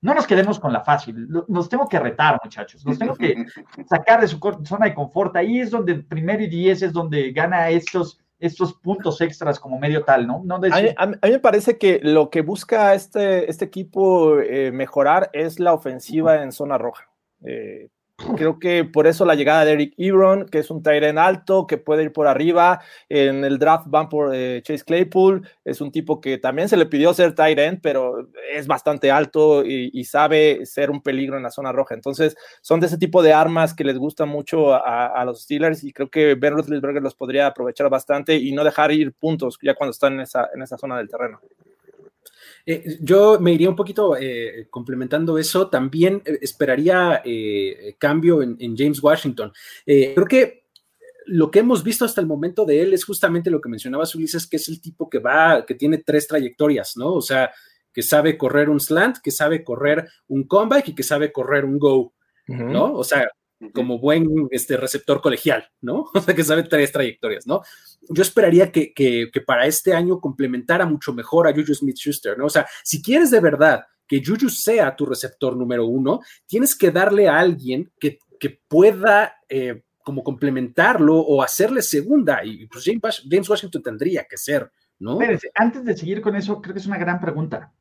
No 0.00 0.14
nos 0.14 0.26
quedemos 0.26 0.58
con 0.60 0.72
la 0.72 0.82
fácil, 0.82 1.28
nos 1.48 1.68
tengo 1.68 1.88
que 1.88 1.98
retar, 1.98 2.38
muchachos, 2.42 2.84
nos 2.86 2.98
tengo 2.98 3.14
que 3.14 3.34
sacar 3.88 4.20
de 4.20 4.28
su 4.28 4.38
zona 4.64 4.86
de 4.86 4.94
confort. 4.94 5.36
Ahí 5.36 5.60
es 5.60 5.70
donde 5.70 5.96
primero 5.96 6.42
y 6.42 6.48
diez 6.48 6.82
es 6.82 6.92
donde 6.92 7.32
gana 7.32 7.68
estos 7.70 8.20
estos 8.38 8.74
puntos 8.74 9.20
extras 9.20 9.58
como 9.58 9.78
medio 9.78 10.04
tal, 10.04 10.26
¿no? 10.26 10.42
no 10.44 10.56
a, 10.56 11.06
mí, 11.06 11.16
me 11.22 11.38
parece 11.38 11.78
que 11.78 12.00
lo 12.02 12.30
que 12.30 12.42
busca 12.42 12.94
este, 12.94 13.50
este 13.50 13.64
equipo 13.64 14.40
eh, 14.40 14.72
mejorar 14.72 15.30
es 15.32 15.58
la 15.58 15.72
ofensiva 15.72 16.42
en 16.42 16.52
zona 16.52 16.78
roja. 16.78 17.08
Eh, 17.44 17.88
Creo 18.16 18.58
que 18.58 18.84
por 18.84 19.06
eso 19.06 19.26
la 19.26 19.34
llegada 19.34 19.66
de 19.66 19.72
Eric 19.72 19.94
Ebron, 19.98 20.46
que 20.46 20.58
es 20.60 20.70
un 20.70 20.82
Tyren 20.82 21.18
alto, 21.18 21.66
que 21.66 21.76
puede 21.76 22.02
ir 22.02 22.12
por 22.14 22.26
arriba. 22.26 22.80
En 23.10 23.44
el 23.44 23.58
draft 23.58 23.88
van 23.88 24.08
por 24.08 24.34
eh, 24.34 24.62
Chase 24.64 24.84
Claypool, 24.84 25.46
es 25.64 25.82
un 25.82 25.92
tipo 25.92 26.18
que 26.18 26.38
también 26.38 26.70
se 26.70 26.78
le 26.78 26.86
pidió 26.86 27.12
ser 27.12 27.34
Tyren, 27.34 27.78
pero 27.82 28.30
es 28.50 28.66
bastante 28.66 29.10
alto 29.10 29.62
y, 29.64 30.04
sabe 30.04 30.64
ser 30.64 30.90
un 30.90 31.02
peligro 31.02 31.36
en 31.36 31.42
la 31.42 31.50
zona 31.50 31.72
roja. 31.72 31.94
Entonces, 31.94 32.36
son 32.62 32.80
de 32.80 32.86
ese 32.86 32.96
tipo 32.96 33.22
de 33.22 33.34
armas 33.34 33.74
que 33.74 33.84
les 33.84 33.98
gusta 33.98 34.24
mucho 34.24 34.72
a, 34.72 35.22
los 35.26 35.42
Steelers 35.42 35.84
y 35.84 35.92
creo 35.92 36.08
que 36.08 36.36
Ben 36.36 36.54
Roethlisberger 36.54 37.02
los 37.02 37.14
podría 37.14 37.48
aprovechar 37.48 37.90
bastante 37.90 38.36
y 38.36 38.52
no 38.52 38.64
dejar 38.64 38.92
ir 38.92 39.12
puntos 39.12 39.58
ya 39.60 39.74
cuando 39.74 39.90
están 39.90 40.14
en 40.14 40.20
esa, 40.20 40.48
en 40.54 40.62
esa 40.62 40.78
zona 40.78 40.96
del 40.96 41.08
terreno. 41.08 41.40
Eh, 42.68 42.98
yo 43.00 43.38
me 43.38 43.52
iría 43.52 43.70
un 43.70 43.76
poquito 43.76 44.16
eh, 44.18 44.66
complementando 44.68 45.38
eso. 45.38 45.68
También 45.68 46.20
eh, 46.26 46.38
esperaría 46.42 47.22
cambio 47.98 48.42
en, 48.42 48.76
James 48.76 49.02
Washington. 49.02 49.52
creo 49.84 50.26
que 50.26 50.66
lo 51.26 51.50
que 51.50 51.60
hemos 51.60 51.82
visto 51.82 52.04
hasta 52.04 52.20
el 52.20 52.26
momento 52.26 52.64
de 52.64 52.82
él 52.82 52.92
es 52.92 53.04
justamente 53.04 53.50
lo 53.50 53.60
que 53.60 53.68
mencionabas, 53.68 54.14
Ulises, 54.14 54.46
que 54.46 54.56
es 54.56 54.68
el 54.68 54.80
tipo 54.80 55.08
que 55.08 55.18
va, 55.18 55.64
que 55.64 55.74
tiene 55.74 55.98
tres 55.98 56.26
trayectorias, 56.26 56.96
¿no? 56.96 57.14
O 57.14 57.22
sea, 57.22 57.52
que 57.92 58.02
sabe 58.02 58.36
correr 58.36 58.68
un 58.68 58.78
slant, 58.78 59.18
que 59.18 59.30
sabe 59.30 59.64
correr 59.64 60.08
un 60.28 60.44
comeback 60.44 60.88
y 60.88 60.94
que 60.94 61.02
sabe 61.02 61.32
correr 61.32 61.64
un 61.64 61.78
go, 61.78 62.12
¿no? 62.46 62.94
O 62.94 63.02
sea, 63.02 63.28
como 63.72 63.98
buen 63.98 64.48
este, 64.50 64.76
receptor 64.76 65.20
colegial, 65.20 65.68
¿no? 65.80 66.06
O 66.14 66.20
sea, 66.20 66.34
que 66.34 66.44
sabe 66.44 66.64
tres 66.64 66.92
trayectorias, 66.92 67.46
¿no? 67.46 67.62
Yo 68.08 68.22
esperaría 68.22 68.70
que, 68.70 69.30
para 69.46 69.66
este 69.66 69.94
año 69.94 70.20
complementara 70.20 70.86
mucho 70.86 71.12
mejor 71.12 71.48
a 71.48 71.52
Juju 71.52 71.74
Smith-Schuster, 71.74 72.38
¿no? 72.38 72.46
O 72.46 72.50
sea, 72.50 72.66
si 72.82 73.02
quieres 73.02 73.30
de 73.30 73.40
verdad 73.40 73.84
que 74.06 74.22
Juju 74.24 74.48
sea 74.48 74.94
tu 74.94 75.06
receptor 75.06 75.56
número 75.56 75.86
uno, 75.86 76.20
tienes 76.46 76.76
que 76.76 76.90
darle 76.90 77.28
a 77.28 77.38
alguien 77.38 77.90
que, 77.98 78.18
pueda 78.68 79.34
eh, 79.48 79.82
como 80.04 80.22
complementarlo 80.22 81.18
o 81.18 81.42
hacerle 81.42 81.82
segunda, 81.82 82.44
y 82.44 82.66
pues 82.66 82.84
James, 82.84 83.48
Washington 83.48 83.82
tendría 83.82 84.24
que 84.24 84.36
ser, 84.36 84.70
¿no? 85.00 85.18
antes 85.54 85.84
de 85.84 85.96
seguir 85.96 86.20
con 86.20 86.36
eso, 86.36 86.62
creo 86.62 86.74
que 86.74 86.80
es 86.80 86.86
una 86.86 86.98
gran 86.98 87.18
pregunta. 87.18 87.72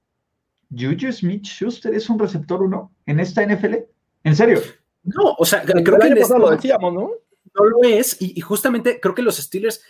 ¿Juju 0.71 1.11
Smith-Schuster 1.11 1.93
es 1.93 2.09
un 2.09 2.17
receptor 2.17 2.63
uno 2.63 2.91
en 3.05 3.19
esta 3.19 3.45
NFL? 3.45 3.75
¿En 4.23 4.35
serio? 4.35 4.59
No, 5.05 5.35
o 5.37 5.45
sea, 5.45 5.63
creo 5.63 5.99
que 5.99 6.09
lo 6.09 6.49
decíamos, 6.49 6.93
¿no? 6.93 7.11
No 7.53 7.63
lo 7.63 7.83
es, 7.83 8.21
y, 8.21 8.41
justamente 8.41 8.99
creo 8.99 9.15
que 9.15 9.21
los 9.21 9.37
Steelers 9.37 9.81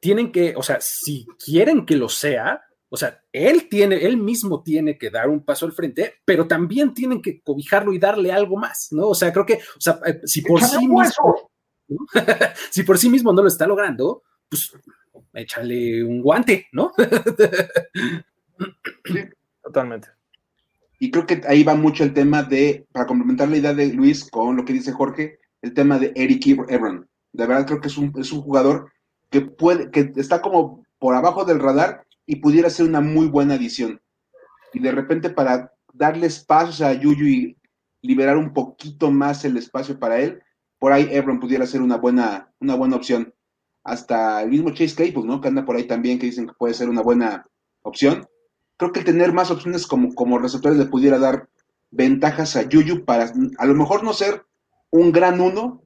tienen 0.00 0.32
que, 0.32 0.54
o 0.56 0.62
sea, 0.62 0.78
si 0.80 1.26
quieren 1.44 1.86
que 1.86 1.96
lo 1.96 2.08
sea, 2.08 2.62
o 2.88 2.96
sea, 2.96 3.22
él 3.32 3.68
tiene, 3.68 4.04
él 4.04 4.16
mismo 4.16 4.62
tiene 4.62 4.96
que 4.96 5.10
dar 5.10 5.28
un 5.28 5.44
paso 5.44 5.66
al 5.66 5.72
frente, 5.72 6.14
pero 6.24 6.48
también 6.48 6.94
tienen 6.94 7.20
que 7.20 7.42
cobijarlo 7.42 7.92
y 7.92 7.98
darle 7.98 8.32
algo 8.32 8.56
más, 8.56 8.88
¿no? 8.92 9.08
O 9.08 9.14
sea, 9.14 9.32
creo 9.32 9.44
que, 9.44 9.54
o 9.54 9.80
sea, 9.80 10.00
eh, 10.06 10.20
si 10.24 10.40
por 10.42 10.62
sí 10.62 10.88
mismo, 10.88 11.50
si 12.70 12.82
por 12.82 12.98
sí 12.98 13.10
mismo 13.10 13.32
no 13.32 13.42
lo 13.42 13.48
está 13.48 13.66
logrando, 13.66 14.22
pues 14.48 14.72
échale 15.34 16.02
un 16.02 16.22
guante, 16.22 16.68
¿no? 16.72 16.92
Totalmente. 19.62 20.15
Y 20.98 21.10
creo 21.10 21.26
que 21.26 21.42
ahí 21.46 21.62
va 21.62 21.74
mucho 21.74 22.04
el 22.04 22.14
tema 22.14 22.42
de, 22.42 22.86
para 22.92 23.06
complementar 23.06 23.48
la 23.48 23.58
idea 23.58 23.74
de 23.74 23.92
Luis 23.92 24.28
con 24.30 24.56
lo 24.56 24.64
que 24.64 24.72
dice 24.72 24.92
Jorge, 24.92 25.38
el 25.62 25.74
tema 25.74 25.98
de 25.98 26.12
Eric 26.14 26.46
Ebron. 26.68 27.08
De 27.32 27.46
verdad 27.46 27.66
creo 27.66 27.80
que 27.80 27.88
es 27.88 27.98
un, 27.98 28.12
es 28.18 28.32
un 28.32 28.40
jugador 28.40 28.90
que, 29.30 29.42
puede, 29.42 29.90
que 29.90 30.12
está 30.16 30.40
como 30.40 30.84
por 30.98 31.14
abajo 31.14 31.44
del 31.44 31.60
radar 31.60 32.06
y 32.24 32.36
pudiera 32.36 32.70
ser 32.70 32.86
una 32.86 33.00
muy 33.00 33.26
buena 33.26 33.54
adición. 33.54 34.00
Y 34.72 34.80
de 34.80 34.92
repente 34.92 35.30
para 35.30 35.72
darle 35.92 36.26
espacio 36.26 36.86
a 36.86 36.94
Yuyu 36.94 37.26
y 37.26 37.56
liberar 38.00 38.36
un 38.36 38.52
poquito 38.52 39.10
más 39.10 39.44
el 39.44 39.56
espacio 39.56 39.98
para 39.98 40.20
él, 40.20 40.42
por 40.78 40.92
ahí 40.92 41.08
Ebron 41.10 41.40
pudiera 41.40 41.66
ser 41.66 41.82
una 41.82 41.96
buena, 41.96 42.52
una 42.60 42.74
buena 42.74 42.96
opción. 42.96 43.34
Hasta 43.84 44.42
el 44.42 44.50
mismo 44.50 44.70
Chase 44.70 44.94
Claypool, 44.94 45.26
¿no? 45.26 45.40
Que 45.40 45.48
anda 45.48 45.64
por 45.64 45.76
ahí 45.76 45.84
también, 45.84 46.18
que 46.18 46.26
dicen 46.26 46.46
que 46.46 46.54
puede 46.58 46.74
ser 46.74 46.88
una 46.88 47.02
buena 47.02 47.46
opción 47.82 48.26
creo 48.76 48.92
que 48.92 49.00
el 49.00 49.04
tener 49.04 49.32
más 49.32 49.50
opciones 49.50 49.86
como, 49.86 50.14
como 50.14 50.38
receptores 50.38 50.78
le 50.78 50.86
pudiera 50.86 51.18
dar 51.18 51.48
ventajas 51.90 52.56
a 52.56 52.62
Yuyu 52.62 53.04
para 53.04 53.32
a 53.58 53.66
lo 53.66 53.74
mejor 53.74 54.04
no 54.04 54.12
ser 54.12 54.44
un 54.90 55.12
gran 55.12 55.40
uno, 55.40 55.82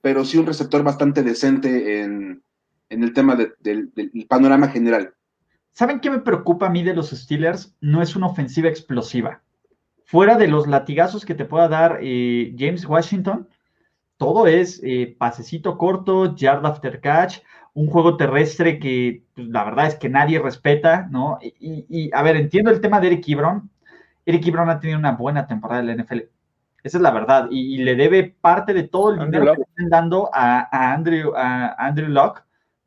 pero 0.00 0.24
sí 0.24 0.38
un 0.38 0.46
receptor 0.46 0.82
bastante 0.82 1.22
decente 1.22 2.02
en, 2.02 2.42
el 2.88 3.12
tema 3.14 3.36
del 3.36 3.90
panorama 4.28 4.68
general. 4.68 5.14
¿Saben 5.72 6.00
qué 6.00 6.10
me 6.10 6.18
preocupa 6.18 6.66
a 6.66 6.70
mí 6.70 6.82
de 6.82 6.94
los 6.94 7.10
Steelers? 7.10 7.74
No 7.80 8.02
es 8.02 8.14
una 8.14 8.26
ofensiva 8.26 8.68
explosiva. 8.68 9.42
Fuera 10.04 10.36
de 10.36 10.46
los 10.46 10.66
latigazos 10.66 11.24
que 11.24 11.34
te 11.34 11.46
pueda 11.46 11.68
dar 11.68 12.00
eh, 12.02 12.54
James 12.58 12.84
Washington, 12.84 13.48
todo 14.18 14.46
es 14.46 14.80
eh, 14.84 15.16
pasecito 15.18 15.78
corto, 15.78 16.36
yard 16.36 16.66
after 16.66 17.00
catch, 17.00 17.38
un 17.74 17.86
juego 17.86 18.16
terrestre 18.16 18.78
que 18.78 19.24
pues, 19.34 19.48
la 19.48 19.64
verdad 19.64 19.86
es 19.86 19.96
que 19.96 20.08
nadie 20.08 20.38
respeta, 20.38 21.08
¿no? 21.10 21.38
Y, 21.40 22.10
a 22.12 22.22
ver, 22.22 22.36
entiendo 22.36 22.70
el 22.70 22.80
tema 22.80 23.00
de 23.00 23.08
Eric 23.08 23.28
Ebron. 23.28 23.70
Eric 24.26 24.46
Ebron 24.46 24.70
ha 24.70 24.80
tenido 24.80 24.98
una 24.98 25.12
buena 25.12 25.46
temporada 25.46 25.80
en 25.80 25.86
la 25.86 26.02
NFL. 26.02 26.20
Esa 26.82 26.98
es 26.98 27.02
la 27.02 27.10
verdad. 27.10 27.48
Y, 27.50 27.78
le 27.78 27.96
debe 27.96 28.36
parte 28.40 28.74
de 28.74 28.84
todo 28.84 29.12
el 29.12 29.20
dinero 29.20 29.52
que 29.52 29.58
le 29.58 29.64
están 29.64 29.88
dando 29.88 30.30
a, 30.32 30.92
Andrew, 30.92 31.32
a 31.36 31.74
Andrew 31.78 32.08
Locke 32.08 32.42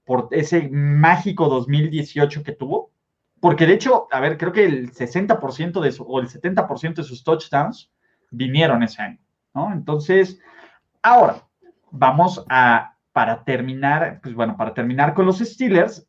por 0.06 0.28
ese 0.32 0.70
mágico 0.70 1.50
2018 1.50 2.44
que 2.44 2.52
tuvo. 2.52 2.92
Porque 3.40 3.66
de 3.66 3.74
hecho, 3.74 4.08
a 4.12 4.20
ver, 4.20 4.38
creo 4.38 4.52
que 4.52 4.66
el 4.66 4.92
60% 4.92 5.82
de 5.82 5.92
su, 5.92 6.04
o 6.04 6.20
el 6.20 6.28
70% 6.28 6.96
de 6.96 7.04
sus 7.04 7.24
touchdowns 7.24 7.92
vinieron 8.32 8.84
ese 8.84 9.02
año, 9.02 9.20
¿no? 9.54 9.72
Entonces, 9.72 10.40
ahora, 11.02 11.44
vamos 11.92 12.44
a, 12.50 12.95
para 13.16 13.46
terminar, 13.46 14.20
pues 14.22 14.36
bueno, 14.36 14.58
para 14.58 14.74
terminar 14.74 15.14
con 15.14 15.26
los 15.26 15.40
Steelers, 15.40 16.06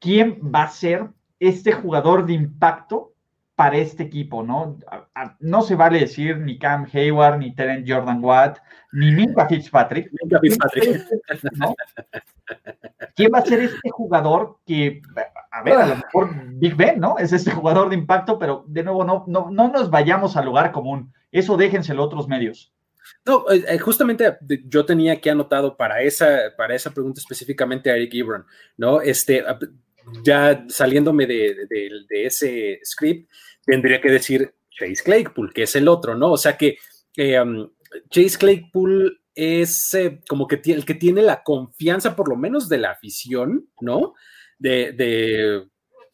¿quién 0.00 0.40
va 0.42 0.64
a 0.64 0.68
ser 0.68 1.06
este 1.38 1.70
jugador 1.70 2.26
de 2.26 2.32
impacto 2.32 3.12
para 3.54 3.76
este 3.76 4.02
equipo, 4.02 4.42
¿no? 4.42 4.76
No 5.38 5.62
se 5.62 5.76
vale 5.76 6.00
decir 6.00 6.38
ni 6.38 6.58
Cam 6.58 6.84
Hayward, 6.92 7.38
ni 7.38 7.54
Terence 7.54 7.88
Jordan 7.88 8.18
Watt, 8.24 8.58
ni 8.90 9.12
Minka 9.12 9.46
Fitzpatrick. 9.46 10.10
¿Quién 13.14 13.30
va 13.32 13.38
a 13.38 13.42
ser 13.42 13.60
este 13.60 13.90
jugador 13.90 14.58
que, 14.66 15.02
a 15.52 15.62
ver, 15.62 15.74
a 15.74 15.86
lo 15.86 15.94
mejor 15.94 16.34
Big 16.54 16.74
Ben, 16.74 16.98
¿no? 16.98 17.18
Es 17.18 17.32
este 17.32 17.52
jugador 17.52 17.88
de 17.88 17.94
impacto, 17.94 18.36
pero 18.36 18.64
de 18.66 18.82
nuevo, 18.82 19.04
no, 19.04 19.22
no, 19.28 19.48
no 19.52 19.68
nos 19.68 19.90
vayamos 19.90 20.36
al 20.36 20.46
lugar 20.46 20.72
común. 20.72 21.12
Eso 21.30 21.56
déjenselo 21.56 22.02
a 22.02 22.06
otros 22.06 22.26
medios. 22.26 22.75
No, 23.24 23.50
eh, 23.50 23.64
eh, 23.68 23.78
justamente 23.78 24.38
yo 24.66 24.84
tenía 24.84 25.20
que 25.20 25.30
anotado 25.30 25.76
para 25.76 26.02
esa, 26.02 26.54
para 26.56 26.74
esa 26.74 26.92
pregunta 26.92 27.20
específicamente 27.20 27.90
a 27.90 27.96
Eric 27.96 28.14
Ebron, 28.14 28.44
¿no? 28.76 29.00
Este, 29.00 29.44
ya 30.24 30.64
saliéndome 30.68 31.26
de, 31.26 31.66
ese 32.10 32.80
script, 32.84 33.30
tendría 33.64 34.00
que 34.00 34.10
decir 34.10 34.54
Chase 34.70 35.02
Claypool, 35.04 35.52
que 35.52 35.62
es 35.64 35.76
el 35.76 35.88
otro, 35.88 36.14
¿no? 36.14 36.32
O 36.32 36.36
sea 36.36 36.56
que 36.56 36.78
eh, 37.16 37.40
um, 37.40 37.70
Chase 38.10 38.38
Claypool 38.38 39.20
es 39.34 39.90
como 40.28 40.46
que 40.46 40.60
el 40.64 40.84
que 40.84 40.94
tiene 40.94 41.22
la 41.22 41.42
confianza, 41.42 42.16
por 42.16 42.28
lo 42.28 42.36
menos 42.36 42.68
de 42.68 42.78
la 42.78 42.92
afición, 42.92 43.68
¿no? 43.80 44.14
De, 44.58 45.66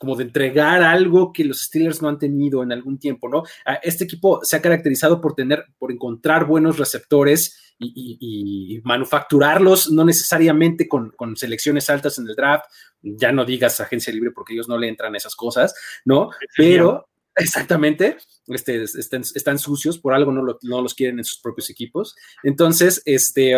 como 0.03 0.17
de 0.17 0.25
entregar 0.25 0.83
algo 0.83 1.33
que 1.33 1.45
los 1.45 1.63
Steelers 1.63 2.03
no 2.03 2.09
han 2.09 2.19
tenido 2.19 2.65
en 2.65 2.73
algún 2.73 2.99
tiempo, 2.99 3.29
¿no? 3.29 3.45
Este 3.85 4.03
equipo 4.03 4.41
se 4.43 4.57
ha 4.57 4.61
caracterizado 4.61 5.21
por 5.21 5.37
tener, 5.37 5.67
por 5.79 5.93
encontrar 5.93 6.45
buenos 6.45 6.77
receptores 6.77 7.57
y, 7.79 8.81
manufacturarlos, 8.83 9.93
no 9.93 10.05
necesariamente 10.05 10.89
con, 10.89 11.15
selecciones 11.37 11.89
altas 11.89 12.19
en 12.19 12.29
el 12.29 12.35
draft, 12.35 12.65
ya 13.01 13.31
no 13.31 13.45
digas 13.45 13.81
agencia 13.81 14.13
libre 14.13 14.33
porque 14.33 14.55
ellos 14.55 14.69
no 14.69 14.77
le 14.77 14.89
entran 14.89 15.15
esas 15.15 15.37
cosas, 15.37 15.73
¿no? 16.05 16.31
Pero 16.57 17.09
exactamente, 17.37 18.17
este, 18.49 18.83
están, 18.83 19.61
sucios, 19.61 20.01
por 20.01 20.15
algo 20.15 20.33
no, 20.33 20.83
los 20.83 20.95
quieren 20.95 21.21
en 21.21 21.25
sus 21.25 21.39
propios 21.39 21.71
equipos. 21.71 22.17
Entonces, 22.43 23.03
este, 23.05 23.57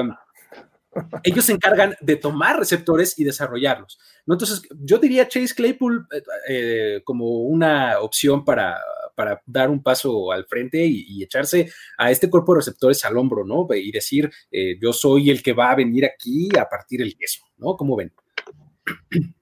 ellos 1.22 1.44
se 1.44 1.52
encargan 1.52 1.96
de 2.00 2.16
tomar 2.16 2.58
receptores 2.58 3.18
y 3.18 3.24
desarrollarlos. 3.24 3.98
¿no? 4.26 4.34
Entonces, 4.34 4.62
yo 4.80 4.98
diría 4.98 5.28
Chase 5.28 5.54
Claypool 5.54 6.06
eh, 6.12 6.22
eh, 6.48 7.02
como 7.04 7.42
una 7.42 8.00
opción 8.00 8.44
para, 8.44 8.78
para 9.14 9.40
dar 9.46 9.70
un 9.70 9.82
paso 9.82 10.32
al 10.32 10.46
frente 10.46 10.84
y, 10.84 11.22
echarse 11.22 11.70
a 11.96 12.10
este 12.10 12.28
cuerpo 12.28 12.52
de 12.52 12.60
receptores 12.60 13.04
al 13.04 13.16
hombro, 13.16 13.44
¿no? 13.44 13.66
Y 13.74 13.90
decir, 13.90 14.30
eh, 14.50 14.76
yo 14.80 14.92
soy 14.92 15.30
el 15.30 15.42
que 15.42 15.52
va 15.52 15.70
a 15.70 15.76
venir 15.76 16.04
aquí 16.04 16.48
a 16.58 16.68
partir 16.68 17.00
el 17.00 17.16
queso, 17.16 17.44
¿no? 17.56 17.76
¿Cómo 17.76 17.96
ven? 17.96 18.12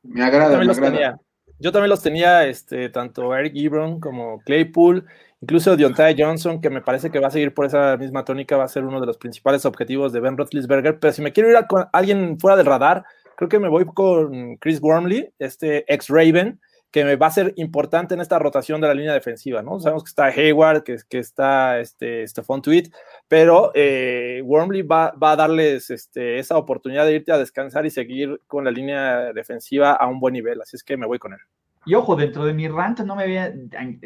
Me 0.03 0.23
agrada, 0.23 0.59
me 0.59 0.71
agrada. 0.71 1.21
Yo 1.59 1.71
también 1.71 1.91
los 1.91 2.03
tenía, 2.03 2.47
este, 2.47 2.89
tanto 2.89 3.35
Eric 3.35 3.55
Ebron 3.57 4.01
como 4.01 4.41
Claypool, 4.41 5.07
incluso 5.43 5.77
Deontay 5.77 6.15
Johnson, 6.17 6.61
que 6.61 6.71
me 6.71 6.81
parece 6.81 7.11
que 7.11 7.19
va 7.19 7.29
a 7.29 7.31
seguir 7.31 7.53
por 7.53 7.67
esa 7.67 7.97
misma 7.97 8.25
tónica, 8.25 8.57
va 8.57 8.65
a 8.65 8.69
ser 8.69 8.85
uno 8.85 9.01
de 9.01 9.07
los 9.07 9.19
principales 9.19 9.67
objetivos 9.67 10.13
de 10.13 10.21
Ben 10.21 10.37
Roethlisberger. 10.37 10.99
Pero 10.99 11.13
si 11.13 11.21
me 11.21 11.33
quiero 11.33 11.51
ir 11.51 11.57
a 11.57 11.67
con 11.67 11.87
alguien 11.93 12.39
fuera 12.39 12.57
del 12.57 12.67
radar, 12.67 13.05
creo 13.37 13.49
que 13.49 13.59
me 13.59 13.69
voy 13.69 13.85
con 13.85 14.57
Chris 14.57 14.81
Wormley, 14.81 15.31
este 15.39 15.85
ex 15.93 16.09
Raven, 16.09 16.61
que 16.93 17.05
me 17.05 17.17
va 17.17 17.27
a 17.27 17.31
ser 17.31 17.55
importante 17.57 18.15
en 18.15 18.21
esta 18.21 18.39
rotación 18.39 18.81
de 18.81 18.87
la 18.87 18.95
línea 18.95 19.15
defensiva, 19.15 19.63
¿no? 19.63 19.81
Sabemos 19.81 20.05
que 20.05 20.11
está 20.11 20.27
Hayward, 20.27 20.85
que, 20.85 20.97
que 21.09 21.19
está 21.19 21.81
este, 21.81 22.27
Stephon 22.29 22.61
Tweet, 22.61 22.91
pero 23.27 23.73
eh, 23.75 24.43
Wormley 24.45 24.83
va, 24.83 25.15
a 25.19 25.37
darles 25.37 25.91
este, 25.91 26.39
esa 26.39 26.59
oportunidad 26.59 27.07
de 27.07 27.15
irte 27.15 27.33
a 27.33 27.39
descansar 27.39 27.87
y 27.87 27.91
seguir 27.91 28.43
con 28.47 28.65
la 28.65 28.71
línea 28.71 29.33
defensiva 29.33 29.93
a 29.93 30.07
un 30.07 30.21
buen 30.21 30.35
nivel, 30.35 30.61
así 30.61 30.77
es 30.77 30.85
que 30.85 30.99
me 30.99 31.07
voy 31.07 31.19
con 31.19 31.33
él. 31.33 31.41
Y 31.87 31.95
ojo, 31.95 32.15
dentro 32.15 32.45
de 32.45 32.53
mi 32.53 32.69
rant 32.69 33.01
no 33.01 33.17
me 33.17 33.55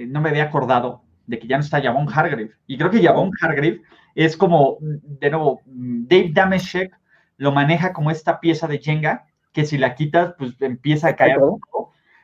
no 0.06 0.20
me 0.22 0.28
había 0.30 0.44
acordado 0.44 1.05
de 1.26 1.38
que 1.38 1.46
ya 1.46 1.56
no 1.56 1.64
está 1.64 1.82
Javon 1.82 2.08
Hargrave, 2.12 2.52
y 2.66 2.78
creo 2.78 2.90
que 2.90 3.02
Javon 3.02 3.30
Hargrave 3.40 3.82
es 4.14 4.36
como, 4.36 4.78
de 4.80 5.30
nuevo, 5.30 5.60
Dave 5.66 6.30
Dameshek 6.32 6.92
lo 7.36 7.52
maneja 7.52 7.92
como 7.92 8.10
esta 8.10 8.40
pieza 8.40 8.66
de 8.66 8.78
Jenga, 8.78 9.26
que 9.52 9.64
si 9.64 9.78
la 9.78 9.94
quitas, 9.94 10.34
pues 10.38 10.54
empieza 10.60 11.08
a 11.08 11.16
caer 11.16 11.38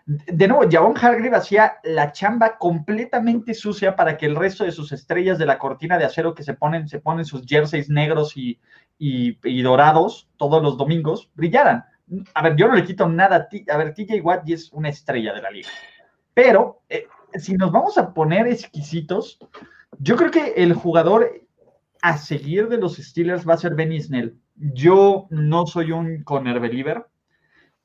de 0.04 0.48
nuevo, 0.48 0.68
Javon 0.70 0.96
Hargrave 0.96 1.36
hacía 1.36 1.74
la 1.84 2.10
chamba 2.12 2.58
completamente 2.58 3.54
sucia 3.54 3.94
para 3.94 4.16
que 4.16 4.26
el 4.26 4.34
resto 4.34 4.64
de 4.64 4.72
sus 4.72 4.90
estrellas 4.90 5.38
de 5.38 5.46
la 5.46 5.58
cortina 5.58 5.96
de 5.96 6.04
acero 6.04 6.34
que 6.34 6.42
se 6.42 6.54
ponen, 6.54 6.88
se 6.88 6.98
ponen 6.98 7.24
sus 7.24 7.46
jerseys 7.46 7.88
negros 7.88 8.36
y, 8.36 8.58
dorados 9.62 10.28
todos 10.36 10.62
los 10.62 10.76
domingos 10.76 11.30
brillaran. 11.34 11.84
A 12.34 12.42
ver, 12.42 12.56
yo 12.56 12.66
no 12.66 12.74
le 12.74 12.84
quito 12.84 13.08
nada 13.08 13.48
a, 13.70 13.76
ver, 13.76 13.94
TJ 13.94 14.20
Watt 14.22 14.48
es 14.48 14.72
una 14.72 14.88
estrella 14.88 15.32
de 15.32 15.42
la 15.42 15.50
liga. 15.50 15.68
Pero 16.34 16.82
eh, 16.88 17.06
si 17.38 17.54
nos 17.54 17.72
vamos 17.72 17.98
a 17.98 18.12
poner 18.14 18.46
exquisitos, 18.46 19.38
yo 19.98 20.16
creo 20.16 20.30
que 20.30 20.54
el 20.56 20.74
jugador 20.74 21.42
a 22.02 22.18
seguir 22.18 22.68
de 22.68 22.78
los 22.78 22.96
Steelers 22.96 23.48
va 23.48 23.54
a 23.54 23.58
ser 23.58 23.74
Benny 23.74 24.00
Snell. 24.00 24.38
Yo 24.56 25.26
no 25.30 25.66
soy 25.66 25.92
un 25.92 26.24
corner 26.24 26.60
believer. 26.60 27.06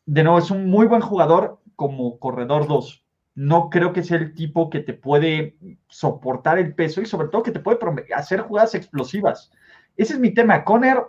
De 0.05 0.23
nuevo, 0.23 0.39
es 0.39 0.49
un 0.51 0.69
muy 0.69 0.87
buen 0.87 1.01
jugador 1.01 1.61
como 1.75 2.17
corredor 2.17 2.67
2. 2.67 3.05
No 3.35 3.69
creo 3.69 3.93
que 3.93 4.03
sea 4.03 4.17
el 4.17 4.33
tipo 4.33 4.69
que 4.69 4.79
te 4.79 4.93
puede 4.93 5.57
soportar 5.87 6.57
el 6.57 6.73
peso 6.73 7.01
y 7.01 7.05
sobre 7.05 7.27
todo 7.27 7.43
que 7.43 7.51
te 7.51 7.59
puede 7.59 7.77
hacer 8.15 8.41
jugadas 8.41 8.73
explosivas. 8.73 9.51
Ese 9.95 10.13
es 10.13 10.19
mi 10.19 10.33
tema. 10.33 10.63
Conner 10.63 11.03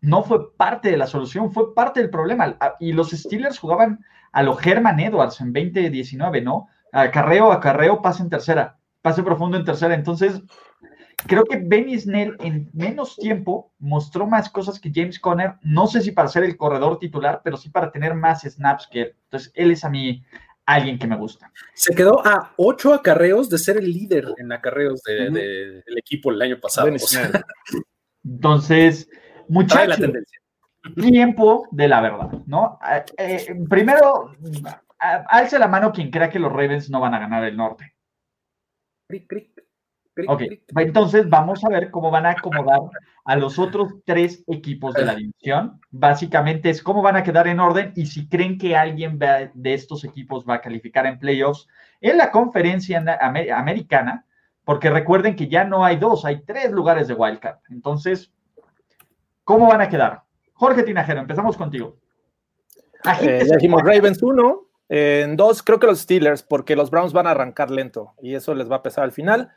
no 0.00 0.22
fue 0.24 0.54
parte 0.56 0.90
de 0.90 0.96
la 0.96 1.06
solución, 1.06 1.52
fue 1.52 1.74
parte 1.74 2.00
del 2.00 2.10
problema. 2.10 2.58
Y 2.80 2.92
los 2.92 3.10
Steelers 3.10 3.58
jugaban 3.58 4.04
a 4.32 4.42
lo 4.42 4.58
Herman 4.60 4.98
Edwards 4.98 5.40
en 5.40 5.52
2019, 5.52 6.40
¿no? 6.40 6.68
Acarreo, 6.94 7.50
acarreo, 7.50 8.00
pase 8.00 8.22
en 8.22 8.30
tercera, 8.30 8.78
pase 9.02 9.22
profundo 9.24 9.56
en 9.56 9.64
tercera. 9.64 9.94
Entonces, 9.94 10.40
creo 11.26 11.44
que 11.44 11.56
Benny 11.56 11.98
Snell 11.98 12.36
en 12.38 12.70
menos 12.72 13.16
tiempo 13.16 13.72
mostró 13.80 14.28
más 14.28 14.48
cosas 14.48 14.78
que 14.78 14.92
James 14.94 15.18
Conner. 15.18 15.54
No 15.62 15.88
sé 15.88 16.02
si 16.02 16.12
para 16.12 16.28
ser 16.28 16.44
el 16.44 16.56
corredor 16.56 17.00
titular, 17.00 17.40
pero 17.42 17.56
sí 17.56 17.68
para 17.68 17.90
tener 17.90 18.14
más 18.14 18.42
snaps 18.42 18.86
que 18.90 19.02
él. 19.02 19.16
Entonces, 19.24 19.50
él 19.56 19.72
es 19.72 19.84
a 19.84 19.90
mí 19.90 20.24
alguien 20.66 20.96
que 20.96 21.08
me 21.08 21.16
gusta. 21.16 21.50
Se 21.74 21.94
quedó 21.96 22.24
a 22.24 22.52
ocho 22.56 22.94
acarreos 22.94 23.50
de 23.50 23.58
ser 23.58 23.76
el 23.76 23.92
líder 23.92 24.28
en 24.38 24.52
acarreos 24.52 25.02
del 25.02 25.82
equipo 25.96 26.30
el 26.30 26.40
año 26.40 26.60
pasado. 26.60 26.88
Entonces, 28.24 29.08
muchachos, 29.48 29.98
tiempo 30.94 31.66
de 31.70 31.88
la 31.88 32.00
verdad, 32.00 32.30
¿no? 32.46 32.78
Eh, 32.88 33.04
eh, 33.18 33.56
primero, 33.68 34.34
alce 35.28 35.58
la 35.58 35.68
mano 35.68 35.92
quien 35.92 36.10
crea 36.10 36.30
que 36.30 36.38
los 36.38 36.52
Ravens 36.52 36.90
no 36.90 37.00
van 37.00 37.14
a 37.14 37.18
ganar 37.18 37.44
el 37.44 37.56
norte. 37.56 37.94
Ok, 40.28 40.42
entonces 40.76 41.28
vamos 41.28 41.64
a 41.64 41.68
ver 41.68 41.90
cómo 41.90 42.10
van 42.10 42.26
a 42.26 42.30
acomodar 42.30 42.80
a 43.24 43.36
los 43.36 43.58
otros 43.58 43.94
tres 44.04 44.44
equipos 44.46 44.94
de 44.94 45.04
la 45.04 45.14
división. 45.14 45.80
Básicamente 45.90 46.70
es 46.70 46.82
cómo 46.82 47.02
van 47.02 47.16
a 47.16 47.24
quedar 47.24 47.48
en 47.48 47.58
orden 47.58 47.92
y 47.96 48.06
si 48.06 48.28
creen 48.28 48.56
que 48.56 48.76
alguien 48.76 49.18
de 49.18 49.74
estos 49.74 50.04
equipos 50.04 50.44
va 50.48 50.54
a 50.54 50.60
calificar 50.60 51.06
en 51.06 51.18
playoffs 51.18 51.66
en 52.00 52.16
la 52.16 52.30
conferencia 52.30 53.02
americana, 53.56 54.26
porque 54.64 54.88
recuerden 54.88 55.34
que 55.34 55.48
ya 55.48 55.64
no 55.64 55.84
hay 55.84 55.96
dos, 55.96 56.24
hay 56.24 56.42
tres 56.42 56.70
lugares 56.70 57.08
de 57.08 57.14
wildcard. 57.14 57.58
Entonces, 57.70 58.32
¿cómo 59.42 59.66
van 59.66 59.80
a 59.80 59.88
quedar? 59.88 60.22
Jorge 60.52 60.84
Tinajero, 60.84 61.20
empezamos 61.20 61.56
contigo. 61.56 61.96
Eh, 63.20 63.44
dijimos 63.52 63.82
Ravens 63.82 64.22
1, 64.22 64.60
en 64.88 65.36
dos 65.36 65.62
creo 65.62 65.78
que 65.78 65.86
los 65.86 66.00
Steelers, 66.00 66.42
porque 66.42 66.76
los 66.76 66.90
Browns 66.90 67.12
van 67.12 67.26
a 67.26 67.30
arrancar 67.30 67.70
lento 67.70 68.12
y 68.20 68.34
eso 68.34 68.54
les 68.54 68.70
va 68.70 68.76
a 68.76 68.82
pesar 68.82 69.04
al 69.04 69.12
final 69.12 69.50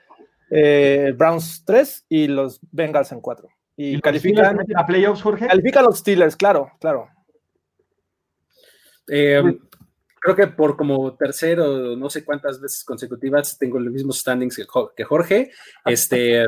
eh, 0.49 1.13
Browns 1.15 1.63
3 1.65 2.05
y 2.09 2.27
los 2.27 2.59
Bengals 2.71 3.11
en 3.11 3.21
4. 3.21 3.49
Y, 3.75 4.01
califican 4.01 4.59
a 4.75 4.85
playoffs, 4.85 5.21
Jorge. 5.21 5.47
Califican 5.47 5.85
los 5.85 5.99
Steelers, 5.99 6.35
claro, 6.35 6.71
claro. 6.79 7.09
Eh, 9.09 9.41
creo 10.19 10.35
que 10.35 10.47
por 10.47 10.75
como 10.75 11.15
tercero, 11.15 11.95
no 11.95 12.09
sé 12.09 12.25
cuántas 12.25 12.59
veces 12.59 12.83
consecutivas, 12.83 13.57
tengo 13.57 13.79
los 13.79 13.93
mismos 13.93 14.19
standings 14.19 14.59
que 14.95 15.03
Jorge. 15.03 15.51
Este, 15.85 16.45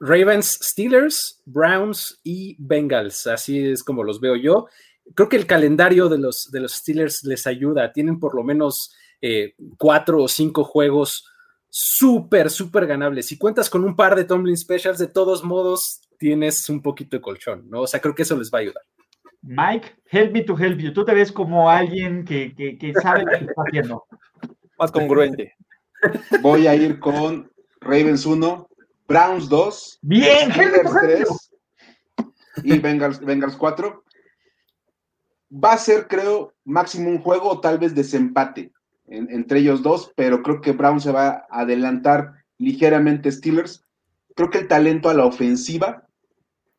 Ravens, 0.00 0.58
Steelers, 0.62 1.42
Browns 1.44 2.20
y 2.24 2.56
Bengals. 2.58 3.26
Así 3.26 3.70
es 3.72 3.84
como 3.84 4.02
los 4.02 4.20
veo 4.20 4.36
yo. 4.36 4.66
Creo 5.14 5.28
que 5.28 5.36
el 5.36 5.46
calendario 5.46 6.08
de 6.08 6.18
los, 6.18 6.50
de 6.50 6.60
los 6.60 6.72
Steelers 6.72 7.24
les 7.24 7.46
ayuda. 7.46 7.92
Tienen 7.92 8.18
por 8.18 8.34
lo 8.34 8.42
menos 8.42 8.94
eh, 9.20 9.54
cuatro 9.78 10.22
o 10.22 10.28
cinco 10.28 10.64
juegos 10.64 11.26
súper, 11.68 12.50
súper 12.50 12.86
ganable. 12.86 13.22
Si 13.22 13.38
cuentas 13.38 13.70
con 13.70 13.84
un 13.84 13.96
par 13.96 14.16
de 14.16 14.24
Tomlin 14.24 14.56
Specials, 14.56 14.98
de 14.98 15.06
todos 15.06 15.44
modos 15.44 16.02
tienes 16.18 16.68
un 16.68 16.82
poquito 16.82 17.16
de 17.16 17.22
colchón, 17.22 17.68
¿no? 17.70 17.82
O 17.82 17.86
sea, 17.86 18.00
creo 18.00 18.14
que 18.14 18.22
eso 18.22 18.36
les 18.36 18.50
va 18.50 18.58
a 18.58 18.62
ayudar. 18.62 18.82
Mike, 19.42 19.96
help 20.10 20.32
me 20.32 20.42
to 20.42 20.56
help 20.58 20.78
you. 20.78 20.92
Tú 20.92 21.04
te 21.04 21.14
ves 21.14 21.32
como 21.32 21.70
alguien 21.70 22.24
que, 22.24 22.52
sabe 23.02 23.24
lo 23.24 23.30
que 23.30 23.44
está 23.44 23.62
haciendo. 23.66 24.04
Más 24.78 24.92
congruente. 24.92 25.54
Voy 26.42 26.66
a 26.66 26.74
ir 26.74 26.98
con 26.98 27.50
Ravens 27.80 28.26
1, 28.26 28.68
Browns 29.08 29.48
2, 29.48 29.98
Bien, 30.02 30.50
3. 30.52 31.28
y 32.64 32.78
Bengals, 32.78 33.20
Bengals 33.20 33.56
4. 33.56 34.04
Va 35.52 35.72
a 35.72 35.78
ser, 35.78 36.06
creo, 36.06 36.52
máximo 36.64 37.10
un 37.10 37.20
juego 37.20 37.50
o 37.50 37.60
tal 37.60 37.78
vez 37.78 37.94
desempate 37.94 38.72
entre 39.10 39.58
ellos 39.58 39.82
dos, 39.82 40.12
pero 40.14 40.42
creo 40.42 40.60
que 40.60 40.72
Brown 40.72 41.00
se 41.00 41.10
va 41.10 41.44
a 41.50 41.60
adelantar 41.60 42.34
ligeramente 42.58 43.32
Steelers. 43.32 43.84
Creo 44.36 44.50
que 44.50 44.58
el 44.58 44.68
talento 44.68 45.08
a 45.08 45.14
la 45.14 45.26
ofensiva 45.26 46.06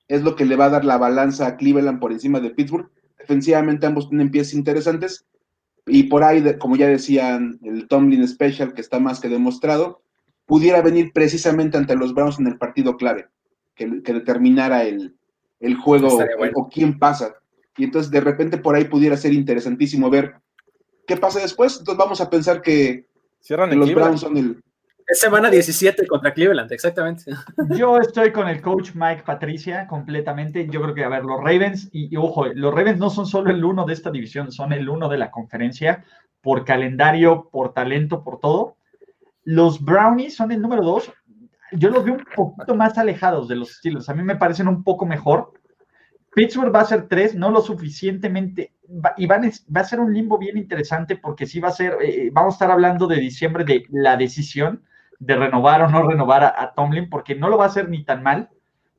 es 0.08 0.24
lo 0.24 0.36
que 0.36 0.46
le 0.46 0.56
va 0.56 0.66
a 0.66 0.70
dar 0.70 0.86
la 0.86 0.98
balanza 0.98 1.46
a 1.46 1.58
Cleveland 1.58 2.00
por 2.00 2.12
encima 2.12 2.40
de 2.40 2.52
Pittsburgh. 2.52 2.90
Defensivamente 3.20 3.86
ambos 3.86 4.10
tienen 4.10 4.32
piezas 4.32 4.54
interesantes 4.54 5.26
y 5.86 6.04
por 6.04 6.24
ahí, 6.24 6.44
como 6.58 6.76
ya 6.76 6.88
decían, 6.88 7.60
el 7.64 7.88
Tomlin 7.88 8.28
Special, 8.28 8.74
que 8.74 8.82
está 8.82 9.00
más 9.00 9.20
que 9.20 9.30
demostrado, 9.30 10.02
pudiera 10.46 10.82
venir 10.82 11.12
precisamente 11.14 11.78
ante 11.78 11.96
los 11.96 12.14
Browns 12.14 12.40
en 12.40 12.48
el 12.48 12.58
partido 12.58 12.98
clave, 12.98 13.28
que, 13.76 13.88
determinara 13.88 14.84
el, 14.84 15.16
juego 15.84 16.18
o, 16.56 16.70
quién 16.70 17.00
pasa. 17.00 17.36
Y 17.82 17.86
entonces 17.86 18.12
de 18.12 18.22
repente 18.22 18.58
por 18.58 18.76
ahí 18.76 18.86
pudiera 18.86 19.18
ser 19.18 19.34
interesantísimo 19.34 20.10
ver 20.10 20.36
qué 21.08 21.18
pasa 21.18 21.40
después. 21.40 21.80
Entonces 21.80 21.98
vamos 21.98 22.22
a 22.22 22.30
pensar 22.30 22.62
que, 22.62 23.08
los 23.50 23.94
Browns 23.94 24.22
son 24.22 24.38
el, 24.38 24.62
es 25.08 25.20
semana 25.20 25.50
17 25.50 26.06
contra 26.08 26.34
Cleveland, 26.34 26.72
exactamente. 26.72 27.26
Yo 27.76 27.98
estoy 27.98 28.32
con 28.32 28.48
el 28.48 28.62
coach 28.62 28.92
Mike 28.94 29.24
Patricia 29.26 29.88
completamente. 29.88 30.68
Yo 30.70 30.82
creo 30.82 30.94
que, 30.94 31.04
a 31.04 31.10
ver, 31.10 31.26
los 31.26 31.40
Ravens, 31.40 31.90
y, 31.92 32.16
ojo, 32.16 32.46
los 32.46 32.74
Ravens 32.74 33.00
no 33.00 33.10
son 33.10 33.26
solo 33.26 33.50
el 33.50 33.66
uno 33.66 33.86
de 33.86 33.94
esta 33.94 34.12
división, 34.12 34.52
son 34.52 34.72
el 34.74 34.88
uno 34.88 35.10
de 35.10 35.18
la 35.18 35.32
conferencia 35.32 36.06
por 36.42 36.64
calendario, 36.64 37.50
por 37.52 37.74
talento, 37.74 38.24
por 38.24 38.40
todo. 38.40 38.78
Los 39.44 39.84
Brownies 39.84 40.36
son 40.36 40.52
el 40.52 40.62
número 40.62 40.84
dos. 40.84 41.12
Yo 41.74 41.90
los 41.90 42.06
veo 42.06 42.14
un 42.14 42.24
poquito 42.34 42.76
más 42.76 42.98
alejados 42.98 43.48
de 43.48 43.56
los 43.56 43.74
Steelers. 43.74 44.08
A 44.08 44.14
mí 44.14 44.24
me 44.24 44.36
parecen 44.36 44.68
un 44.68 44.82
poco 44.84 45.06
mejor. 45.06 45.52
Pittsburgh 46.34 46.74
va 46.74 46.82
a 46.82 46.86
ser 46.86 47.08
tres, 47.08 47.36
no 47.36 47.52
lo 47.52 47.62
suficientemente, 47.62 48.74
y 49.18 49.26
va 49.26 49.42
a 49.76 49.84
ser 49.84 50.00
un 50.00 50.14
limbo 50.14 50.38
bien 50.38 50.58
interesante 50.58 51.18
porque 51.18 51.46
sí 51.46 51.60
va 51.60 51.70
a 51.70 51.74
ser, 51.74 51.98
eh, 52.02 52.30
vamos 52.32 52.54
a 52.54 52.56
estar 52.56 52.72
hablando 52.72 53.08
de 53.08 53.18
diciembre 53.18 53.64
de 53.64 53.86
la 53.90 54.16
decisión, 54.18 54.84
de 55.20 55.36
renovar 55.36 55.84
o 55.84 55.90
no 55.90 56.08
renovar 56.08 56.44
a, 56.44 56.74
Tomlin, 56.76 57.10
porque 57.10 57.36
no 57.36 57.50
lo 57.50 57.58
va 57.58 57.66
a 57.66 57.68
hacer 57.68 57.90
ni 57.90 58.04
tan 58.04 58.24
mal, 58.24 58.50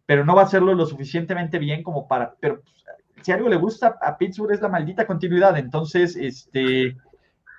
pero 0.07 0.25
no 0.25 0.35
va 0.35 0.43
a 0.43 0.45
hacerlo 0.45 0.75
lo 0.75 0.87
suficientemente 0.87 1.59
bien 1.59 1.83
como 1.83 2.07
para. 2.07 2.35
Pero 2.39 2.61
pues, 2.61 2.85
si 3.23 3.33
algo 3.33 3.49
le 3.49 3.57
gusta 3.57 3.99
a 4.01 4.17
Pittsburgh 4.19 4.53
es 4.53 4.61
la 4.61 4.69
maldita 4.69 5.07
continuidad. 5.07 5.59
Entonces, 5.59 6.17
este, 6.17 6.97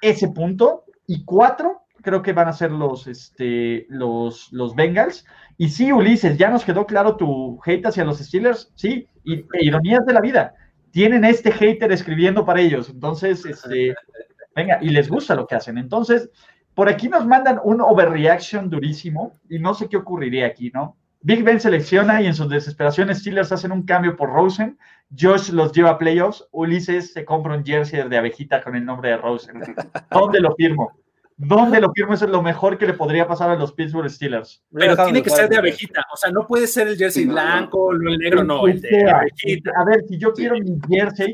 ese 0.02 0.30
punto. 0.30 0.86
Y 1.08 1.26
cuatro, 1.26 1.83
creo 2.04 2.22
que 2.22 2.34
van 2.34 2.48
a 2.48 2.54
ser 2.54 2.72
los, 2.72 3.08
este, 3.08 3.88
los, 3.90 4.52
los 4.52 4.76
Bengals. 4.76 5.26
Y 5.58 5.70
sí, 5.70 5.92
Ulises, 5.92 6.38
ya 6.38 6.50
nos 6.50 6.66
quedó 6.66 6.86
claro 6.86 7.16
tu 7.16 7.60
hate 7.66 7.88
hacia 7.88 8.06
los 8.06 8.20
Steelers. 8.20 8.72
Sí, 8.76 9.08
y 9.24 9.40
e 9.40 9.46
ironías 9.62 10.06
de 10.06 10.14
la 10.14 10.22
vida. 10.22 10.54
Tienen 10.92 11.24
este 11.24 11.52
hater 11.52 11.92
escribiendo 11.92 12.46
para 12.46 12.62
ellos. 12.62 12.90
Entonces, 12.90 13.44
este, 13.46 13.96
venga, 14.56 14.78
y 14.82 14.90
les 14.90 15.10
gusta 15.10 15.34
lo 15.34 15.48
que 15.48 15.56
hacen. 15.56 15.78
Entonces, 15.78 16.30
por 16.76 16.90
aquí 16.90 17.08
nos 17.08 17.26
mandan 17.26 17.60
un 17.64 17.82
overreaction 17.82 18.70
durísimo 18.70 19.34
y 19.50 19.60
no 19.60 19.74
sé 19.74 19.88
qué 19.90 19.98
ocurriría 19.98 20.48
aquí, 20.48 20.72
¿no? 20.74 20.98
Big 21.22 21.42
Ben 21.44 21.60
selecciona 21.60 22.22
y 22.22 22.28
en 22.28 22.36
sus 22.36 22.50
desesperaciones 22.50 23.20
Steelers 23.20 23.54
hacen 23.54 23.72
un 23.72 23.84
cambio 23.84 24.18
por 24.18 24.30
Rosen. 24.30 24.78
Josh 25.18 25.52
los 25.52 25.72
lleva 25.72 25.92
a 25.92 25.98
playoffs. 25.98 26.46
Ulises 26.52 27.14
se 27.14 27.24
compra 27.24 27.56
un 27.56 27.64
jersey 27.64 28.10
de 28.10 28.18
abejita 28.18 28.62
con 28.62 28.76
el 28.76 28.84
nombre 28.84 29.12
de 29.12 29.18
Rosen. 29.18 29.62
¿Dónde 30.12 30.42
lo 30.42 30.54
firmo? 30.56 30.92
¿Dónde 31.38 31.80
lo 31.82 31.92
firmo? 31.92 32.14
Eso 32.14 32.26
es 32.26 32.32
lo 32.32 32.42
mejor 32.42 32.78
que 32.78 32.86
le 32.86 32.94
podría 32.94 33.28
pasar 33.28 33.50
a 33.50 33.56
los 33.56 33.74
Pittsburgh 33.74 34.10
Steelers. 34.10 34.64
Pero 34.72 34.96
tiene 35.04 35.22
que 35.22 35.30
ser 35.30 35.50
de 35.50 35.58
abejita. 35.58 36.04
O 36.14 36.18
sea, 36.18 36.32
no 36.32 36.46
puede 36.46 36.68
ser 36.68 36.88
el 36.88 36.98
jersey 36.98 37.26
blanco, 37.26 37.92
el 37.92 38.18
negro, 38.18 38.44
no. 38.44 38.68
El 38.68 38.82
de 38.82 39.10
abejita. 39.10 39.72
A 39.78 39.86
ver, 39.86 40.04
si 40.08 40.18
yo 40.18 40.34
quiero 40.34 40.56
mi 40.56 40.80
jersey 40.90 41.34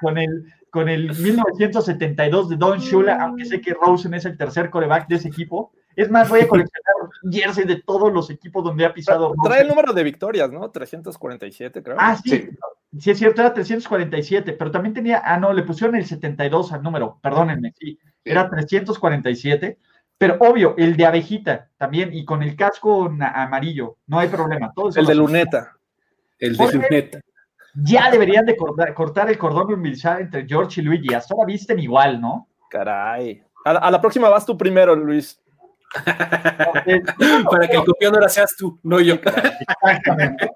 con 0.00 0.18
el 0.18 0.44
con 0.70 0.88
el 0.88 1.08
1972 1.18 2.50
de 2.50 2.56
Don 2.56 2.78
Shula, 2.78 3.22
aunque 3.22 3.44
sé 3.44 3.60
que 3.60 3.74
Rosen 3.74 4.14
es 4.14 4.24
el 4.24 4.36
tercer 4.36 4.70
coreback 4.70 5.08
de 5.08 5.16
ese 5.16 5.28
equipo. 5.28 5.72
Es 5.96 6.10
más, 6.10 6.28
voy 6.28 6.40
a 6.40 6.48
coleccionar 6.48 6.94
jersey 7.30 7.64
de 7.64 7.82
todos 7.82 8.12
los 8.12 8.30
equipos 8.30 8.62
donde 8.62 8.84
ha 8.84 8.92
pisado. 8.92 9.34
Trae 9.42 9.62
el 9.62 9.68
número 9.68 9.92
de 9.92 10.04
victorias, 10.04 10.50
¿no? 10.52 10.70
347, 10.70 11.82
creo. 11.82 11.96
Ah, 11.98 12.16
sí. 12.16 12.30
sí. 12.30 12.48
Es 12.96 13.18
cierto, 13.18 13.42
era 13.42 13.52
347, 13.52 14.52
pero 14.52 14.70
también 14.70 14.94
tenía, 14.94 15.22
ah, 15.24 15.38
no, 15.38 15.52
le 15.52 15.62
pusieron 15.62 15.96
el 15.96 16.06
72 16.06 16.72
al 16.72 16.82
número, 16.82 17.18
perdónenme, 17.22 17.74
sí, 17.78 17.98
era 18.24 18.48
347. 18.48 19.78
Pero 20.16 20.36
obvio, 20.40 20.74
el 20.76 20.96
de 20.96 21.06
abejita 21.06 21.68
también, 21.76 22.12
y 22.12 22.24
con 22.24 22.42
el 22.42 22.56
casco 22.56 23.04
amarillo, 23.04 23.98
no 24.08 24.18
hay 24.18 24.28
problema. 24.28 24.72
Todo 24.74 24.90
el 24.96 25.06
de 25.06 25.14
luneta. 25.14 25.76
El 26.40 26.56
de 26.56 26.72
luneta 26.72 27.20
ya 27.74 28.10
deberían 28.10 28.44
de 28.44 28.56
cortar, 28.56 29.30
el 29.30 29.38
cordón 29.38 29.72
umbilical 29.72 30.20
entre 30.20 30.46
George 30.46 30.80
y 30.80 30.84
Luigi. 30.84 31.14
Hasta 31.14 31.34
ahora 31.34 31.46
visten 31.46 31.78
igual, 31.78 32.20
¿no? 32.20 32.48
Caray. 32.70 33.42
A 33.64 33.90
la, 33.90 34.00
próxima 34.00 34.28
vas 34.28 34.46
tú 34.46 34.56
primero, 34.56 34.94
Luis. 34.94 35.40
Para 36.04 37.68
que 37.68 37.76
el 37.76 37.84
copión 37.84 38.14
ahora 38.14 38.28
seas 38.28 38.56
tú, 38.56 38.78
no 38.82 39.00
yo. 39.00 39.14
Exactamente. 39.14 40.50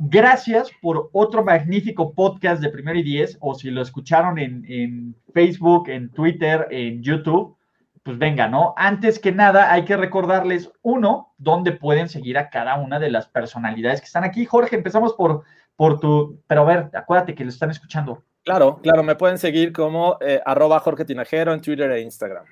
Gracias 0.00 0.70
por 0.82 1.10
otro 1.12 1.44
magnífico 1.44 2.12
podcast 2.14 2.60
de 2.62 2.70
Primero 2.70 2.98
y 2.98 3.02
Diez, 3.02 3.36
o 3.40 3.54
si 3.54 3.70
lo 3.70 3.82
escucharon 3.82 4.38
en, 4.38 4.64
en 4.68 5.14
Facebook, 5.32 5.88
en 5.88 6.10
Twitter, 6.10 6.66
en 6.70 7.02
YouTube 7.02 7.56
pues 8.02 8.18
venga, 8.18 8.48
¿no? 8.48 8.74
Antes 8.76 9.18
que 9.18 9.32
nada, 9.32 9.72
hay 9.72 9.84
que 9.84 9.96
recordarles, 9.96 10.70
uno, 10.82 11.34
dónde 11.38 11.72
pueden 11.72 12.08
seguir 12.08 12.38
a 12.38 12.48
cada 12.48 12.76
una 12.76 12.98
de 12.98 13.10
las 13.10 13.28
personalidades 13.28 14.00
que 14.00 14.06
están 14.06 14.24
aquí. 14.24 14.46
Jorge, 14.46 14.76
empezamos 14.76 15.14
por, 15.14 15.44
por 15.76 16.00
tu, 16.00 16.40
pero 16.46 16.62
a 16.62 16.64
ver, 16.64 16.90
acuérdate 16.94 17.34
que 17.34 17.44
lo 17.44 17.50
están 17.50 17.70
escuchando. 17.70 18.24
Claro, 18.42 18.80
claro, 18.82 19.02
me 19.02 19.16
pueden 19.16 19.38
seguir 19.38 19.72
como 19.72 20.16
eh, 20.20 20.40
arroba 20.46 20.80
Jorge 20.80 21.04
Tinajero 21.04 21.52
en 21.52 21.60
Twitter 21.60 21.90
e 21.90 22.00
Instagram. 22.00 22.44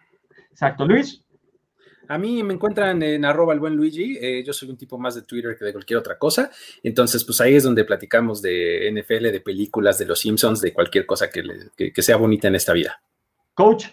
Exacto, 0.51 0.87
Luis. 0.87 1.25
A 2.09 2.19
mí 2.19 2.43
me 2.43 2.55
encuentran 2.55 3.03
en 3.03 3.25
arroba 3.25 3.53
el 3.53 3.61
buen 3.61 3.77
Luigi. 3.77 4.19
Eh, 4.21 4.43
yo 4.45 4.53
soy 4.53 4.71
un 4.71 4.77
tipo 4.77 4.99
más 4.99 5.15
de 5.15 5.23
Twitter 5.23 5.57
que 5.59 5.65
de 5.65 5.73
cualquier 5.73 5.99
otra 5.99 6.19
cosa. 6.19 6.51
Entonces, 6.83 7.25
pues 7.25 7.41
ahí 7.41 7.55
es 7.55 7.63
donde 7.63 7.85
platicamos 7.85 8.43
de 8.43 8.91
NFL, 8.93 9.31
de 9.31 9.41
películas, 9.41 9.99
de 9.99 10.07
los 10.07 10.21
Simpsons, 10.21 10.61
de 10.61 10.73
cualquier 10.73 11.07
cosa 11.07 11.31
que, 11.31 11.43
que 11.93 12.03
sea 12.03 12.17
bonita 12.17 12.49
en 12.49 12.55
esta 12.55 12.73
vida. 12.73 13.01
Coach. 13.55 13.87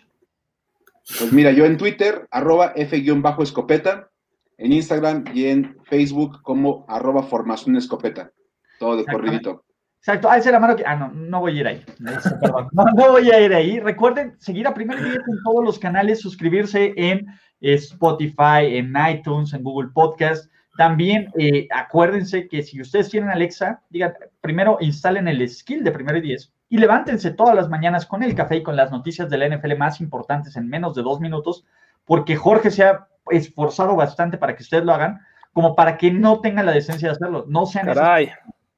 Pues 1.19 1.31
mira, 1.31 1.51
yo 1.51 1.65
en 1.65 1.77
Twitter, 1.77 2.27
arroba 2.31 2.73
F-escopeta, 2.75 4.09
en 4.57 4.71
Instagram 4.71 5.25
y 5.33 5.45
en 5.45 5.77
Facebook 5.83 6.41
como 6.41 6.85
arroba 6.87 7.23
formación 7.23 7.75
escopeta. 7.75 8.31
Todo 8.79 8.97
de 8.97 9.05
corridito. 9.05 9.65
Exacto. 9.99 10.29
Ah, 10.29 10.37
esa 10.37 10.49
es 10.49 10.53
la 10.53 10.59
mano 10.59 10.75
que. 10.75 10.85
Ah, 10.85 10.95
no, 10.95 11.09
no 11.09 11.39
voy 11.39 11.57
a 11.57 11.61
ir 11.61 11.67
ahí. 11.67 11.85
No, 11.99 13.11
voy 13.11 13.31
a 13.31 13.41
ir 13.41 13.53
ahí. 13.53 13.79
Recuerden 13.79 14.35
seguir 14.39 14.67
a 14.67 14.73
Primer 14.73 15.03
Día 15.03 15.13
en 15.15 15.43
todos 15.43 15.63
los 15.63 15.79
canales, 15.79 16.21
suscribirse 16.21 16.93
en 16.95 17.25
Spotify, 17.61 18.77
en 18.77 18.93
iTunes, 19.09 19.53
en 19.53 19.63
Google 19.63 19.89
Podcast. 19.93 20.51
También 20.77 21.31
eh, 21.37 21.67
acuérdense 21.71 22.47
que 22.47 22.61
si 22.61 22.81
ustedes 22.81 23.09
tienen 23.09 23.29
Alexa, 23.29 23.81
digan, 23.89 24.13
primero 24.41 24.77
instalen 24.81 25.27
el 25.27 25.47
skill 25.49 25.83
de 25.83 25.91
Primero 25.91 26.17
y 26.17 26.21
Diez 26.21 26.51
y 26.69 26.77
levántense 26.77 27.31
todas 27.31 27.55
las 27.55 27.69
mañanas 27.69 28.05
con 28.05 28.23
el 28.23 28.35
café 28.35 28.57
y 28.57 28.63
con 28.63 28.75
las 28.75 28.91
noticias 28.91 29.29
de 29.29 29.37
la 29.37 29.47
NFL 29.47 29.77
más 29.77 30.01
importantes 30.01 30.57
en 30.57 30.67
menos 30.67 30.95
de 30.95 31.03
dos 31.03 31.19
minutos, 31.21 31.65
porque 32.05 32.35
Jorge 32.35 32.71
se 32.71 32.83
ha 32.83 33.07
esforzado 33.29 33.95
bastante 33.95 34.37
para 34.37 34.55
que 34.55 34.63
ustedes 34.63 34.83
lo 34.83 34.93
hagan, 34.93 35.21
como 35.53 35.75
para 35.75 35.97
que 35.97 36.11
no 36.11 36.41
tengan 36.41 36.65
la 36.65 36.73
decencia 36.73 37.07
de 37.07 37.13
hacerlo, 37.13 37.45
no 37.47 37.65
sean 37.65 37.85
Caray. 37.85 38.31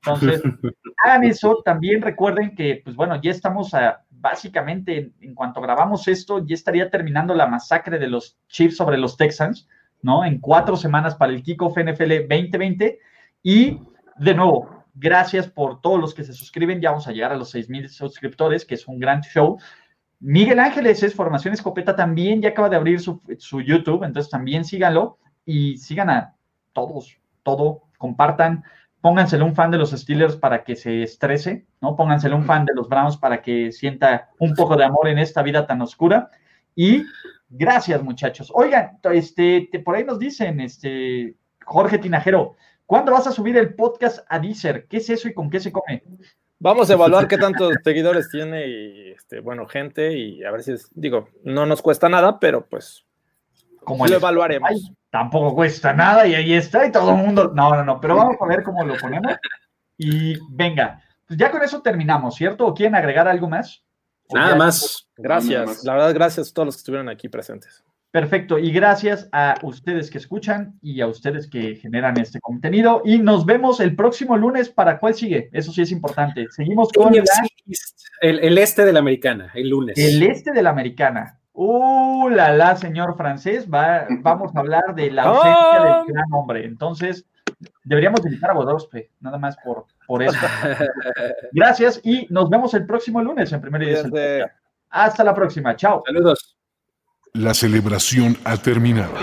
Entonces, 0.05 0.41
hagan 1.03 1.23
eso. 1.23 1.61
También 1.65 2.01
recuerden 2.01 2.55
que, 2.55 2.81
pues 2.83 2.95
bueno, 2.95 3.19
ya 3.21 3.31
estamos 3.31 3.73
a, 3.73 4.03
básicamente, 4.29 5.13
en, 5.21 5.35
cuanto 5.35 5.61
grabamos 5.61 6.07
esto, 6.07 6.45
ya 6.45 6.53
estaría 6.53 6.89
terminando 6.89 7.33
la 7.33 7.47
masacre 7.47 7.99
de 7.99 8.07
los 8.07 8.37
Chiefs 8.47 8.77
sobre 8.77 8.97
los 8.97 9.17
Texans, 9.17 9.67
¿no? 10.01 10.25
En 10.25 10.39
cuatro 10.39 10.75
semanas 10.75 11.15
para 11.15 11.33
el 11.33 11.43
kickoff 11.43 11.77
NFL 11.77 12.27
2020. 12.29 12.99
Y, 13.43 13.79
de 14.17 14.33
nuevo, 14.33 14.77
Gracias 14.99 15.47
por 15.47 15.79
todos 15.79 15.99
los 15.99 16.15
que 16.15 16.23
se 16.23 16.33
suscriben. 16.33 16.81
Ya 16.81 16.89
vamos 16.89 17.07
a 17.07 17.11
llegar 17.11 17.31
a 17.31 17.37
los 17.37 17.51
6,000 17.51 17.87
suscriptores, 17.89 18.65
que 18.65 18.73
es 18.73 18.87
un 18.87 18.97
gran 18.97 19.21
show. 19.21 19.59
Miguel 20.19 20.59
Ángeles 20.59 21.03
es 21.03 21.13
Formación 21.13 21.53
Escopeta, 21.53 21.95
también 21.95 22.41
ya 22.41 22.49
acaba 22.49 22.69
de 22.69 22.77
abrir 22.77 22.99
su, 22.99 23.21
YouTube, 23.61 24.03
entonces 24.03 24.31
también 24.31 24.65
síganlo 24.65 25.19
y 25.45 25.77
sigan 25.77 26.09
a 26.09 26.33
todos, 26.73 27.15
todo, 27.43 27.83
compartan, 27.99 28.63
pónganselo 29.02 29.45
un 29.45 29.56
fan 29.56 29.72
de 29.72 29.78
los 29.78 29.91
Steelers 29.91 30.36
para 30.36 30.64
que 30.64 30.76
se 30.76 31.03
estrese, 31.03 31.65
¿no? 31.82 31.95
Pónganselo 31.95 32.36
un 32.36 32.45
fan 32.45 32.65
de 32.65 32.74
los 32.74 32.90
Browns 32.90 33.18
para 33.18 33.41
que 33.41 33.72
sienta 33.72 34.30
un 34.40 34.53
poco 34.53 34.76
de 34.76 34.86
amor 34.86 35.07
en 35.07 35.19
esta 35.19 35.41
vida 35.44 35.65
tan 35.65 35.82
oscura. 35.82 36.30
Y 36.76 37.03
gracias, 37.49 38.03
muchachos. 38.03 38.52
Oigan, 38.53 38.99
este, 39.11 39.69
por 39.84 39.95
ahí 39.95 40.03
nos 40.03 40.19
dicen, 40.19 40.60
este, 40.60 41.36
Jorge 41.65 41.98
Tinajero, 41.98 42.56
¿Cuándo 42.88 43.11
vas 43.11 43.28
a 43.28 43.34
subir 43.34 43.57
el 43.57 43.76
podcast 43.76 44.26
a 44.30 44.40
Deezer? 44.40 44.88
¿Qué 44.88 44.98
es 44.98 45.10
eso 45.10 45.28
y 45.28 45.34
con 45.34 45.49
qué 45.49 45.60
se 45.60 45.74
come? 45.74 46.03
Vamos 46.57 46.90
a 46.90 46.94
evaluar 46.94 47.28
qué 47.28 47.38
tantos 47.38 47.74
seguidores 47.84 48.30
tiene 48.32 48.65
y, 48.65 49.11
este, 49.11 49.41
bueno, 49.41 49.68
gente 49.68 50.18
y 50.18 50.41
a 50.45 50.52
ver 50.52 50.64
si 50.64 50.72
es, 50.72 50.90
digo, 50.95 51.28
no 51.44 51.65
nos 51.65 51.82
cuesta 51.82 52.07
nada, 52.07 52.40
pero 52.40 52.65
pues 52.65 53.06
como 53.88 54.05
lo 54.05 54.15
evaluaremos. 54.15 54.91
tampoco 55.09 55.55
cuesta 55.55 55.93
nada 55.93 56.27
y 56.27 56.35
ahí 56.35 56.53
está 56.53 56.85
y 56.85 56.91
todo 56.91 57.11
el 57.11 57.18
mundo, 57.18 57.53
no, 57.55 57.73
no, 57.73 57.85
no, 57.85 58.01
pero 58.01 58.18
vamos 58.18 58.35
a 58.38 58.45
ver 58.45 58.61
cómo 58.61 58.84
lo 58.84 58.97
ponemos. 58.97 59.34
Y 59.97 60.38
venga, 60.49 61.01
pues 61.26 61.39
ya 61.39 61.49
con 61.49 61.64
eso 61.64 61.81
terminamos, 61.81 62.35
¿cierto? 62.35 62.68
¿O 62.68 62.73
quieren 62.73 62.95
agregar 62.95 63.30
algo 63.30 63.47
más? 63.47 63.85
Nada 64.30 64.55
más. 64.57 65.07
Gracias, 65.15 65.85
la 65.85 65.93
verdad, 65.93 66.14
gracias 66.14 66.49
a 66.49 66.53
todos 66.53 66.65
los 66.65 66.76
que 66.76 66.80
estuvieron 66.80 67.07
aquí 67.07 67.30
presentes. 67.30 67.81
Perfecto, 68.11 68.59
y 68.59 68.72
gracias 68.72 69.30
a 69.31 69.55
ustedes 69.64 70.11
que 70.11 70.18
escuchan 70.18 70.77
y 70.81 70.99
a 70.99 71.07
ustedes 71.07 71.49
que 71.49 71.76
generan 71.76 72.19
este 72.19 72.41
contenido. 72.41 73.01
Y 73.05 73.19
nos 73.19 73.45
vemos 73.45 73.80
el 73.80 73.95
próximo 73.95 74.35
lunes 74.35 74.68
para 74.68 74.99
cuál 74.99 75.14
sigue. 75.14 75.49
Eso 75.53 75.72
sí 75.72 75.81
es 75.81 75.91
importante. 75.91 76.47
Seguimos 76.49 76.91
con 76.91 77.15
el, 77.15 77.23
el, 78.22 78.57
este 78.57 78.84
de 78.84 78.91
la 78.91 78.99
americana, 78.99 79.51
el 79.53 79.69
lunes. 79.69 79.97
El 79.97 80.23
este 80.23 80.51
de 80.51 80.61
la 80.61 80.72
americana. 80.72 81.39
Uh, 81.59 82.29
la 82.29 82.53
la, 82.53 82.75
señor 82.75 83.17
francés, 83.17 83.67
va, 83.67 84.05
vamos 84.19 84.55
a 84.55 84.59
hablar 84.59 84.93
de 84.93 85.09
la 85.09 85.23
ausencia 85.23 85.79
del 85.81 86.13
gran 86.13 86.25
hombre. 86.31 86.63
Entonces, 86.63 87.25
deberíamos 87.84 88.23
invitar 88.23 88.51
a 88.51 88.53
Bodospe, 88.53 89.09
nada 89.21 89.39
más 89.39 89.57
por, 89.65 89.88
por 90.05 90.21
eso. 90.21 90.38
Gracias 91.53 91.99
y 92.03 92.27
nos 92.29 92.51
vemos 92.51 92.75
el 92.75 92.85
próximo 92.85 93.23
lunes 93.23 93.51
en 93.51 93.59
primer 93.59 93.81
y 93.81 93.95
Hasta 94.91 95.23
la 95.23 95.34
próxima, 95.34 95.75
chao. 95.75 96.03
Saludos. 96.05 96.55
La 97.34 97.55
celebración 97.55 98.38
ha 98.45 98.55
terminado. 98.57 99.15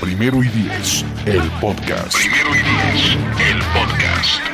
Primero 0.00 0.44
y 0.44 0.48
diez, 0.48 1.04
el 1.26 1.42
podcast. 1.60 2.14
Primero 2.14 2.50
y 2.50 2.62
diez, 2.62 3.16
el 3.50 3.58
podcast. 3.72 4.53